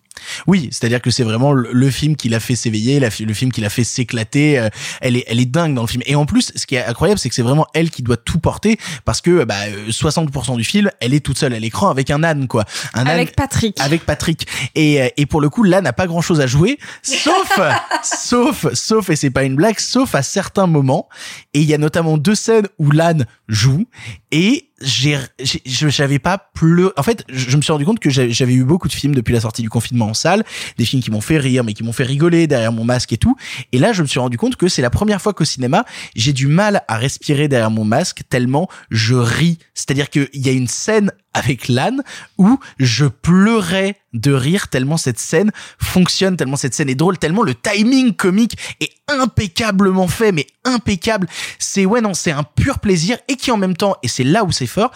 [0.46, 3.60] Oui, c'est-à-dire que c'est vraiment le, le film qui l'a fait s'éveiller, le film qui
[3.60, 4.58] l'a fait s'éclater.
[4.58, 4.68] euh,
[5.00, 6.02] elle est, elle est dingue dans le film.
[6.06, 8.38] Et en plus, ce qui est incroyable, c'est que c'est vraiment elle qui doit tout
[8.38, 12.10] porter parce que bah, euh, 60% du film, elle est toute seule à l'écran avec
[12.10, 12.64] un âne, quoi.
[12.94, 13.80] Un Avec âne, Patrick.
[13.80, 14.46] avec Patrick.
[14.74, 17.58] Et, euh, et pour le coup, l'âne n'a pas grand-chose à jouer, sauf,
[18.02, 21.08] sauf, sauf, et c'est pas une blague, sauf à certains moments.
[21.54, 23.86] Et il y a notamment deux scènes où l'âne joue
[24.30, 25.18] et j'ai,
[25.64, 26.92] j'avais pas pleuré.
[26.96, 29.40] En fait, je me suis rendu compte que j'avais eu beaucoup de films depuis la
[29.40, 30.44] sortie du confinement en salle,
[30.76, 33.18] des films qui m'ont fait rire, mais qui m'ont fait rigoler derrière mon masque et
[33.18, 33.36] tout.
[33.72, 35.84] Et là, je me suis rendu compte que c'est la première fois qu'au cinéma,
[36.14, 39.58] j'ai du mal à respirer derrière mon masque tellement je ris.
[39.74, 42.02] C'est-à-dire qu'il y a une scène avec l'âne
[42.36, 47.42] où je pleurais de rire tellement cette scène fonctionne, tellement cette scène est drôle, tellement
[47.42, 51.28] le timing comique est impeccablement fait, mais impeccable.
[51.58, 54.44] C'est ouais non, c'est un pur plaisir et qui en même temps, et c'est là
[54.44, 54.90] où c'est fort,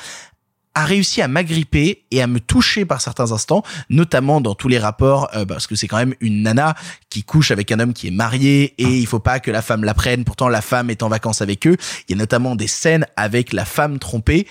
[0.74, 4.78] a réussi à m'agripper et à me toucher par certains instants, notamment dans tous les
[4.78, 6.74] rapports, euh, parce que c'est quand même une nana
[7.10, 9.84] qui couche avec un homme qui est marié et il faut pas que la femme
[9.84, 10.24] la prenne.
[10.24, 11.76] Pourtant, la femme est en vacances avec eux.
[12.08, 14.46] Il y a notamment des scènes avec la femme trompée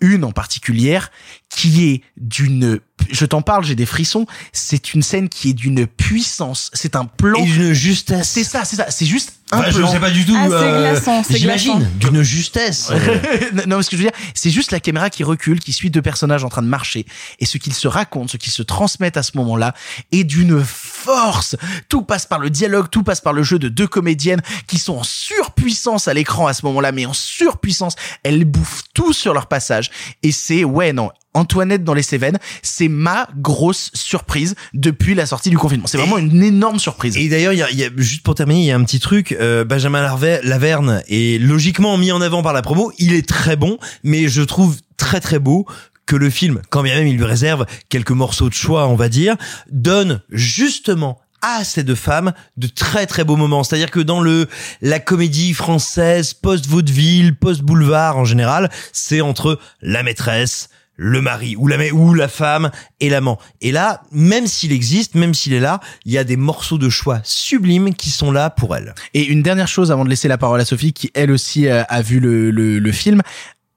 [0.00, 1.10] une en particulière
[1.54, 5.86] qui est d'une je t'en parle j'ai des frissons c'est une scène qui est d'une
[5.86, 8.28] puissance c'est un plan Et d'une justesse.
[8.28, 10.34] c'est ça c'est ça c'est juste un Enfin, je sais pas du tout.
[10.36, 12.10] Ah, c'est euh, J'imagine glaçant.
[12.12, 12.90] d'une justesse.
[13.66, 15.90] non, mais ce que je veux dire, c'est juste la caméra qui recule, qui suit
[15.90, 17.06] deux personnages en train de marcher,
[17.40, 19.74] et ce qu'ils se racontent, ce qu'ils se transmettent à ce moment-là,
[20.12, 21.56] est d'une force.
[21.88, 24.96] Tout passe par le dialogue, tout passe par le jeu de deux comédiennes qui sont
[24.98, 27.94] en surpuissance à l'écran à ce moment-là, mais en surpuissance.
[28.22, 29.90] Elles bouffent tout sur leur passage,
[30.22, 31.10] et c'est ouais non.
[31.34, 35.86] Antoinette dans les Cévennes, c'est ma grosse surprise depuis la sortie du confinement.
[35.86, 37.16] C'est vraiment une énorme surprise.
[37.16, 39.00] Et d'ailleurs, il y a, y a- juste pour terminer, il y a un petit
[39.00, 39.32] truc.
[39.40, 42.92] euh, Benjamin Larve- Laverne est logiquement mis en avant par la promo.
[42.98, 45.66] Il est très bon, mais je trouve très très beau
[46.06, 49.08] que le film, quand bien même il lui réserve quelques morceaux de choix, on va
[49.08, 49.36] dire,
[49.70, 53.64] donne justement à ces deux femmes de très très beaux moments.
[53.64, 54.46] C'est-à-dire que dans le
[54.82, 61.76] la comédie française post-vaudeville, post-boulevard en général, c'est entre la maîtresse, le mari ou la
[61.92, 63.38] ou la femme et l'amant.
[63.60, 66.88] Et là, même s'il existe, même s'il est là, il y a des morceaux de
[66.88, 68.94] choix sublimes qui sont là pour elle.
[69.12, 71.82] Et une dernière chose avant de laisser la parole à Sophie, qui elle aussi euh,
[71.88, 73.22] a vu le, le, le film.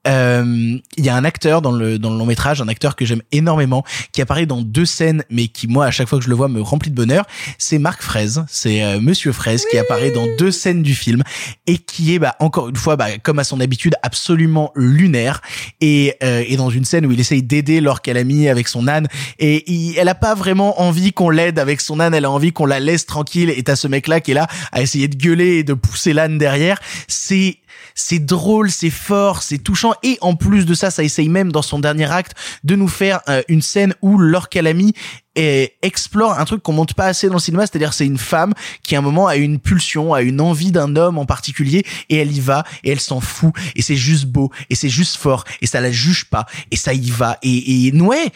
[0.08, 3.06] Euh, Il y a un acteur dans le dans le long métrage, un acteur que
[3.06, 6.30] j'aime énormément, qui apparaît dans deux scènes, mais qui moi à chaque fois que je
[6.30, 7.26] le vois me remplit de bonheur.
[7.58, 11.24] C'est Marc Fraise, c'est euh, Monsieur Fraise qui apparaît dans deux scènes du film
[11.68, 15.42] et qui est bah, encore une fois bah, comme à son habitude absolument lunaire
[15.82, 19.08] et euh, et dans une scène où il essaye d'aider Laure Calamy avec son âne
[19.40, 22.54] et il- elle a pas vraiment envie qu'on l'aide avec son âne, elle a envie
[22.54, 25.16] qu'on la laisse tranquille et t'as ce mec là qui est là à essayer de
[25.16, 26.80] gueuler et de pousser l'âne derrière.
[27.08, 27.58] C'est
[27.96, 29.94] c'est drôle, c'est fort, c'est touchant.
[30.04, 32.34] Et en plus de ça, ça essaye même dans son dernier acte
[32.64, 34.94] de nous faire euh, une scène où Laure Calamy
[35.38, 38.54] et explore un truc qu'on monte pas assez dans le cinéma, c'est-à-dire c'est une femme
[38.84, 42.18] qui à un moment a une pulsion, a une envie d'un homme en particulier et
[42.18, 45.46] elle y va et elle s'en fout et c'est juste beau et c'est juste fort
[45.62, 48.32] et ça la juge pas et ça y va et, et ouais,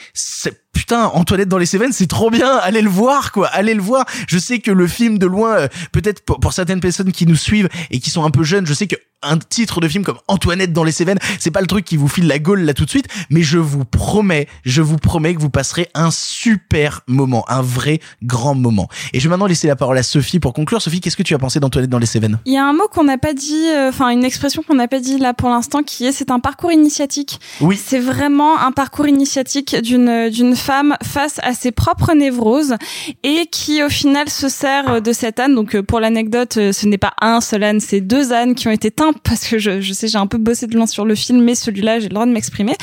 [0.73, 2.55] Putain, Antoinette dans les Cévennes, c'est trop bien.
[2.57, 3.47] Allez le voir, quoi.
[3.47, 4.05] Allez le voir.
[4.27, 7.35] Je sais que le film de loin, euh, peut-être pour, pour certaines personnes qui nous
[7.35, 10.17] suivent et qui sont un peu jeunes, je sais que un titre de film comme
[10.27, 12.85] Antoinette dans les Cévennes, c'est pas le truc qui vous file la gaule là tout
[12.85, 17.45] de suite, mais je vous promets, je vous promets que vous passerez un super moment,
[17.49, 18.87] un vrai grand moment.
[19.13, 20.81] Et je vais maintenant laisser la parole à Sophie pour conclure.
[20.81, 22.39] Sophie, qu'est-ce que tu as pensé d'Antoinette dans les Cévennes?
[22.45, 24.87] Il y a un mot qu'on n'a pas dit, euh, enfin une expression qu'on n'a
[24.87, 27.39] pas dit là pour l'instant, qui est c'est un parcours initiatique.
[27.59, 27.79] Oui.
[27.83, 32.75] C'est vraiment un parcours initiatique d'une d'une femme face à ses propres névroses
[33.23, 35.55] et qui au final se sert de cette âne.
[35.55, 38.67] Donc euh, pour l'anecdote, euh, ce n'est pas un seul âne, c'est deux ânes qui
[38.67, 41.05] ont été teints parce que je, je sais j'ai un peu bossé de loin sur
[41.05, 42.75] le film, mais celui-là j'ai le droit de m'exprimer.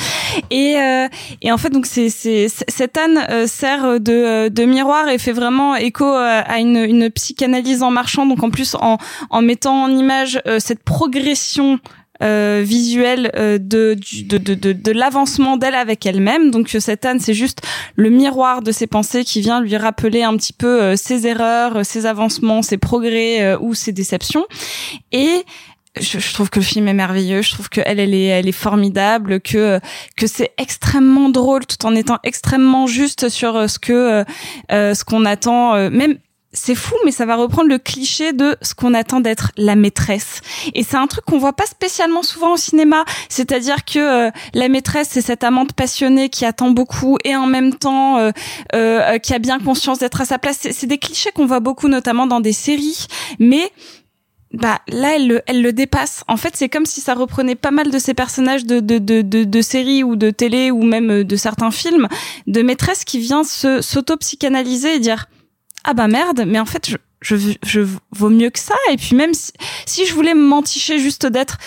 [0.49, 1.07] Et euh,
[1.41, 5.17] et en fait donc c'est c'est cet âne euh, sert de euh, de miroir et
[5.17, 8.25] fait vraiment écho euh, à une une psychanalyse en marchant.
[8.25, 8.97] Donc en plus en
[9.29, 11.79] en mettant en image euh, cette progression
[12.21, 13.95] euh, visuelle euh, de,
[14.25, 16.51] de, de, de, de l'avancement d'elle avec elle-même.
[16.51, 17.61] Donc cette âne, c'est juste
[17.95, 22.05] le miroir de ses pensées qui vient lui rappeler un petit peu ses erreurs, ses
[22.05, 24.45] avancements, ses progrès ou ses déceptions.
[25.13, 25.45] Et
[25.99, 27.41] je, je trouve que le film est merveilleux.
[27.41, 29.39] Je trouve que elle, est, elle est formidable.
[29.41, 29.79] Que
[30.17, 34.23] que c'est extrêmement drôle, tout en étant extrêmement juste sur euh, ce que euh,
[34.71, 35.75] euh, ce qu'on attend.
[35.75, 36.17] euh, même
[36.51, 40.41] c'est fou, mais ça va reprendre le cliché de ce qu'on attend d'être la maîtresse.
[40.73, 43.05] Et c'est un truc qu'on voit pas spécialement souvent au cinéma.
[43.29, 47.75] C'est-à-dire que euh, la maîtresse, c'est cette amante passionnée qui attend beaucoup et en même
[47.75, 48.31] temps euh,
[48.73, 50.57] euh, qui a bien conscience d'être à sa place.
[50.71, 53.05] C'est des clichés qu'on voit beaucoup, notamment dans des séries.
[53.37, 53.71] Mais
[54.51, 56.23] bah là elle le, elle le dépasse.
[56.27, 59.21] En fait, c'est comme si ça reprenait pas mal de ces personnages de de, de,
[59.21, 62.07] de, de séries ou de télé ou même euh, de certains films
[62.47, 65.27] de maîtresse qui vient se s'auto-psychanalyser et dire
[65.83, 67.35] ah bah merde, mais en fait je je,
[67.65, 67.81] je
[68.11, 69.51] vaux mieux que ça et puis même si,
[69.85, 71.57] si je voulais m'enticher juste d'être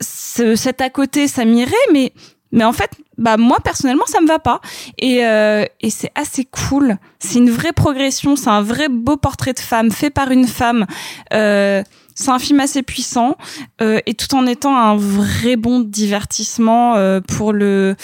[0.00, 2.12] ce, cet à côté, ça m'irait, mais
[2.50, 4.60] mais en fait, bah moi personnellement, ça me va pas.
[4.98, 6.96] Et euh, et c'est assez cool.
[7.18, 8.36] C'est une vraie progression.
[8.36, 10.86] C'est un vrai beau portrait de femme fait par une femme.
[11.32, 11.82] Euh,
[12.18, 13.36] c'est un film assez puissant
[13.80, 17.94] euh, et tout en étant un vrai bon divertissement euh, pour le.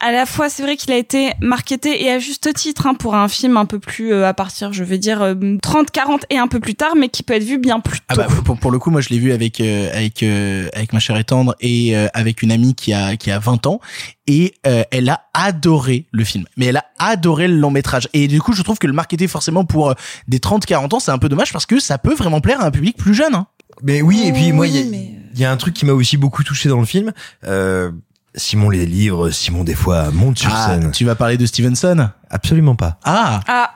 [0.00, 3.14] À la fois, c'est vrai qu'il a été marketé et à juste titre hein, pour
[3.14, 6.36] un film un peu plus euh, à partir, je vais dire euh, 30, 40 et
[6.36, 8.04] un peu plus tard, mais qui peut être vu bien plus tôt.
[8.08, 10.92] Ah bah pour, pour le coup moi je l'ai vu avec euh, avec euh, avec
[10.92, 13.80] ma chère et tendre et euh, avec une amie qui a qui a 20 ans
[14.26, 18.28] et euh, elle a adoré le film mais elle a adoré le long métrage et
[18.28, 19.94] du coup je trouve que le marketer forcément pour euh,
[20.28, 22.66] des 30 40 ans c'est un peu dommage parce que ça peut vraiment plaire à
[22.66, 23.46] un public plus jeune hein.
[23.82, 25.84] Mais oui, et puis moi, il y, a- Oui, il y a un truc qui
[25.86, 27.12] m'a aussi beaucoup touché dans le film.
[27.44, 27.90] Euh,
[28.36, 30.90] Simon les livres, Simon des fois monte sur Ah, scène.
[30.90, 32.08] tu vas parler de Stevenson?
[32.30, 32.98] Absolument pas.
[33.04, 33.74] Ah Ah,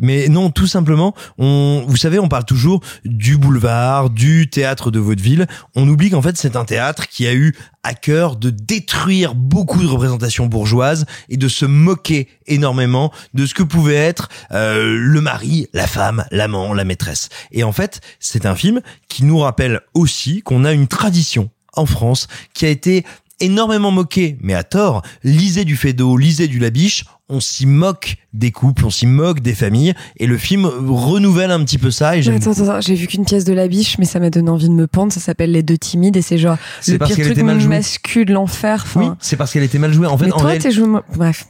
[0.00, 4.98] Mais non, tout simplement, on, vous savez, on parle toujours du boulevard, du théâtre de
[4.98, 5.46] vaudeville.
[5.74, 9.82] On oublie qu'en fait, c'est un théâtre qui a eu à cœur de détruire beaucoup
[9.82, 15.20] de représentations bourgeoises et de se moquer énormément de ce que pouvait être euh, le
[15.20, 17.28] mari, la femme, l'amant, la maîtresse.
[17.52, 21.86] Et en fait, c'est un film qui nous rappelle aussi qu'on a une tradition en
[21.86, 23.04] France qui a été
[23.40, 25.02] énormément moquée, mais à tort.
[25.24, 29.54] Lisez du Fédo, lisez du Labiche, on s'y moque des couples, on s'y moque des
[29.54, 32.16] familles, et le film renouvelle un petit peu ça.
[32.16, 34.50] Et Attends, attends, attends, j'ai vu qu'une pièce de la biche, mais ça m'a donné
[34.50, 35.12] envie de me pendre.
[35.12, 38.32] Ça s'appelle Les Deux Timides et c'est genre le parce pire truc mal masculin de
[38.34, 38.84] l'enfer.
[38.96, 40.06] Oui, c'est parce qu'elle était mal jouée.
[40.06, 40.86] En fait, mais en toi, réel- t'es joué.
[41.16, 41.46] Bref.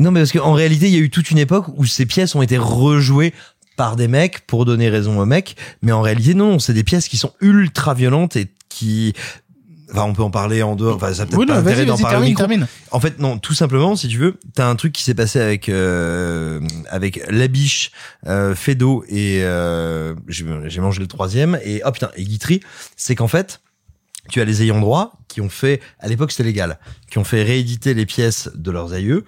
[0.00, 2.34] non, mais parce qu'en réalité, il y a eu toute une époque où ces pièces
[2.34, 3.34] ont été rejouées
[3.76, 7.08] par des mecs pour donner raison aux mecs, mais en réalité, non, c'est des pièces
[7.08, 9.12] qui sont ultra violentes et qui
[9.90, 10.96] Enfin, on peut en parler en dehors.
[10.96, 12.46] Enfin, ça peut-être Oui, pas intérêt d'en au termine, micro.
[12.46, 12.66] termine.
[12.90, 15.68] En fait, non, tout simplement, si tu veux, t'as un truc qui s'est passé avec
[15.68, 16.60] euh,
[16.90, 17.90] avec Labiche,
[18.26, 22.60] euh, Fedo et euh, j'ai j'ai mangé le troisième et oh putain et Guitry,
[22.96, 23.60] c'est qu'en fait
[24.28, 26.78] tu as les ayants droit qui ont fait à l'époque c'était légal,
[27.10, 29.24] qui ont fait rééditer les pièces de leurs aïeux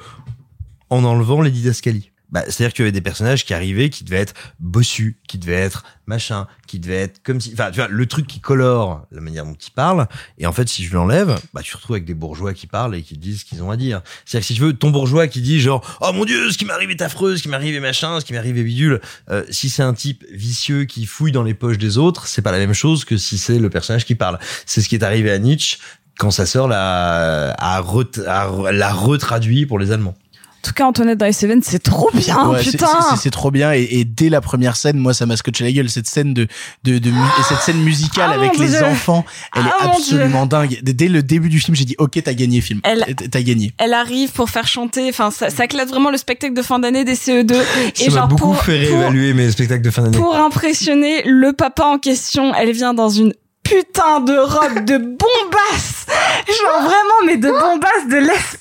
[0.91, 2.11] en enlevant les didascalies.
[2.31, 5.55] Bah, c'est-à-dire qu'il y avait des personnages qui arrivaient, qui devaient être bossus, qui devaient
[5.55, 9.21] être machin, qui devaient être comme si, enfin, tu vois, le truc qui colore la
[9.21, 10.07] manière dont ils parlent.
[10.39, 12.95] Et en fait, si je l'enlève, bah, tu te retrouves avec des bourgeois qui parlent
[12.95, 14.03] et qui disent ce qu'ils ont à dire.
[14.25, 16.65] C'est-à-dire que si tu veux, ton bourgeois qui dit genre, oh mon dieu, ce qui
[16.65, 19.01] m'arrive est affreux, ce qui m'arrive est machin, ce qui m'arrive est bidule.
[19.31, 22.53] Euh, si c'est un type vicieux qui fouille dans les poches des autres, c'est pas
[22.53, 24.39] la même chose que si c'est le personnage qui parle.
[24.67, 25.79] C'est ce qui est arrivé à Nietzsche
[26.19, 30.15] quand sa sœur l'a, l'a retraduit pour les Allemands.
[30.63, 32.87] En tout cas, Antoinette dans les Cévennes, c'est trop bien, Ouais, putain.
[33.17, 35.89] c'est- trop bien et, et dès la première scène, moi ça m'a scotché la gueule
[35.89, 36.47] cette scène de
[36.85, 38.85] de, de mu- et cette scène musicale Ah, avec les Dieu.
[38.85, 39.25] enfants,
[39.57, 40.79] elle Ah, est mon absolument dingue.
[40.83, 42.81] Dès, dès le début du film, j'ai dit OK, t'as gagné film.
[42.85, 43.73] Elle- T'as gagné.
[43.79, 47.05] Elle arrive pour faire chanter, enfin, ça, ça classe vraiment le spectacle de fin d'année
[47.05, 47.55] des CE2.
[47.55, 50.19] Ça et m'a genre, beaucoup pour, fait réévaluer mes spectacles de fin d'année.
[50.19, 53.33] pour impressionner le papa en question, elle vient dans une
[53.63, 56.07] putain de robe de bombasse.
[56.49, 58.60] Genre vraiment, mais de bombasse de l'espace.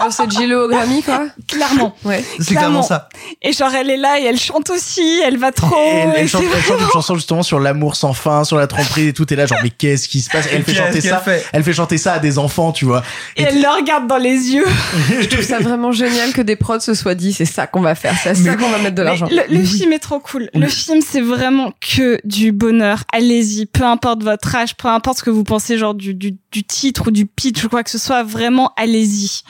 [0.00, 1.26] Oh, c'est Gillo au Grammy, quoi.
[1.48, 1.94] Clairement.
[2.04, 2.24] Ouais.
[2.38, 3.08] C'est clairement ça.
[3.40, 5.76] Et genre, elle est là et elle chante aussi, elle va trop.
[5.76, 9.08] Et elle, chante, elle chante une chanson justement sur l'amour sans fin, sur la tromperie
[9.08, 9.30] et tout.
[9.32, 10.46] Et là, genre, mais qu'est-ce qui se passe?
[10.52, 11.18] Elle fait chanter ça.
[11.18, 13.02] fait Elle fait chanter ça à des enfants, tu vois.
[13.36, 14.66] Et elle le regarde dans les yeux.
[15.20, 17.94] Je trouve ça vraiment génial que des prods se soient dit, c'est ça qu'on va
[17.94, 19.28] faire, c'est à ça qu'on va mettre de l'argent.
[19.30, 20.50] Le, le film est trop cool.
[20.54, 23.04] Le film, c'est vraiment que du bonheur.
[23.12, 26.64] Allez-y, peu importe votre âge, peu importe ce que vous pensez, genre du, du, du
[26.64, 29.41] titre ou du pitch ou quoi que ce soit, vraiment, allez-y.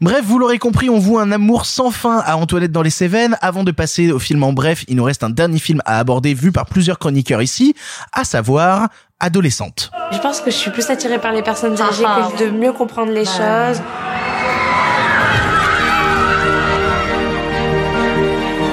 [0.00, 3.36] Bref, vous l'aurez compris, on voue un amour sans fin à Antoinette dans les Cévennes.
[3.40, 6.34] Avant de passer au film en bref, il nous reste un dernier film à aborder
[6.34, 7.74] vu par plusieurs chroniqueurs ici,
[8.12, 8.88] à savoir
[9.20, 9.92] Adolescente.
[10.10, 13.12] Je pense que je suis plus attirée par les personnes âgées que de mieux comprendre
[13.12, 13.80] les choses.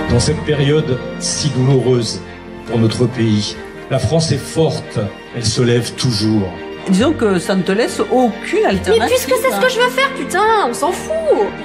[0.10, 2.20] Dans cette période si douloureuse
[2.66, 3.56] pour notre pays,
[3.92, 5.00] la France est forte,
[5.36, 6.50] elle se lève toujours.
[6.90, 8.96] Disons que ça ne te laisse aucune alternative.
[9.00, 11.14] Mais puisque c'est ce que je veux faire, putain, on s'en fout.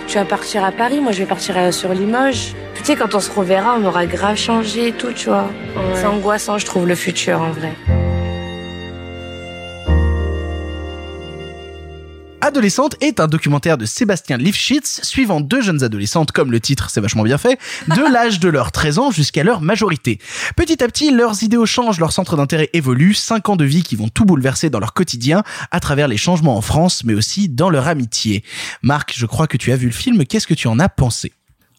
[0.07, 2.55] Tu vas partir à Paris, moi je vais partir euh, sur Limoges.
[2.75, 5.49] Tu sais, quand on se reverra, on aura grave changé et tout, tu vois.
[5.95, 7.73] C'est angoissant, je trouve, le futur en vrai.
[12.45, 17.01] Adolescente est un documentaire de Sébastien Lifshitz suivant deux jeunes adolescentes, comme le titre, c'est
[17.01, 17.59] vachement bien fait,
[17.89, 20.19] de l'âge de leurs 13 ans jusqu'à leur majorité.
[20.55, 23.97] Petit à petit, leurs idéaux changent, leur centre d'intérêt évolue, 5 ans de vie qui
[23.97, 27.71] vont tout bouleverser dans leur quotidien à travers les changements en France, mais aussi dans
[27.71, 28.45] leur amitié.
[28.83, 31.33] Marc, je crois que tu as vu le film, qu'est-ce que tu en as pensé?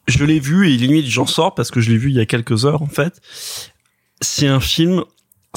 [0.08, 2.26] Je l'ai vu et limite j'en sors parce que je l'ai vu il y a
[2.26, 3.22] quelques heures en fait.
[4.20, 5.04] C'est un film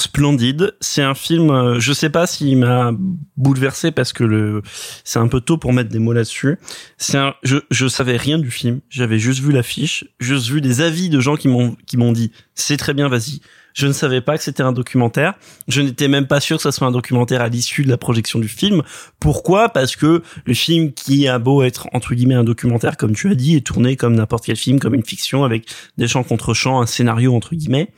[0.01, 0.75] splendide.
[0.81, 2.91] C'est un film, euh, je sais pas s'il m'a
[3.37, 4.61] bouleversé parce que le,
[5.03, 6.57] c'est un peu tôt pour mettre des mots là-dessus.
[6.97, 8.81] C'est un, je, je savais rien du film.
[8.89, 12.31] J'avais juste vu l'affiche, juste vu des avis de gens qui m'ont, qui m'ont dit,
[12.55, 13.41] c'est très bien, vas-y.
[13.73, 15.35] Je ne savais pas que c'était un documentaire.
[15.67, 18.39] Je n'étais même pas sûr que ça soit un documentaire à l'issue de la projection
[18.39, 18.81] du film.
[19.19, 19.69] Pourquoi?
[19.69, 23.35] Parce que le film qui a beau être entre guillemets un documentaire, comme tu as
[23.35, 26.81] dit, est tourné comme n'importe quel film, comme une fiction avec des chants contre chants,
[26.81, 27.93] un scénario entre guillemets.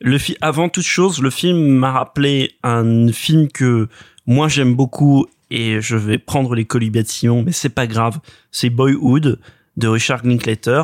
[0.00, 3.88] Le fi avant toute chose, le film m'a rappelé un film que
[4.26, 6.64] moi j'aime beaucoup et je vais prendre les
[7.08, 8.18] Simon, mais c'est pas grave.
[8.50, 9.40] C'est Boyhood
[9.76, 10.82] de Richard Linklater.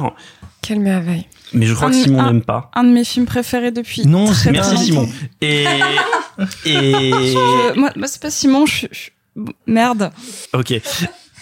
[0.62, 1.26] Quelle merveille.
[1.52, 2.70] Mais je crois que Simon n'aime pas.
[2.74, 4.06] Un de mes films préférés depuis.
[4.06, 5.08] Non, très, Merci Simon.
[5.40, 5.64] Et
[6.64, 8.86] et Je- moi, moi, c'est pas Simon, je
[9.66, 10.10] Merde.
[10.52, 10.80] Ok.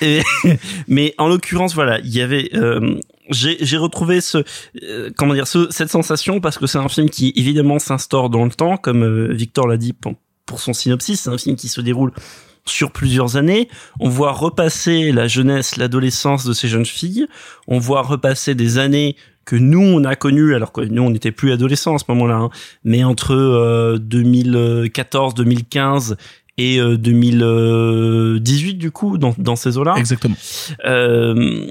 [0.88, 2.50] Mais en l'occurrence, voilà, il y avait.
[2.54, 2.98] euh,
[3.30, 4.38] j'ai retrouvé ce
[4.82, 8.44] euh, comment dire ce, cette sensation parce que c'est un film qui évidemment s'instaure dans
[8.44, 10.14] le temps, comme euh, Victor l'a dit pour,
[10.58, 11.20] son synopsis.
[11.20, 12.12] C'est un film qui se déroule
[12.66, 13.68] sur plusieurs années.
[14.00, 17.26] On voit repasser la jeunesse, l'adolescence de ces jeunes filles.
[17.68, 21.32] On voit repasser des années que nous on a connues, alors que nous on n'était
[21.32, 22.50] plus adolescents à ce moment-là, hein,
[22.84, 26.16] mais entre euh, 2014, 2015
[26.60, 29.94] et euh, 2018 du coup dans, dans ces eaux-là.
[29.96, 30.36] Exactement.
[30.84, 31.66] Euh,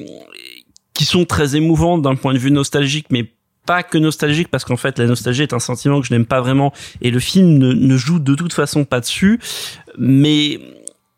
[0.94, 3.32] qui sont très émouvantes d'un point de vue nostalgique, mais
[3.66, 6.41] pas que nostalgique parce qu'en fait la nostalgie est un sentiment que je n'aime pas
[6.41, 9.40] vraiment et le film ne, ne joue de toute façon pas dessus,
[9.98, 10.60] mais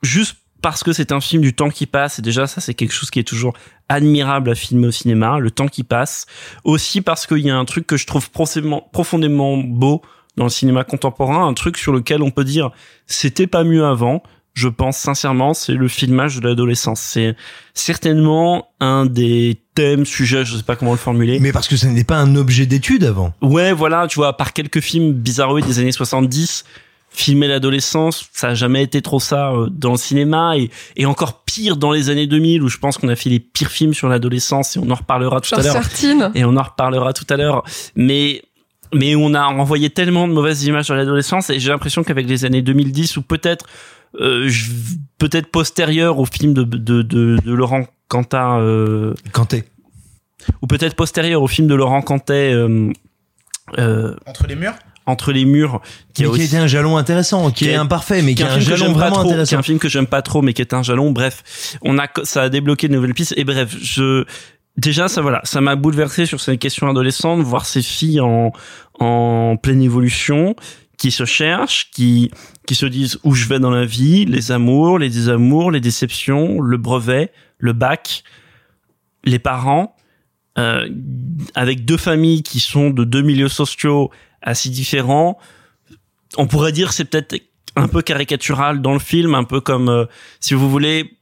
[0.03, 2.93] juste parce que c'est un film du temps qui passe et déjà ça c'est quelque
[2.93, 3.53] chose qui est toujours
[3.88, 6.26] admirable à filmer au cinéma, le temps qui passe.
[6.65, 10.02] Aussi parce qu'il y a un truc que je trouve profondément, profondément beau
[10.38, 12.72] dans le cinéma contemporain, un truc sur lequel on peut dire
[13.06, 14.24] c'était pas mieux avant.
[14.53, 16.99] Je pense sincèrement, c'est le filmage de l'adolescence.
[16.99, 17.38] C'est
[17.74, 21.40] certainement un des thèmes, sujets, je sais pas comment le formuler.
[21.40, 23.34] Mais parce que ce n'était pas un objet d'étude avant.
[23.41, 26.66] Ouais, voilà, tu vois, par quelques films bizarroïdes des années 70,
[27.12, 31.44] filmer l'adolescence, ça a jamais été trop ça euh, dans le cinéma et, et encore
[31.44, 34.08] pire dans les années 2000 où je pense qu'on a fait les pires films sur
[34.08, 36.32] l'adolescence et on en reparlera tout Genre à l'heure.
[36.36, 37.64] Et on en reparlera tout à l'heure.
[37.95, 38.44] Mais
[38.93, 42.45] mais on a envoyé tellement de mauvaises images sur l'adolescence et j'ai l'impression qu'avec les
[42.45, 43.65] années 2010 ou peut-être
[44.19, 44.69] euh, je-
[45.18, 49.63] peut-être postérieur au film de de de, de Laurent Cantat euh, Cantet
[50.61, 52.91] ou peut-être postérieur au film de Laurent Cantet euh,
[53.77, 54.73] euh, Entre les murs?
[55.07, 55.81] Entre les murs
[56.13, 58.45] qui Mais a qui aussi était un jalon intéressant, qui est imparfait, mais qui est
[58.45, 59.57] un jalon vraiment trop, qui est intéressant.
[59.57, 61.11] un film que j'aime pas trop mais qui est un jalon.
[61.11, 63.34] Bref on a ça a débloqué de nouvelles pistes.
[63.38, 64.26] Et bref je
[64.77, 68.52] déjà ça voilà ça m'a bouleversé sur cette question adolescente voir ces filles en
[68.99, 70.56] en pleine évolution
[70.98, 72.31] qui se cherchent qui
[72.68, 76.61] qui se disent où je vais dans la vie les amours les désamours les déceptions
[76.61, 78.23] le brevet le bac
[79.23, 79.95] les parents
[80.57, 80.89] euh,
[81.56, 84.11] avec deux familles qui sont de deux milieux sociaux
[84.41, 85.38] assez différents.
[86.38, 87.41] On pourrait dire c'est peut-être
[87.77, 90.06] un peu caricatural dans le film, un peu comme euh,
[90.41, 91.18] si vous voulez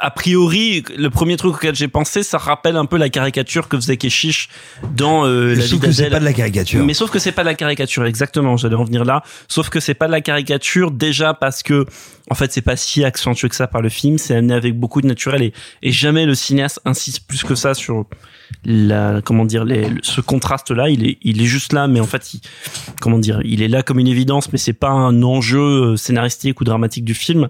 [0.00, 3.76] a priori, le premier truc auquel j'ai pensé, ça rappelle un peu la caricature que
[3.76, 4.48] faisait Keshish
[4.94, 6.84] dans euh, la Sauf vie que c'est pas de la caricature.
[6.84, 8.56] Mais sauf que c'est pas de la caricature, exactement.
[8.56, 9.22] J'allais en venir là.
[9.48, 11.86] Sauf que c'est pas de la caricature déjà parce que,
[12.30, 14.18] en fait, c'est pas si accentué que ça par le film.
[14.18, 17.74] C'est amené avec beaucoup de naturel et, et jamais le cinéaste insiste plus que ça
[17.74, 18.06] sur
[18.64, 20.88] la, comment dire, les, ce contraste-là.
[20.88, 22.40] Il est, il est juste là, mais en fait, il,
[23.00, 26.60] comment dire, il est là comme une évidence, mais c'est pas un enjeu euh, scénaristique
[26.60, 27.48] ou dramatique du film.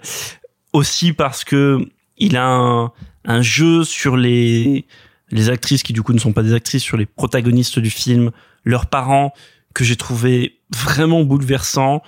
[0.73, 1.87] Aussi parce que
[2.23, 2.93] il a un,
[3.25, 4.87] un jeu sur les
[5.31, 8.31] les actrices qui du coup ne sont pas des actrices sur les protagonistes du film,
[8.65, 9.33] leurs parents
[9.75, 12.03] que j'ai trouvé vraiment bouleversant.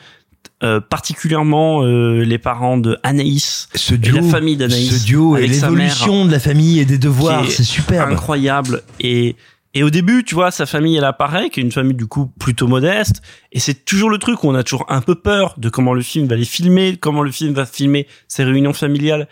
[0.62, 5.36] Euh, particulièrement euh, les parents de Anaïs Ce et duo, la famille d'Anaïs ce duo
[5.36, 8.12] et l'évolution de la famille et des devoirs, c'est superbe.
[8.12, 9.36] incroyable et
[9.76, 12.26] et au début, tu vois, sa famille, elle apparaît, qui est une famille du coup
[12.38, 13.20] plutôt modeste,
[13.50, 16.02] et c'est toujours le truc où on a toujours un peu peur de comment le
[16.02, 19.28] film va les filmer, comment le film va filmer ses réunions familiales,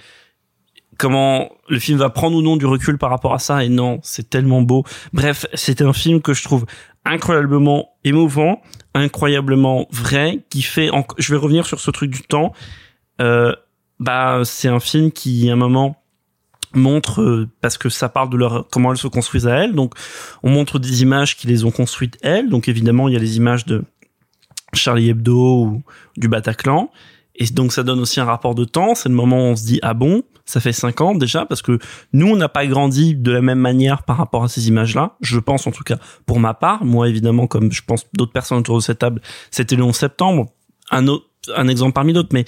[0.99, 4.01] comment le film va prendre ou non du recul par rapport à ça, et non,
[4.03, 4.85] c'est tellement beau.
[5.13, 6.67] Bref, c'est un film que je trouve
[7.05, 8.63] incroyablement émouvant,
[8.95, 12.53] incroyablement vrai, qui fait, je vais revenir sur ce truc du temps,
[13.21, 13.55] euh,
[13.99, 16.03] bah, c'est un film qui, à un moment,
[16.75, 19.75] montre euh, parce que ça parle de leur comment elles se construisent à elles.
[19.75, 19.95] Donc
[20.43, 22.49] on montre des images qui les ont construites elles.
[22.49, 23.85] Donc évidemment il y a les images de
[24.73, 25.83] Charlie Hebdo ou
[26.17, 26.91] du Bataclan.
[27.35, 28.95] Et donc ça donne aussi un rapport de temps.
[28.95, 30.23] C'est le moment où on se dit ah bon
[30.53, 31.79] ça fait cinq ans déjà parce que
[32.13, 35.17] nous on n'a pas grandi de la même manière par rapport à ces images là
[35.23, 35.97] je pense en tout cas
[36.27, 39.77] pour ma part moi évidemment comme je pense d'autres personnes autour de cette table c'était
[39.77, 40.53] le 11 septembre.
[40.91, 41.25] Un autre
[41.57, 42.45] un exemple parmi d'autres mais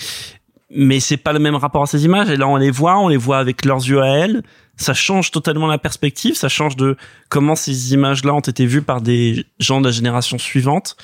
[0.71, 2.29] mais c'est pas le même rapport à ces images.
[2.29, 4.43] Et là on les voit on les voit avec leurs yeux à elles.
[4.77, 6.35] Ça change totalement la perspective.
[6.35, 6.97] Ça change de
[7.31, 10.97] comment ces images là ont été vues par des gens de la génération suivante.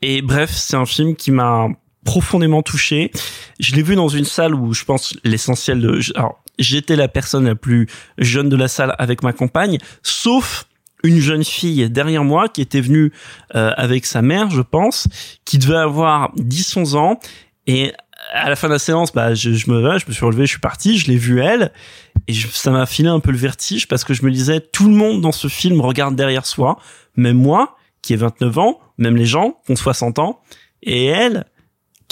[0.00, 1.68] Et bref c'est un film qui m'a
[2.04, 3.10] profondément touché.
[3.60, 7.46] Je l'ai vu dans une salle où je pense l'essentiel de alors j'étais la personne
[7.46, 7.86] la plus
[8.18, 10.66] jeune de la salle avec ma compagne sauf
[11.04, 13.12] une jeune fille derrière moi qui était venue
[13.56, 15.08] euh, avec sa mère, je pense,
[15.44, 17.18] qui devait avoir 10-11 ans.
[17.66, 17.92] Et
[18.32, 20.60] à la fin de la séance, bah, je, me je me suis relevé, je suis
[20.60, 21.72] parti, je l'ai vue elle,
[22.28, 24.86] et je- ça m'a filé un peu le vertige parce que je me disais, tout
[24.88, 26.78] le monde dans ce film regarde derrière soi,
[27.16, 30.40] même moi, qui ai 29 ans, même les gens qui ont 60 ans,
[30.84, 31.46] et elle,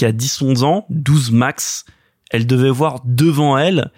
[0.01, 1.85] qui a 10-11 ans, 12 max,
[2.31, 3.90] elle devait voir devant elle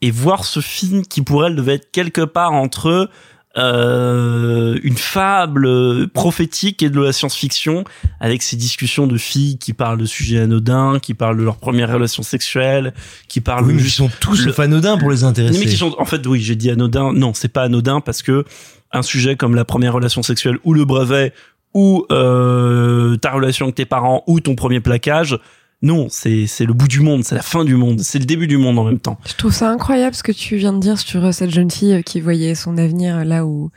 [0.00, 3.10] et voir ce film qui pour elle devait être quelque part entre
[3.58, 7.84] euh, une fable prophétique et de la science-fiction
[8.20, 11.92] avec ces discussions de filles qui parlent de sujets anodins, qui parlent de leur première
[11.92, 12.94] relation sexuelle,
[13.28, 15.58] qui parlent Oui, mais ils sont tous le- anodins pour les intéresser.
[15.58, 17.12] mais qui sont, en fait, oui, j'ai dit anodin.
[17.12, 18.44] Non, c'est pas anodin parce que
[18.92, 21.32] un sujet comme la première relation sexuelle ou le brevet
[21.74, 25.38] ou euh, ta relation avec tes parents ou ton premier plaquage,
[25.84, 28.56] non, c'est le bout du monde, c'est la fin du monde, c'est le début du
[28.56, 29.18] monde en même temps.
[29.26, 31.92] Je trouve ça incroyable ce que tu viens de dire sur euh, cette jeune fille
[31.92, 33.70] euh, qui voyait son avenir euh, là où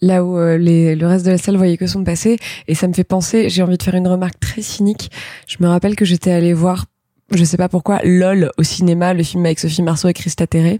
[0.00, 2.92] là où les, le reste de la salle voyait que son passé et ça me
[2.92, 5.12] fait penser j'ai envie de faire une remarque très cynique
[5.46, 6.86] je me rappelle que j'étais allée voir
[7.34, 10.78] je sais pas pourquoi LOL au cinéma le film avec Sophie Marceau et Christa Terré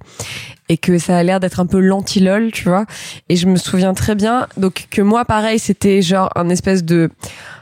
[0.68, 2.86] et que ça a l'air d'être un peu l'anti-LOL tu vois.
[3.28, 7.10] Et je me souviens très bien donc que moi pareil c'était genre un espèce de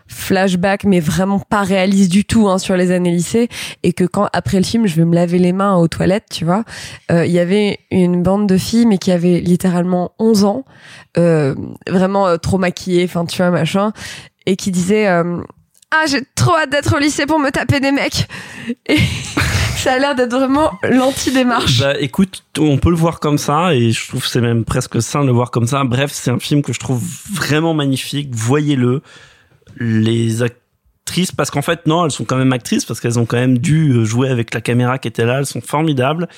[0.06, 3.48] flashback mais vraiment pas réaliste du tout hein, sur les années lycée
[3.84, 6.44] et que quand après le film je vais me laver les mains aux toilettes tu
[6.44, 6.64] vois
[7.12, 10.64] euh, il y avait une bande de filles mais qui avaient littéralement 11 ans
[11.16, 11.54] euh,
[11.88, 13.92] vraiment euh, trop maquillées enfin tu vois machin
[14.46, 15.42] et qui disaient euh,
[15.92, 18.28] ah j'ai trop hâte d'être au lycée pour me taper des mecs
[18.86, 18.98] et
[19.76, 23.90] ça a l'air d'être vraiment l'anti-démarche Bah écoute, on peut le voir comme ça et
[23.90, 25.82] je trouve c'est même presque sain de le voir comme ça.
[25.84, 27.02] Bref, c'est un film que je trouve
[27.32, 28.28] vraiment magnifique.
[28.32, 29.02] Voyez-le.
[29.76, 33.36] Les actrices, parce qu'en fait non, elles sont quand même actrices parce qu'elles ont quand
[33.36, 35.38] même dû euh, jouer avec la caméra qui était là.
[35.38, 36.28] Elles sont formidables.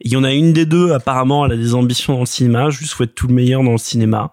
[0.00, 2.70] Il y en a une des deux apparemment, elle a des ambitions dans le cinéma.
[2.70, 4.30] Je lui souhaite tout le meilleur dans le cinéma.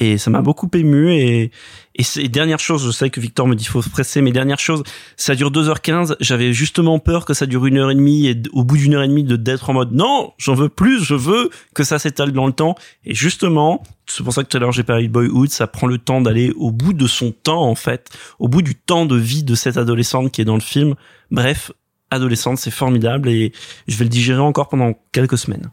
[0.00, 1.50] Et ça m'a beaucoup ému et,
[2.00, 4.58] et c'est dernière chose, je sais que Victor me dit faut se presser, mais dernière
[4.58, 4.84] chose,
[5.18, 8.64] ça dure 2h15, j'avais justement peur que ça dure une heure et demie et au
[8.64, 11.50] bout d'une heure et demie de d'être en mode non, j'en veux plus, je veux
[11.74, 12.74] que ça s'étale dans le temps.
[13.04, 15.86] Et justement, c'est pour ça que tout à l'heure j'ai parlé de Boyhood, ça prend
[15.86, 18.08] le temps d'aller au bout de son temps en fait,
[18.38, 20.94] au bout du temps de vie de cette adolescente qui est dans le film.
[21.30, 21.70] Bref,
[22.10, 23.52] adolescente, c'est formidable et
[23.88, 25.70] je vais le digérer encore pendant quelques semaines.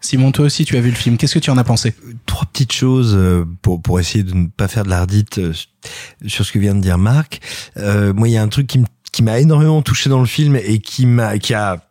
[0.00, 1.16] Simon, toi aussi, tu as vu le film.
[1.16, 1.92] Qu'est-ce que tu en as pensé?
[2.26, 5.52] Trois petites choses euh, pour pour essayer de ne pas faire de l'ardite euh,
[6.26, 7.40] sur ce que vient de dire Marc.
[7.76, 10.56] Euh, moi, il y a un truc qui qui m'a énormément touché dans le film
[10.56, 11.84] et qui m'a qui a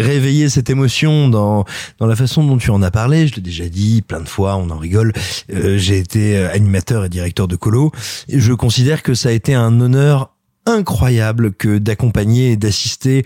[0.00, 1.64] réveiller cette émotion dans
[1.98, 3.26] dans la façon dont tu en as parlé.
[3.28, 5.12] Je l'ai déjà dit plein de fois, on en rigole.
[5.52, 7.92] Euh, J'ai été euh, animateur et directeur de colo.
[8.28, 10.34] Et je considère que ça a été un honneur
[10.66, 13.24] incroyable que d'accompagner et d'assister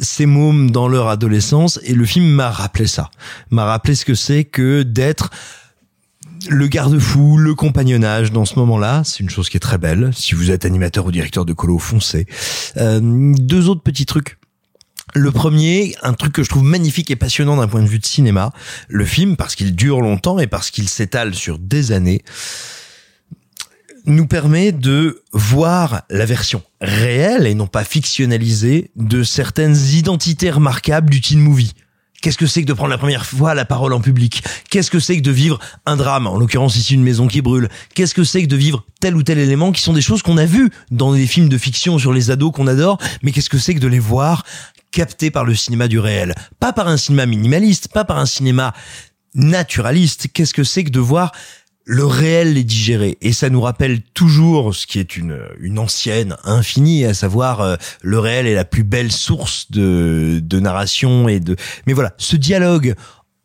[0.00, 3.10] ces mômes dans leur adolescence et le film m'a rappelé ça
[3.50, 5.30] m'a rappelé ce que c'est que d'être
[6.48, 10.10] le garde-fou, le compagnonnage dans ce moment-là, c'est une chose qui est très belle.
[10.14, 12.26] Si vous êtes animateur ou directeur de colo, foncez.
[12.76, 14.38] Euh, deux autres petits trucs.
[15.14, 18.06] Le premier, un truc que je trouve magnifique et passionnant d'un point de vue de
[18.06, 18.52] cinéma,
[18.88, 22.22] le film, parce qu'il dure longtemps et parce qu'il s'étale sur des années,
[24.06, 31.10] nous permet de voir la version réelle et non pas fictionnalisée de certaines identités remarquables
[31.10, 31.72] du teen movie.
[32.20, 34.42] Qu'est-ce que c'est que de prendre la première fois la parole en public?
[34.70, 37.68] Qu'est-ce que c'est que de vivre un drame, en l'occurrence ici une maison qui brûle
[37.94, 40.38] Qu'est-ce que c'est que de vivre tel ou tel élément qui sont des choses qu'on
[40.38, 43.58] a vues dans des films de fiction sur les ados qu'on adore, mais qu'est-ce que
[43.58, 44.44] c'est que de les voir
[44.90, 46.34] captés par le cinéma du réel?
[46.60, 48.72] Pas par un cinéma minimaliste, pas par un cinéma
[49.34, 50.28] naturaliste.
[50.32, 51.32] Qu'est-ce que c'est que de voir
[51.84, 56.36] le réel les digérer et ça nous rappelle toujours ce qui est une une ancienne
[56.44, 61.40] infinie à savoir euh, le réel est la plus belle source de de narration et
[61.40, 61.56] de
[61.86, 62.94] mais voilà ce dialogue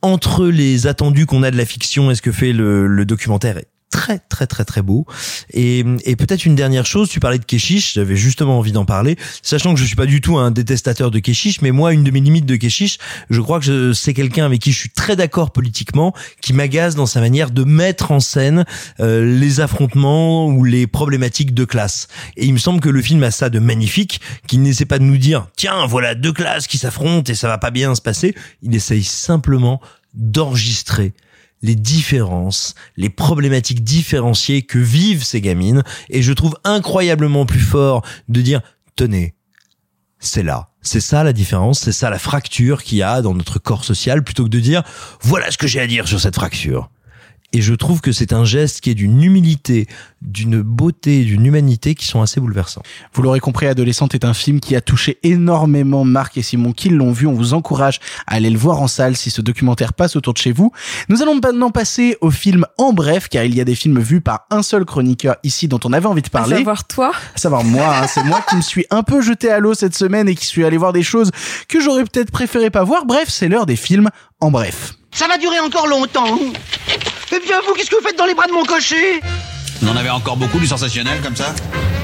[0.01, 3.57] entre les attendus qu'on a de la fiction et ce que fait le, le documentaire
[3.57, 3.67] est
[4.09, 5.05] très très très très beau.
[5.53, 9.17] Et, et peut-être une dernière chose tu parlais de Keshish j'avais justement envie d'en parler.
[9.43, 12.11] Sachant que je suis pas du tout un détestateur de Keshish mais moi une de
[12.11, 12.97] mes limites de Keshish
[13.29, 17.05] je crois que c'est quelqu'un avec qui je suis très d'accord politiquement qui m'agace dans
[17.05, 18.65] sa manière de mettre en scène
[18.99, 22.07] euh, les affrontements ou les problématiques de classe.
[22.35, 25.03] Et il me semble que le film a ça de magnifique qu'il n'essaie pas de
[25.03, 28.33] nous dire tiens voilà deux classes qui s'affrontent et ça va pas bien se passer.
[28.63, 29.81] Il essaye simplement
[30.15, 31.13] d'enregistrer
[31.61, 35.83] les différences, les problématiques différenciées que vivent ces gamines.
[36.09, 38.61] Et je trouve incroyablement plus fort de dire,
[38.95, 39.35] tenez,
[40.19, 40.69] c'est là.
[40.81, 44.23] C'est ça la différence, c'est ça la fracture qu'il y a dans notre corps social,
[44.23, 44.83] plutôt que de dire,
[45.21, 46.89] voilà ce que j'ai à dire sur cette fracture.
[47.51, 49.87] Et je trouve que c'est un geste qui est d'une humilité,
[50.21, 52.83] d'une beauté, d'une humanité qui sont assez bouleversants.
[53.13, 56.89] Vous l'aurez compris, Adolescente est un film qui a touché énormément Marc et Simon qui
[56.89, 57.25] l'ont vu.
[57.25, 60.37] On vous encourage à aller le voir en salle si ce documentaire passe autour de
[60.37, 60.71] chez vous.
[61.09, 64.21] Nous allons maintenant passer au film en bref, car il y a des films vus
[64.21, 66.55] par un seul chroniqueur ici dont on avait envie de parler.
[66.55, 67.11] À savoir toi.
[67.35, 68.07] À savoir moi, hein.
[68.07, 70.65] c'est moi qui me suis un peu jeté à l'eau cette semaine et qui suis
[70.65, 71.31] allé voir des choses
[71.67, 73.05] que j'aurais peut-être préféré pas voir.
[73.05, 74.09] Bref, c'est l'heure des films
[74.39, 74.93] en bref.
[75.11, 76.37] Ça va durer encore longtemps.
[77.31, 79.21] Eh bien, vous, qu'est-ce que vous faites dans les bras de mon cocher?
[79.83, 81.53] On en avait encore beaucoup du sensationnel comme ça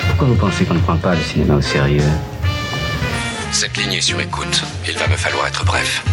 [0.08, 2.04] Pourquoi vous pensez qu'on ne prend pas le cinéma au sérieux?
[3.52, 4.64] Cette ligne est sur écoute.
[4.88, 6.04] Il va me falloir être bref.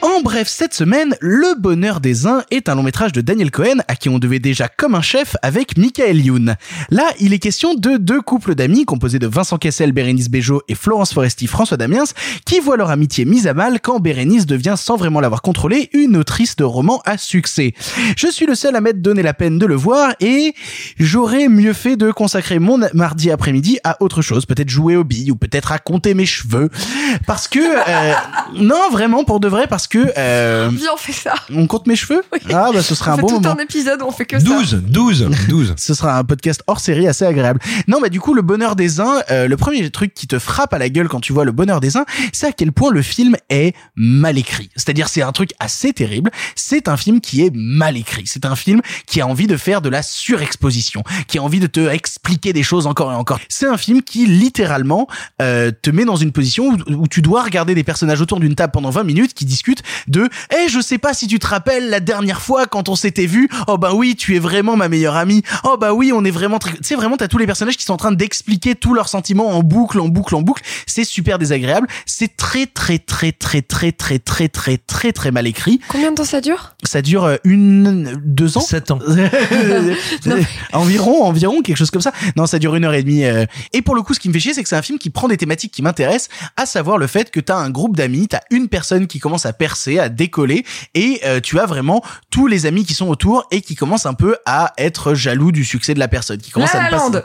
[0.00, 3.78] En bref, cette semaine, Le Bonheur des uns est un long métrage de Daniel Cohen
[3.88, 6.54] à qui on devait déjà comme un chef avec Michael Youn.
[6.90, 10.76] Là, il est question de deux couples d'amis composés de Vincent Kessel, Bérénice Bejo et
[10.76, 12.04] Florence Foresti, François Damiens,
[12.44, 16.16] qui voient leur amitié mise à mal quand Bérénice devient, sans vraiment l'avoir contrôlé, une
[16.16, 17.74] autrice de romans à succès.
[18.16, 20.54] Je suis le seul à m'être donné la peine de le voir et
[21.00, 25.32] j'aurais mieux fait de consacrer mon mardi après-midi à autre chose, peut-être jouer aux billes
[25.32, 26.70] ou peut-être à compter mes cheveux.
[27.26, 28.14] Parce que, euh,
[28.54, 31.34] non, vraiment, pour de vrai, parce que, euh, Viens, on fait ça.
[31.52, 32.22] on compte mes cheveux?
[32.52, 33.50] Ah bah ce serait on un fait bon tout moment.
[33.58, 34.44] un épisode on fait que ça.
[34.44, 35.74] 12, 12, 12.
[35.76, 37.60] Ce sera un podcast hors série assez agréable.
[37.86, 40.72] Non, bah du coup, le bonheur des uns, euh, le premier truc qui te frappe
[40.74, 43.02] à la gueule quand tu vois le bonheur des uns, c'est à quel point le
[43.02, 44.70] film est mal écrit.
[44.76, 46.30] C'est-à-dire, c'est un truc assez terrible.
[46.54, 48.24] C'est un film qui est mal écrit.
[48.26, 51.66] C'est un film qui a envie de faire de la surexposition, qui a envie de
[51.66, 53.40] te expliquer des choses encore et encore.
[53.48, 55.08] C'est un film qui littéralement
[55.42, 58.54] euh, te met dans une position où, où tu dois regarder des personnages autour d'une
[58.54, 61.88] table pendant 20 minutes qui discutent de Eh, je sais pas si tu te rappelles
[61.90, 63.48] la dernière fois quand on s'était vu.
[63.66, 65.42] Oh bah oui, tu es vraiment ma meilleure amie.
[65.64, 66.72] Oh bah oui, on est vraiment très...
[66.72, 69.48] Tu sais, vraiment, t'as tous les personnages qui sont en train d'expliquer tous leurs sentiments
[69.56, 70.62] en boucle, en boucle, en boucle.
[70.86, 71.86] C'est super désagréable.
[72.06, 75.80] C'est très, très, très, très, très, très, très, très, très, très mal écrit.
[75.88, 76.74] Combien de temps ça dure?
[76.84, 78.60] Ça dure euh, une, deux ans.
[78.60, 78.98] Sept ans.
[80.72, 82.12] environ, environ, quelque chose comme ça.
[82.36, 83.24] Non, ça dure une heure et demie.
[83.24, 83.46] euh.
[83.72, 85.10] Et pour le coup, ce qui me fait chier, c'est que c'est un film qui
[85.10, 88.40] prend des thématiques qui m'intéressent, à savoir le fait que t'as un groupe d'amis, t'as
[88.50, 90.64] une personne qui commence à percer, à décoller,
[90.94, 94.14] et euh, tu as vraiment tous les amis qui sont autour et qui commencent un
[94.14, 97.20] peu à être jaloux du succès de la personne, qui commencent La à ne La
[97.20, 97.24] pas.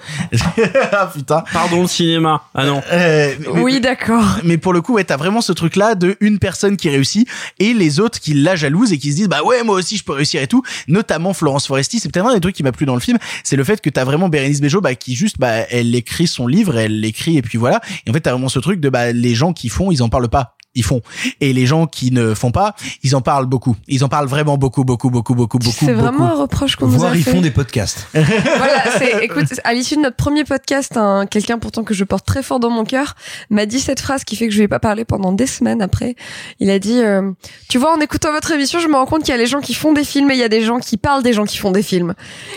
[0.91, 1.44] ah putain.
[1.53, 2.41] Pardon le cinéma.
[2.53, 2.82] Ah non.
[2.91, 4.40] Euh, mais- Oui, d'accord.
[4.44, 7.30] mais pour le coup, ouais, t'as vraiment ce truc-là de une personne qui réussit
[7.60, 10.03] et les autres qui la jalousent et qui se disent, bah ouais, moi aussi je
[10.03, 10.64] peux réussir et tout.
[10.90, 13.56] Notamment Florence Foresti, c'est peut-être un des trucs qui m'a plu dans le film, c'est
[13.56, 16.78] le fait que t'as vraiment Bérénice Bejo, bah, qui juste, bah, elle écrit son livre,
[16.78, 17.80] elle l'écrit et puis voilà.
[18.06, 20.10] Et en fait, t'as vraiment ce truc de, bah, les gens qui font, ils en
[20.10, 21.01] parlent pas ils font.
[21.39, 23.75] Et les gens qui ne font pas, ils en parlent beaucoup.
[23.87, 25.85] Ils en parlent vraiment beaucoup, beaucoup, beaucoup, beaucoup, beaucoup.
[25.85, 27.31] C'est vraiment un reproche qu'on nous a Voire ils fait.
[27.31, 28.07] font des podcasts.
[28.13, 32.25] voilà, c'est, écoute, à l'issue de notre premier podcast, un, quelqu'un pourtant que je porte
[32.25, 33.15] très fort dans mon cœur
[33.49, 36.15] m'a dit cette phrase qui fait que je vais pas parler pendant des semaines après.
[36.59, 37.31] Il a dit, euh,
[37.69, 39.61] tu vois, en écoutant votre émission, je me rends compte qu'il y a les gens
[39.61, 41.57] qui font des films et il y a des gens qui parlent des gens qui
[41.57, 42.13] font des films.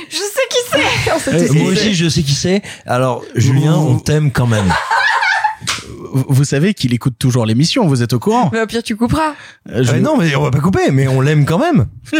[0.08, 1.32] Je sais qui c'est.
[1.32, 2.62] Euh, moi aussi, je sais qui c'est.
[2.86, 4.72] Alors, Julien, on t'aime quand même.
[6.28, 9.34] Vous- savez qu'il écoute toujours l'émission, vous êtes au courant Mais au pire, tu couperas.
[9.68, 11.86] Euh, je- Euh, non, mais on va pas couper, mais on l'aime quand même.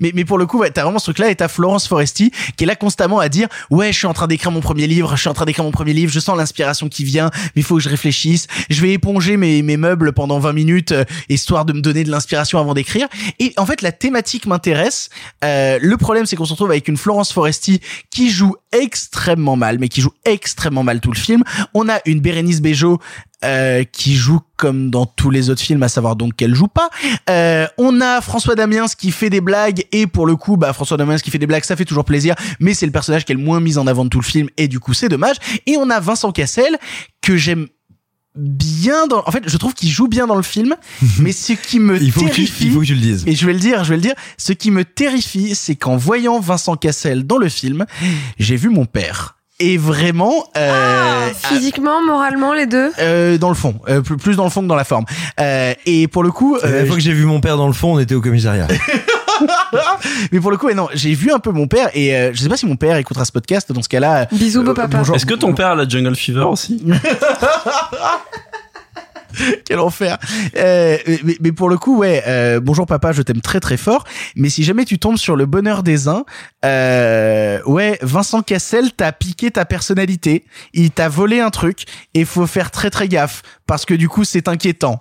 [0.00, 2.64] mais, mais pour le coup, ouais, t'as vraiment ce truc-là et t'as Florence Foresti qui
[2.64, 5.20] est là constamment à dire ouais, je suis en train d'écrire mon premier livre, je
[5.20, 7.76] suis en train d'écrire mon premier livre, je sens l'inspiration qui vient, mais il faut
[7.76, 8.46] que je réfléchisse.
[8.70, 12.10] Je vais éponger mes, mes meubles pendant 20 minutes euh, histoire de me donner de
[12.10, 13.08] l'inspiration avant d'écrire.
[13.40, 15.10] Et en fait, la thématique m'intéresse.
[15.44, 19.78] Euh, le problème, c'est qu'on se retrouve avec une Florence Foresti qui joue extrêmement mal,
[19.78, 21.42] mais qui joue extrêmement mal tout le film.
[21.74, 22.60] On a une Bérénice
[23.44, 26.90] Euh, qui joue comme dans tous les autres films, à savoir donc qu'elle joue pas.
[27.30, 30.96] Euh, on a François Damiens qui fait des blagues et pour le coup, bah François
[30.96, 33.36] Damiens qui fait des blagues, ça fait toujours plaisir, mais c'est le personnage qui est
[33.36, 35.36] le moins mis en avant de tout le film et du coup c'est dommage.
[35.66, 36.78] Et on a Vincent Cassel
[37.22, 37.68] que j'aime
[38.34, 40.74] bien dans en fait je trouve qu'il joue bien dans le film
[41.20, 43.22] mais ce qui me Il faut, que tu, terrifie il faut que tu le dises.
[43.24, 44.14] et je vais le dire, je vais le dire.
[44.36, 47.86] Ce qui me terrifie, c'est qu'en voyant Vincent Cassel dans le film,
[48.40, 49.37] j'ai vu mon père.
[49.60, 52.92] Et vraiment, euh, Physiquement, moralement, les deux.
[53.00, 55.04] euh, dans le fond, euh, plus, plus dans le fond que dans la forme.
[55.40, 57.72] Euh, et pour le coup, La euh, fois que j'ai vu mon père dans le
[57.72, 58.68] fond, on était au commissariat.
[60.32, 62.40] mais pour le coup, ouais, non, j'ai vu un peu mon père et euh, je
[62.40, 63.72] sais pas si mon père écoutera ce podcast.
[63.72, 64.96] Dans ce cas-là, euh, Bisous, beau papa.
[64.98, 65.16] bonjour.
[65.16, 66.80] Est-ce que ton père a la Jungle Fever aussi?
[69.64, 70.18] Quel enfer.
[70.56, 70.96] Euh,
[71.40, 72.22] mais, pour le coup, ouais.
[72.26, 74.04] euh, bonjour papa, je t'aime très très fort.
[74.36, 76.24] Mais si jamais tu tombes sur le bonheur des uns,
[76.64, 80.44] euh, ouais, Vincent Cassel t'a piqué ta personnalité.
[80.72, 81.84] Il t'a volé un truc
[82.14, 85.00] et faut faire très très gaffe parce que du coup c'est inquiétant.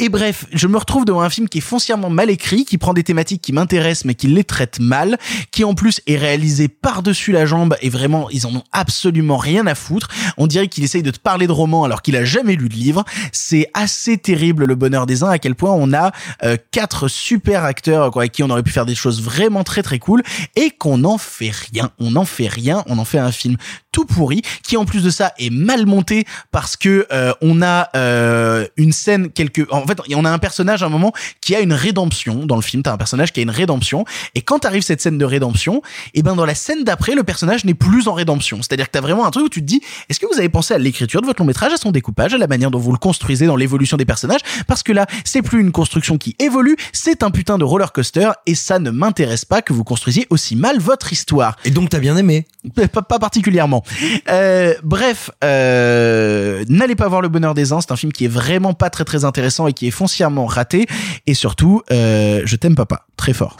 [0.00, 2.94] Et bref, je me retrouve devant un film qui est foncièrement mal écrit, qui prend
[2.94, 5.18] des thématiques qui m'intéressent mais qui les traite mal,
[5.52, 9.66] qui en plus est réalisé par-dessus la jambe et vraiment ils en ont absolument rien
[9.66, 10.08] à foutre.
[10.38, 12.74] On dirait qu'il essaye de te parler de roman alors qu'il a jamais lu de
[12.74, 13.04] livre.
[13.30, 16.12] C'est assez terrible le bonheur des uns à quel point on a
[16.44, 19.98] euh, quatre super acteurs avec qui on aurait pu faire des choses vraiment très très
[19.98, 20.22] cool
[20.56, 21.90] et qu'on n'en fait rien.
[21.98, 23.58] On n'en fait rien, on en fait un film
[23.98, 27.88] tout pourri qui en plus de ça est mal monté parce que euh, on a
[27.96, 31.60] euh, une scène quelque en fait on a un personnage à un moment qui a
[31.60, 32.84] une rédemption dans le film.
[32.84, 34.04] T'as un personnage qui a une rédemption.
[34.36, 35.82] Et quand arrive cette scène de rédemption
[36.14, 38.60] et ben dans la scène d'après le personnage n'est plus en rédemption.
[38.62, 40.38] C'est à dire que t'as vraiment un truc où tu te dis est-ce que vous
[40.38, 42.78] avez pensé à l'écriture de votre long métrage à son découpage à la manière dont
[42.78, 44.42] vous le construisez dans l'évolution des personnages?
[44.68, 48.30] Parce que là c'est plus une construction qui évolue c'est un putain de roller coaster
[48.46, 51.56] et ça ne m'intéresse pas que vous construisiez aussi mal votre histoire.
[51.64, 52.46] Et donc t'as bien aimé.
[52.92, 53.82] Pas, pas particulièrement.
[54.28, 57.80] Euh, bref, euh, n'allez pas voir Le Bonheur des uns.
[57.80, 60.86] C'est un film qui est vraiment pas très très intéressant et qui est foncièrement raté.
[61.26, 63.56] Et surtout, euh, je t'aime papa, très fort.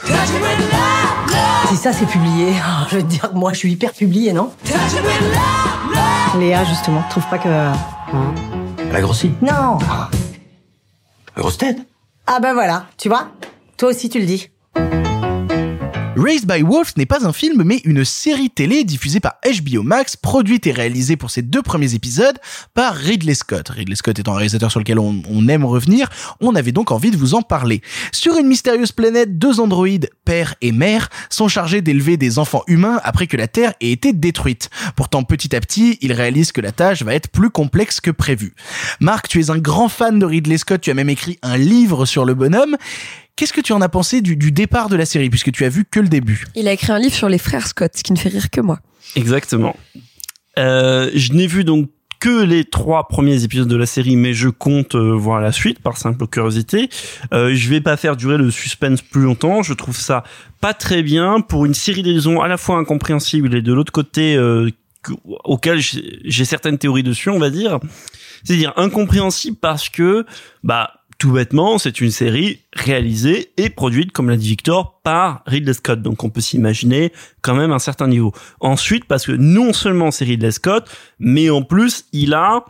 [1.68, 4.50] Si ça c'est publié, oh, je veux te dire, moi je suis hyper publié, non?
[6.38, 7.48] Léa, justement, trouve pas que.
[8.90, 9.32] Elle a grossi.
[9.42, 9.78] Non
[11.36, 11.78] Grosse tête.
[12.26, 13.28] Ah ben voilà, tu vois?
[13.76, 14.50] Toi aussi tu le dis.
[16.18, 20.16] Raised by Wolves n'est pas un film mais une série télé diffusée par HBO Max,
[20.16, 22.36] produite et réalisée pour ses deux premiers épisodes
[22.74, 23.68] par Ridley Scott.
[23.68, 26.08] Ridley Scott étant un réalisateur sur lequel on, on aime revenir,
[26.40, 27.82] on avait donc envie de vous en parler.
[28.10, 33.00] Sur une mystérieuse planète, deux androïdes, père et mère, sont chargés d'élever des enfants humains
[33.04, 34.70] après que la Terre ait été détruite.
[34.96, 38.54] Pourtant, petit à petit, ils réalisent que la tâche va être plus complexe que prévu.
[38.98, 42.06] Marc, tu es un grand fan de Ridley Scott, tu as même écrit un livre
[42.06, 42.76] sur le bonhomme.
[43.38, 45.68] Qu'est-ce que tu en as pensé du, du départ de la série, puisque tu as
[45.68, 46.44] vu que le début?
[46.56, 48.60] Il a écrit un livre sur les frères Scott, ce qui ne fait rire que
[48.60, 48.80] moi.
[49.14, 49.76] Exactement.
[50.58, 51.88] Euh, je n'ai vu donc
[52.18, 55.78] que les trois premiers épisodes de la série, mais je compte euh, voir la suite
[55.78, 56.88] par simple curiosité.
[57.32, 59.62] Euh, je vais pas faire durer le suspense plus longtemps.
[59.62, 60.24] Je trouve ça
[60.60, 63.92] pas très bien pour une série de raisons à la fois incompréhensibles et de l'autre
[63.92, 64.68] côté euh,
[65.04, 65.12] que-
[65.44, 67.78] auquel j'ai j'ai certaines théories dessus, on va dire.
[68.42, 70.26] C'est-à-dire incompréhensible parce que
[70.64, 75.72] bah tout bêtement, c'est une série réalisée et produite, comme l'a dit Victor, par Ridley
[75.72, 76.00] Scott.
[76.00, 77.12] Donc on peut s'imaginer
[77.42, 78.32] quand même un certain niveau.
[78.60, 80.88] Ensuite, parce que non seulement c'est Ridley Scott,
[81.18, 82.64] mais en plus, il a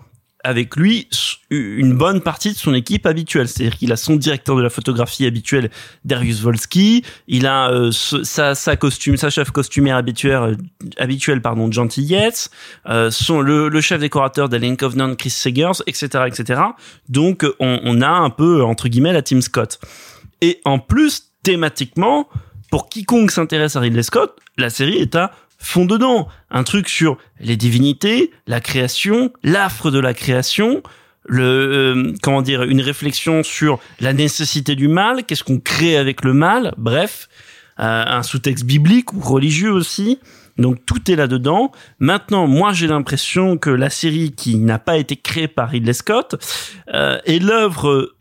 [0.44, 1.09] avec lui
[1.51, 3.48] une bonne partie de son équipe habituelle.
[3.48, 5.70] C'est-à-dire qu'il a son directeur de la photographie habituel,
[6.05, 7.05] Darius Volsky.
[7.27, 10.56] Il a euh, sa, sa costume, sa chef costumière habituelle, euh,
[10.98, 12.51] habituelle pardon, Gentil Yates,
[12.89, 16.60] euh, son le, le chef décorateur d'Alien Covenant, Chris Segers, etc., etc.
[17.09, 19.81] Donc euh, on, on a un peu entre guillemets la team Scott.
[20.40, 22.28] Et en plus, thématiquement,
[22.70, 26.28] pour quiconque s'intéresse à Ridley Scott, la série est à fond dedans.
[26.51, 30.82] Un truc sur les divinités, la création, l'affre de la création,
[31.24, 36.24] le euh, comment dire une réflexion sur la nécessité du mal, qu'est-ce qu'on crée avec
[36.24, 37.28] le mal, bref,
[37.80, 40.18] euh, un sous-texte biblique ou religieux aussi.
[40.56, 41.70] Donc tout est là-dedans.
[42.01, 46.35] Maintenant, moi j'ai l'impression que la série qui n'a pas été créée par Ridley Scott
[46.93, 48.12] euh, est l'œuvre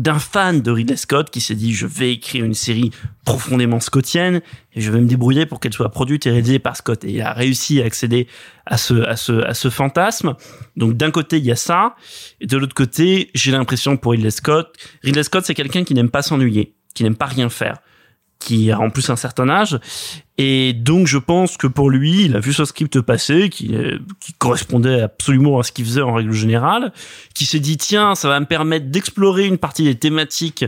[0.00, 2.90] d'un fan de Ridley Scott qui s'est dit je vais écrire une série
[3.26, 4.40] profondément scottienne
[4.72, 7.04] et je vais me débrouiller pour qu'elle soit produite et réalisée par Scott.
[7.04, 8.26] Et il a réussi à accéder
[8.64, 10.34] à ce à ce à ce fantasme.
[10.76, 11.96] Donc d'un côté il y a ça.
[12.40, 16.10] Et de l'autre côté j'ai l'impression pour Ridley Scott Ridley Scott c'est quelqu'un qui n'aime
[16.10, 17.76] pas s'ennuyer qui n'aime pas rien faire
[18.40, 19.78] qui a en plus un certain âge.
[20.38, 23.98] Et donc, je pense que pour lui, il a vu ce script passer, qui, euh,
[24.18, 26.92] qui correspondait absolument à ce qu'il faisait en règle générale,
[27.34, 30.64] qui s'est dit, tiens, ça va me permettre d'explorer une partie des thématiques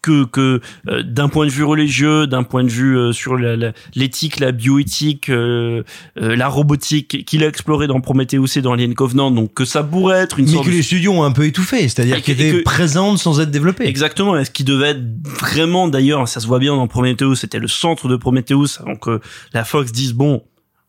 [0.00, 3.56] que que euh, d'un point de vue religieux, d'un point de vue euh, sur la-
[3.56, 5.82] la- l'éthique, la, bioéthique, euh,
[6.20, 9.82] euh, la robotique qu'il a exploré dans Prometheus et dans Alien Covenant, donc que ça
[9.82, 12.22] pourrait être une Mais sorte que de- les studios ont un peu étouffé, c'est-à-dire Et
[12.22, 13.86] qu'ils que- et étaient que- présentes sans être développées.
[13.86, 14.36] Exactement.
[14.36, 15.02] Est-ce qui devait être
[15.40, 19.20] vraiment, d'ailleurs, ça se voit bien dans Prometheus, c'était le centre de Prometheus avant que
[19.52, 20.42] la Fox dise bon,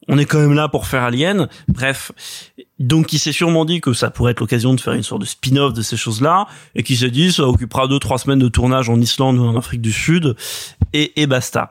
[0.08, 1.48] on est quand même là pour faire Alien.
[1.68, 2.12] Bref.
[2.80, 5.26] Donc, il s'est sûrement dit que ça pourrait être l'occasion de faire une sorte de
[5.26, 8.90] spin-off de ces choses-là, et qui s'est dit ça occupera deux, trois semaines de tournage
[8.90, 10.36] en Islande ou en Afrique du Sud,
[10.94, 11.70] et, et basta.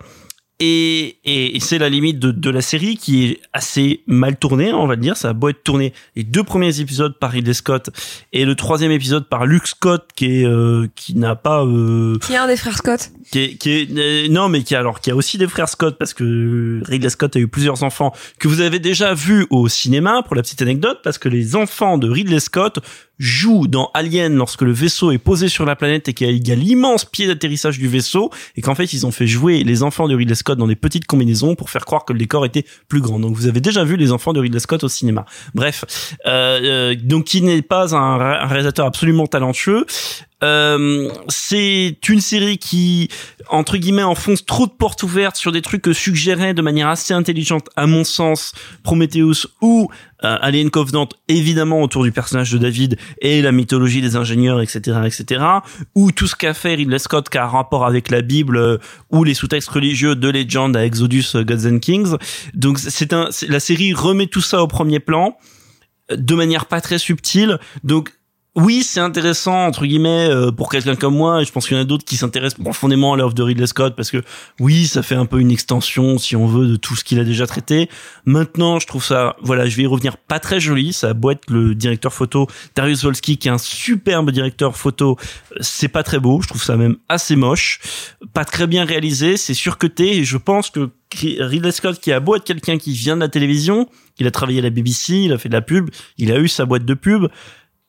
[0.61, 4.73] Et, et, et c'est la limite de, de la série qui est assez mal tournée,
[4.73, 5.17] on va le dire.
[5.17, 7.91] Ça a beau être tourné les deux premiers épisodes par Ridley Scott
[8.33, 12.35] et le troisième épisode par Luke Scott qui est euh, qui n'a pas euh, Qui
[12.35, 15.01] est un des frères Scott qui est, qui est euh, non mais qui a alors
[15.01, 18.47] qui a aussi des frères Scott parce que Ridley Scott a eu plusieurs enfants que
[18.47, 22.09] vous avez déjà vus au cinéma pour la petite anecdote parce que les enfants de
[22.09, 22.79] Ridley Scott
[23.19, 26.55] jouent dans Alien lorsque le vaisseau est posé sur la planète et qu'il y a
[26.55, 30.15] l'immense pied d'atterrissage du vaisseau et qu'en fait ils ont fait jouer les enfants de
[30.15, 33.20] Ridley Scott dans des petites combinaisons pour faire croire que le décor était plus grand.
[33.20, 35.24] Donc vous avez déjà vu les enfants de Ridley Scott au cinéma.
[35.55, 35.85] Bref
[36.27, 39.86] euh, euh, donc qui n'est pas un réalisateur absolument talentueux
[40.45, 43.09] euh, c'est une série qui,
[43.49, 47.15] entre guillemets, enfonce trop de portes ouvertes sur des trucs que suggérait de manière assez
[47.15, 48.53] intelligente, à mon sens,
[48.83, 49.89] Prometheus ou
[50.23, 55.01] euh, Alien Covenant, évidemment autour du personnage de David et la mythologie des ingénieurs, etc.,
[55.07, 55.45] etc.,
[55.95, 58.79] ou tout ce qu'a fait Ridley Scott qui a un rapport avec la Bible euh,
[59.11, 62.16] ou les sous-textes religieux de Legend à Exodus, Gods and Kings.
[62.53, 65.39] Donc c'est un, la série remet tout ça au premier plan
[66.11, 67.59] de manière pas très subtile.
[67.83, 68.12] Donc
[68.57, 71.43] oui, c'est intéressant entre guillemets euh, pour quelqu'un comme moi.
[71.43, 73.67] Et je pense qu'il y en a d'autres qui s'intéressent profondément à l'œuvre de Ridley
[73.67, 74.23] Scott parce que
[74.61, 77.25] oui, ça fait un peu une extension, si on veut, de tout ce qu'il a
[77.25, 77.89] déjà traité.
[78.27, 80.93] Maintenant, je trouve ça, voilà, je vais y revenir, pas très joli.
[80.93, 81.15] Ça a
[81.49, 85.17] le directeur photo Darius Wolski, qui est un superbe directeur photo,
[85.61, 86.41] c'est pas très beau.
[86.41, 87.81] Je trouve ça même assez moche,
[88.35, 89.37] pas très bien réalisé.
[89.37, 93.17] C'est surcuté et je pense que Ridley Scott, qui a beau être quelqu'un qui vient
[93.17, 95.91] de la télévision, il a travaillé à la BBC, il a fait de la pub,
[96.19, 97.27] il a eu sa boîte de pub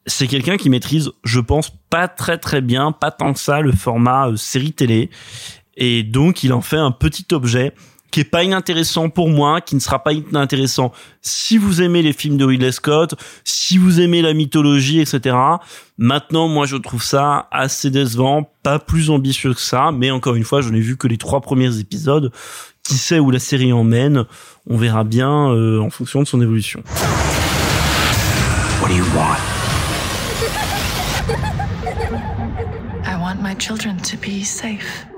[0.05, 3.71] c'est quelqu'un qui maîtrise, je pense, pas très très bien, pas tant que ça, le
[3.71, 5.09] format euh, série télé.
[5.77, 7.73] Et donc, il en fait un petit objet
[8.11, 12.13] qui est pas inintéressant pour moi, qui ne sera pas inintéressant si vous aimez les
[12.13, 15.35] films de Ridley Scott, si vous aimez la mythologie, etc.
[15.97, 20.45] Maintenant, moi, je trouve ça assez décevant, pas plus ambitieux que ça, mais encore une
[20.45, 22.31] fois, je n'ai vu que les trois premiers épisodes.
[22.83, 24.25] Qui sait où la série emmène
[24.69, 26.83] On verra bien euh, en fonction de son évolution.
[28.79, 29.54] What do you want?
[33.45, 35.14] My children to be safe.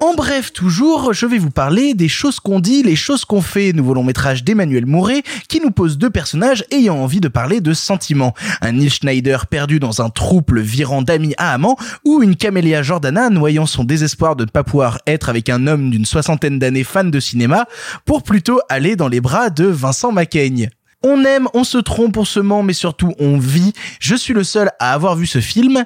[0.00, 3.72] En bref, toujours, je vais vous parler des choses qu'on dit, les choses qu'on fait,
[3.72, 7.74] nouveau long métrage d'Emmanuel Mouret, qui nous pose deux personnages ayant envie de parler de
[7.74, 8.32] sentiments.
[8.60, 13.28] Un Neil Schneider perdu dans un trouble virant d'amis à amants, ou une Camélia Jordana
[13.28, 17.10] noyant son désespoir de ne pas pouvoir être avec un homme d'une soixantaine d'années fan
[17.10, 17.66] de cinéma,
[18.04, 20.70] pour plutôt aller dans les bras de Vincent Macaigne.
[21.04, 23.72] On aime, on se trompe, on se ment, mais surtout on vit.
[24.00, 25.84] Je suis le seul à avoir vu ce film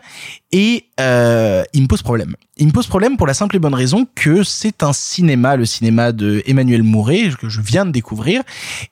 [0.52, 2.34] et euh, il me pose problème.
[2.56, 5.66] Il me pose problème pour la simple et bonne raison que c'est un cinéma, le
[5.66, 8.42] cinéma de Emmanuel Mouret que je viens de découvrir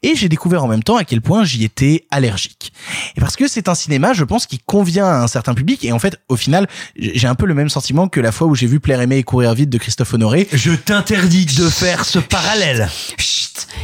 [0.03, 2.73] et j'ai découvert en même temps à quel point j'y étais allergique.
[3.17, 5.93] Et parce que c'est un cinéma, je pense, qui convient à un certain public et
[5.93, 6.67] en fait, au final,
[6.97, 9.23] j'ai un peu le même sentiment que la fois où j'ai vu Plaire aimer et
[9.23, 10.49] courir vite de Christophe Honoré.
[10.53, 12.89] Je t'interdis de faire ce parallèle.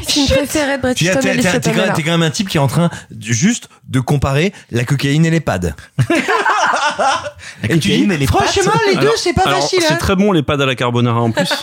[0.08, 1.92] Film préféré de Bret Tu Easton Ellis t'es- quand, même- Pamela.
[1.92, 5.24] t'es quand même un type qui est en train de- juste de comparer la cocaïne
[5.26, 5.58] et les pads.
[7.64, 8.82] et tu dis, cocaïne et les franchement, pattes.
[8.88, 9.80] les deux, c'est pas alors, facile.
[9.82, 9.96] C'est hein.
[9.96, 11.48] très bon les pâtes à la carbonara en plus.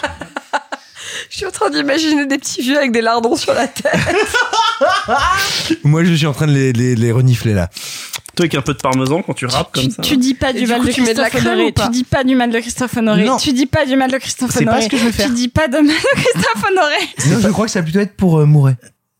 [1.30, 3.92] Je suis en train d'imaginer des petits vieux avec des lardons sur la tête.
[5.84, 7.70] Moi, je suis en train de les, les, les renifler là.
[8.36, 10.02] Toi avec un peu de parmesan quand tu rappes comme ça.
[10.02, 11.72] Tu dis pas du mal de Christophe Honoré.
[11.74, 13.24] Tu dis pas du mal de Christophe Honoré.
[13.26, 13.38] Non.
[13.38, 14.84] Tu dis pas du mal de Christophe C'est pas Honoré.
[14.86, 15.28] ce que je vais faire.
[15.28, 15.92] Tu dis pas de mal de
[16.22, 16.96] Christophe Honoré.
[17.36, 18.76] Non, je crois que ça va plutôt être pour euh, Mouret.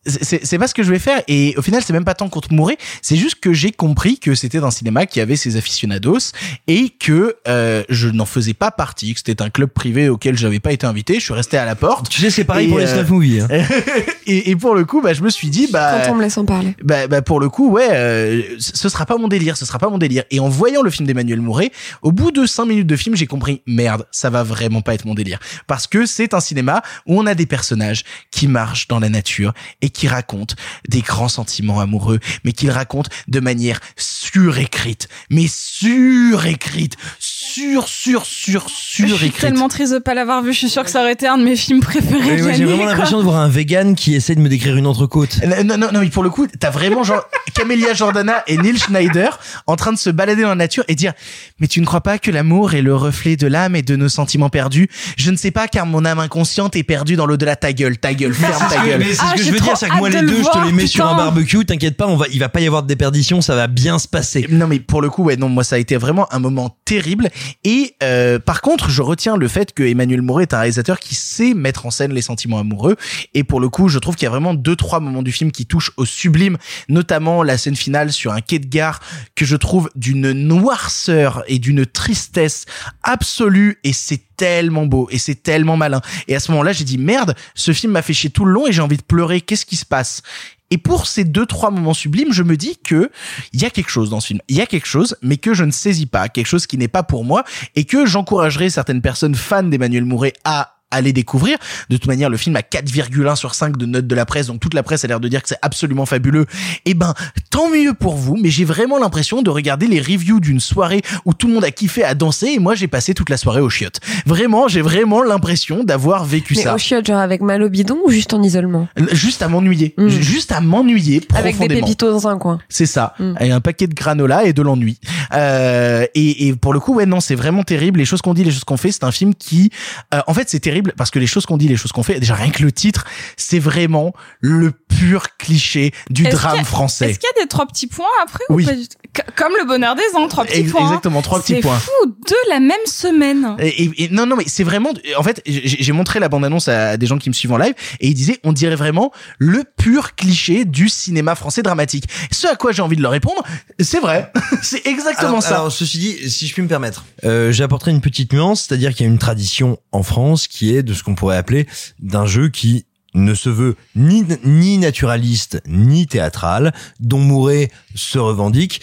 [0.06, 2.52] C'est- pas ce que je vais faire et au final c'est même pas tant contre
[2.52, 6.18] Mouret c'est juste que j'ai compris que c'était un cinéma qui avait ses aficionados
[6.66, 10.60] et que euh, je n'en faisais pas partie que c'était un club privé auquel j'avais
[10.60, 12.80] pas été invité je suis resté à la porte Tu sais, c'est pareil Et, pour
[12.80, 13.40] les euh, snuff movies.
[13.40, 13.48] hein.
[14.26, 16.36] et, et pour le coup bah je me suis dit bah Quand on me laisse
[16.38, 16.74] en parler.
[16.82, 19.88] bah, bah pour le coup ouais euh, ce sera pas mon délire ce sera pas
[19.88, 21.70] mon délire et en voyant le film d'Emmanuel Mouret
[22.02, 25.04] au bout de cinq minutes de film j'ai compris merde ça va vraiment pas être
[25.04, 29.00] mon délire parce que c'est un cinéma où on a des personnages qui marchent dans
[29.00, 29.52] la nature
[29.82, 30.54] et qui racontent
[30.88, 38.66] des grands sentiments amoureux mais qu'ils racontent de manière surécrite mais surécrite sur sur sur
[38.68, 40.52] Je suis tellement triste de pas l'avoir vu.
[40.52, 42.38] Je suis sûre que ça aurait été un de mes films préférés.
[42.54, 45.38] J'ai vraiment l'impression de voir un vegan qui essaie de me décrire une entrecôte.
[45.64, 47.22] Non, non, non, mais pour le coup, t'as vraiment genre
[47.54, 51.12] Camélia Jordana et Neil Schneider en train de se balader dans la nature et dire
[51.60, 54.08] Mais tu ne crois pas que l'amour est le reflet de l'âme et de nos
[54.08, 54.88] sentiments perdus?
[55.16, 57.56] Je ne sais pas car mon âme inconsciente est perdue dans l'au-delà.
[57.56, 58.98] Ta gueule, ta gueule, ferme ta gueule.
[58.98, 60.42] Mais c'est Ah, ce que je veux dire, c'est que moi les de le deux,
[60.42, 62.66] je te les mets sur un barbecue, t'inquiète pas, on va, il va pas y
[62.66, 64.46] avoir de déperdition, ça va bien se passer.
[64.50, 67.28] Non mais pour le coup ouais non moi ça a été vraiment un moment terrible
[67.64, 71.14] et euh, par contre je retiens le fait que Emmanuel Mouret est un réalisateur qui
[71.14, 72.96] sait mettre en scène les sentiments amoureux
[73.34, 75.50] et pour le coup je trouve qu'il y a vraiment deux trois moments du film
[75.50, 76.56] qui touchent au sublime
[76.88, 79.00] notamment la scène finale sur un quai de gare
[79.34, 82.66] que je trouve d'une noirceur et d'une tristesse
[83.02, 83.78] absolue.
[83.82, 86.00] Et c'est tellement beau et c'est tellement malin.
[86.28, 88.66] Et à ce moment-là j'ai dit merde ce film m'a fait chier tout le long
[88.66, 89.40] et j'ai envie de pleurer.
[89.40, 90.22] Qu'est-ce qui se passe?
[90.70, 93.10] Et pour ces deux trois moments sublimes, je me dis que
[93.52, 94.40] il y a quelque chose dans ce film.
[94.48, 96.88] Il y a quelque chose, mais que je ne saisis pas, quelque chose qui n'est
[96.88, 97.44] pas pour moi,
[97.76, 101.58] et que j'encouragerais certaines personnes fans d'Emmanuel Mouret à aller découvrir.
[101.90, 104.60] De toute manière, le film a 4,1 sur 5 de notes de la presse, donc
[104.60, 106.46] toute la presse a l'air de dire que c'est absolument fabuleux.
[106.84, 107.14] Eh ben,
[107.50, 111.34] tant mieux pour vous, mais j'ai vraiment l'impression de regarder les reviews d'une soirée où
[111.34, 113.70] tout le monde a kiffé à danser et moi j'ai passé toute la soirée au
[113.70, 114.00] chiottes.
[114.26, 116.74] Vraiment, j'ai vraiment l'impression d'avoir vécu Mais ça.
[116.74, 118.88] au chiotte, genre avec mal au bidon ou juste en isolement?
[119.12, 119.94] Juste à m'ennuyer.
[119.96, 120.08] Mm.
[120.08, 121.80] Juste à m'ennuyer Avec des profondément.
[121.86, 122.58] pépitos dans un coin.
[122.68, 123.14] C'est ça.
[123.18, 123.34] Mm.
[123.40, 124.98] Et un paquet de granola et de l'ennui.
[125.32, 127.98] Euh, et, et pour le coup, ouais, non, c'est vraiment terrible.
[127.98, 129.70] Les choses qu'on dit, les choses qu'on fait, c'est un film qui,
[130.12, 132.20] euh, en fait, c'est terrible parce que les choses qu'on dit, les choses qu'on fait,
[132.20, 133.04] déjà rien que le titre,
[133.36, 137.10] c'est vraiment le pur cliché du Est-ce drame a- français.
[137.10, 138.64] Est-ce qu'il y a des trois petits points après Oui.
[138.64, 140.82] ou pas du tout C- Comme le bonheur des ans, trois petits Ex- points.
[140.86, 141.78] exactement, trois petits points.
[141.78, 143.56] C'est fou, deux la même semaine.
[143.60, 144.92] Et, et- et non, non, mais c'est vraiment.
[145.16, 147.74] En fait, j'ai j'ai montré la bande-annonce à des gens qui me suivent en live
[148.00, 152.04] et ils disaient, on dirait vraiment le pur cliché du cinéma français dramatique.
[152.32, 153.42] Ce à quoi j'ai envie de leur répondre,
[153.80, 154.32] c'est vrai,
[154.62, 155.54] c'est exactement alors, ça.
[155.56, 159.06] alors, ceci dit, si je puis me permettre, euh, j'apporterai une petite nuance, c'est-à-dire qu'il
[159.06, 161.66] y a une tradition en France qui est de ce qu'on pourrait appeler
[162.00, 168.80] d'un jeu qui ne se veut ni, ni naturaliste ni théâtral, dont Mouret se revendique.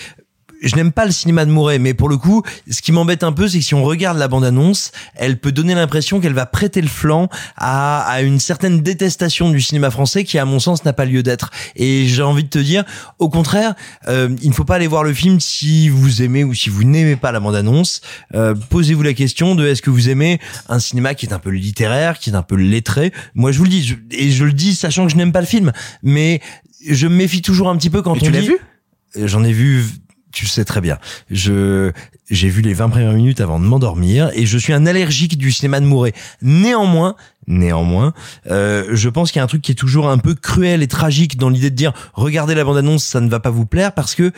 [0.62, 3.32] Je n'aime pas le cinéma de Mouret, mais pour le coup, ce qui m'embête un
[3.32, 6.82] peu, c'est que si on regarde la bande-annonce, elle peut donner l'impression qu'elle va prêter
[6.82, 10.94] le flanc à, à une certaine détestation du cinéma français qui, à mon sens, n'a
[10.94, 11.50] pas lieu d'être.
[11.76, 12.84] Et j'ai envie de te dire,
[13.18, 13.74] au contraire,
[14.08, 16.84] euh, il ne faut pas aller voir le film si vous aimez ou si vous
[16.84, 18.02] n'aimez pas la bande-annonce.
[18.36, 21.50] Euh, Posez-vous la question de est-ce que vous aimez un cinéma qui est un peu
[21.50, 23.12] littéraire, qui est un peu lettré?
[23.34, 25.42] Moi, je vous le dis, je- et je le dis sachant que je n'aime pas
[25.42, 25.72] le film,
[26.04, 26.40] mais
[26.88, 28.58] je me méfie toujours un petit peu quand Mais on tu l'as vu?
[29.18, 29.84] Euh, J'en ai vu
[30.32, 30.98] tu sais très bien.
[31.30, 31.92] Je
[32.30, 35.51] j'ai vu les 20 premières minutes avant de m'endormir et je suis un allergique du
[35.51, 36.14] cinéma de Mouret.
[36.42, 37.16] Néanmoins,
[37.48, 38.14] néanmoins,
[38.50, 40.88] euh, je pense qu'il y a un truc qui est toujours un peu cruel et
[40.88, 44.16] tragique dans l'idée de dire regardez la bande-annonce, ça ne va pas vous plaire parce
[44.16, 44.32] que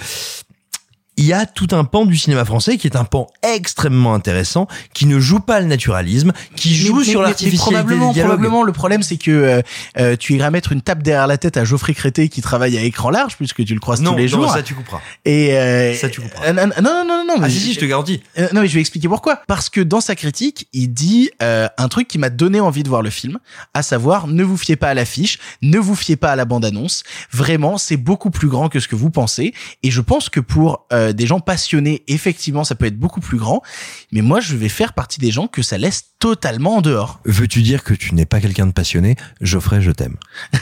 [1.17, 4.67] il y a tout un pan du cinéma français qui est un pan extrêmement intéressant,
[4.93, 8.72] qui ne joue pas le naturalisme, qui joue Mais- sur l'artificialité probablement, des probablement, le
[8.72, 9.61] problème, c'est que euh,
[10.00, 12.82] euh, tu iras mettre une tape derrière la tête à Geoffrey Crété qui travaille à
[12.82, 14.51] écran large, puisque tu le croises Non, tous les non, jours.
[14.51, 15.00] ça tu couperas.
[15.25, 16.45] Et euh, Ça, tu couperas.
[16.48, 18.22] euh, non, non, non, non, non, Ah mais- si, si, je te garantis.
[18.40, 19.42] Euh, non mais je vais expliquer pourquoi.
[19.48, 22.90] Parce que dans sa critique, il dit euh, un truc qui m'a donné envie de
[22.90, 23.40] voir le film,
[23.74, 27.03] à savoir ne vous fiez pas à l'affiche, ne vous fiez pas à la bande-annonce.
[27.32, 29.53] Vraiment, c'est beaucoup plus grand que ce que vous pensez.
[29.83, 33.38] Et je pense que pour euh, des gens passionnés, effectivement, ça peut être beaucoup plus
[33.38, 33.61] grand.
[34.11, 37.19] Mais moi, je vais faire partie des gens que ça laisse totalement en dehors.
[37.25, 39.17] Veux-tu dire que tu n'es pas quelqu'un de passionné?
[39.41, 40.15] Geoffrey, je t'aime.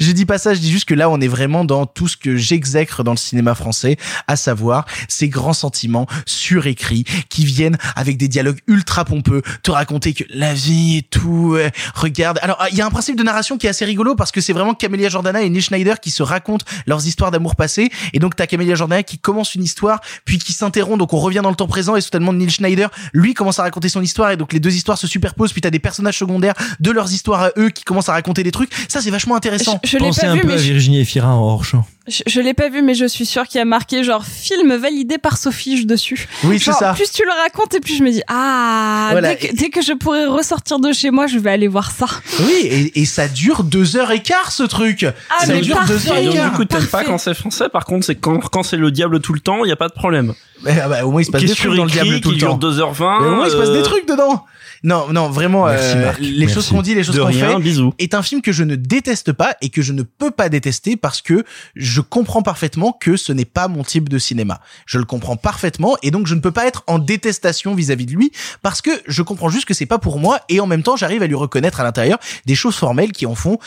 [0.00, 2.16] je dis pas ça, je dis juste que là, on est vraiment dans tout ce
[2.16, 3.96] que j'exècre dans le cinéma français,
[4.26, 10.12] à savoir ces grands sentiments surécrits qui viennent avec des dialogues ultra pompeux, te raconter
[10.12, 12.38] que la vie et tout, euh, regarde.
[12.42, 14.52] Alors, il y a un principe de narration qui est assez rigolo parce que c'est
[14.52, 17.90] vraiment Camélia Jordana et Neil Schneider qui se racontent leurs histoires d'amour passé.
[18.12, 21.18] Et donc, t'as Camélia d'Amélia Jordan qui commence une histoire, puis qui s'interrompt, donc on
[21.18, 24.30] revient dans le temps présent et soudainement Neil Schneider, lui commence à raconter son histoire
[24.30, 27.42] et donc les deux histoires se superposent, puis t'as des personnages secondaires de leurs histoires
[27.42, 28.70] à eux qui commencent à raconter des trucs.
[28.88, 29.78] Ça c'est vachement intéressant.
[29.84, 31.64] Je- je l'ai Pensez pas un vu, peu mais à je- Virginie Efira en hors
[31.64, 31.84] champ.
[32.06, 34.74] Je, je l'ai pas vu, mais je suis sûre qu'il y a marqué genre film
[34.76, 36.28] validé par Sophie dessus.
[36.44, 36.92] Oui, c'est ça.
[36.92, 39.34] Plus tu le racontes et plus je me dis ah Voilà.
[39.34, 42.06] dès, que, dès que je pourrai ressortir de chez moi, je vais aller voir ça.
[42.40, 45.04] Oui, et, et ça dure deux heures et quart ce truc.
[45.30, 45.92] Ah, ça mais dure parfait.
[45.94, 46.50] deux heures Et et donc, quart.
[46.50, 47.70] du coup, t'aimes pas quand c'est français.
[47.70, 49.88] Par contre, c'est quand, quand c'est le diable tout le temps, il y a pas
[49.88, 50.34] de problème.
[50.66, 52.58] Ah bah, au moins il se passe des trucs dans le diable tout le temps.
[52.58, 53.22] 2h20.
[53.22, 54.44] Mais au moins il se passe des trucs dedans.
[54.84, 56.54] Non, non, vraiment, Merci, euh, les Merci.
[56.56, 57.94] choses qu'on dit, les choses qu'on fait, bisous.
[57.98, 60.98] est un film que je ne déteste pas et que je ne peux pas détester
[60.98, 61.42] parce que
[61.74, 64.60] je comprends parfaitement que ce n'est pas mon type de cinéma.
[64.84, 68.12] Je le comprends parfaitement et donc je ne peux pas être en détestation vis-à-vis de
[68.12, 70.96] lui parce que je comprends juste que c'est pas pour moi et en même temps
[70.96, 73.58] j'arrive à lui reconnaître à l'intérieur des choses formelles qui en font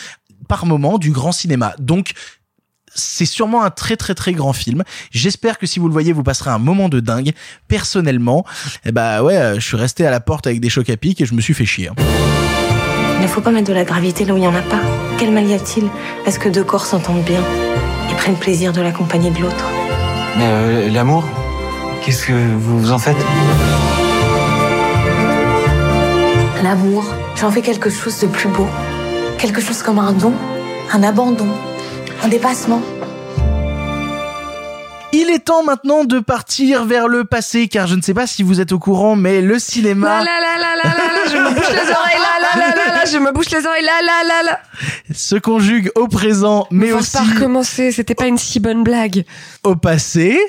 [0.48, 1.74] par moment du grand cinéma.
[1.80, 2.12] Donc
[2.98, 4.84] c'est sûrement un très très très grand film.
[5.12, 7.32] J'espère que si vous le voyez, vous passerez un moment de dingue.
[7.68, 8.46] Personnellement,
[8.86, 11.22] eh bah ouais, euh, je suis resté à la porte avec des chocs à pic
[11.22, 11.90] et je me suis fait chier.
[11.90, 11.94] hein.
[13.20, 14.80] Il ne faut pas mettre de la gravité là où il n'y en a pas.
[15.18, 15.86] Quel mal y a-t-il
[16.26, 17.42] Est-ce que deux corps s'entendent bien
[18.12, 19.66] et prennent plaisir de la compagnie de l'autre?
[20.38, 21.24] Mais euh, l'amour
[22.06, 23.18] Qu'est-ce que vous vous en faites?
[26.64, 28.68] L'amour, j'en fais quelque chose de plus beau.
[29.38, 30.34] Quelque chose comme un don,
[30.92, 31.48] un abandon,
[32.24, 32.82] un dépassement.
[35.14, 38.44] Il est temps maintenant de partir vers le passé, car je ne sais pas si
[38.44, 41.56] vous êtes au courant, mais le cinéma Là, là, là, là, là, là, je me
[41.56, 44.24] bouche les oreilles, là, là, là, là, là, je me bouche les oreilles, là, là,
[44.28, 44.60] là, là.
[45.14, 49.24] se conjugue au présent, mais aussi pas recommencer, c'était pas une si bonne blague.
[49.64, 50.40] au passé.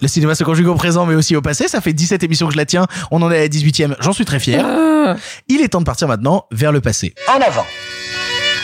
[0.00, 1.68] Le cinéma se conjugue au présent, mais aussi au passé.
[1.68, 2.86] Ça fait 17 émissions que je la tiens.
[3.12, 3.94] On en est à la 18e.
[4.00, 4.64] J'en suis très fier.
[4.66, 5.16] Ah.
[5.48, 7.14] Il est temps de partir maintenant vers le passé.
[7.28, 7.64] En avant.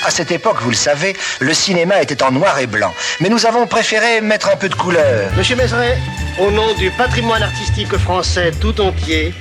[0.07, 2.93] À cette époque, vous le savez, le cinéma était en noir et blanc.
[3.21, 5.31] Mais nous avons préféré mettre un peu de couleur.
[5.37, 5.99] Monsieur Mézeret,
[6.39, 9.35] au nom du patrimoine artistique français tout entier,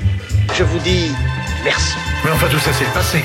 [0.58, 1.12] je vous dis
[1.64, 1.96] merci.
[2.26, 3.24] Mais enfin, tout ça, c'est le passé.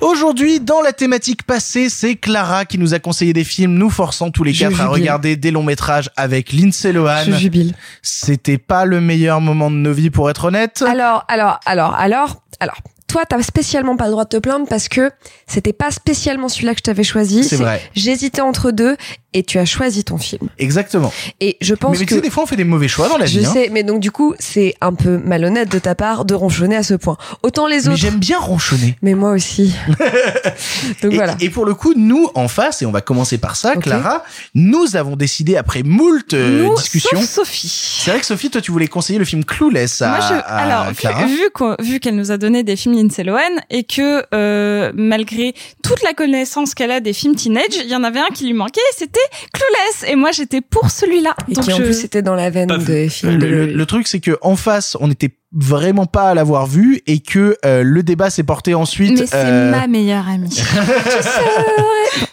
[0.00, 4.30] Aujourd'hui, dans la thématique passée, c'est Clara qui nous a conseillé des films, nous forçant
[4.30, 7.24] tous les Je quatre à regarder des longs métrages avec Lindsay Lohan.
[7.26, 7.74] Je jubile.
[8.00, 10.82] C'était pas le meilleur moment de nos vies, pour être honnête.
[10.88, 12.78] Alors, alors, alors, alors, alors.
[13.12, 15.10] Toi, t'as spécialement pas le droit de te plaindre parce que
[15.46, 17.44] c'était pas spécialement celui-là que je t'avais choisi.
[17.44, 17.78] C'est vrai.
[17.94, 18.96] J'hésitais entre deux
[19.34, 20.48] et tu as choisi ton film.
[20.58, 21.12] Exactement.
[21.40, 23.08] Et je pense mais, mais que tu sais, des fois, on fait des mauvais choix
[23.08, 23.46] dans la je vie.
[23.46, 23.52] hein.
[23.52, 26.82] sais, mais donc du coup, c'est un peu malhonnête de ta part de ronchonner à
[26.82, 27.16] ce point.
[27.42, 27.96] Autant les Mais autres.
[27.96, 28.96] j'aime bien ronchonner.
[29.02, 29.74] Mais moi aussi.
[31.02, 31.36] donc et, voilà.
[31.40, 33.76] et pour le coup, nous, en face, et on va commencer par ça.
[33.76, 37.18] Clara, nous avons décidé, après moult euh, Nous, discussions...
[37.20, 37.98] sauf Sophie.
[38.02, 40.38] C'est vrai que Sophie, toi, tu voulais conseiller le film Clueless à, Moi, je, à
[40.40, 41.24] alors, vu- Clara.
[41.26, 43.38] vu, qu'on- vu qu'elle nous a donné des films Lindsay Lohan
[43.70, 48.04] et que euh, malgré toute la connaissance qu'elle a des films teenage, il y en
[48.04, 49.18] avait un qui lui manquait, c'était
[49.52, 50.10] Clueless.
[50.12, 51.34] Et moi, j'étais pour celui-là.
[51.50, 54.06] Et Donc qui en je- plus c'était dans la veine le, de le- le truc,
[54.08, 58.02] c'est que en face, on était vraiment pas à l'avoir vu et que euh, le
[58.02, 59.18] débat s'est porté ensuite.
[59.18, 60.48] Mais c'est euh, ma meilleure amie.
[60.54, 62.26] Tu sais,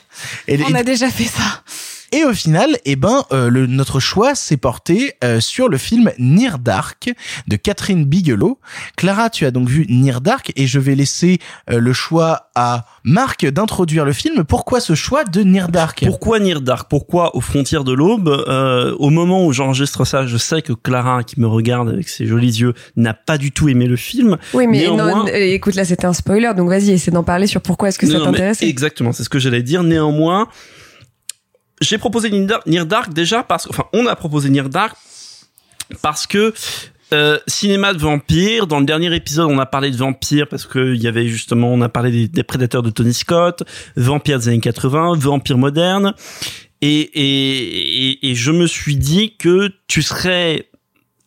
[0.47, 1.61] et, On a déjà fait ça.
[2.11, 6.11] Et au final, eh ben, euh, le, notre choix s'est porté euh, sur le film
[6.17, 7.11] Near Dark
[7.47, 8.59] de Catherine Bigelow.
[8.97, 11.39] Clara, tu as donc vu Near Dark et je vais laisser
[11.69, 14.43] euh, le choix à Marc d'introduire le film.
[14.43, 16.03] Pourquoi ce choix de Near Dark?
[16.05, 16.89] Pourquoi Near Dark?
[16.89, 18.27] Pourquoi aux frontières de l'aube?
[18.29, 22.25] Euh, Au moment où j'enregistre ça, je sais que Clara, qui me regarde avec ses
[22.25, 24.38] jolis yeux, n'a pas du tout aimé le film.
[24.53, 27.47] Oui, mais Néanmoins- non, euh, écoute, là, c'était un spoiler, donc vas-y, essaie d'en parler
[27.47, 28.61] sur pourquoi est-ce que ça Non, t'intéresse.
[28.61, 29.83] Exactement, c'est ce que j'allais dire.
[29.83, 30.47] Néanmoins,
[31.82, 34.98] j'ai proposé Near Dark, déjà parce enfin, on a proposé Near Dark
[36.01, 36.53] parce que
[37.11, 38.67] euh, cinéma de vampires.
[38.67, 41.74] Dans le dernier épisode, on a parlé de vampires parce que il y avait justement,
[41.74, 43.64] on a parlé des, prédateurs de Tony Scott,
[43.95, 46.14] vampires des années 80, vampires modernes.
[46.82, 50.69] Et, et, et je me suis dit que tu serais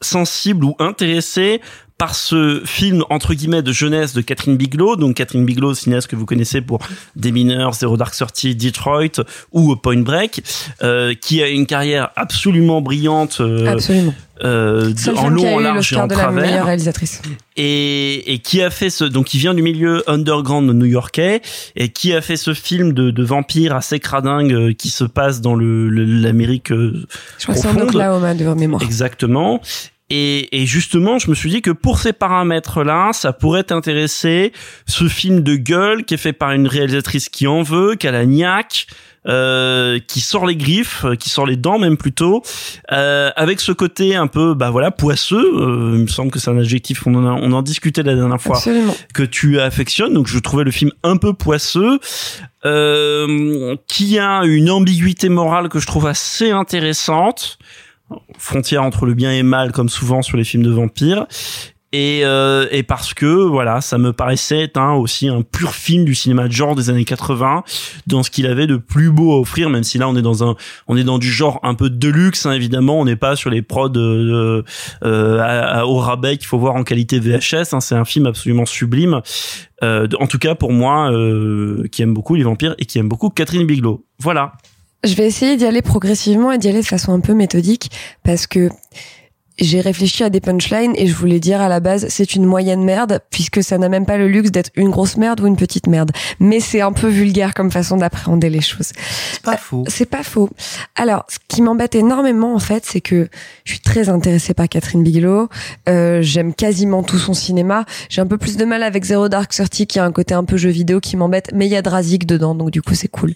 [0.01, 1.61] sensible ou intéressé
[2.03, 6.17] par ce film entre guillemets de jeunesse de Catherine Bigelow, donc Catherine Bigelow, cinéaste que
[6.17, 6.81] vous connaissez pour
[7.15, 9.23] Des mineurs, Zero Dark Thirty, Detroit
[9.53, 10.43] ou Point Break,
[10.83, 14.13] euh, qui a une carrière absolument brillante, euh, Absolument.
[14.43, 17.23] euh, de- en long, a en large et en de la meilleure travers réalisatrice.
[17.57, 21.41] et, et qui a fait ce donc qui vient du milieu underground new-yorkais
[21.77, 25.41] et qui a fait ce film de, de vampire assez cradingue euh, qui se passe
[25.41, 27.07] dans le l'Amérique euh,
[27.39, 27.81] Je crois que c'est en.
[27.81, 28.83] Oklahoma de mémoire.
[28.83, 29.61] Exactement.
[30.15, 34.53] Et, et justement, je me suis dit que pour ces paramètres-là, ça pourrait t'intéresser.
[34.87, 38.11] Ce film de gueule qui est fait par une réalisatrice qui en veut, qui a
[38.11, 38.89] la niaque,
[39.27, 42.43] euh, qui sort les griffes, euh, qui sort les dents même plutôt,
[42.93, 45.37] euh, avec ce côté un peu bah voilà poisseux.
[45.37, 48.15] Euh, il me semble que c'est un adjectif on en, a, on en discutait la
[48.15, 48.95] dernière fois Absolument.
[49.15, 50.13] que tu affectionnes.
[50.13, 52.01] Donc je trouvais le film un peu poisseux,
[52.67, 57.59] euh, qui a une ambiguïté morale que je trouve assez intéressante
[58.39, 61.27] frontière entre le bien et le mal comme souvent sur les films de vampires.
[61.95, 66.15] Et, euh, et parce que voilà ça me paraissait un, aussi un pur film du
[66.15, 67.65] cinéma de genre des années 80
[68.07, 70.43] dans ce qu'il avait de plus beau à offrir même si là on est dans
[70.43, 70.57] un
[70.89, 72.99] on est dans du genre un peu de luxe hein, évidemment.
[72.99, 74.63] On n'est pas sur les prods euh,
[75.05, 79.21] euh, au rabais qu'il faut voir en qualité VHS hein, c'est un film absolument sublime
[79.83, 83.09] euh, en tout cas pour moi euh, qui aime beaucoup les vampires et qui aime
[83.09, 84.07] beaucoup Catherine Bigelow.
[84.19, 84.53] Voilà
[85.05, 87.91] Je vais essayer d'y aller progressivement et d'y aller de façon un peu méthodique
[88.23, 88.71] parce que
[89.59, 92.83] j'ai réfléchi à des punchlines et je voulais dire à la base c'est une moyenne
[92.83, 95.87] merde puisque ça n'a même pas le luxe d'être une grosse merde ou une petite
[95.87, 96.11] merde.
[96.41, 98.93] Mais c'est un peu vulgaire comme façon d'appréhender les choses.
[99.33, 99.85] C'est pas faux.
[99.89, 100.51] C'est pas faux.
[100.97, 103.29] Alors, ce qui m'embête énormément en fait, c'est que
[103.65, 105.49] je suis très intéressée par Catherine Bigelow.
[105.89, 107.85] Euh, J'aime quasiment tout son cinéma.
[108.09, 110.45] J'ai un peu plus de mal avec Zero Dark Thirty qui a un côté un
[110.45, 113.09] peu jeu vidéo qui m'embête, mais il y a Drazik dedans, donc du coup c'est
[113.09, 113.35] cool.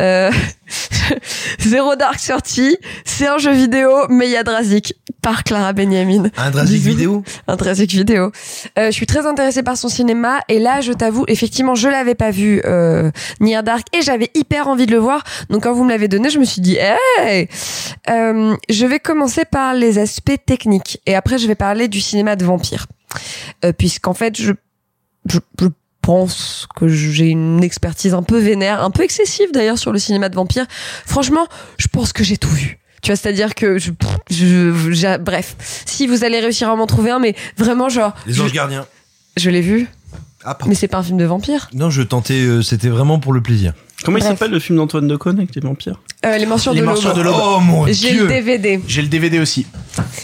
[0.00, 0.30] Euh...
[1.60, 6.30] Zero Dark Thirty, c'est un jeu vidéo, mais il y a Drazik par Clara Benjamin.
[6.38, 6.80] Un Bisous.
[6.80, 8.32] vidéo Un Drazik vidéo.
[8.78, 12.14] Euh, je suis très intéressée par son cinéma et là, je t'avoue, effectivement, je l'avais
[12.14, 15.22] pas vu euh, Near Dark et j'avais hyper envie de le voir.
[15.50, 17.48] Donc quand vous me l'avez donné, je me suis dit, hey
[18.08, 22.34] Euh, Je vais commencer par les aspects techniques et après je vais parler du cinéma
[22.34, 22.86] de vampire,
[23.62, 24.52] euh, puisqu'en fait, je,
[25.28, 25.66] je, je
[26.00, 30.30] pense que j'ai une expertise un peu vénère, un peu excessive d'ailleurs sur le cinéma
[30.30, 30.64] de vampire.
[31.04, 32.78] Franchement, je pense que j'ai tout vu.
[33.02, 35.56] Tu vois, c'est-à-dire que je, bref,
[35.86, 38.86] si vous allez réussir à m'en trouver un, mais vraiment genre, Les anges gardiens.
[39.36, 39.88] je l'ai vu.
[40.44, 41.68] Ah, mais c'est pas un film de vampire.
[41.72, 43.74] Non, je tentais, euh, c'était vraiment pour le plaisir.
[44.04, 46.00] comment il s'appelle le film d'Antoine Decaune avec les vampires?
[46.24, 47.34] Euh, les morsures Les de l'aube.
[47.36, 48.80] Oh mon J'ai dieu le DVD.
[48.86, 49.66] J'ai le DVD aussi.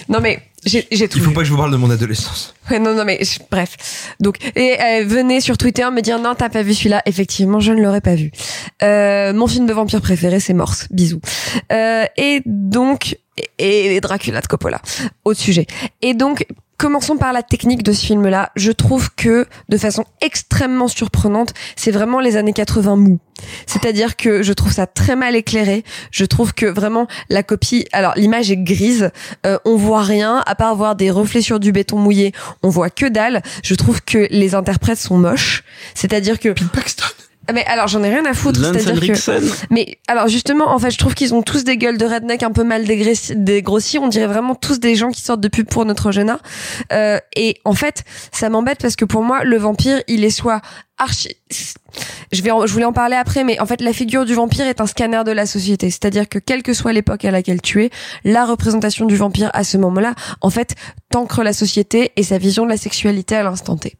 [0.08, 1.34] Non mais j'ai j'ai tout Il faut vu.
[1.34, 2.54] pas que je vous parle de mon adolescence.
[2.70, 4.14] Ouais, non, non, mais je- bref.
[4.20, 7.02] Donc, et euh, venez sur Twitter me dire non, t'as pas vu celui-là.
[7.06, 8.30] Effectivement, je ne l'aurais pas vu.
[8.82, 10.86] Euh, mon film de vampire préféré, c'est Morse.
[10.90, 11.20] Bisous.
[11.72, 13.16] Euh, et donc,
[13.58, 14.80] et, et Dracula de Coppola.
[15.24, 15.66] Autre sujet.
[16.02, 16.44] Et donc,
[16.78, 18.50] commençons par la technique de ce film-là.
[18.56, 23.18] Je trouve que, de façon extrêmement surprenante, c'est vraiment les années 80 mou.
[23.66, 25.84] C'est-à-dire que je trouve ça très mal éclairé.
[26.10, 29.10] Je trouve que vraiment la copie, alors l'image est grise,
[29.44, 32.32] euh, on voit rien à part voir des reflets sur du béton mouillé.
[32.62, 33.42] On voit que dalle.
[33.62, 35.64] Je trouve que les interprètes sont moches.
[35.94, 36.54] C'est-à-dire que
[37.54, 38.60] mais alors j'en ai rien à foutre.
[38.80, 39.18] C'est-à-dire que
[39.70, 42.50] mais alors justement, en fait, je trouve qu'ils ont tous des gueules de redneck un
[42.52, 43.98] peu mal dégrossis.
[43.98, 46.38] On dirait vraiment tous des gens qui sortent de pub pour Neutrogena.
[46.92, 50.60] Euh, et en fait, ça m'embête parce que pour moi, le vampire, il est soit
[50.98, 51.28] archi.
[52.32, 54.66] Je vais, en- je voulais en parler après, mais en fait, la figure du vampire
[54.66, 55.90] est un scanner de la société.
[55.90, 57.90] C'est-à-dire que quelle que soit l'époque à laquelle tu es,
[58.24, 60.74] la représentation du vampire à ce moment-là, en fait,
[61.10, 63.96] t'ancre la société et sa vision de la sexualité à l'instant T.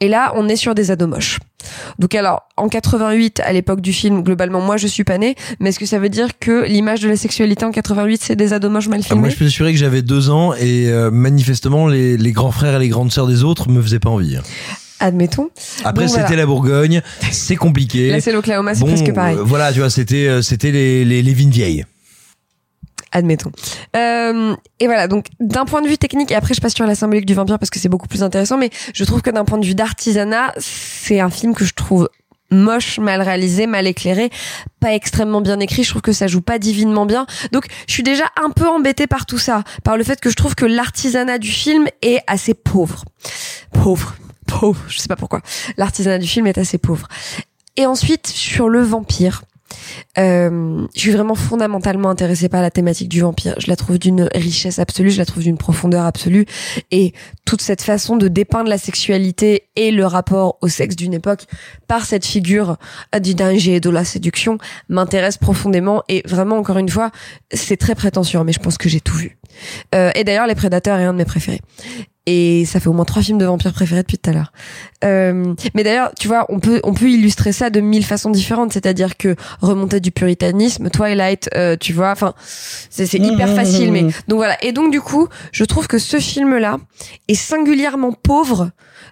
[0.00, 1.38] Et là, on est sur des ados moches.
[1.98, 5.70] Donc alors, en 88, à l'époque du film, globalement, moi je suis pas née, mais
[5.70, 8.70] est-ce que ça veut dire que l'image de la sexualité en 88, c'est des ados
[8.70, 11.86] moches mal Ah, moi, filmés je peux assurer que j'avais deux ans et euh, manifestement,
[11.88, 14.38] les, les grands frères et les grandes sœurs des autres me faisaient pas envie.
[14.98, 15.50] Admettons.
[15.84, 16.36] Après, c'était voilà.
[16.36, 18.10] la Bourgogne, c'est compliqué.
[18.10, 19.36] Là, c'est l'Oklahoma, c'est Bon, presque pareil.
[19.36, 21.84] euh, voilà, tu vois, c'était euh, c'était les, les, les vignes vieilles.
[23.16, 23.50] Admettons.
[23.96, 26.94] Euh, et voilà, donc d'un point de vue technique, et après je passe sur la
[26.94, 29.56] symbolique du vampire parce que c'est beaucoup plus intéressant, mais je trouve que d'un point
[29.56, 32.10] de vue d'artisanat, c'est un film que je trouve
[32.50, 34.28] moche, mal réalisé, mal éclairé,
[34.80, 37.24] pas extrêmement bien écrit, je trouve que ça joue pas divinement bien.
[37.52, 40.36] Donc je suis déjà un peu embêtée par tout ça, par le fait que je
[40.36, 43.02] trouve que l'artisanat du film est assez pauvre.
[43.72, 44.14] Pauvre,
[44.46, 45.40] pauvre, je sais pas pourquoi.
[45.78, 47.08] L'artisanat du film est assez pauvre.
[47.78, 49.42] Et ensuite, sur le vampire,
[50.18, 53.54] euh, je suis vraiment fondamentalement intéressée par la thématique du vampire.
[53.58, 56.46] Je la trouve d'une richesse absolue, je la trouve d'une profondeur absolue.
[56.90, 57.12] Et
[57.44, 61.44] toute cette façon de dépeindre la sexualité et le rapport au sexe d'une époque
[61.86, 62.76] par cette figure
[63.20, 66.02] du danger et de la séduction m'intéresse profondément.
[66.08, 67.10] Et vraiment, encore une fois,
[67.52, 69.38] c'est très prétentieux, mais je pense que j'ai tout vu.
[69.94, 71.60] Euh, et d'ailleurs, Les Prédateurs est un de mes préférés.
[72.28, 74.52] Et ça fait au moins trois films de vampires préférés depuis tout à l'heure.
[75.04, 78.72] Euh, mais d'ailleurs, tu vois, on peut on peut illustrer ça de mille façons différentes.
[78.72, 82.34] C'est-à-dire que remonter du puritanisme, Twilight, euh, tu vois, enfin,
[82.90, 83.92] c'est c'est hyper facile.
[83.92, 84.62] Mais donc voilà.
[84.64, 86.78] Et donc du coup, je trouve que ce film-là
[87.28, 88.70] est singulièrement pauvre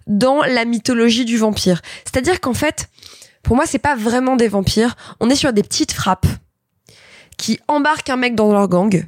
[0.08, 1.82] dans la mythologie du vampire.
[2.04, 2.88] C'est-à-dire qu'en fait,
[3.44, 4.96] pour moi, c'est pas vraiment des vampires.
[5.20, 6.26] On est sur des petites frappes
[7.36, 9.06] qui embarquent un mec dans leur gang,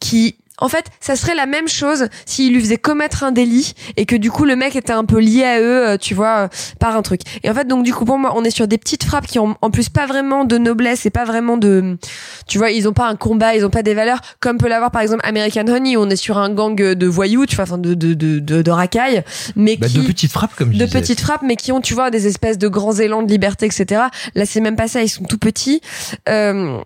[0.00, 4.06] qui en fait, ça serait la même chose s'il lui faisait commettre un délit et
[4.06, 6.48] que du coup le mec était un peu lié à eux, euh, tu vois, euh,
[6.80, 7.20] par un truc.
[7.42, 9.38] Et en fait, donc du coup pour moi, on est sur des petites frappes qui
[9.38, 11.98] ont en plus pas vraiment de noblesse et pas vraiment de,
[12.46, 14.90] tu vois, ils ont pas un combat, ils ont pas des valeurs comme peut l'avoir
[14.90, 15.96] par exemple American Honey.
[15.96, 18.62] Où on est sur un gang de voyous, tu vois, enfin de de de de,
[18.62, 19.22] de racailles,
[19.56, 21.00] mais Bah, qui de petites frappes, comme je de disais.
[21.00, 24.02] petites frappes, mais qui ont, tu vois, des espèces de grands élans de liberté, etc.
[24.34, 25.02] Là, c'est même pas ça.
[25.02, 25.80] Ils sont tout petits.
[26.28, 26.78] Euh,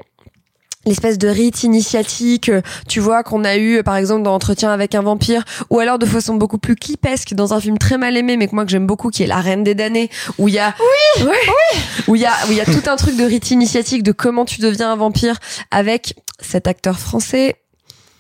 [0.86, 4.70] l'espèce de rite initiatique, euh, tu vois, qu'on a eu, euh, par exemple, dans Entretien
[4.72, 8.16] avec un vampire, ou alors de façon beaucoup plus clipesque, dans un film très mal
[8.16, 10.54] aimé, mais que moi que j'aime beaucoup, qui est La Reine des damnés, où il
[10.54, 10.74] y a,
[11.20, 11.26] oui,
[12.08, 14.12] où il y a, où il y a tout un truc de rite initiatique, de
[14.12, 15.36] comment tu deviens un vampire,
[15.70, 17.56] avec cet acteur français.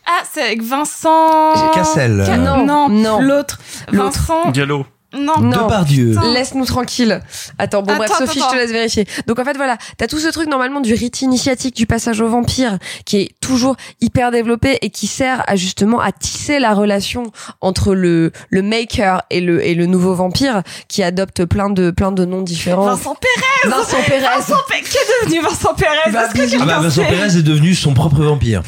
[0.06, 1.70] Ah, c'est avec Vincent.
[1.72, 2.22] Cassel.
[2.26, 3.20] Ca- Non, non, non.
[3.20, 3.58] l'autre.
[3.92, 4.18] L'autre.
[4.18, 4.50] Vincent.
[4.50, 4.84] Diallo.
[5.12, 5.40] Non.
[5.40, 5.64] Non.
[5.64, 6.14] Depardieu.
[6.32, 7.20] Laisse-nous tranquille.
[7.58, 9.06] Attends, bon Attends, bref, Sophie, attends, je te laisse vérifier.
[9.26, 12.28] Donc en fait voilà, t'as tout ce truc normalement du rite initiatique du passage au
[12.28, 17.24] vampire qui est toujours hyper développé et qui sert à justement à tisser la relation
[17.60, 22.12] entre le le maker et le et le nouveau vampire qui adopte plein de plein
[22.12, 22.86] de noms différents.
[22.86, 23.74] Vincent Pérez.
[23.74, 24.20] Vincent Pérez.
[24.36, 24.82] Vincent Pérez.
[24.82, 28.22] Qui est devenu Vincent Pérez Est-ce que Ah bah Vincent Pérez est devenu son propre
[28.22, 28.62] vampire.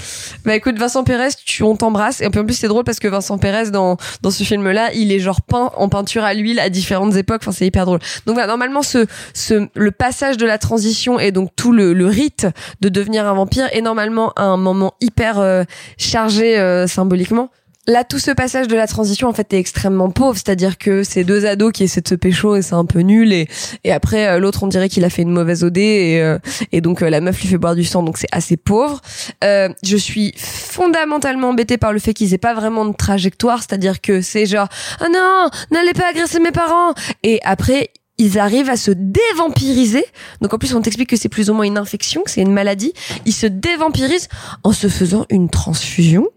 [0.44, 3.08] Bah écoute Vincent Pérez, tu on t'embrasse et puis en plus c'est drôle parce que
[3.08, 6.60] Vincent Pérez dans dans ce film là, il est genre peint en peinture à l'huile
[6.60, 8.00] à différentes époques, enfin c'est hyper drôle.
[8.26, 12.06] Donc voilà, normalement ce ce le passage de la transition et donc tout le le
[12.06, 12.46] rite
[12.80, 15.64] de devenir un vampire est normalement un moment hyper euh,
[15.98, 17.50] chargé euh, symboliquement.
[17.88, 20.36] Là, tout ce passage de la transition, en fait, est extrêmement pauvre.
[20.36, 23.32] C'est-à-dire que c'est deux ados qui essaient de se pécho et c'est un peu nul.
[23.32, 23.48] Et,
[23.82, 26.38] et après, euh, l'autre, on dirait qu'il a fait une mauvaise OD et, euh,
[26.70, 28.04] et donc euh, la meuf lui fait boire du sang.
[28.04, 29.00] Donc c'est assez pauvre.
[29.42, 33.58] Euh, je suis fondamentalement embêtée par le fait qu'ils aient pas vraiment de trajectoire.
[33.58, 34.68] C'est-à-dire que c'est genre,
[35.00, 36.94] ah non, n'allez pas agresser mes parents.
[37.24, 40.04] Et après, ils arrivent à se dévampiriser.
[40.40, 42.52] Donc en plus, on t'explique que c'est plus ou moins une infection, que c'est une
[42.52, 42.92] maladie.
[43.26, 44.28] Ils se dévampirisent
[44.62, 46.28] en se faisant une transfusion.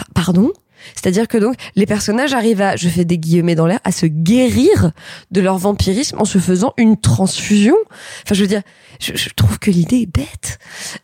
[0.00, 0.52] Par- pardon
[0.94, 4.06] c'est-à-dire que donc les personnages arrivent à, je fais des guillemets dans l'air, à se
[4.06, 4.92] guérir
[5.30, 7.76] de leur vampirisme en se faisant une transfusion.
[8.24, 8.62] Enfin, je veux dire,
[8.98, 10.58] je, trouve que l'idée est bête.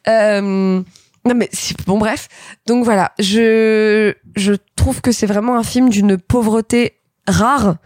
[0.08, 0.80] Euh,
[1.24, 1.50] non mais
[1.86, 2.28] bon bref.
[2.66, 6.94] Donc voilà, je je trouve que c'est vraiment un film d'une pauvreté
[7.26, 7.76] rare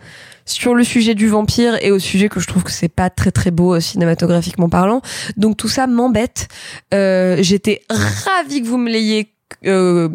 [0.44, 3.30] sur le sujet du vampire et au sujet que je trouve que c'est pas très
[3.30, 5.00] très beau euh, cinématographiquement parlant.
[5.36, 6.48] Donc tout ça m'embête.
[6.92, 9.32] Euh, J'étais ravie que vous me l'ayez
[9.66, 10.08] euh,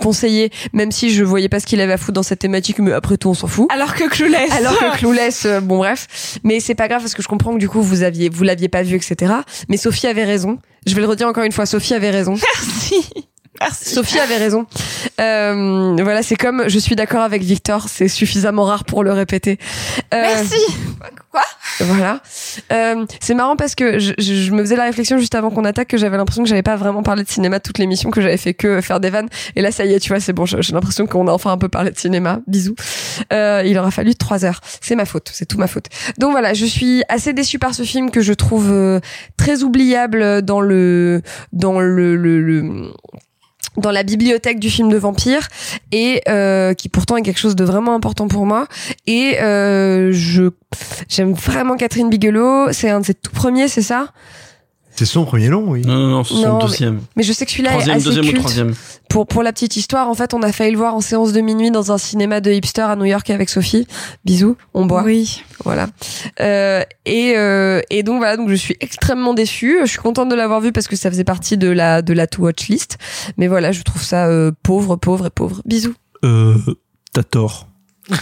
[0.00, 2.92] conseillé, même si je voyais pas ce qu'il avait à foutre dans cette thématique, mais
[2.92, 3.68] après tout on s'en fout.
[3.72, 4.50] Alors que Clueless.
[4.52, 7.58] Alors que Clueless, euh, bon bref, mais c'est pas grave parce que je comprends que
[7.58, 9.32] du coup vous aviez, vous l'aviez pas vu, etc.
[9.68, 10.58] Mais Sophie avait raison.
[10.86, 12.34] Je vais le redire encore une fois, Sophie avait raison.
[12.34, 13.10] Merci.
[13.60, 13.94] Merci.
[13.94, 14.66] Sophie avait raison.
[15.20, 19.58] Euh, voilà, c'est comme je suis d'accord avec Victor, c'est suffisamment rare pour le répéter.
[20.14, 20.60] Euh, Merci.
[21.30, 21.42] Quoi?
[21.84, 22.20] Voilà.
[22.72, 25.96] Euh, c'est marrant parce que je, me faisais la réflexion juste avant qu'on attaque que
[25.96, 28.80] j'avais l'impression que j'avais pas vraiment parlé de cinéma toute l'émission, que j'avais fait que
[28.80, 29.28] faire des vannes.
[29.56, 30.46] Et là, ça y est, tu vois, c'est bon.
[30.46, 32.40] J'ai l'impression qu'on a enfin un peu parlé de cinéma.
[32.46, 32.74] Bisous.
[33.32, 34.60] Euh, il aura fallu trois heures.
[34.80, 35.30] C'est ma faute.
[35.32, 35.86] C'est tout ma faute.
[36.18, 39.00] Donc voilà, je suis assez déçue par ce film que je trouve euh,
[39.36, 42.92] très oubliable dans le dans le
[43.76, 45.48] dans la bibliothèque du film de vampire
[45.92, 48.66] et euh, qui pourtant est quelque chose de vraiment important pour moi.
[49.06, 50.50] Et euh, je
[51.08, 52.72] j'aime vraiment Catherine Bigelow.
[52.72, 54.12] C'est un de ses tout premiers c'est ça?
[54.96, 55.80] C'est son premier long, oui.
[55.86, 57.00] Non, non, non, c'est son Non, deuxième.
[57.16, 58.40] mais je sais que celui-là est Troisième, assez deuxième ou culte.
[58.40, 58.74] troisième.
[59.08, 61.40] pour pour la petite histoire en fait on a failli le voir en séance de
[61.40, 63.86] minuit dans un cinéma de hipster à New York avec Sophie
[64.26, 65.42] bisous on boit Oui.
[65.64, 65.86] voilà
[66.40, 70.34] euh, et euh, et donc voilà donc je suis extrêmement déçue je suis contente de
[70.34, 72.98] l'avoir vu parce que ça faisait partie de la de la to watch list
[73.38, 75.94] mais voilà je trouve ça euh, pauvre pauvre et pauvre bisous
[76.24, 76.54] Euh,
[77.14, 77.68] t'as tort.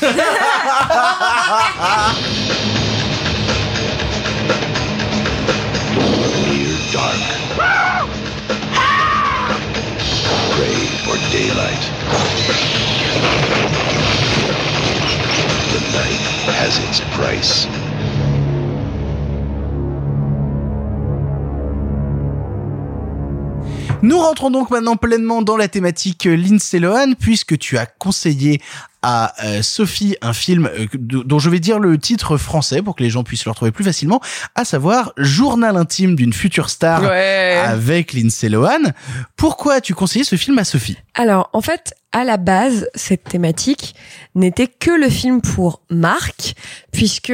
[11.09, 11.81] For daylight.
[15.73, 16.21] The night
[16.55, 17.88] has its price.
[24.03, 28.61] Nous rentrons donc maintenant pleinement dans la thématique euh, Lindsay Lohan puisque tu as conseillé
[29.03, 33.03] à euh, Sophie un film euh, dont je vais dire le titre français pour que
[33.03, 34.21] les gens puissent le retrouver plus facilement,
[34.55, 37.61] à savoir Journal intime d'une future star Ouais.
[37.65, 38.93] avec Lindsay Lohan.
[39.37, 40.97] Pourquoi as-tu conseillé ce film à Sophie?
[41.15, 43.97] Alors, en fait, à la base, cette thématique
[44.37, 46.55] n'était que le film pour Marc,
[46.93, 47.33] puisque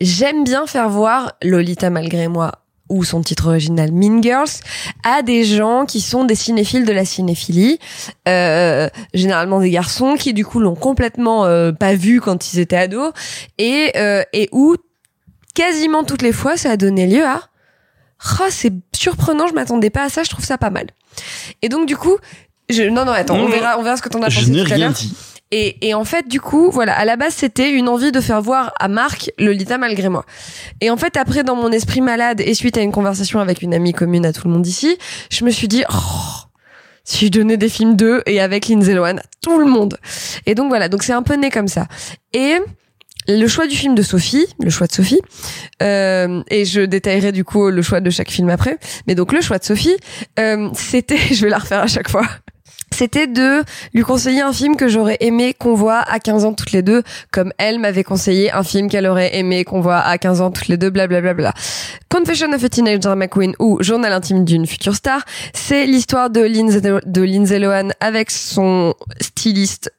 [0.00, 2.52] j'aime bien faire voir Lolita malgré moi
[2.90, 4.50] ou son titre original Mean Girls
[5.02, 7.78] à des gens qui sont des cinéphiles de la cinéphilie,
[8.28, 12.76] euh, généralement des garçons qui du coup l'ont complètement euh, pas vu quand ils étaient
[12.76, 13.12] ados
[13.56, 14.76] et euh, et où
[15.54, 17.40] quasiment toutes les fois ça a donné lieu à
[18.40, 20.88] Ah, c'est surprenant, je m'attendais pas à ça, je trouve ça pas mal.
[21.62, 22.18] Et donc du coup,
[22.68, 24.72] Je, non, non, attends, on verra, on verra ce que t'en as Je pensé tout
[24.72, 25.14] à dit.
[25.52, 28.40] Et, et en fait, du coup, voilà, à la base, c'était une envie de faire
[28.40, 30.24] voir à Marc Lolita malgré moi.
[30.80, 33.74] Et en fait, après, dans mon esprit malade et suite à une conversation avec une
[33.74, 34.96] amie commune à tout le monde ici,
[35.30, 36.50] je me suis dit, oh,
[37.04, 39.96] si je donnais des films d'eux et avec Lindsay Lohan tout le monde.
[40.46, 41.86] Et donc voilà, donc c'est un peu né comme ça.
[42.32, 42.58] Et
[43.28, 45.20] le choix du film de Sophie, le choix de Sophie,
[45.82, 48.78] euh, et je détaillerai du coup le choix de chaque film après.
[49.06, 49.96] Mais donc le choix de Sophie,
[50.38, 52.26] euh, c'était, je vais la refaire à chaque fois.
[53.00, 53.64] C'était de
[53.94, 57.02] lui conseiller un film que j'aurais aimé qu'on voit à 15 ans toutes les deux,
[57.30, 60.68] comme elle m'avait conseillé un film qu'elle aurait aimé qu'on voit à 15 ans toutes
[60.68, 61.32] les deux, blablabla.
[61.32, 61.62] Bla, bla.
[62.10, 66.42] Confession of a Teenage Drama Queen ou Journal intime d'une future star, c'est l'histoire de
[66.42, 69.90] Lindsay, de Lindsay Lohan avec son styliste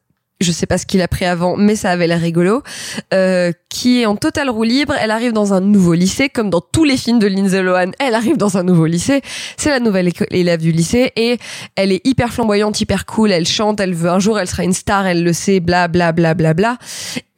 [0.42, 2.62] je sais pas ce qu'il a pris avant, mais ça avait l'air rigolo,
[3.14, 4.94] euh, qui est en totale roue libre.
[5.00, 7.92] Elle arrive dans un nouveau lycée, comme dans tous les films de Lindsay Lohan.
[7.98, 9.22] Elle arrive dans un nouveau lycée.
[9.56, 11.38] C'est la nouvelle élève du lycée et
[11.74, 13.32] elle est hyper flamboyante, hyper cool.
[13.32, 16.12] Elle chante, elle veut un jour, elle sera une star, elle le sait, bla bla
[16.12, 16.76] bla bla bla.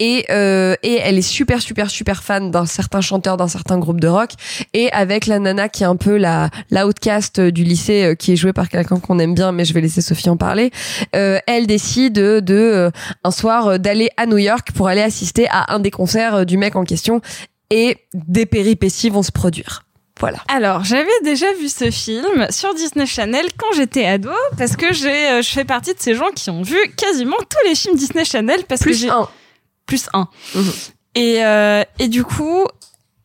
[0.00, 4.00] Et euh, et elle est super super super fan d'un certain chanteur, d'un certain groupe
[4.00, 4.30] de rock.
[4.72, 8.36] Et avec la nana qui est un peu la l'outcast du lycée, euh, qui est
[8.36, 10.72] jouée par quelqu'un qu'on aime bien, mais je vais laisser Sophie en parler.
[11.14, 12.90] Euh, elle décide de, euh,
[13.22, 16.56] un soir d'aller à New York pour aller assister à un des concerts euh, du
[16.56, 17.20] mec en question
[17.70, 19.82] et des péripéties vont se produire.
[20.20, 20.38] Voilà.
[20.48, 25.28] Alors, j'avais déjà vu ce film sur Disney Channel quand j'étais ado, parce que j'ai,
[25.30, 28.24] euh, je fais partie de ces gens qui ont vu quasiment tous les films Disney
[28.24, 29.28] Channel, parce Plus que j'ai un.
[29.86, 30.28] plus un.
[31.16, 32.64] Et euh, et du coup,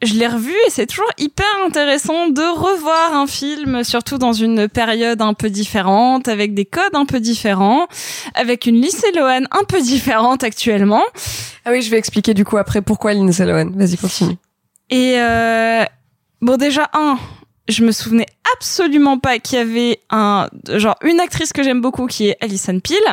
[0.02, 4.70] je l'ai revu et c'est toujours hyper intéressant de revoir un film, surtout dans une
[4.70, 7.88] période un peu différente, avec des codes un peu différents,
[8.34, 11.04] avec une Lindsay Lohan un peu différente actuellement.
[11.66, 13.72] Ah oui, je vais expliquer du coup après pourquoi Lindsay Lohan.
[13.76, 14.38] Vas-y, continue.
[14.90, 15.84] Et euh,
[16.42, 17.18] bon, déjà un,
[17.68, 22.08] je me souvenais absolument pas qu'il y avait un genre une actrice que j'aime beaucoup
[22.08, 23.04] qui est Alison Peel.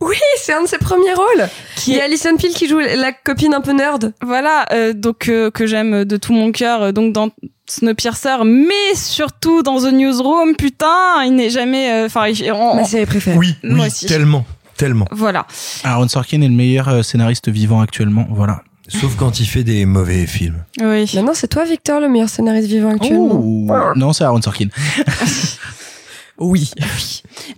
[0.00, 1.48] Oui, c'est un de ses premiers rôles.
[1.76, 4.12] Qui Il y est a Alison Peel qui joue la copine un peu nerd.
[4.22, 7.30] voilà euh, donc euh, que j'aime de tout mon cœur euh, donc dans
[7.68, 12.84] Snowpiercer mais surtout dans The Newsroom putain il n'est jamais euh, enfin il- on- Ma
[12.84, 13.36] série préférée.
[13.36, 14.06] Oui, Moi oui, aussi.
[14.06, 14.44] tellement,
[14.76, 15.06] tellement.
[15.10, 15.46] voilà
[15.84, 18.26] Aaron Sorkin est le meilleur euh, scénariste vivant actuellement.
[18.30, 18.62] Voilà.
[18.88, 20.64] Sauf quand il fait des mauvais films.
[20.80, 23.34] oui Maintenant, c'est toi, Victor, le meilleur scénariste vivant actuellement.
[23.34, 23.68] Ouh.
[23.96, 24.68] Non, c'est Aaron Sorkin.
[26.40, 26.70] Oui.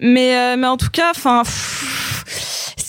[0.01, 2.00] mais euh, mais en tout cas enfin pff,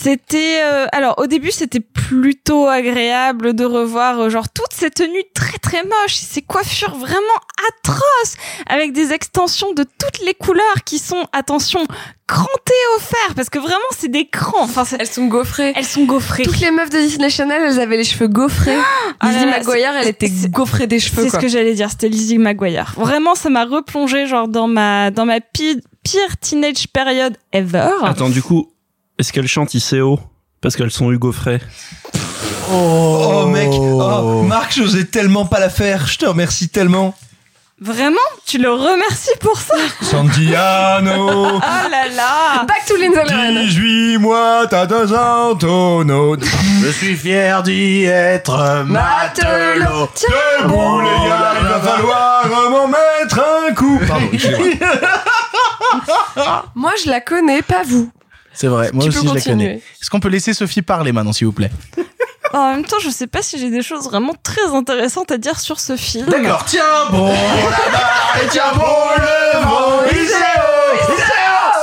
[0.04, 5.24] c'était euh, alors au début c'était plutôt agréable de revoir euh, genre toutes ces tenues
[5.34, 7.40] très très moches ces coiffures vraiment
[7.70, 8.36] atroces
[8.68, 11.86] avec des extensions de toutes les couleurs qui sont attention
[12.28, 15.74] crantées au fer parce que vraiment c'est des crans enfin Elles sont gaufrées.
[15.76, 18.78] elles sont gaufrées Toutes les meufs de Disney Channel, elles avaient les cheveux gaufrés.
[19.20, 21.24] Ah Lizzie là là, McGuire, elle était gaufrée des cheveux.
[21.24, 22.94] C'est ce que j'allais dire, c'était Lizzie McGuire.
[22.98, 27.90] Vraiment, ça m'a replongé genre dans ma dans ma pi- pire teenage période ever.
[28.04, 28.71] Attends, du coup,
[29.22, 30.20] est-ce qu'elles chantent ICO
[30.62, 31.62] Parce qu'elles sont Hugo Frey.
[32.74, 36.08] Oh, mec, oh, Marc, j'osais tellement pas la faire.
[36.08, 37.14] Je te remercie tellement.
[37.80, 38.18] Vraiment?
[38.46, 39.76] Tu le remercies pour ça?
[40.02, 41.60] Santiano, Oh
[41.92, 43.64] là là Back to Lindsay Lohan.
[43.64, 46.36] 18 mois, t'as deux ans, tonneau.
[46.84, 50.10] Je suis fier d'y être Matelot.
[50.16, 54.00] Tiens, Bon, les gars, il va falloir m'en mettre un coup.
[54.08, 54.30] Pardon.
[56.76, 58.10] Moi, je la connais, pas vous.
[58.54, 59.76] C'est vrai, moi Tu aussi je la connais.
[60.02, 61.72] Est-ce qu'on peut laisser Sophie parler maintenant, s'il vous plaît?
[62.54, 65.58] En même temps, je sais pas si j'ai des choses vraiment très intéressantes à dire
[65.58, 66.26] sur ce film.
[66.26, 68.82] D'accord, tiens bon la barre et tiens bon
[69.18, 70.02] le vent,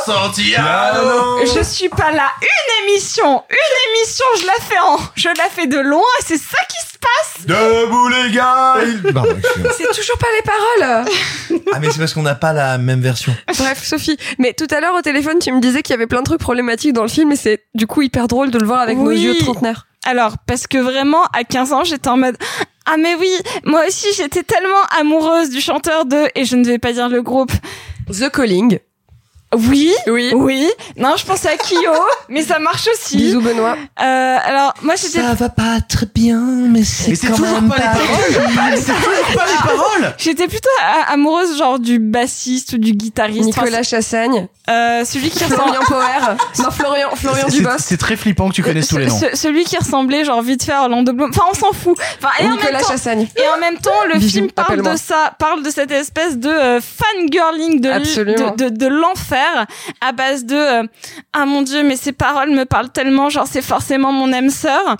[0.08, 1.38] Santiano.
[1.44, 2.26] Je suis pas là.
[2.40, 6.38] Une émission, une émission, je la fais en, je la fais de loin et c'est
[6.38, 7.46] ça qui se passe.
[7.46, 8.76] Debout, les gars.
[8.84, 9.72] il- Pardon, excusez-moi.
[9.76, 11.04] C'est toujours pas les paroles.
[11.72, 13.34] Ah, mais c'est parce qu'on n'a pas la même version.
[13.58, 14.16] Bref, Sophie.
[14.38, 16.40] Mais tout à l'heure au téléphone, tu me disais qu'il y avait plein de trucs
[16.40, 19.08] problématiques dans le film et c'est du coup hyper drôle de le voir avec nos
[19.08, 19.20] Oui.
[19.20, 19.86] yeux de trentenaire.
[20.04, 22.36] Alors, parce que vraiment, à 15 ans, j'étais en mode
[22.86, 23.30] Ah, mais oui,
[23.64, 27.20] moi aussi, j'étais tellement amoureuse du chanteur de, et je ne vais pas dire le
[27.22, 27.52] groupe.
[28.10, 28.78] The Calling.
[29.56, 30.30] Oui, Oui.
[30.34, 30.70] oui.
[30.98, 31.78] Non, je pensais à Kyo,
[32.28, 33.16] mais ça marche aussi.
[33.16, 33.76] Bisous Benoît.
[34.00, 35.20] Euh, alors, moi, j'étais.
[35.22, 39.56] va pas très bien, mais c'est c'est toujours pas les paroles C'est toujours pas les
[39.68, 40.68] paroles J'étais plutôt
[41.08, 43.44] amoureuse genre du bassiste ou du guitariste.
[43.46, 44.48] Nicolas Chassagne.
[44.68, 45.62] Euh, celui qui ressemble.
[45.62, 46.36] Florian Power.
[46.58, 47.70] Non, Florian, Florian C'est- Dubos.
[47.78, 49.18] C'est très flippant que tu connaisses tous les noms.
[49.18, 51.30] Ce- celui qui ressemblait genre vite fait à Orlando Bloom.
[51.30, 51.96] Enfin, on s'en fout.
[52.22, 53.26] Enfin, et en même Nicolas temps, Chassagne.
[53.36, 56.50] Et en même temps, le Bisous, film parle de ça, parle de cette espèce de
[56.50, 59.37] euh, fangirling de, de l'enfer
[60.00, 60.82] à base de euh,
[61.32, 64.96] ah mon dieu, mais ces paroles me parlent tellement, genre c'est forcément mon âme sœur.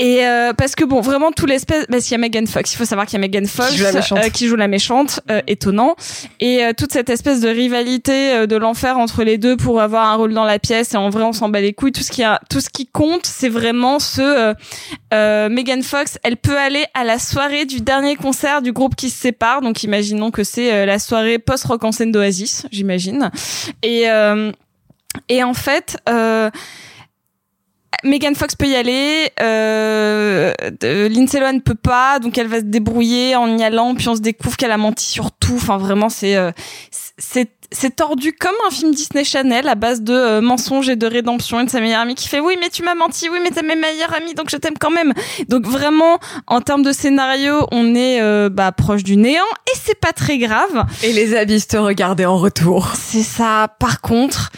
[0.00, 2.72] Et euh, parce que bon, vraiment tout l'espèce, parce qu'il y a Megan Fox.
[2.72, 4.18] Il faut savoir qu'il y a Megan Fox Qui joue la méchante.
[4.18, 5.94] euh, joue la méchante, euh, étonnant.
[6.40, 10.08] Et euh, toute cette espèce de rivalité euh, de l'enfer entre les deux pour avoir
[10.08, 10.94] un rôle dans la pièce.
[10.94, 11.92] Et en vrai, on s'en bat les couilles.
[11.92, 14.54] Tout ce qui a, tout ce qui compte, c'est vraiment ce euh,
[15.12, 16.16] euh, Megan Fox.
[16.22, 19.60] Elle peut aller à la soirée du dernier concert du groupe qui se sépare.
[19.60, 23.30] Donc imaginons que c'est euh, la soirée post rock en scène d'Oasis, j'imagine.
[23.82, 24.50] Et euh,
[25.28, 25.98] et en fait.
[26.08, 26.50] Euh,
[28.04, 32.64] Megan Fox peut y aller, euh, de- Lindsay Lohan peut pas, donc elle va se
[32.64, 35.54] débrouiller en y allant, puis on se découvre qu'elle a menti sur tout.
[35.56, 36.50] Enfin, vraiment, c'est euh,
[37.18, 41.06] c'est c'est tordu comme un film Disney Channel à base de euh, mensonges et de
[41.06, 43.50] rédemption et de sa meilleure amie qui fait oui mais tu m'as menti oui mais
[43.50, 45.12] t'es ma meilleure amie donc je t'aime quand même
[45.48, 49.94] donc vraiment en termes de scénario on est euh, bah proche du néant et c'est
[50.00, 52.90] pas très grave Et les abysses te regardaient en retour.
[52.96, 53.68] c'est ça.
[53.78, 54.50] Par contre,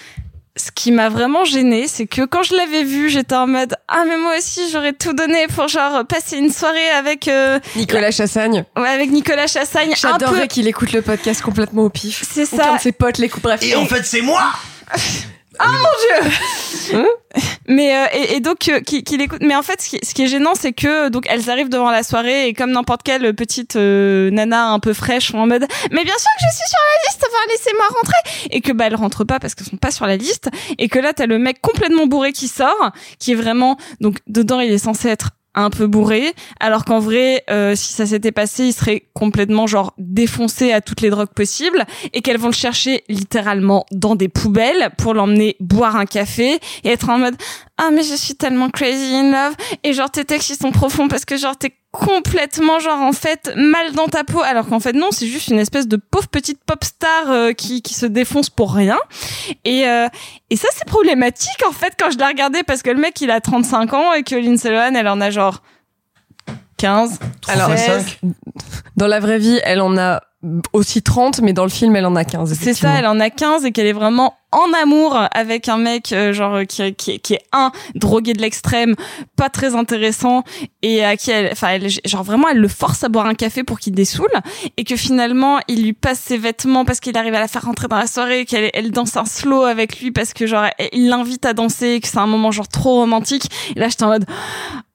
[0.57, 4.05] ce qui m'a vraiment gêné, c'est que quand je l'avais vu, j'étais en mode ah
[4.07, 8.65] mais moi aussi j'aurais tout donné pour genre passer une soirée avec euh, Nicolas Chassagne.
[8.77, 9.95] ouais, avec Nicolas Chassagne.
[9.97, 10.47] J'adorerais peu.
[10.49, 12.25] qu'il écoute le podcast complètement au pif.
[12.31, 12.57] C'est ça.
[12.57, 13.43] Aucun de ses potes l'écoute.
[13.43, 13.63] Bref.
[13.63, 14.43] Et en fait, c'est moi
[15.59, 17.05] Ah mon dieu
[17.69, 19.41] Mais euh, et, et donc euh, qu'il écoute.
[19.43, 21.91] Mais en fait, ce qui, ce qui est gênant, c'est que donc elles arrivent devant
[21.91, 26.05] la soirée et comme n'importe quelle petite euh, nana un peu fraîche, en mode mais
[26.05, 27.25] bien sûr que je suis sur la liste.
[27.27, 28.49] Enfin laissez-moi rentrer.
[28.51, 30.51] Et que bah elles rentrent pas parce qu'elles sont pas sur la liste.
[30.79, 34.61] Et que là t'as le mec complètement bourré qui sort, qui est vraiment donc dedans
[34.61, 38.65] il est censé être un peu bourré, alors qu'en vrai, euh, si ça s'était passé,
[38.65, 43.05] il serait complètement genre défoncé à toutes les drogues possibles, et qu'elles vont le chercher
[43.09, 47.37] littéralement dans des poubelles pour l'emmener boire un café et être en mode
[47.79, 49.55] ah mais je suis tellement crazy in love!
[49.83, 53.53] Et genre tes textes ils sont profonds parce que genre t'es complètement genre en fait
[53.55, 54.41] mal dans ta peau.
[54.41, 57.83] Alors qu'en fait non c'est juste une espèce de pauvre petite pop star euh, qui
[57.83, 58.99] qui se défonce pour rien.
[59.65, 60.09] Et euh,
[60.51, 63.31] et ça c'est problématique en fait quand je l'ai regardé parce que le mec il
[63.31, 65.62] a 35 ans et que Lindsay Lohan elle en a genre
[66.83, 68.17] 15 Alors, 16.
[68.97, 70.20] dans la vraie vie, elle en a
[70.73, 72.55] aussi 30, mais dans le film, elle en a 15.
[72.61, 76.12] C'est ça, elle en a 15 et qu'elle est vraiment en amour avec un mec
[76.12, 78.97] euh, genre qui, qui, qui est un drogué de l'extrême,
[79.36, 80.43] pas très intéressant
[80.83, 83.62] et à qui elle, enfin elle, genre vraiment elle le force à boire un café
[83.62, 84.33] pour qu'il dessoule
[84.77, 87.86] et que finalement il lui passe ses vêtements parce qu'il arrive à la faire rentrer
[87.86, 91.47] dans la soirée, qu'elle elle danse un slow avec lui parce que genre il l'invite
[91.47, 93.49] à danser, et que c'est un moment genre trop romantique.
[93.77, 94.27] Et là j'étais en mode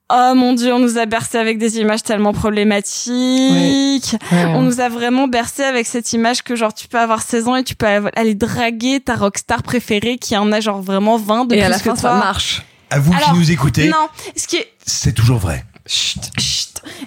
[0.09, 4.15] Oh mon dieu, on nous a bercé avec des images tellement problématiques.
[4.31, 4.45] Ouais.
[4.45, 7.55] On nous a vraiment bercé avec cette image que genre tu peux avoir 16 ans
[7.57, 11.55] et tu peux aller draguer ta rockstar préférée qui en a genre vraiment 20 de
[11.55, 12.17] Et plus à la que fin, ça toi.
[12.19, 12.61] marche.
[12.89, 15.65] À vous Alors, qui nous écoutez, Non, ce qui est c'est toujours vrai.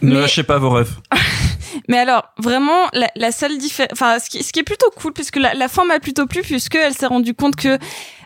[0.02, 0.92] Ne Mais- lâchez pas vos rêves.
[1.88, 5.12] Mais alors, vraiment, la, la seule différence, enfin, ce qui, ce qui est plutôt cool,
[5.12, 7.78] puisque la, la fin m'a plutôt plu, puisque elle s'est rendue compte que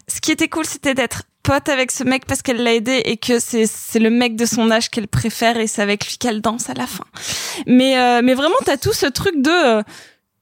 [0.08, 3.16] ce qui était cool, c'était d'être pote avec ce mec parce qu'elle l'a aidé et
[3.16, 6.40] que c'est c'est le mec de son âge qu'elle préfère et c'est avec lui qu'elle
[6.40, 7.04] danse à la fin.
[7.66, 9.82] Mais euh, mais vraiment, t'as tout ce truc de euh,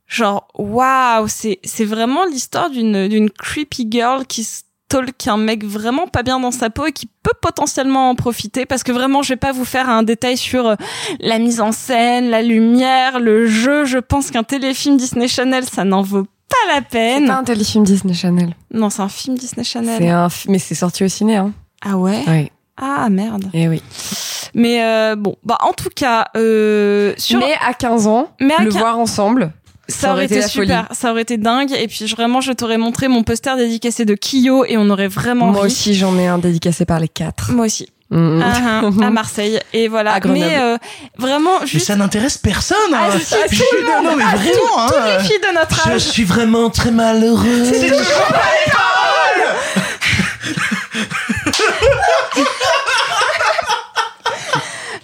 [0.07, 6.07] genre waouh, c'est c'est vraiment l'histoire d'une d'une creepy girl qui stalk un mec vraiment
[6.07, 9.31] pas bien dans sa peau et qui peut potentiellement en profiter parce que vraiment je
[9.31, 10.75] vais pas vous faire un détail sur euh,
[11.19, 13.85] la mise en scène, la lumière, le jeu.
[13.85, 17.27] Je pense qu'un téléfilm Disney Channel, ça n'en vaut pas la C'est peine.
[17.27, 18.55] pas un téléfilm Disney Channel.
[18.73, 19.97] Non, c'est un film Disney Channel.
[19.99, 21.53] C'est un, mais c'est sorti au ciné, hein.
[21.85, 22.23] Ah ouais?
[22.29, 22.51] Oui.
[22.77, 23.47] Ah merde.
[23.53, 23.83] Et oui.
[24.55, 28.63] Mais euh, bon, bah en tout cas, euh, sur Mais à 15 ans, Mais à
[28.65, 29.53] le voir ensemble,
[29.89, 30.97] ça aurait été super, folie.
[30.99, 31.73] ça aurait été dingue.
[31.73, 35.09] Et puis je- vraiment, je t'aurais montré mon poster dédicacé de Kyo et on aurait
[35.09, 35.67] vraiment Moi ri.
[35.67, 37.53] aussi, j'en ai un dédicacé par les quatre.
[37.53, 37.89] Moi aussi.
[38.13, 38.43] Mhm.
[38.45, 40.45] Ah, ah, à Marseille et voilà À Grenoble.
[40.45, 40.77] mais euh,
[41.19, 42.77] vraiment Mais ça n'intéresse personne.
[42.95, 43.19] Ah, hein.
[43.19, 44.39] si, Je- non mais vraiment.
[44.53, 44.87] tout- hein.
[44.89, 47.65] toutes les filles de notre Je âge suis vraiment très malheureux.
[47.65, 48.73] C'est toujours pas les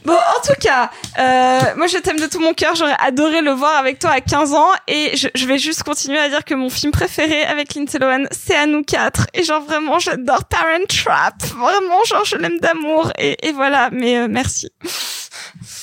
[0.04, 2.74] Bon, en tout cas, euh, moi je t'aime de tout mon cœur.
[2.74, 4.70] J'aurais adoré le voir avec toi à 15 ans.
[4.86, 8.24] Et je, je vais juste continuer à dire que mon film préféré avec Lindsay Lohan,
[8.30, 9.26] c'est à nous quatre.
[9.34, 11.42] Et genre vraiment, j'adore Parent Trap.
[11.56, 13.12] Vraiment, genre je l'aime d'amour.
[13.18, 14.70] Et, et voilà, mais euh, merci.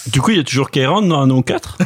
[0.08, 1.78] Du coup, il y a toujours Kairon dans un nom 4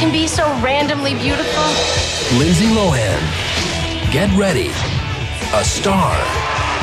[0.00, 1.62] can be so randomly beautiful.
[2.38, 3.20] Lindsay Lohan,
[4.10, 4.70] get ready.
[5.52, 6.16] A star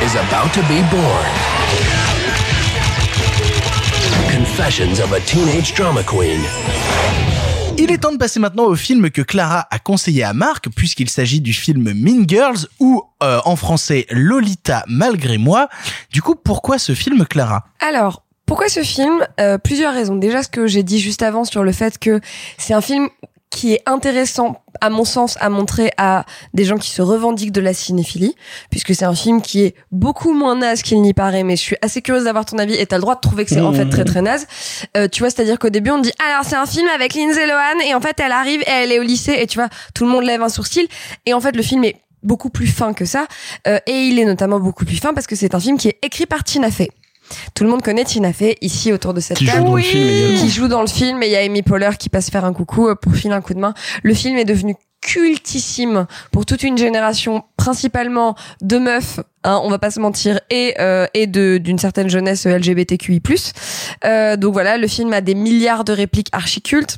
[0.04, 1.26] is about to be born.
[4.30, 6.42] Confessions of a Teenage Drama Queen.
[7.80, 11.10] Il est temps de passer maintenant au film que Clara a conseillé à Marc, puisqu'il
[11.10, 15.70] s'agit du film Mean Girls, ou euh, en français Lolita malgré moi.
[16.12, 17.66] Du coup, pourquoi ce film, Clara?
[17.80, 19.24] Alors, pourquoi ce film?
[19.40, 20.16] Euh, Plusieurs raisons.
[20.16, 22.20] Déjà, ce que j'ai dit juste avant sur le fait que
[22.58, 23.10] c'est un film
[23.50, 27.62] qui est intéressant à mon sens à montrer à des gens qui se revendiquent de
[27.62, 28.36] la cinéphilie
[28.70, 31.76] puisque c'est un film qui est beaucoup moins naze qu'il n'y paraît mais je suis
[31.82, 33.90] assez curieuse d'avoir ton avis et t'as le droit de trouver que c'est en fait
[33.90, 34.46] très très naze.
[34.98, 37.14] Euh, tu vois c'est à dire qu'au début on dit alors c'est un film avec
[37.16, 39.70] Lindsay Lohan et en fait elle arrive et elle est au lycée et tu vois
[39.96, 40.86] tout le monde lève un sourcil
[41.26, 43.28] et en fait le film est beaucoup plus fin que ça
[43.66, 45.98] Euh, et il est notamment beaucoup plus fin parce que c'est un film qui est
[46.04, 46.90] écrit par Tina Fey
[47.54, 49.76] tout le monde connaît Tina Fey ici autour de cette Qui joue table.
[49.76, 50.40] le film.
[50.40, 52.54] Qui joue dans le film et il y a Amy Poehler qui passe faire un
[52.54, 53.74] coucou euh, pour filer un coup de main.
[54.04, 59.80] Le film est devenu cultissime pour toute une génération, principalement de meufs, hein, on va
[59.80, 63.22] pas se mentir, et euh, et de d'une certaine jeunesse LGBTQI+.
[64.04, 66.98] Euh, donc voilà, le film a des milliards de répliques archi cultes.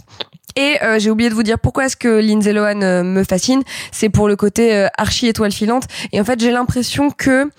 [0.60, 3.62] Et euh, j'ai oublié de vous dire pourquoi est-ce que Lindsay Lohan euh, me fascine.
[3.94, 5.84] C'est pour le côté euh, archi étoile filante.
[6.12, 7.50] Et en fait, j'ai l'impression que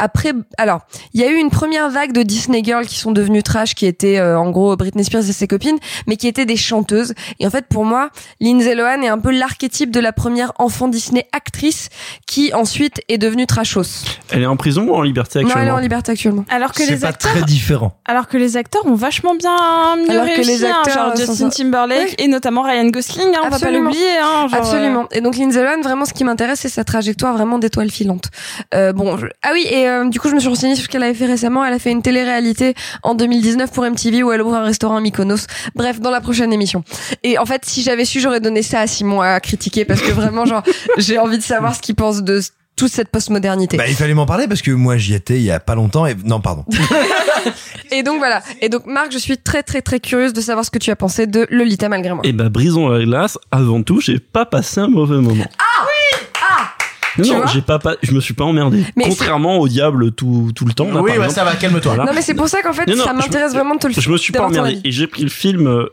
[0.00, 0.80] après, alors,
[1.14, 3.86] il y a eu une première vague de Disney Girls qui sont devenues trash, qui
[3.86, 5.78] étaient euh, en gros Britney Spears et ses copines,
[6.08, 7.14] mais qui étaient des chanteuses.
[7.38, 10.88] Et en fait, pour moi, Lindsay Lohan est un peu l'archétype de la première enfant
[10.88, 11.90] Disney actrice
[12.26, 14.04] qui ensuite est devenue trashos.
[14.30, 15.76] Elle est en prison ou en liberté Non, elle est actuellement?
[15.76, 16.44] en liberté actuellement.
[16.50, 17.92] Alors que C'est les pas acteurs, très différent.
[18.04, 21.16] alors que les acteurs ont vachement bien mieux Alors que réussi, les hein, acteurs genre
[21.16, 24.18] sont Justin ça- Timberlake et notamment Ryan Gosling, hein, on va pas l'oublier.
[24.22, 25.06] Hein, genre, Absolument.
[25.12, 28.26] Et donc Lindsay Lohan, vraiment, ce qui m'intéresse, c'est sa trajectoire vraiment d'étoile filante.
[28.74, 30.88] Euh, bon, je- ah oui, et euh, du coup, je me suis renseignée sur ce
[30.88, 31.64] qu'elle avait fait récemment.
[31.64, 35.00] Elle a fait une télé-réalité en 2019 pour MTV où elle ouvre un restaurant à
[35.00, 35.46] Mykonos.
[35.74, 36.82] Bref, dans la prochaine émission.
[37.22, 40.10] Et en fait, si j'avais su, j'aurais donné ça à Simon à critiquer parce que
[40.12, 40.62] vraiment, genre,
[40.96, 42.40] j'ai envie de savoir ce qu'il pense de
[42.78, 43.76] toute cette postmodernité.
[43.76, 46.06] Bah, il fallait m'en parler parce que moi j'y étais il y a pas longtemps
[46.06, 46.64] et non pardon.
[47.90, 48.42] Et donc voilà.
[48.60, 50.96] Et donc Marc, je suis très très très curieuse de savoir ce que tu as
[50.96, 52.22] pensé de Lolita malgré moi.
[52.24, 53.38] Et bah, brisons la glace.
[53.50, 55.44] Avant tout, j'ai pas passé un mauvais moment.
[55.58, 56.18] Ah oui
[56.50, 56.74] Ah
[57.18, 58.84] non, vois j'ai pas, pas, je me suis pas emmerdé.
[58.94, 60.84] Mais Contrairement au diable tout, tout le temps.
[60.86, 61.32] là, Oui, par ouais, exemple.
[61.34, 61.94] ça va, calme-toi.
[61.94, 62.04] Voilà.
[62.10, 63.86] Non mais c'est pour ça qu'en fait Non, non, ça je- m'intéresse vraiment de te
[63.88, 65.86] le Je me suis pas emmerdé et j'ai pris le film euh,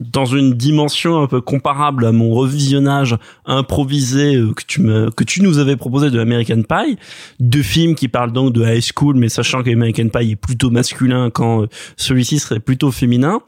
[0.00, 3.16] dans une dimension un peu comparable à mon revisionnage
[3.46, 6.98] improvisé euh, que tu me que tu nous avais proposé de American Pie,
[7.40, 10.70] deux films qui parlent donc de high school, mais sachant que American Pie est plutôt
[10.70, 11.66] masculin quand euh,
[11.96, 13.40] celui-ci serait plutôt féminin.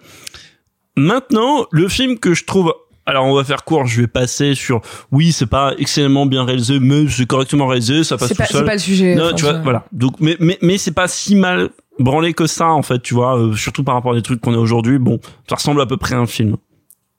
[0.97, 2.73] Maintenant, le film que je trouve
[3.09, 4.81] alors on va faire court, je vais passer sur
[5.11, 8.47] oui, c'est pas excellemment bien réalisé, mais c'est correctement réalisé, ça passe C'est tout pas-
[8.47, 8.59] seul.
[8.61, 9.85] c'est pas le sujet, Non, tu vois, voilà.
[9.93, 13.39] Donc mais mais mais c'est pas si mal branlé que ça en fait, tu vois,
[13.39, 14.99] euh, surtout par rapport à des trucs qu'on a aujourd'hui.
[14.99, 16.57] Bon, ça ressemble à peu près à un film.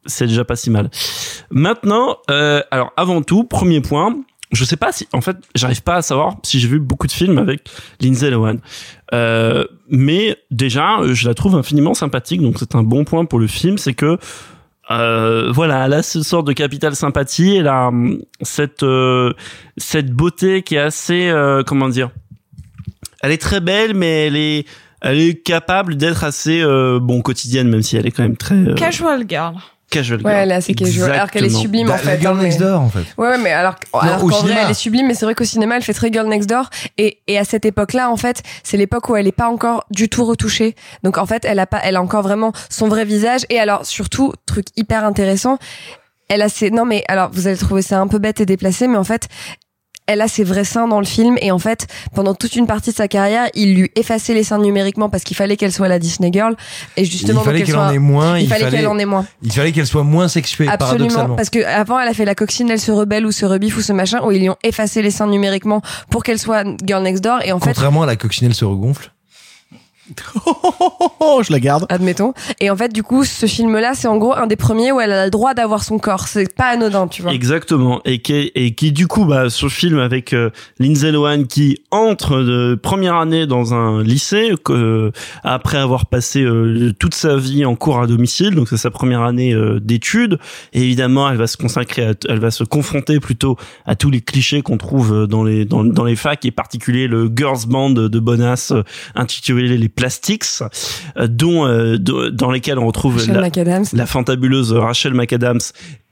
[0.05, 0.89] C'est déjà pas si mal.
[1.51, 4.15] Maintenant, euh, alors avant tout, premier point,
[4.51, 7.11] je sais pas si en fait, j'arrive pas à savoir si j'ai vu beaucoup de
[7.11, 7.67] films avec
[7.99, 8.55] Lindsay Lohan.
[9.13, 13.39] Euh, mais déjà, euh, je la trouve infiniment sympathique, donc c'est un bon point pour
[13.39, 14.17] le film, c'est que
[14.91, 19.33] euh, voilà, elle a ce sorte de capital sympathie, elle a hum, cette euh,
[19.77, 22.09] cette beauté qui est assez euh, comment dire,
[23.21, 24.65] elle est très belle, mais elle est
[25.01, 28.55] elle est capable d'être assez euh, bon quotidienne, même si elle est quand même très
[28.55, 29.55] euh, Casual girl.
[29.89, 30.19] Casual.
[30.21, 30.43] Ouais, girl.
[30.43, 31.11] elle est assez casual.
[31.11, 32.05] Alors qu'elle est sublime en Bah, fait.
[32.07, 32.99] la Girl hein, mais- Next Door en fait.
[33.17, 35.75] Ouais, ouais, mais alors, alors qu'en vrai, elle est sublime, mais c'est vrai qu'au cinéma,
[35.77, 36.69] elle fait très Girl Next Door.
[36.97, 40.09] Et, et à cette époque-là, en fait, c'est l'époque où elle est pas encore du
[40.09, 40.75] tout retouchée.
[41.03, 43.41] Donc, en fait, elle a pas, elle a encore vraiment son vrai visage.
[43.49, 45.57] Et alors, surtout, truc hyper intéressant,
[46.29, 48.87] elle a ses, non, mais alors, vous allez trouver ça un peu bête et déplacé,
[48.87, 49.27] mais en fait,
[50.09, 52.89] elle a ses vrais seins dans le film et en fait pendant toute une partie
[52.89, 55.99] de sa carrière il lui effaçait les seins numériquement parce qu'il fallait qu'elle soit la
[55.99, 56.55] Disney Girl
[56.97, 58.39] et justement il fallait qu'elle soit- en ait moins.
[58.39, 61.63] il, fallait qu'elle en ait moins Il fallait qu'elle soit moins sexuée Absolument, parce que
[61.63, 64.19] avant elle a fait la coxine, elle se rebelle ou se rebiffe ou ce machin
[64.25, 67.51] où ils lui ont effacé les seins numériquement pour qu'elle soit Girl Next Door et
[67.51, 69.11] en fait Contrairement à la coccinelle se regonfle.
[71.19, 71.85] Oh, je la garde.
[71.89, 74.91] admettons et en fait du coup ce film là c'est en gros un des premiers
[74.91, 78.01] où elle a le droit d'avoir son corps c'est pas anodin tu vois Exactement.
[78.05, 82.41] Et qui, et qui du coup, bah, ce film avec euh, Lindsay Lohan qui entre
[82.41, 85.11] de première année dans un lycée que,
[85.43, 89.21] après avoir passé euh, toute sa vie en cours à domicile, donc c'est sa première
[89.21, 90.37] année euh, d'études.
[90.73, 94.21] Et évidemment, elle va se consacrer, à, elle va se confronter plutôt à tous les
[94.21, 97.91] clichés qu'on trouve euh, dans les dans, dans les facs, et particulier le girls band
[97.91, 98.83] de Bonas euh,
[99.15, 100.45] intitulé les Plastics,
[101.17, 105.59] euh, dont euh, de- dans lesquels on retrouve la, fantabuleuse Rachel McAdams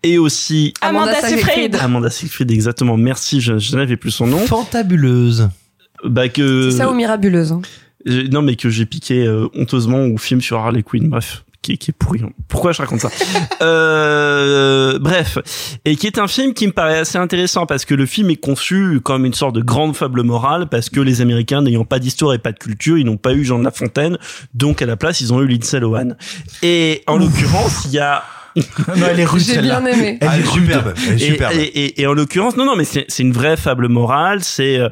[0.03, 1.75] et aussi Amanda Seyfried.
[1.79, 2.97] Amanda Seyfried, exactement.
[2.97, 4.39] Merci, je, je n'avais plus son nom.
[4.39, 5.49] Fantabuleuse.
[6.03, 7.61] Bah que c'est ça ou mirabuleuse hein.
[8.07, 11.09] Euh, non mais que j'ai piqué euh, honteusement au film sur Harley Quinn.
[11.09, 12.21] Bref, qui, est- qui est pourri.
[12.47, 13.09] Pourquoi je raconte ça
[13.61, 15.37] euh, Bref,
[15.85, 18.35] et qui est un film qui me paraît assez intéressant parce que le film est
[18.37, 22.33] conçu comme une sorte de grande fable morale parce que les Américains n'ayant pas d'histoire
[22.33, 24.17] et pas de culture, ils n'ont pas eu Jean de La Fontaine,
[24.53, 26.09] donc à la place ils ont eu Lindsay Lohan.
[26.63, 28.23] Et en l'occurrence, il y a
[28.95, 30.17] non, elle est rude, J'ai bien aimé.
[30.21, 30.93] Elle Ah, est superbe.
[31.07, 31.53] Elle est et, superbe.
[31.55, 34.43] et, et- et en l'occurrence, non, non, mais c'est c'est une vraie fable morale.
[34.43, 34.89] C'est euh,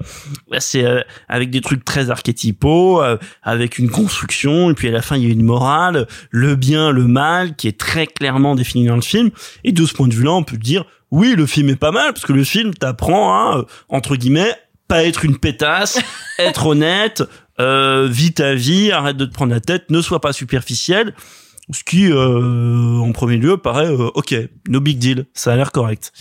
[0.59, 5.01] c'est euh, avec des trucs très archétypaux, euh, avec une construction, et puis à la
[5.01, 8.85] fin il y a une morale, le bien, le mal, qui est très clairement défini
[8.85, 9.29] dans le film.
[9.63, 12.13] Et de ce point de vue-là, on peut dire oui, le film est pas mal
[12.13, 14.53] parce que le film t'apprend euh, entre guillemets
[14.87, 15.99] pas être une pétasse,
[16.39, 17.23] être honnête,
[17.59, 21.13] euh, vis ta vie, arrête de te prendre la tête, ne sois pas superficiel.
[21.71, 24.35] Ce qui, euh, en premier lieu, paraît euh, ok,
[24.67, 26.11] no big deal, ça a l'air correct.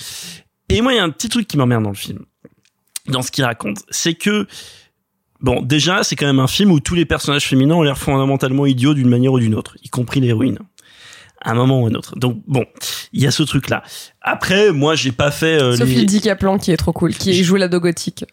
[0.68, 2.20] Et moi, il y a un petit truc qui m'emmerde dans le film,
[3.08, 4.46] dans ce qu'il raconte, c'est que
[5.40, 8.64] bon, déjà, c'est quand même un film où tous les personnages féminins ont l'air fondamentalement
[8.64, 10.58] idiots d'une manière ou d'une autre, y compris l'héroïne.
[11.42, 12.18] À un moment ou à un autre.
[12.18, 12.64] Donc bon,
[13.12, 13.82] il y a ce truc-là.
[14.22, 16.06] Après, moi, j'ai pas fait euh, Sophie les...
[16.06, 18.24] Di Caplan qui est trop cool, qui joue la dogotique.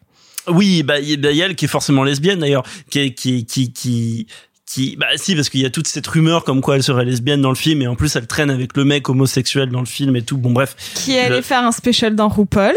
[0.48, 3.46] Oui, bah il y, bah, y a elle qui est forcément lesbienne d'ailleurs, qui qui
[3.46, 4.28] qui qui
[4.74, 7.42] qui bah si parce qu'il y a toute cette rumeur comme quoi elle serait lesbienne
[7.42, 10.16] dans le film et en plus elle traîne avec le mec homosexuel dans le film
[10.16, 10.38] et tout.
[10.38, 10.76] Bon bref.
[10.96, 12.76] Qui est allé Le- faire un special dans RuPaul.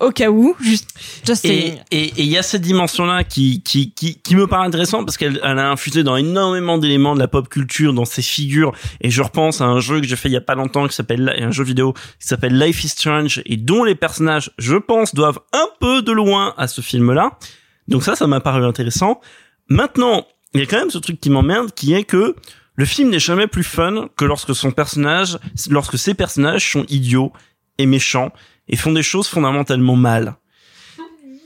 [0.00, 0.88] Au cas où, juste,
[1.26, 1.78] just et saying.
[1.90, 5.04] et et il y a cette dimension là qui qui qui qui me paraît intéressante
[5.04, 8.72] parce qu'elle elle a infusé dans énormément d'éléments de la pop culture dans ses figures
[9.02, 10.94] et je repense à un jeu que j'ai fait il y a pas longtemps qui
[10.94, 15.14] s'appelle un jeu vidéo qui s'appelle Life is Strange et dont les personnages je pense
[15.14, 17.38] doivent un peu de loin à ce film là
[17.86, 19.20] donc ça ça m'a paru intéressant
[19.68, 22.34] maintenant il y a quand même ce truc qui m'emmerde qui est que
[22.76, 25.38] le film n'est jamais plus fun que lorsque son personnage
[25.68, 27.32] lorsque ses personnages sont idiots
[27.78, 28.32] et méchants
[28.68, 30.36] et font des choses fondamentalement mal.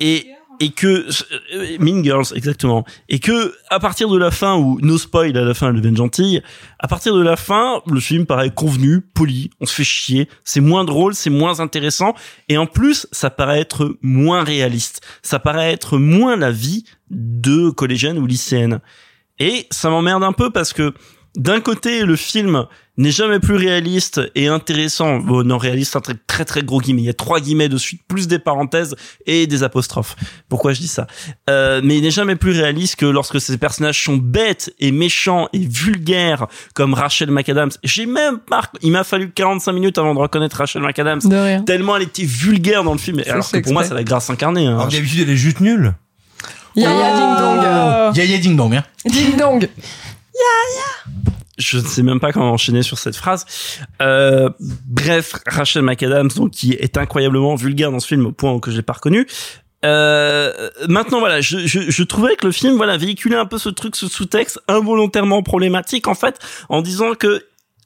[0.00, 0.26] Et
[0.60, 1.08] et que
[1.54, 2.84] euh, Mean Girls exactement.
[3.08, 5.96] Et que à partir de la fin où no spoil à la fin elle devient
[5.96, 6.42] gentille
[6.78, 10.60] à partir de la fin le film paraît convenu poli on se fait chier c'est
[10.60, 12.14] moins drôle c'est moins intéressant
[12.48, 15.00] et en plus ça paraît être moins réaliste.
[15.22, 16.84] Ça paraît être moins la vie
[17.14, 18.80] de collégienne ou lycéenne
[19.38, 20.92] et ça m'emmerde un peu parce que
[21.36, 25.18] d'un côté, le film n'est jamais plus réaliste et intéressant.
[25.18, 27.02] Bon, non, réaliste, un très, très très gros guillemets.
[27.02, 28.94] Il y a trois guillemets de suite, plus des parenthèses
[29.26, 30.14] et des apostrophes.
[30.48, 31.08] Pourquoi je dis ça?
[31.50, 35.48] Euh, Mais il n'est jamais plus réaliste que lorsque ces personnages sont bêtes et méchants
[35.52, 37.72] et vulgaires, comme Rachel McAdams.
[37.82, 38.70] J'ai même pas...
[38.82, 41.22] Il m'a fallu 45 minutes avant de reconnaître Rachel McAdams.
[41.24, 41.62] De rien.
[41.64, 43.20] Tellement elle était vulgaire dans le film.
[43.26, 44.68] Alors c'est que pour moi, c'est la grâce incarnée.
[44.68, 44.74] Hein.
[44.74, 45.94] Alors d'habitude, elle est juste nulle.
[46.76, 48.16] Yaya Ding Dong.
[48.16, 48.84] Yaya Ding Dong, hein.
[49.04, 49.68] Ding Dong.
[51.58, 53.46] je ne sais même pas comment enchaîner sur cette phrase.
[54.02, 54.50] Euh,
[54.86, 58.76] bref, Rachel McAdams, donc qui est incroyablement vulgaire dans ce film au point que je
[58.76, 59.26] l'ai pas reconnu.
[59.84, 63.68] Euh, maintenant voilà, je, je, je trouvais que le film voilà véhiculait un peu ce
[63.68, 66.38] truc, ce sous-texte involontairement problématique en fait,
[66.70, 67.44] en disant que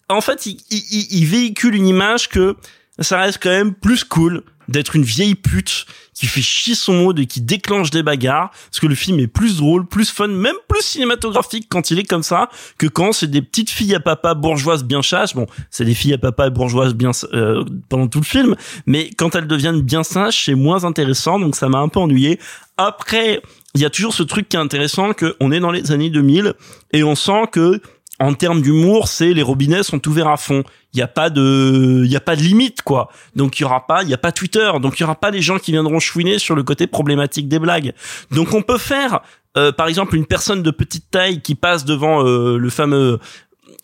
[0.08, 2.54] en fait il, il- il véhicule une image que
[3.00, 7.20] ça reste quand même plus cool d'être une vieille pute qui fait chier son mode
[7.20, 10.56] et qui déclenche des bagarres parce que le film est plus drôle, plus fun, même
[10.68, 14.34] plus cinématographique quand il est comme ça que quand c'est des petites filles à papa
[14.34, 15.34] bourgeoises bien sages.
[15.34, 18.56] Bon, c'est des filles à papa bourgeoises bien euh, pendant tout le film,
[18.86, 22.38] mais quand elles deviennent bien sages, c'est moins intéressant donc ça m'a un peu ennuyé.
[22.76, 23.42] Après,
[23.74, 26.10] il y a toujours ce truc qui est intéressant que on est dans les années
[26.10, 26.54] 2000
[26.92, 27.80] et on sent que
[28.20, 30.64] en termes d'humour, c'est les robinets sont ouverts à fond.
[30.92, 33.10] Il y a pas de, il y a pas de limite quoi.
[33.36, 34.70] Donc il y aura pas, il y a pas Twitter.
[34.80, 37.58] Donc il y aura pas les gens qui viendront chouiner sur le côté problématique des
[37.58, 37.92] blagues.
[38.30, 39.20] Donc on peut faire,
[39.56, 43.18] euh, par exemple, une personne de petite taille qui passe devant euh, le fameux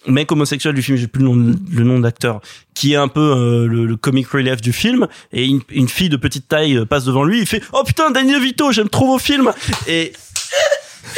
[0.06, 2.40] mec homosexuel du film, j'ai plus le nom, le nom d'acteur,
[2.74, 6.10] qui est un peu euh, le, le comic relief du film, et une, une fille
[6.10, 9.06] de petite taille euh, passe devant lui, il fait oh putain Daniel Vito, j'aime trop
[9.06, 9.52] vos films,
[9.86, 10.12] et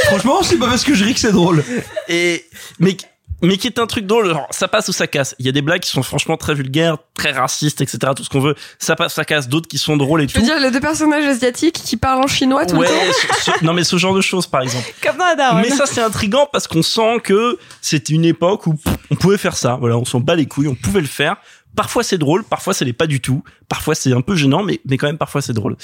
[0.06, 1.65] Franchement, c'est pas parce que je ris que c'est drôle.
[2.08, 2.44] et
[2.78, 2.97] mais
[3.42, 5.34] mais qui est un truc drôle genre, ça passe ou ça casse.
[5.39, 8.31] Il y a des blagues qui sont franchement très vulgaires très racistes etc tout ce
[8.31, 8.55] qu'on veut.
[8.78, 9.47] Ça passe ça casse.
[9.48, 10.47] D'autres qui sont drôles et Je veux tout.
[10.47, 13.18] dire, les deux personnages asiatiques qui parlent en chinois tout ouais le temps.
[13.44, 14.90] ce- ce- non mais ce genre de choses par exemple.
[15.02, 15.62] Comme dans la daronne.
[15.62, 19.39] mais ça c'est intriguant parce qu'on sent que c'est une époque où pff, on pouvait
[19.39, 19.76] faire ça.
[19.78, 21.36] Voilà on s'en bat les couilles on pouvait le faire.
[21.76, 23.42] Parfois c'est drôle parfois ça l'est pas du tout.
[23.68, 25.76] Parfois c'est un peu gênant mais mais quand même parfois c'est drôle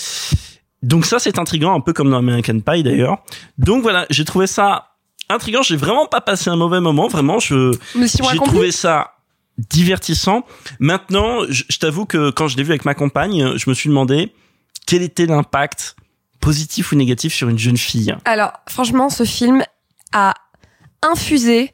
[0.82, 3.18] donc ça c'est intriguant un peu comme dans American Pie d'ailleurs.
[3.58, 4.88] Donc voilà j'ai trouvé ça
[5.28, 5.62] intriguant.
[5.62, 7.38] J'ai vraiment pas passé un mauvais moment vraiment.
[7.38, 9.12] Je j'ai trouvé ça
[9.58, 10.44] divertissant.
[10.78, 13.88] Maintenant je, je t'avoue que quand je l'ai vu avec ma compagne je me suis
[13.88, 14.32] demandé
[14.86, 15.96] quel était l'impact
[16.40, 18.14] positif ou négatif sur une jeune fille.
[18.24, 19.62] Alors, franchement, ce film
[20.12, 20.34] a
[21.02, 21.72] infusé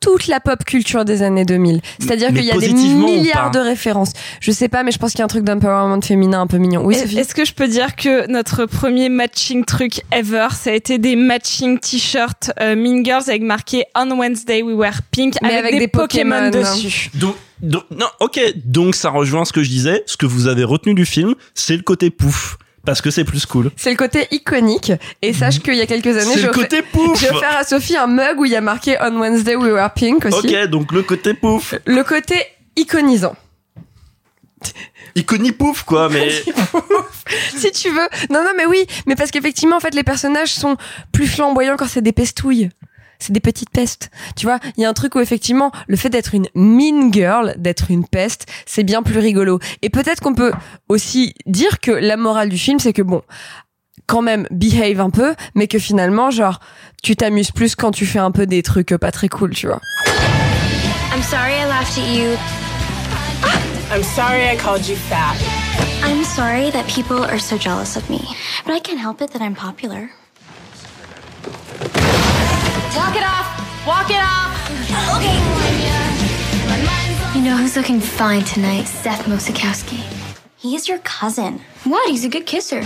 [0.00, 1.80] toute la pop culture des années 2000.
[1.98, 4.12] C'est-à-dire qu'il y a des milliards de références.
[4.40, 6.58] Je sais pas, mais je pense qu'il y a un truc d'empowerment féminin un peu
[6.58, 6.84] mignon.
[6.84, 7.18] Oui, Sophie.
[7.18, 11.16] Est-ce que je peux dire que notre premier matching truc ever, ça a été des
[11.16, 15.72] matching t-shirts euh, Mean Girls avec marqué On Wednesday we wear pink Mais avec, avec
[15.74, 16.74] des, des Pokémon, Pokémon.
[16.74, 17.10] dessus.
[17.14, 18.38] Donc, donc, non, ok.
[18.64, 20.02] Donc, ça rejoint ce que je disais.
[20.06, 22.58] Ce que vous avez retenu du film, c'est le côté pouf.
[22.86, 23.70] Parce que c'est plus cool.
[23.76, 24.92] C'est le côté iconique.
[25.20, 28.44] Et sache qu'il y a quelques années, j'ai offert- offert à Sophie un mug où
[28.46, 30.38] il y a marqué On Wednesday we wear pink aussi.
[30.56, 31.74] Ok, donc le côté pouf.
[31.84, 32.36] Le côté
[32.76, 33.36] iconisant.
[35.14, 36.30] Iconi pouf, quoi, mais.
[37.56, 38.08] si tu veux.
[38.30, 40.76] Non, non, mais oui, mais parce qu'effectivement, en fait, les personnages sont
[41.12, 42.70] plus flamboyants quand c'est des pestouilles.
[43.18, 44.10] C'est des petites pestes.
[44.36, 47.54] Tu vois, il y a un truc où effectivement, le fait d'être une mean girl,
[47.58, 49.58] d'être une peste, c'est bien plus rigolo.
[49.82, 50.52] Et peut-être qu'on peut
[50.88, 53.22] aussi dire que la morale du film, c'est que bon,
[54.06, 56.60] quand même, behave un peu, mais que finalement, genre,
[57.02, 59.80] tu t'amuses plus quand tu fais un peu des trucs pas très cool, tu vois.
[61.12, 62.36] I'm sorry I laughed at you.
[63.90, 65.36] I'm sorry I called you fat.
[66.02, 68.20] I'm sorry that people are so jealous of me.
[68.64, 70.10] But I can't help it that I'm popular.
[72.96, 73.86] Walk it off!
[73.86, 74.50] Walk it off!
[75.16, 75.38] Okay.
[77.38, 78.86] You know who's looking fine tonight?
[78.86, 80.00] Seth Mosikowski.
[80.56, 81.60] He's your cousin.
[81.84, 82.08] What?
[82.08, 82.80] He's a good kisser.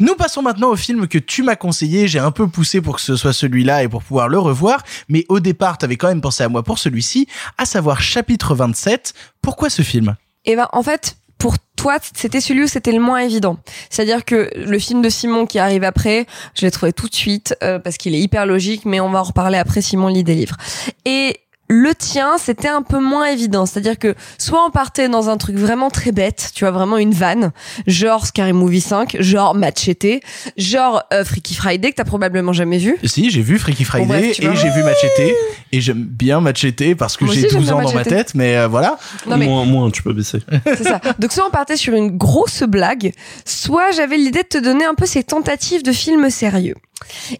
[0.00, 2.08] Nous passons maintenant au film que tu m'as conseillé.
[2.08, 4.82] J'ai un peu poussé pour que ce soit celui-là et pour pouvoir le revoir.
[5.10, 7.28] Mais au départ, t'avais quand même pensé à moi pour celui-ci,
[7.58, 9.12] à savoir chapitre 27.
[9.42, 10.16] Pourquoi ce film?
[10.46, 13.58] Et ben, en fait, pour toi, c'était celui où c'était le moins évident.
[13.90, 17.54] C'est-à-dire que le film de Simon qui arrive après, je l'ai trouvé tout de suite
[17.62, 19.82] euh, parce qu'il est hyper logique, mais on va en reparler après.
[19.82, 20.56] Simon lit des livres.
[21.04, 23.66] Et le tien, c'était un peu moins évident.
[23.66, 27.12] C'est-à-dire que soit on partait dans un truc vraiment très bête, tu vois, vraiment une
[27.12, 27.50] vanne,
[27.86, 30.22] genre Scary Movie 5, genre Machete,
[30.56, 32.96] genre euh, Freaky Friday que t'as probablement jamais vu.
[33.04, 35.34] Si, j'ai vu Freaky Friday bref, et j'ai vu Machete
[35.72, 38.34] et j'aime bien Machete parce que j'ai aussi, j'aime 12 bien ans dans ma tête,
[38.34, 38.98] mais euh, voilà.
[39.26, 40.38] Non, mais- Moins, moins, tu peux baisser.
[40.64, 41.00] C'est ça.
[41.18, 43.12] Donc soit on partait sur une grosse blague,
[43.44, 46.74] soit j'avais l'idée de te donner un peu ces tentatives de films sérieux.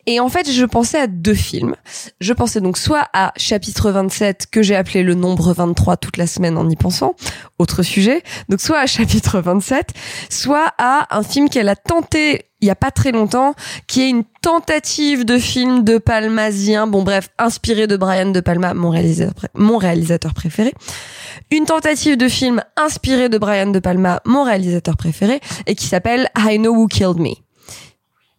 [0.06, 1.76] Et en fait, je pensais à deux films.
[2.20, 6.26] Je pensais donc soit à chapitre 27 que j'ai appelé le nombre 23 toute la
[6.26, 7.14] semaine en y pensant,
[7.58, 8.22] autre sujet.
[8.48, 9.92] Donc soit à chapitre 27,
[10.30, 13.54] soit à un film qu'elle a tenté il y a pas très longtemps,
[13.86, 18.72] qui est une tentative de film de Palmasien, bon bref, inspiré de Brian De Palma,
[18.72, 20.72] mon réalisateur, mon réalisateur préféré.
[21.50, 26.30] Une tentative de film inspiré de Brian De Palma, mon réalisateur préféré, et qui s'appelle
[26.36, 27.45] I Know Who Killed Me.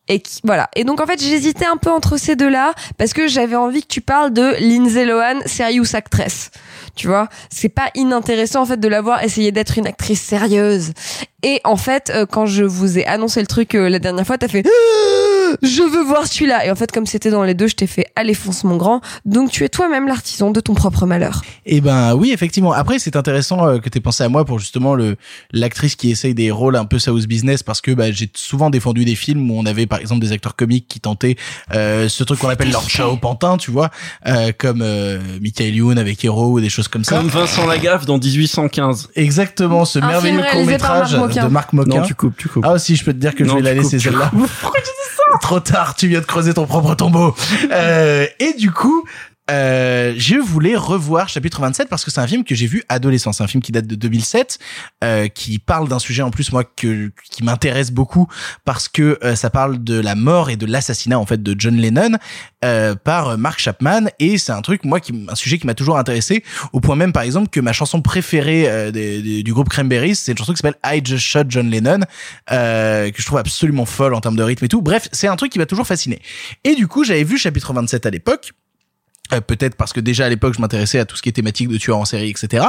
[0.08, 0.70] Et qui, voilà.
[0.76, 3.88] Et donc en fait, j'hésitais un peu entre ces deux-là parce que j'avais envie que
[3.88, 6.52] tu parles de Lindsay Lohan, serious actress.
[6.96, 10.94] Tu vois, c'est pas inintéressant en fait de l'avoir essayé d'être une actrice sérieuse.
[11.44, 14.38] Et en fait, euh, quand je vous ai annoncé le truc euh, la dernière fois,
[14.38, 14.64] t'as fait
[15.62, 16.66] je veux voir celui-là.
[16.66, 19.02] Et en fait, comme c'était dans les deux, je t'ai fait allez fonce mon grand.
[19.26, 21.42] Donc tu es toi-même l'artisan de ton propre malheur.
[21.66, 22.74] Et ben oui, effectivement.
[22.74, 25.16] Après, c'est intéressant euh, que t'aies pensé à moi pour justement le
[25.52, 29.06] l'actrice qui essaye des rôles un peu South Business parce que bah, j'ai souvent défendu
[29.06, 31.36] des films où on avait par exemple des acteurs comiques qui tentaient
[31.74, 33.90] euh, ce truc qu'on appelle leur chat au pantin, tu vois,
[34.26, 37.18] euh, comme euh, Michael Youn avec Hero ou des choses comme ça.
[37.18, 39.10] Comme Vincent Lagaffe dans 1815.
[39.16, 42.00] Exactement, ce Un merveilleux court métrage Marc de Marc Moquin.
[42.00, 42.66] Non, tu coupes, tu coupes.
[42.66, 44.32] Ah aussi, je peux te dire que je vais la laisser celle-là.
[45.48, 47.34] Trop tard, tu viens de creuser ton propre tombeau.
[47.72, 49.06] Euh, et du coup,
[49.50, 53.32] euh, je voulais revoir chapitre 27 parce que c'est un film que j'ai vu adolescent.
[53.34, 54.60] C'est un film qui date de 2007,
[55.04, 58.28] euh, qui parle d'un sujet en plus moi que qui m'intéresse beaucoup
[58.66, 61.76] parce que euh, ça parle de la mort et de l'assassinat en fait de John
[61.76, 62.18] Lennon
[62.66, 65.98] euh, par Mark Chapman et c'est un truc moi qui un sujet qui m'a toujours
[65.98, 66.44] intéressé
[66.74, 70.54] au point même par exemple que ma chanson préférée du groupe Cranberries c'est une chanson
[70.54, 72.00] qui s'appelle I Just Shot John Lennon
[72.48, 74.82] que je trouve absolument folle en termes de rythme et tout.
[74.82, 76.20] Bref, c'est un truc qui m'a toujours fasciné.
[76.64, 78.52] Et du coup, j'avais vu chapitre 27 à l'époque.
[79.34, 81.68] Euh, peut-être parce que déjà à l'époque je m'intéressais à tout ce qui est thématique
[81.68, 82.68] de tueurs en série etc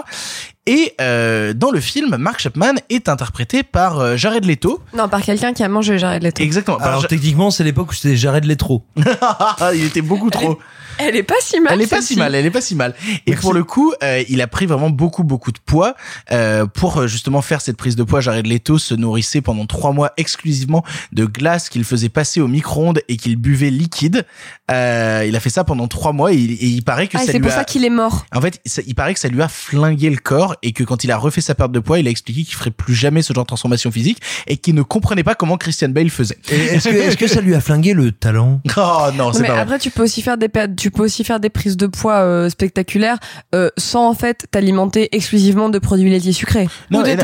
[0.67, 5.23] et euh, dans le film Mark Chapman est interprété par euh, Jared Leto Non, par
[5.23, 6.43] quelqu'un qui a mangé Jared Leto.
[6.43, 8.85] exactement Alors techniquement, c'est l'époque où c'était Jared Letro.
[9.75, 10.59] il était beaucoup trop
[10.99, 11.73] Elle est pas si mal.
[11.75, 12.95] Elle est pas si mal, elle est pas si mal.
[13.27, 15.95] Et pour le coup, euh, il a pris vraiment beaucoup beaucoup de poids
[16.33, 18.21] euh, pour euh, justement faire cette prise de poids.
[18.21, 23.01] Jared Leto se nourrissait pendant trois mois exclusivement de glace qu'il faisait passer au micro-ondes
[23.09, 24.25] et qu'il buvait liquide.
[24.71, 27.25] Euh, il a fait ça pendant trois mois et il, et il paraît que Ah,
[27.25, 27.55] ça c'est pour a...
[27.55, 28.27] ça qu'il est mort.
[28.35, 31.05] En fait, ça- il paraît que ça lui a flingué le corps et que quand
[31.05, 33.33] il a refait sa perte de poids, il a expliqué qu'il ferait plus jamais ce
[33.33, 36.39] genre de transformation physique et qu'il ne comprenait pas comment Christian Bale faisait.
[36.51, 38.61] Est-ce que, est-ce que ça lui a flingué le talent?
[38.77, 39.63] Oh non, c'est mais pas vrai.
[39.63, 42.17] après, tu peux aussi faire des per- tu peux aussi faire des prises de poids
[42.17, 43.19] euh, spectaculaires
[43.55, 46.69] euh, sans en fait t'alimenter exclusivement de produits laitiers sucrés.
[46.91, 47.17] Non, Ou de et-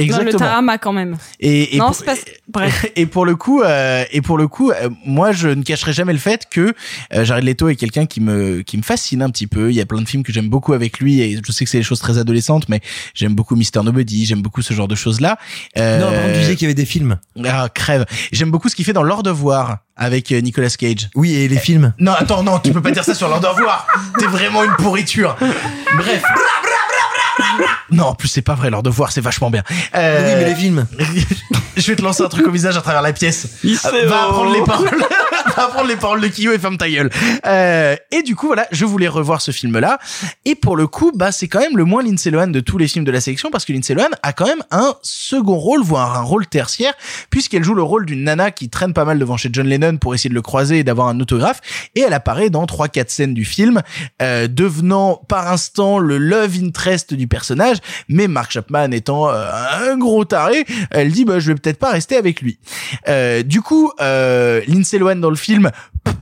[0.00, 0.38] Non, le Exactement.
[0.38, 1.16] Tarama quand même.
[1.40, 2.14] Et, et non, pour- c'est pas.
[2.48, 2.86] Bref.
[2.96, 6.12] Et pour le coup, euh, et pour le coup, euh, moi je ne cacherai jamais
[6.12, 6.74] le fait que
[7.14, 9.70] euh, Jared Leto est quelqu'un qui me qui me fascine un petit peu.
[9.70, 11.70] Il y a plein de films que j'aime beaucoup avec lui et je sais que
[11.70, 12.80] c'est des choses très adolescentes, mais
[13.14, 15.38] j'aime beaucoup Mister Nobody, j'aime beaucoup ce genre de choses là.
[15.76, 17.18] Non, par contre, tu disais qu'il y avait des films.
[17.44, 18.04] Ah crève.
[18.32, 21.08] J'aime beaucoup ce qu'il fait dans L'Or Devoir avec euh, Nicolas Cage.
[21.14, 21.92] Oui, et les films.
[21.98, 23.86] Non, attends, non, tu peux pas dire ça sur L'Or Devoir.
[24.18, 25.36] T'es vraiment une pourriture.
[25.96, 26.22] Bref.
[27.90, 29.62] Non, en plus c'est pas vrai, L'Or Devoir, c'est vachement bien.
[29.94, 30.86] Euh, Oui, mais les films.
[31.76, 33.58] je vais te lancer un truc au visage à travers la pièce.
[33.64, 34.30] Il sait, Va oh.
[34.30, 34.90] apprendre les paroles.
[35.56, 37.10] va prendre les paroles de Kyo et ferme ta gueule.
[37.46, 39.98] Euh, et du coup, voilà, je voulais revoir ce film-là.
[40.44, 42.88] Et pour le coup, bah, c'est quand même le moins Lindsay Lohan de tous les
[42.88, 46.16] films de la sélection parce que Lindsay Lohan a quand même un second rôle, voire
[46.18, 46.94] un rôle tertiaire,
[47.30, 50.14] puisqu'elle joue le rôle d'une nana qui traîne pas mal devant chez John Lennon pour
[50.14, 51.60] essayer de le croiser et d'avoir un autographe.
[51.94, 53.82] Et elle apparaît dans trois, quatre scènes du film,
[54.22, 57.78] euh, devenant par instant le love interest du personnage,
[58.08, 59.46] mais Mark Chapman étant euh,
[59.82, 62.58] un gros taré, elle dit bah je vais peut-être pas rester avec lui.
[63.08, 65.70] Euh, du coup, euh, Lindsay Lohan dans le film,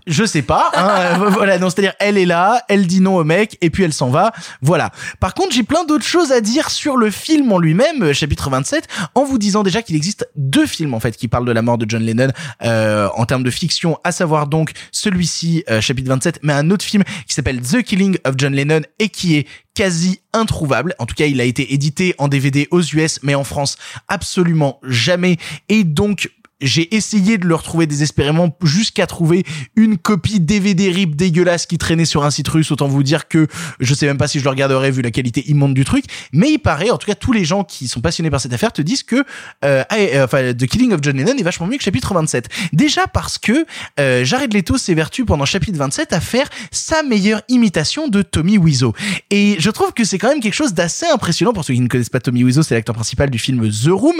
[0.09, 0.71] je sais pas.
[0.75, 0.89] Hein,
[1.23, 3.93] euh, voilà, non, c'est-à-dire elle est là, elle dit non au mec et puis elle
[3.93, 4.33] s'en va.
[4.63, 4.91] Voilà.
[5.21, 8.51] Par contre, j'ai plein d'autres choses à dire sur le film en lui-même, euh, chapitre
[8.51, 11.63] 27, en vous disant déjà qu'il existe deux films en fait qui parlent de la
[11.63, 12.29] mort de John Lennon
[12.63, 16.85] euh, en termes de fiction, à savoir donc celui-ci, euh, chapitre 27, mais un autre
[16.85, 20.95] film qui s'appelle The Killing of John Lennon et qui est quasi introuvable.
[20.99, 23.77] En tout cas, il a été édité en DVD aux US, mais en France,
[24.09, 25.37] absolument jamais.
[25.69, 29.45] Et donc, j'ai essayé de le retrouver désespérément jusqu'à trouver
[29.77, 32.71] une copie DVD RIP dégueulasse qui traînait sur un site russe.
[32.71, 33.47] Autant vous dire que
[33.81, 36.05] je sais même pas si je le regarderai vu la qualité immonde du truc.
[36.33, 38.73] Mais il paraît, en tout cas, tous les gens qui sont passionnés par cette affaire
[38.73, 39.25] te disent que
[39.65, 42.49] euh, ah, euh, enfin, The Killing of John Lennon est vachement mieux que chapitre 27.
[42.73, 43.67] Déjà parce que
[44.01, 48.95] euh, Jared Leto s'évertue pendant chapitre 27 à faire sa meilleure imitation de Tommy Wiseau.
[49.31, 51.89] Et je trouve que c'est quand même quelque chose d'assez impressionnant pour ceux qui ne
[51.89, 54.17] connaissent pas Tommy Wiseau, c'est l'acteur principal du film The Room.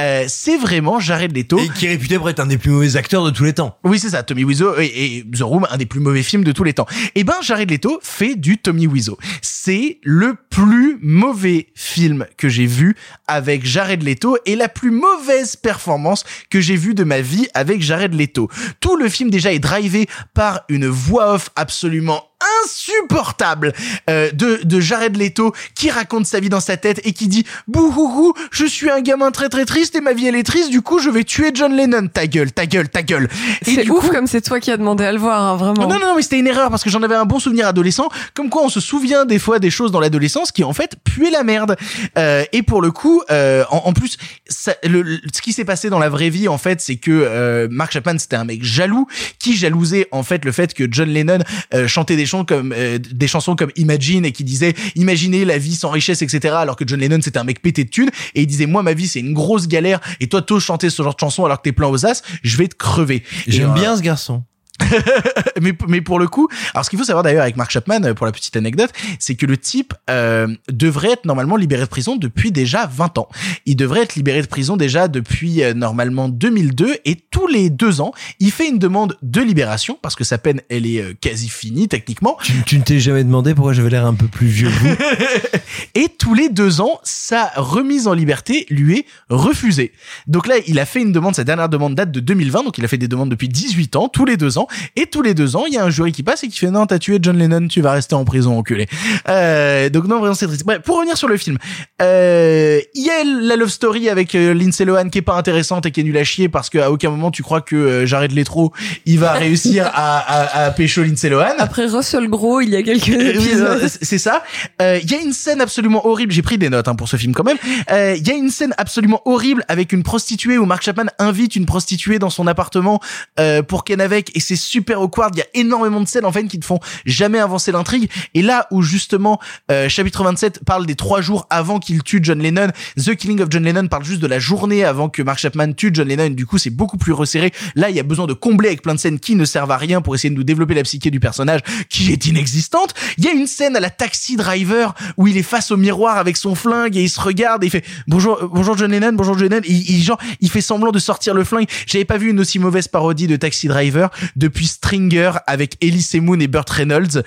[0.00, 1.58] Euh, c'est vraiment Jared Leto.
[1.58, 3.78] Et qui est réputé pour être un des plus mauvais acteurs de tous les temps.
[3.84, 6.52] Oui, c'est ça, Tommy Wiseau et, et The Room, un des plus mauvais films de
[6.52, 6.86] tous les temps.
[7.14, 9.18] Et ben, Jared Leto fait du Tommy Wiseau.
[9.42, 12.96] C'est le plus mauvais film que j'ai vu
[13.26, 17.82] avec Jared Leto et la plus mauvaise performance que j'ai vue de ma vie avec
[17.82, 18.48] Jared Leto.
[18.80, 22.24] Tout le film déjà est drivé par une voix off absolument
[22.64, 23.72] insupportable
[24.10, 27.44] euh, de, de Jared Leto qui raconte sa vie dans sa tête et qui dit
[27.68, 30.82] bouhouhou je suis un gamin très très triste et ma vie elle est triste du
[30.82, 33.28] coup je vais tuer John Lennon ta gueule ta gueule ta gueule
[33.62, 35.82] C'est ouf coup- comme c'est toi qui as demandé à le voir, hein, vraiment.
[35.82, 38.08] non, non, non, mais c'était une erreur parce que j'en avais un bon souvenir adolescent.
[38.34, 41.30] Comme quoi, on se souvient des fois des choses dans l'adolescence qui en fait puaient
[41.30, 41.76] la merde.
[42.18, 44.16] Euh, et pour le coup, euh, en, en plus,
[44.48, 47.10] ça, le, le- ce qui s'est passé dans la vraie vie, en fait, c'est que
[47.10, 49.06] euh, Mark Chapman c'était un mec jaloux
[49.38, 51.38] qui jalousait en fait le fait que John Lennon
[51.74, 55.58] euh, chantait des chansons comme euh, des chansons comme Imagine et qui disait imaginez la
[55.58, 56.54] vie sans richesse, etc.
[56.58, 58.94] Alors que John Lennon c'était un mec pété de thunes et il disait moi ma
[58.94, 61.62] vie c'est une grosse galère et toi t'oses chanter ce genre de chanson alors que
[61.62, 63.22] t'es plein aux as, je vais te crever.
[63.46, 64.42] J'aime euh, bien ce garçon.
[65.60, 68.14] mais, mais pour le coup, alors ce qu'il faut savoir d'ailleurs avec Mark Chapman, euh,
[68.14, 72.16] pour la petite anecdote, c'est que le type euh, devrait être normalement libéré de prison
[72.16, 73.28] depuis déjà 20 ans.
[73.64, 78.00] Il devrait être libéré de prison déjà depuis euh, normalement 2002 et tous les deux
[78.00, 81.48] ans, il fait une demande de libération parce que sa peine, elle est euh, quasi
[81.48, 82.36] finie techniquement.
[82.42, 84.96] Tu, tu ne t'es jamais demandé pourquoi j'avais l'air un peu plus vieux que vous
[85.94, 89.92] Et tous les deux ans, sa remise en liberté lui est refusée.
[90.26, 92.84] Donc là, il a fait une demande, sa dernière demande date de 2020, donc il
[92.84, 94.65] a fait des demandes depuis 18 ans, tous les deux ans.
[94.96, 96.70] Et tous les deux ans, il y a un jury qui passe et qui fait
[96.70, 98.86] non, t'as tué John Lennon, tu vas rester en prison, enculé.
[99.28, 100.64] Euh, donc non, vraiment c'est triste.
[100.64, 101.58] Bref, pour revenir sur le film,
[102.02, 105.86] euh, il y a la love story avec euh, Lindsay Lohan qui est pas intéressante
[105.86, 108.32] et qui est nulle à chier parce qu'à aucun moment tu crois que euh, Jared
[108.32, 108.72] Leto
[109.06, 111.54] il va réussir à, à, à pécho Lindsay Lohan.
[111.58, 113.80] Après Russell Gros, il y a quelques épisodes.
[113.82, 114.42] Euh, c'est ça.
[114.82, 116.32] Euh, Il y a une scène absolument horrible.
[116.32, 117.56] J'ai pris des notes hein, pour ce film quand même.
[117.90, 121.56] Euh, Il y a une scène absolument horrible avec une prostituée où Mark Chapman invite
[121.56, 123.00] une prostituée dans son appartement
[123.40, 125.34] euh, pour qu'elle avec et c'est super awkward.
[125.34, 128.10] Il y a énormément de scènes en fait qui ne font jamais avancer l'intrigue.
[128.34, 129.38] Et là où justement
[129.70, 133.48] euh, chapitre 27 parle des trois jours avant qu'il tue John Lennon, The Killing of
[133.50, 136.30] John Lennon parle juste de la journée avant que Mark Chapman tue John Lennon.
[136.30, 137.52] Du coup, c'est beaucoup plus resserré.
[137.74, 139.76] Là, il y a besoin de combler avec plein de scènes qui ne servent à
[139.76, 142.94] rien pour essayer de nous développer la psyché du personnage qui est inexistante.
[143.18, 146.16] Il y a une scène à la taxi driver où il est face au miroir
[146.18, 149.12] avec son flingue et il se regarde et il fait bonjour euh, bonjour John Lennon
[149.12, 151.66] bonjour John Lennon il, il- genre il fait semblant de sortir le flingue.
[151.86, 154.10] J'avais pas vu une aussi mauvaise parodie de Taxi Driver
[154.46, 157.24] depuis Stringer avec Elise Moon et Burt Reynolds.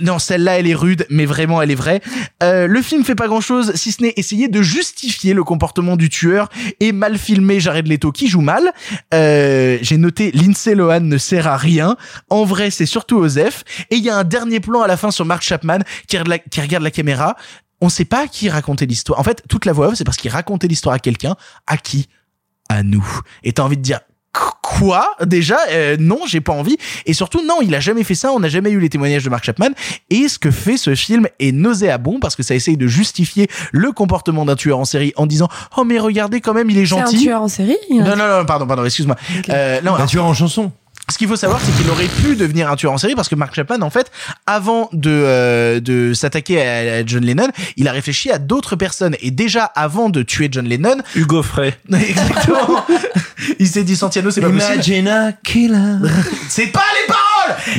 [0.00, 2.00] Non celle-là elle est rude mais vraiment elle est vraie.
[2.42, 5.96] Euh, le film fait pas grand chose si ce n'est essayer de justifier le comportement
[5.96, 6.48] du tueur
[6.80, 8.72] et mal filmer Jared Leto qui joue mal.
[9.12, 11.96] Euh, J'ai noté Lindsay Lohan ne sert à rien.
[12.30, 15.10] En vrai c'est surtout Osef et il y a un dernier plan à la fin
[15.10, 17.36] sur Mark Chapman qui regarde la, caméra.
[17.80, 19.18] On sait pas à qui raconter l'histoire.
[19.18, 21.36] En fait, toute la voix off, c'est parce qu'il racontait l'histoire à quelqu'un.
[21.66, 22.08] À qui?
[22.68, 23.06] À nous.
[23.42, 24.00] Et t'as envie de dire
[24.62, 25.14] quoi?
[25.24, 26.76] Déjà euh, non j'ai pas envie.
[27.06, 28.32] Et surtout non il a jamais fait ça.
[28.32, 29.68] On n'a jamais eu les témoignages de Mark Chapman.
[30.10, 33.92] Et ce que fait ce film est nauséabond parce que ça essaye de justifier le
[33.92, 36.94] comportement d'un tueur en série en disant oh mais regardez quand même il est C'est
[36.94, 37.22] un gentil.
[37.22, 39.16] tueur en série non non non pardon pardon excuse-moi.
[39.50, 40.72] Euh, non Un tueur en chanson.
[41.10, 43.34] Ce qu'il faut savoir, c'est qu'il aurait pu devenir un tueur en série parce que
[43.34, 44.10] Mark Chapman, en fait,
[44.46, 49.16] avant de euh, de s'attaquer à, à John Lennon, il a réfléchi à d'autres personnes
[49.20, 51.74] et déjà avant de tuer John Lennon, Hugo Frey.
[51.92, 52.86] exactement,
[53.58, 54.72] il s'est dit Santiano, c'est pas possible.
[54.72, 55.98] Imagine a killer.
[56.48, 57.21] C'est pas les paroles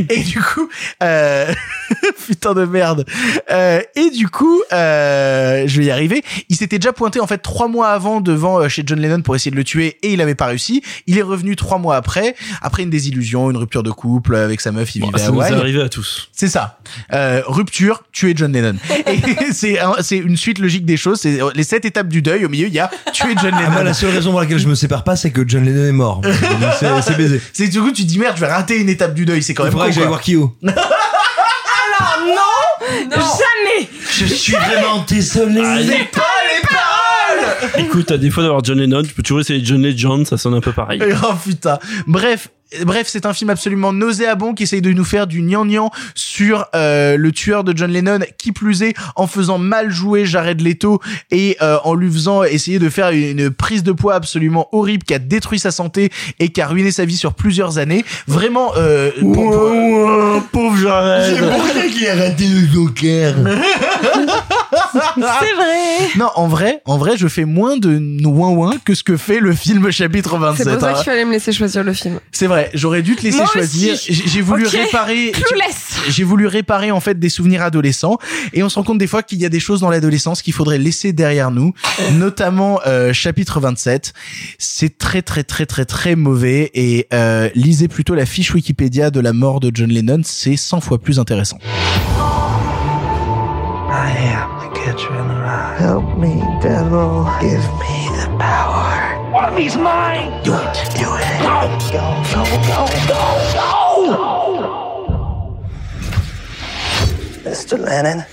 [0.10, 0.70] Et du coup,
[1.02, 1.54] euh...
[2.28, 3.06] putain de merde.
[3.52, 6.24] Euh, et du coup, euh, je vais y arriver.
[6.50, 9.36] Il s'était déjà pointé en fait trois mois avant devant euh, chez John Lennon pour
[9.36, 10.82] essayer de le tuer et il avait pas réussi.
[11.08, 14.72] Il est revenu trois mois après, après une désillusion, une rupture de couple avec sa
[14.72, 16.30] meuf, il Bon, vivait ça à nous est arrivé à tous.
[16.32, 16.80] C'est ça.
[17.14, 18.76] Euh, rupture, tuer John Lennon.
[19.08, 19.20] Et
[19.54, 21.20] c'est un- c'est une suite logique des choses.
[21.22, 22.46] C'est les sept étapes du deuil.
[22.46, 23.84] Au milieu, il y a tuer John Ah, Lennon.
[23.84, 26.22] la seule raison pour laquelle je me sépare pas, c'est que John Lennon est mort.
[26.80, 27.42] C'est c'est baisé.
[27.54, 29.44] C'est du coup, tu te dis merde, je vais rater une étape du deuil.
[29.44, 30.56] C'est quand Il même faudra con, que j'aille voir Kyo.
[30.64, 33.90] Alors non, jamais.
[34.12, 35.62] Je suis vraiment désolé.
[35.88, 36.33] C'est pas
[37.78, 40.62] Écoute, à défaut d'avoir John Lennon, tu peux toujours essayer John Legend, ça sonne un
[40.62, 41.02] peu pareil.
[41.24, 41.80] Oh putain.
[42.08, 42.50] Bref.
[42.86, 47.18] Bref, c'est un film absolument nauséabond qui essaye de nous faire du gnangnan sur euh,
[47.18, 51.56] le tueur de John Lennon, qui plus est en faisant mal jouer Jared Leto et
[51.62, 55.20] euh, en lui faisant essayer de faire une prise de poids absolument horrible qui a
[55.20, 56.10] détruit sa santé
[56.40, 58.04] et qui a ruiné sa vie sur plusieurs années.
[58.28, 61.38] Vraiment, euh, pour- pour- pauvre Jared.
[61.38, 63.36] ça qu'il a raté le Joker.
[65.16, 66.10] C'est vrai.
[66.18, 69.40] non, en vrai, en vrai, je fais moins de ouin ouin que ce que fait
[69.40, 70.66] le film chapitre 27.
[70.66, 70.94] C'est pour ça hein.
[70.94, 72.20] qu'il fallait me laisser choisir le film.
[72.32, 73.96] C'est vrai, j'aurais dû te laisser Moi choisir.
[74.08, 75.32] J'ai voulu Ok, réparer.
[76.10, 78.18] J'ai voulu réparer en fait des souvenirs adolescents
[78.54, 80.54] et on se rend compte des fois qu'il y a des choses dans l'adolescence qu'il
[80.54, 81.74] faudrait laisser derrière nous,
[82.14, 84.14] notamment euh, chapitre 27.
[84.58, 89.20] C'est très très très très très mauvais et euh, lisez plutôt la fiche Wikipédia de
[89.20, 91.58] la mort de John Lennon, c'est 100 fois plus intéressant.
[93.96, 95.76] I am the catcher in the rye.
[95.80, 97.26] Help me, devil.
[97.40, 99.32] Give me the power.
[99.32, 100.30] One of me's mine.
[100.44, 100.76] Do it.
[101.00, 101.26] Do it.
[101.42, 101.56] Go.
[101.92, 102.06] Go.
[102.34, 102.44] Go.
[102.68, 102.80] Go.
[103.08, 103.22] Go.
[103.54, 103.70] Go.
[107.46, 107.78] Mr.
[107.78, 108.24] Lennon.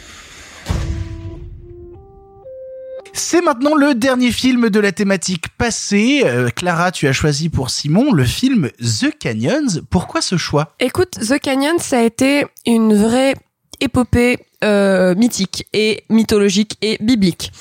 [3.12, 6.22] C'est maintenant le dernier film de la thématique passée.
[6.24, 9.82] Euh, Clara, tu as choisi pour Simon le film The Canyons.
[9.88, 10.74] Pourquoi ce choix?
[10.80, 13.34] Écoute, The Canyon, ça a été une vraie
[13.80, 17.52] épopée euh, mythique et mythologique et biblique.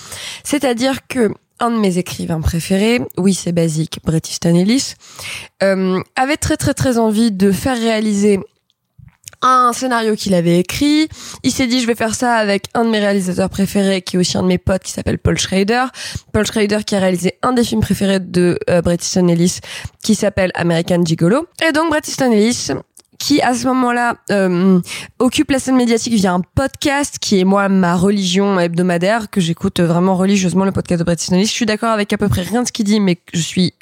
[0.44, 1.32] C'est-à-dire que
[1.62, 4.94] un de mes écrivains préférés, oui c'est basique, Bret Easton Ellis,
[5.62, 8.40] euh, avait très très très envie de faire réaliser
[9.42, 11.08] un scénario qu'il avait écrit.
[11.44, 14.20] Il s'est dit, je vais faire ça avec un de mes réalisateurs préférés, qui est
[14.20, 15.86] aussi un de mes potes, qui s'appelle Paul Schrader.
[16.34, 19.60] Paul Schrader qui a réalisé un des films préférés de euh, Bret Easton Ellis,
[20.04, 21.48] qui s'appelle American Gigolo.
[21.68, 22.70] Et donc, Bret Easton Ellis,
[23.20, 24.80] qui à ce moment-là euh,
[25.20, 29.82] occupe la scène médiatique via un podcast qui est moi ma religion hebdomadaire que j'écoute
[29.82, 31.46] vraiment religieusement le podcast de Bret Easton Ellis.
[31.46, 33.74] Je suis d'accord avec à peu près rien de ce qu'il dit mais je suis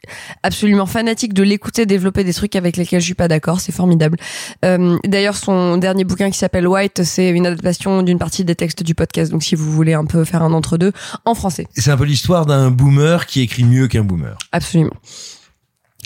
[0.44, 4.18] absolument fanatique de l'écouter développer des trucs avec lesquels je suis pas d'accord, c'est formidable.
[4.66, 8.82] Euh, d'ailleurs son dernier bouquin qui s'appelle White, c'est une adaptation d'une partie des textes
[8.82, 10.92] du podcast donc si vous voulez un peu faire un entre deux
[11.26, 11.68] en français.
[11.76, 14.36] C'est un peu l'histoire d'un boomer qui écrit mieux qu'un boomer.
[14.52, 14.94] Absolument.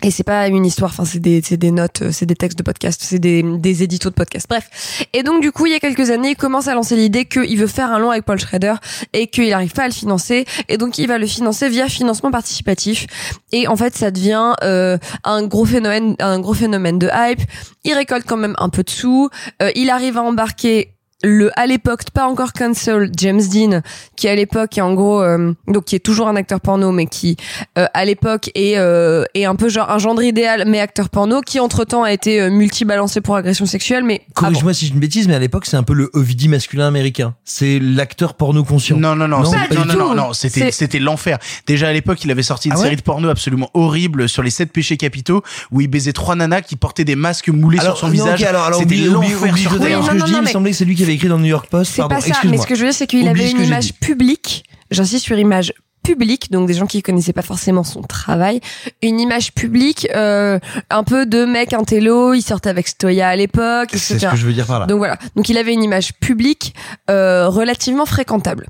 [0.03, 2.63] Et c'est pas une histoire, enfin c'est des des notes, euh, c'est des textes de
[2.63, 4.47] podcast, c'est des des éditos de podcast.
[4.49, 5.05] Bref.
[5.13, 7.57] Et donc du coup, il y a quelques années, il commence à lancer l'idée qu'il
[7.57, 8.73] veut faire un long avec Paul Schrader
[9.13, 12.31] et qu'il n'arrive pas à le financer et donc il va le financer via financement
[12.31, 13.05] participatif.
[13.51, 17.41] Et en fait, ça devient euh, un gros phénomène un gros phénomène de hype.
[17.83, 19.29] Il récolte quand même un peu de sous,
[19.61, 23.81] Euh, il arrive à embarquer le à l'époque pas encore cancel James Dean
[24.15, 27.05] qui à l'époque est en gros euh, donc qui est toujours un acteur porno mais
[27.05, 27.37] qui
[27.77, 31.41] euh, à l'époque est euh, est un peu genre un gendre idéal mais acteur porno
[31.41, 34.99] qui entre temps a été euh, multibalancé pour agression sexuelle mais Corrige-moi si je ne
[34.99, 37.35] bêtise, mais à l'époque, c'est un peu le Ovidie masculin américain.
[37.43, 38.97] C'est l'acteur porno conscient.
[38.97, 41.37] Non, non, non, Non, non, du non, non, non, c'était, c'était l'enfer.
[41.67, 44.43] Déjà à l'époque, il avait sorti une Ah ouais série de porno absolument horrible sur
[44.43, 47.97] les sept péchés capitaux où il baisait trois nanas qui portaient des masques moulés Alors,
[47.97, 48.43] sur son non, visage.
[48.43, 50.03] alors, alors, c'était l'enfer sur Terre.
[50.03, 50.31] ce que je non, dis.
[50.31, 51.93] non, Il me semblait que c'est lui qui avait écrit dans le New York Post.
[51.95, 54.63] c'est pas ça mais ce que je veux dire c'est qu'il avait une image publique
[54.91, 55.73] j'insiste sur image
[56.03, 58.59] publique donc des gens qui connaissaient pas forcément son travail
[59.01, 63.89] une image publique euh, un peu de mec intello il sortait avec Stoya à l'époque
[63.93, 64.85] C'est ce que je veux dire par là.
[64.85, 65.17] Donc voilà.
[65.35, 66.73] Donc il avait une image publique
[67.09, 68.67] euh, relativement fréquentable.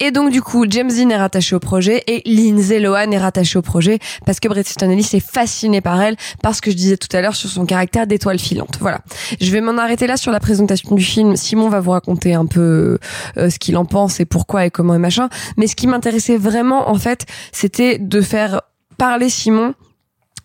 [0.00, 3.58] Et donc du coup, James Dean est rattaché au projet et Lindsay Lohan est rattachée
[3.58, 6.96] au projet parce que Bret Easton Ellis est fasciné par elle parce que je disais
[6.96, 8.78] tout à l'heure sur son caractère d'étoile filante.
[8.80, 9.00] Voilà.
[9.40, 11.36] Je vais m'en arrêter là sur la présentation du film.
[11.36, 12.98] Simon va vous raconter un peu
[13.36, 15.28] euh, ce qu'il en pense et pourquoi et comment et machin.
[15.56, 18.62] Mais ce qui m'intéressait vraiment en fait, c'était de faire
[18.98, 19.74] parler Simon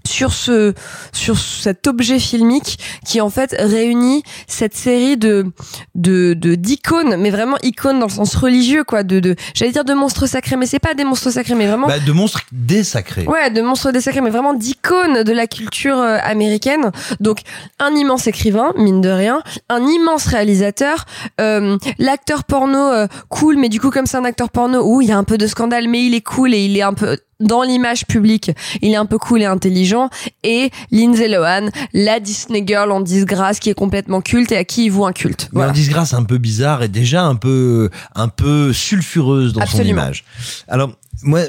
[0.07, 0.73] sur ce
[1.11, 5.51] sur cet objet filmique qui en fait réunit cette série de
[5.95, 9.85] de de d'icônes mais vraiment icônes dans le sens religieux quoi de de j'allais dire
[9.85, 13.25] de monstres sacrés mais c'est pas des monstres sacrés mais vraiment Bah, de monstres désacrés.
[13.27, 16.91] Ouais, de monstres des sacrés, mais vraiment d'icônes de la culture euh, américaine.
[17.19, 17.39] Donc,
[17.79, 21.05] un immense écrivain, mine de rien, un immense réalisateur,
[21.41, 25.09] euh, l'acteur porno euh, cool, mais du coup, comme c'est un acteur porno où il
[25.09, 27.17] y a un peu de scandale, mais il est cool et il est un peu
[27.39, 28.51] dans l'image publique,
[28.81, 30.09] il est un peu cool et intelligent,
[30.43, 34.85] et Lindsay Lohan, la Disney girl en disgrâce qui est complètement culte et à qui
[34.85, 35.49] il voue un culte.
[35.53, 40.01] Mais en disgrâce un peu bizarre et déjà un peu un peu sulfureuse dans Absolument.
[40.01, 40.23] son image.
[40.67, 40.91] Alors
[41.21, 41.41] moi,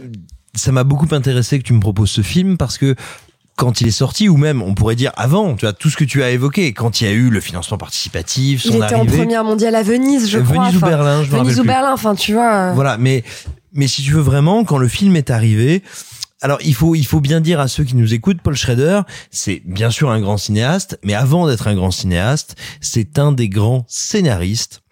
[0.55, 2.95] ça m'a beaucoup intéressé que tu me proposes ce film parce que
[3.57, 6.05] quand il est sorti, ou même on pourrait dire avant, tu vois, tout ce que
[6.05, 9.05] tu as évoqué, quand il y a eu le financement participatif, son Il était en
[9.05, 10.65] première mondiale à Venise, je Venise crois.
[10.67, 11.65] ou enfin, Berlin, je Venise ou.
[11.65, 12.53] Berlin, enfin, tu vois.
[12.55, 13.25] euh, Voilà, mais
[13.73, 15.83] mais si tu veux vraiment, quand le film est arrivé,
[16.41, 19.63] alors il faut il faut bien dire à ceux qui nous écoutent, Paul Schrader, c'est
[19.65, 23.85] bien sûr un grand cinéaste, mais avant d'être un grand cinéaste, c'est un des grands
[23.89, 24.83] scénaristes.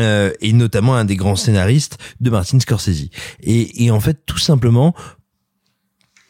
[0.00, 3.10] euh, et notamment un des grands scénaristes de Martin Scorsese.
[3.42, 4.92] Et, et en fait, tout simplement,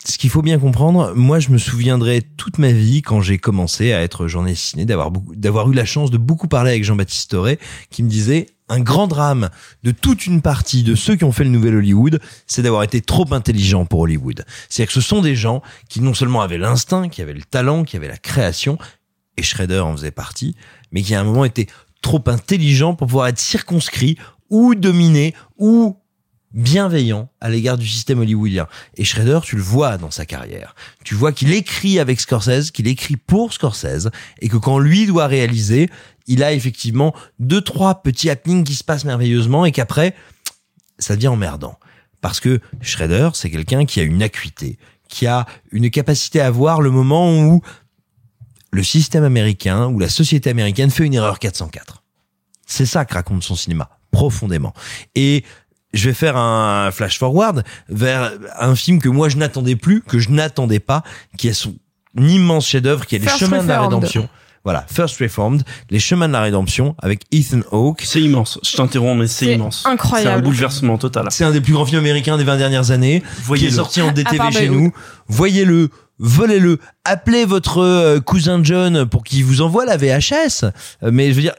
[0.06, 3.92] ce qu'il faut bien comprendre, moi je me souviendrai toute ma vie quand j'ai commencé
[3.92, 7.58] à être journaliste ciné d'avoir eu la chance de beaucoup parler avec Jean-Baptiste Toré
[7.90, 9.50] qui me disait un grand drame
[9.82, 13.00] de toute une partie de ceux qui ont fait le nouvel Hollywood, c'est d'avoir été
[13.00, 14.44] trop intelligent pour Hollywood.
[14.68, 17.84] C'est-à-dire que ce sont des gens qui non seulement avaient l'instinct, qui avaient le talent,
[17.84, 18.78] qui avaient la création,
[19.36, 20.54] et Schrader en faisait partie,
[20.92, 21.66] mais qui à un moment étaient
[22.00, 24.18] trop intelligents pour pouvoir être circonscrits
[24.50, 25.96] ou dominés ou
[26.54, 28.66] bienveillant à l'égard du système hollywoodien.
[28.96, 30.74] Et Schrader, tu le vois dans sa carrière.
[31.04, 34.08] Tu vois qu'il écrit avec Scorsese, qu'il écrit pour Scorsese,
[34.40, 35.90] et que quand lui doit réaliser,
[36.26, 40.14] il a effectivement deux, trois petits happenings qui se passent merveilleusement, et qu'après,
[40.98, 41.78] ça devient emmerdant.
[42.20, 46.80] Parce que Schrader, c'est quelqu'un qui a une acuité, qui a une capacité à voir
[46.80, 47.60] le moment où
[48.70, 52.02] le système américain, ou la société américaine fait une erreur 404.
[52.66, 54.72] C'est ça que raconte son cinéma, profondément.
[55.14, 55.44] Et
[55.94, 60.18] je vais faire un flash forward vers un film que moi je n'attendais plus, que
[60.18, 61.02] je n'attendais pas,
[61.38, 61.74] qui est son
[62.18, 63.82] immense chef-d'œuvre, qui est Les Chemins de la.
[63.82, 64.28] Rédemption.
[64.64, 68.00] Voilà, First Reformed, Les Chemins de la Rédemption avec Ethan Hawke.
[68.02, 68.58] C'est immense.
[68.64, 69.84] Je t'interromps, mais c'est immense.
[69.84, 70.30] incroyable.
[70.30, 71.26] C'est un bouleversement total.
[71.30, 73.22] C'est un des plus grands films américains des 20 dernières années,
[73.56, 74.90] qui est sorti en DTV chez nous.
[75.28, 80.64] Voyez-le, volez-le, appelez votre euh, cousin John pour qu'il vous envoie la VHS.
[81.02, 81.54] Euh, Mais je veux dire,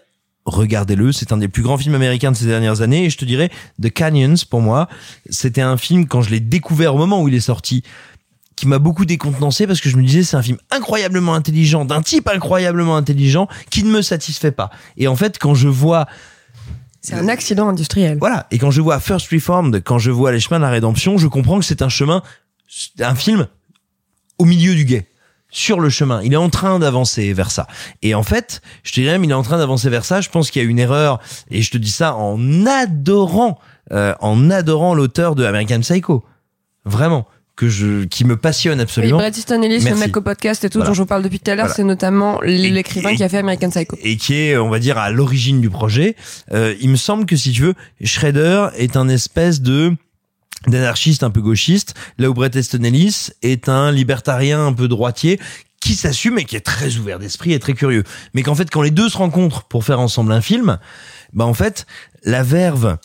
[0.46, 3.06] regardez-le, c'est un des plus grands films américains de ces dernières années.
[3.06, 3.50] Et je te dirais,
[3.82, 4.88] The Canyons, pour moi,
[5.30, 7.84] c'était un film, quand je l'ai découvert au moment où il est sorti,
[8.56, 12.02] qui m'a beaucoup décontenancé parce que je me disais c'est un film incroyablement intelligent d'un
[12.02, 16.08] type incroyablement intelligent qui ne me satisfait pas et en fait quand je vois
[17.02, 18.18] C'est un accident industriel.
[18.18, 18.48] voilà.
[18.52, 21.28] Et quand je vois First Reformed, quand je vois Les chemins de la rédemption, je
[21.28, 22.24] comprends que c'est un chemin,
[23.00, 23.48] un film
[24.38, 25.06] au milieu du guet.
[25.58, 26.22] Sur le chemin.
[26.22, 27.66] Il est en train d'avancer vers ça.
[28.02, 30.20] Et en fait, je te dirais même, il est en train d'avancer vers ça.
[30.20, 31.20] Je pense qu'il y a une erreur.
[31.50, 33.58] Et je te dis ça en adorant,
[33.94, 36.26] euh, en adorant l'auteur de American Psycho.
[36.84, 37.26] Vraiment.
[37.56, 39.16] Que je, qui me passionne Oui, absolument.
[39.18, 40.90] Brett Easton Ellis, le mec au podcast et tout, Voilà.
[40.90, 41.74] dont je vous parle depuis tout à l'heure, Voilà.
[41.76, 43.96] c'est notamment l'écrivain qui a fait American Psycho.
[44.04, 46.18] et qui est, on va dire, à l'origine du projet.
[46.52, 49.94] Euh, il me semble que si tu veux, Shredder est un espèce de
[50.68, 55.40] d'anarchiste un peu gauchiste, là où Bret Easton Ellis est un libertarien un peu droitier
[55.80, 58.04] qui s'assume et qui est très ouvert d'esprit et très curieux.
[58.34, 60.80] Mais qu'en fait, quand les deux se rencontrent pour faire ensemble un film,
[61.34, 61.86] bah en fait,
[62.24, 62.98] la verve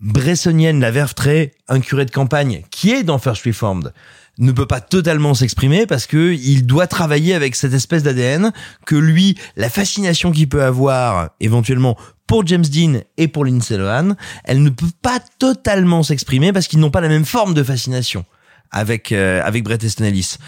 [0.00, 3.92] bressonienne, la verve très un curé de campagne qui est dans First Reformed
[4.38, 8.52] ne peut pas totalement s'exprimer parce que il doit travailler avec cette espèce d'ADN
[8.86, 11.96] que lui, la fascination qu'il peut avoir éventuellement
[12.32, 16.78] pour James Dean et pour Lindsay Lohan, elle ne peut pas totalement s'exprimer parce qu'ils
[16.78, 18.24] n'ont pas la même forme de fascination
[18.70, 20.38] avec euh, avec Bret Easton Ellis.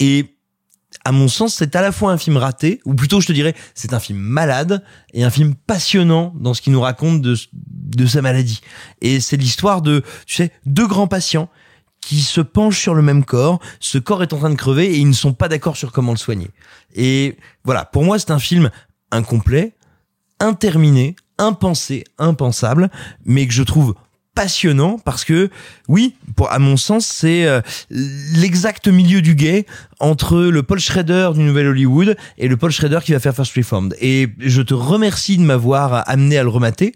[0.00, 0.34] Et
[1.04, 3.54] à mon sens, c'est à la fois un film raté, ou plutôt je te dirais,
[3.76, 4.82] c'est un film malade
[5.14, 8.60] et un film passionnant dans ce qu'il nous raconte de, de sa maladie.
[9.00, 11.48] Et c'est l'histoire de, tu sais, deux grands patients
[12.00, 14.96] qui se penchent sur le même corps, ce corps est en train de crever et
[14.96, 16.50] ils ne sont pas d'accord sur comment le soigner.
[16.96, 18.72] Et voilà, pour moi, c'est un film
[19.12, 19.76] incomplet,
[20.40, 22.90] interminé, impensé, impensable,
[23.24, 23.94] mais que je trouve
[24.34, 25.50] passionnant parce que
[25.88, 26.14] oui,
[26.48, 27.60] à mon sens, c'est euh,
[27.90, 29.66] l'exact milieu du guet
[29.98, 33.54] entre le Paul Schrader du Nouvel Hollywood et le Paul Schrader qui va faire First
[33.54, 33.94] Reformed.
[34.00, 36.94] Et je te remercie de m'avoir amené à le remater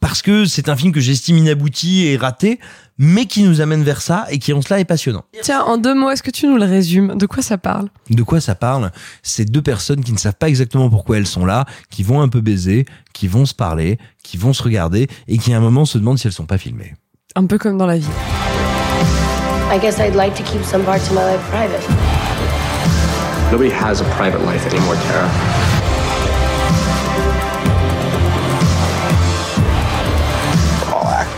[0.00, 2.60] parce que c'est un film que j'estime inabouti et raté,
[2.98, 5.24] mais qui nous amène vers ça et qui en cela est passionnant.
[5.42, 7.16] Tiens, en deux mots, est-ce que tu nous le résumes?
[7.16, 7.88] De quoi ça parle?
[8.10, 8.92] De quoi ça parle?
[9.22, 12.28] C'est deux personnes qui ne savent pas exactement pourquoi elles sont là, qui vont un
[12.28, 15.84] peu baiser, qui vont se parler, qui vont se regarder et qui à un moment
[15.84, 16.94] se demandent si elles sont pas filmées.
[17.34, 18.06] Un peu comme dans la vie.
[19.72, 21.82] I guess I'd like to keep some parts of my life private.
[23.50, 25.65] Nobody has a private life anymore, Tara.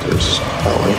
[0.09, 0.98] All actors, Ellie.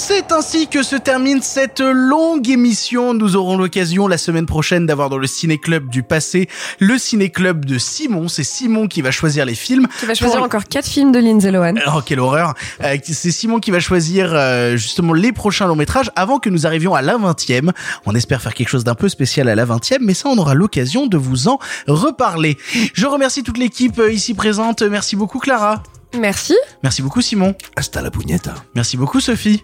[0.00, 3.14] C'est ainsi que se termine cette longue émission.
[3.14, 7.78] Nous aurons l'occasion la semaine prochaine d'avoir dans le ciné-club du passé le ciné-club de
[7.78, 8.28] Simon.
[8.28, 9.86] C'est Simon qui va choisir les films.
[9.98, 11.74] Tu vas choisir Pour- encore quatre films de Lindsay Lohan.
[11.88, 12.54] Oh, quelle horreur.
[12.84, 16.64] Euh, c'est Simon qui va choisir euh, justement les prochains longs métrages avant que nous
[16.66, 17.72] arrivions à la 20e.
[18.06, 20.54] On espère faire quelque chose d'un peu spécial à la 20e, mais ça, on aura
[20.54, 22.56] l'occasion de vous en reparler.
[22.94, 24.82] Je remercie toute l'équipe euh, ici présente.
[24.82, 25.82] Merci beaucoup, Clara.
[26.18, 26.56] Merci.
[26.84, 27.54] Merci beaucoup, Simon.
[27.76, 28.54] Hasta la pugnetta.
[28.74, 29.62] Merci beaucoup, Sophie.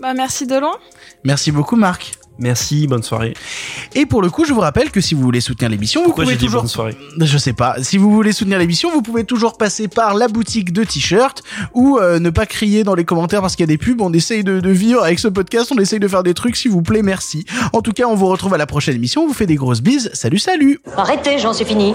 [0.00, 0.72] Bah merci de loin.
[1.24, 2.12] Merci beaucoup, Marc.
[2.40, 3.34] Merci, bonne soirée.
[3.94, 6.38] Et pour le coup, je vous rappelle que si vous voulez soutenir l'émission, vous pouvez
[6.38, 6.62] toujours.
[6.62, 7.74] bonne soirée Je sais pas.
[7.82, 11.42] Si vous voulez soutenir l'émission, vous pouvez toujours passer par la boutique de t-shirts
[11.74, 14.00] ou euh, ne pas crier dans les commentaires parce qu'il y a des pubs.
[14.00, 15.70] On essaye de, de vivre avec ce podcast.
[15.76, 17.02] On essaye de faire des trucs, s'il vous plaît.
[17.02, 17.44] Merci.
[17.74, 19.24] En tout cas, on vous retrouve à la prochaine émission.
[19.24, 20.10] On vous fait des grosses bises.
[20.14, 20.80] Salut, salut.
[20.96, 21.94] Arrêtez, j'en suis fini.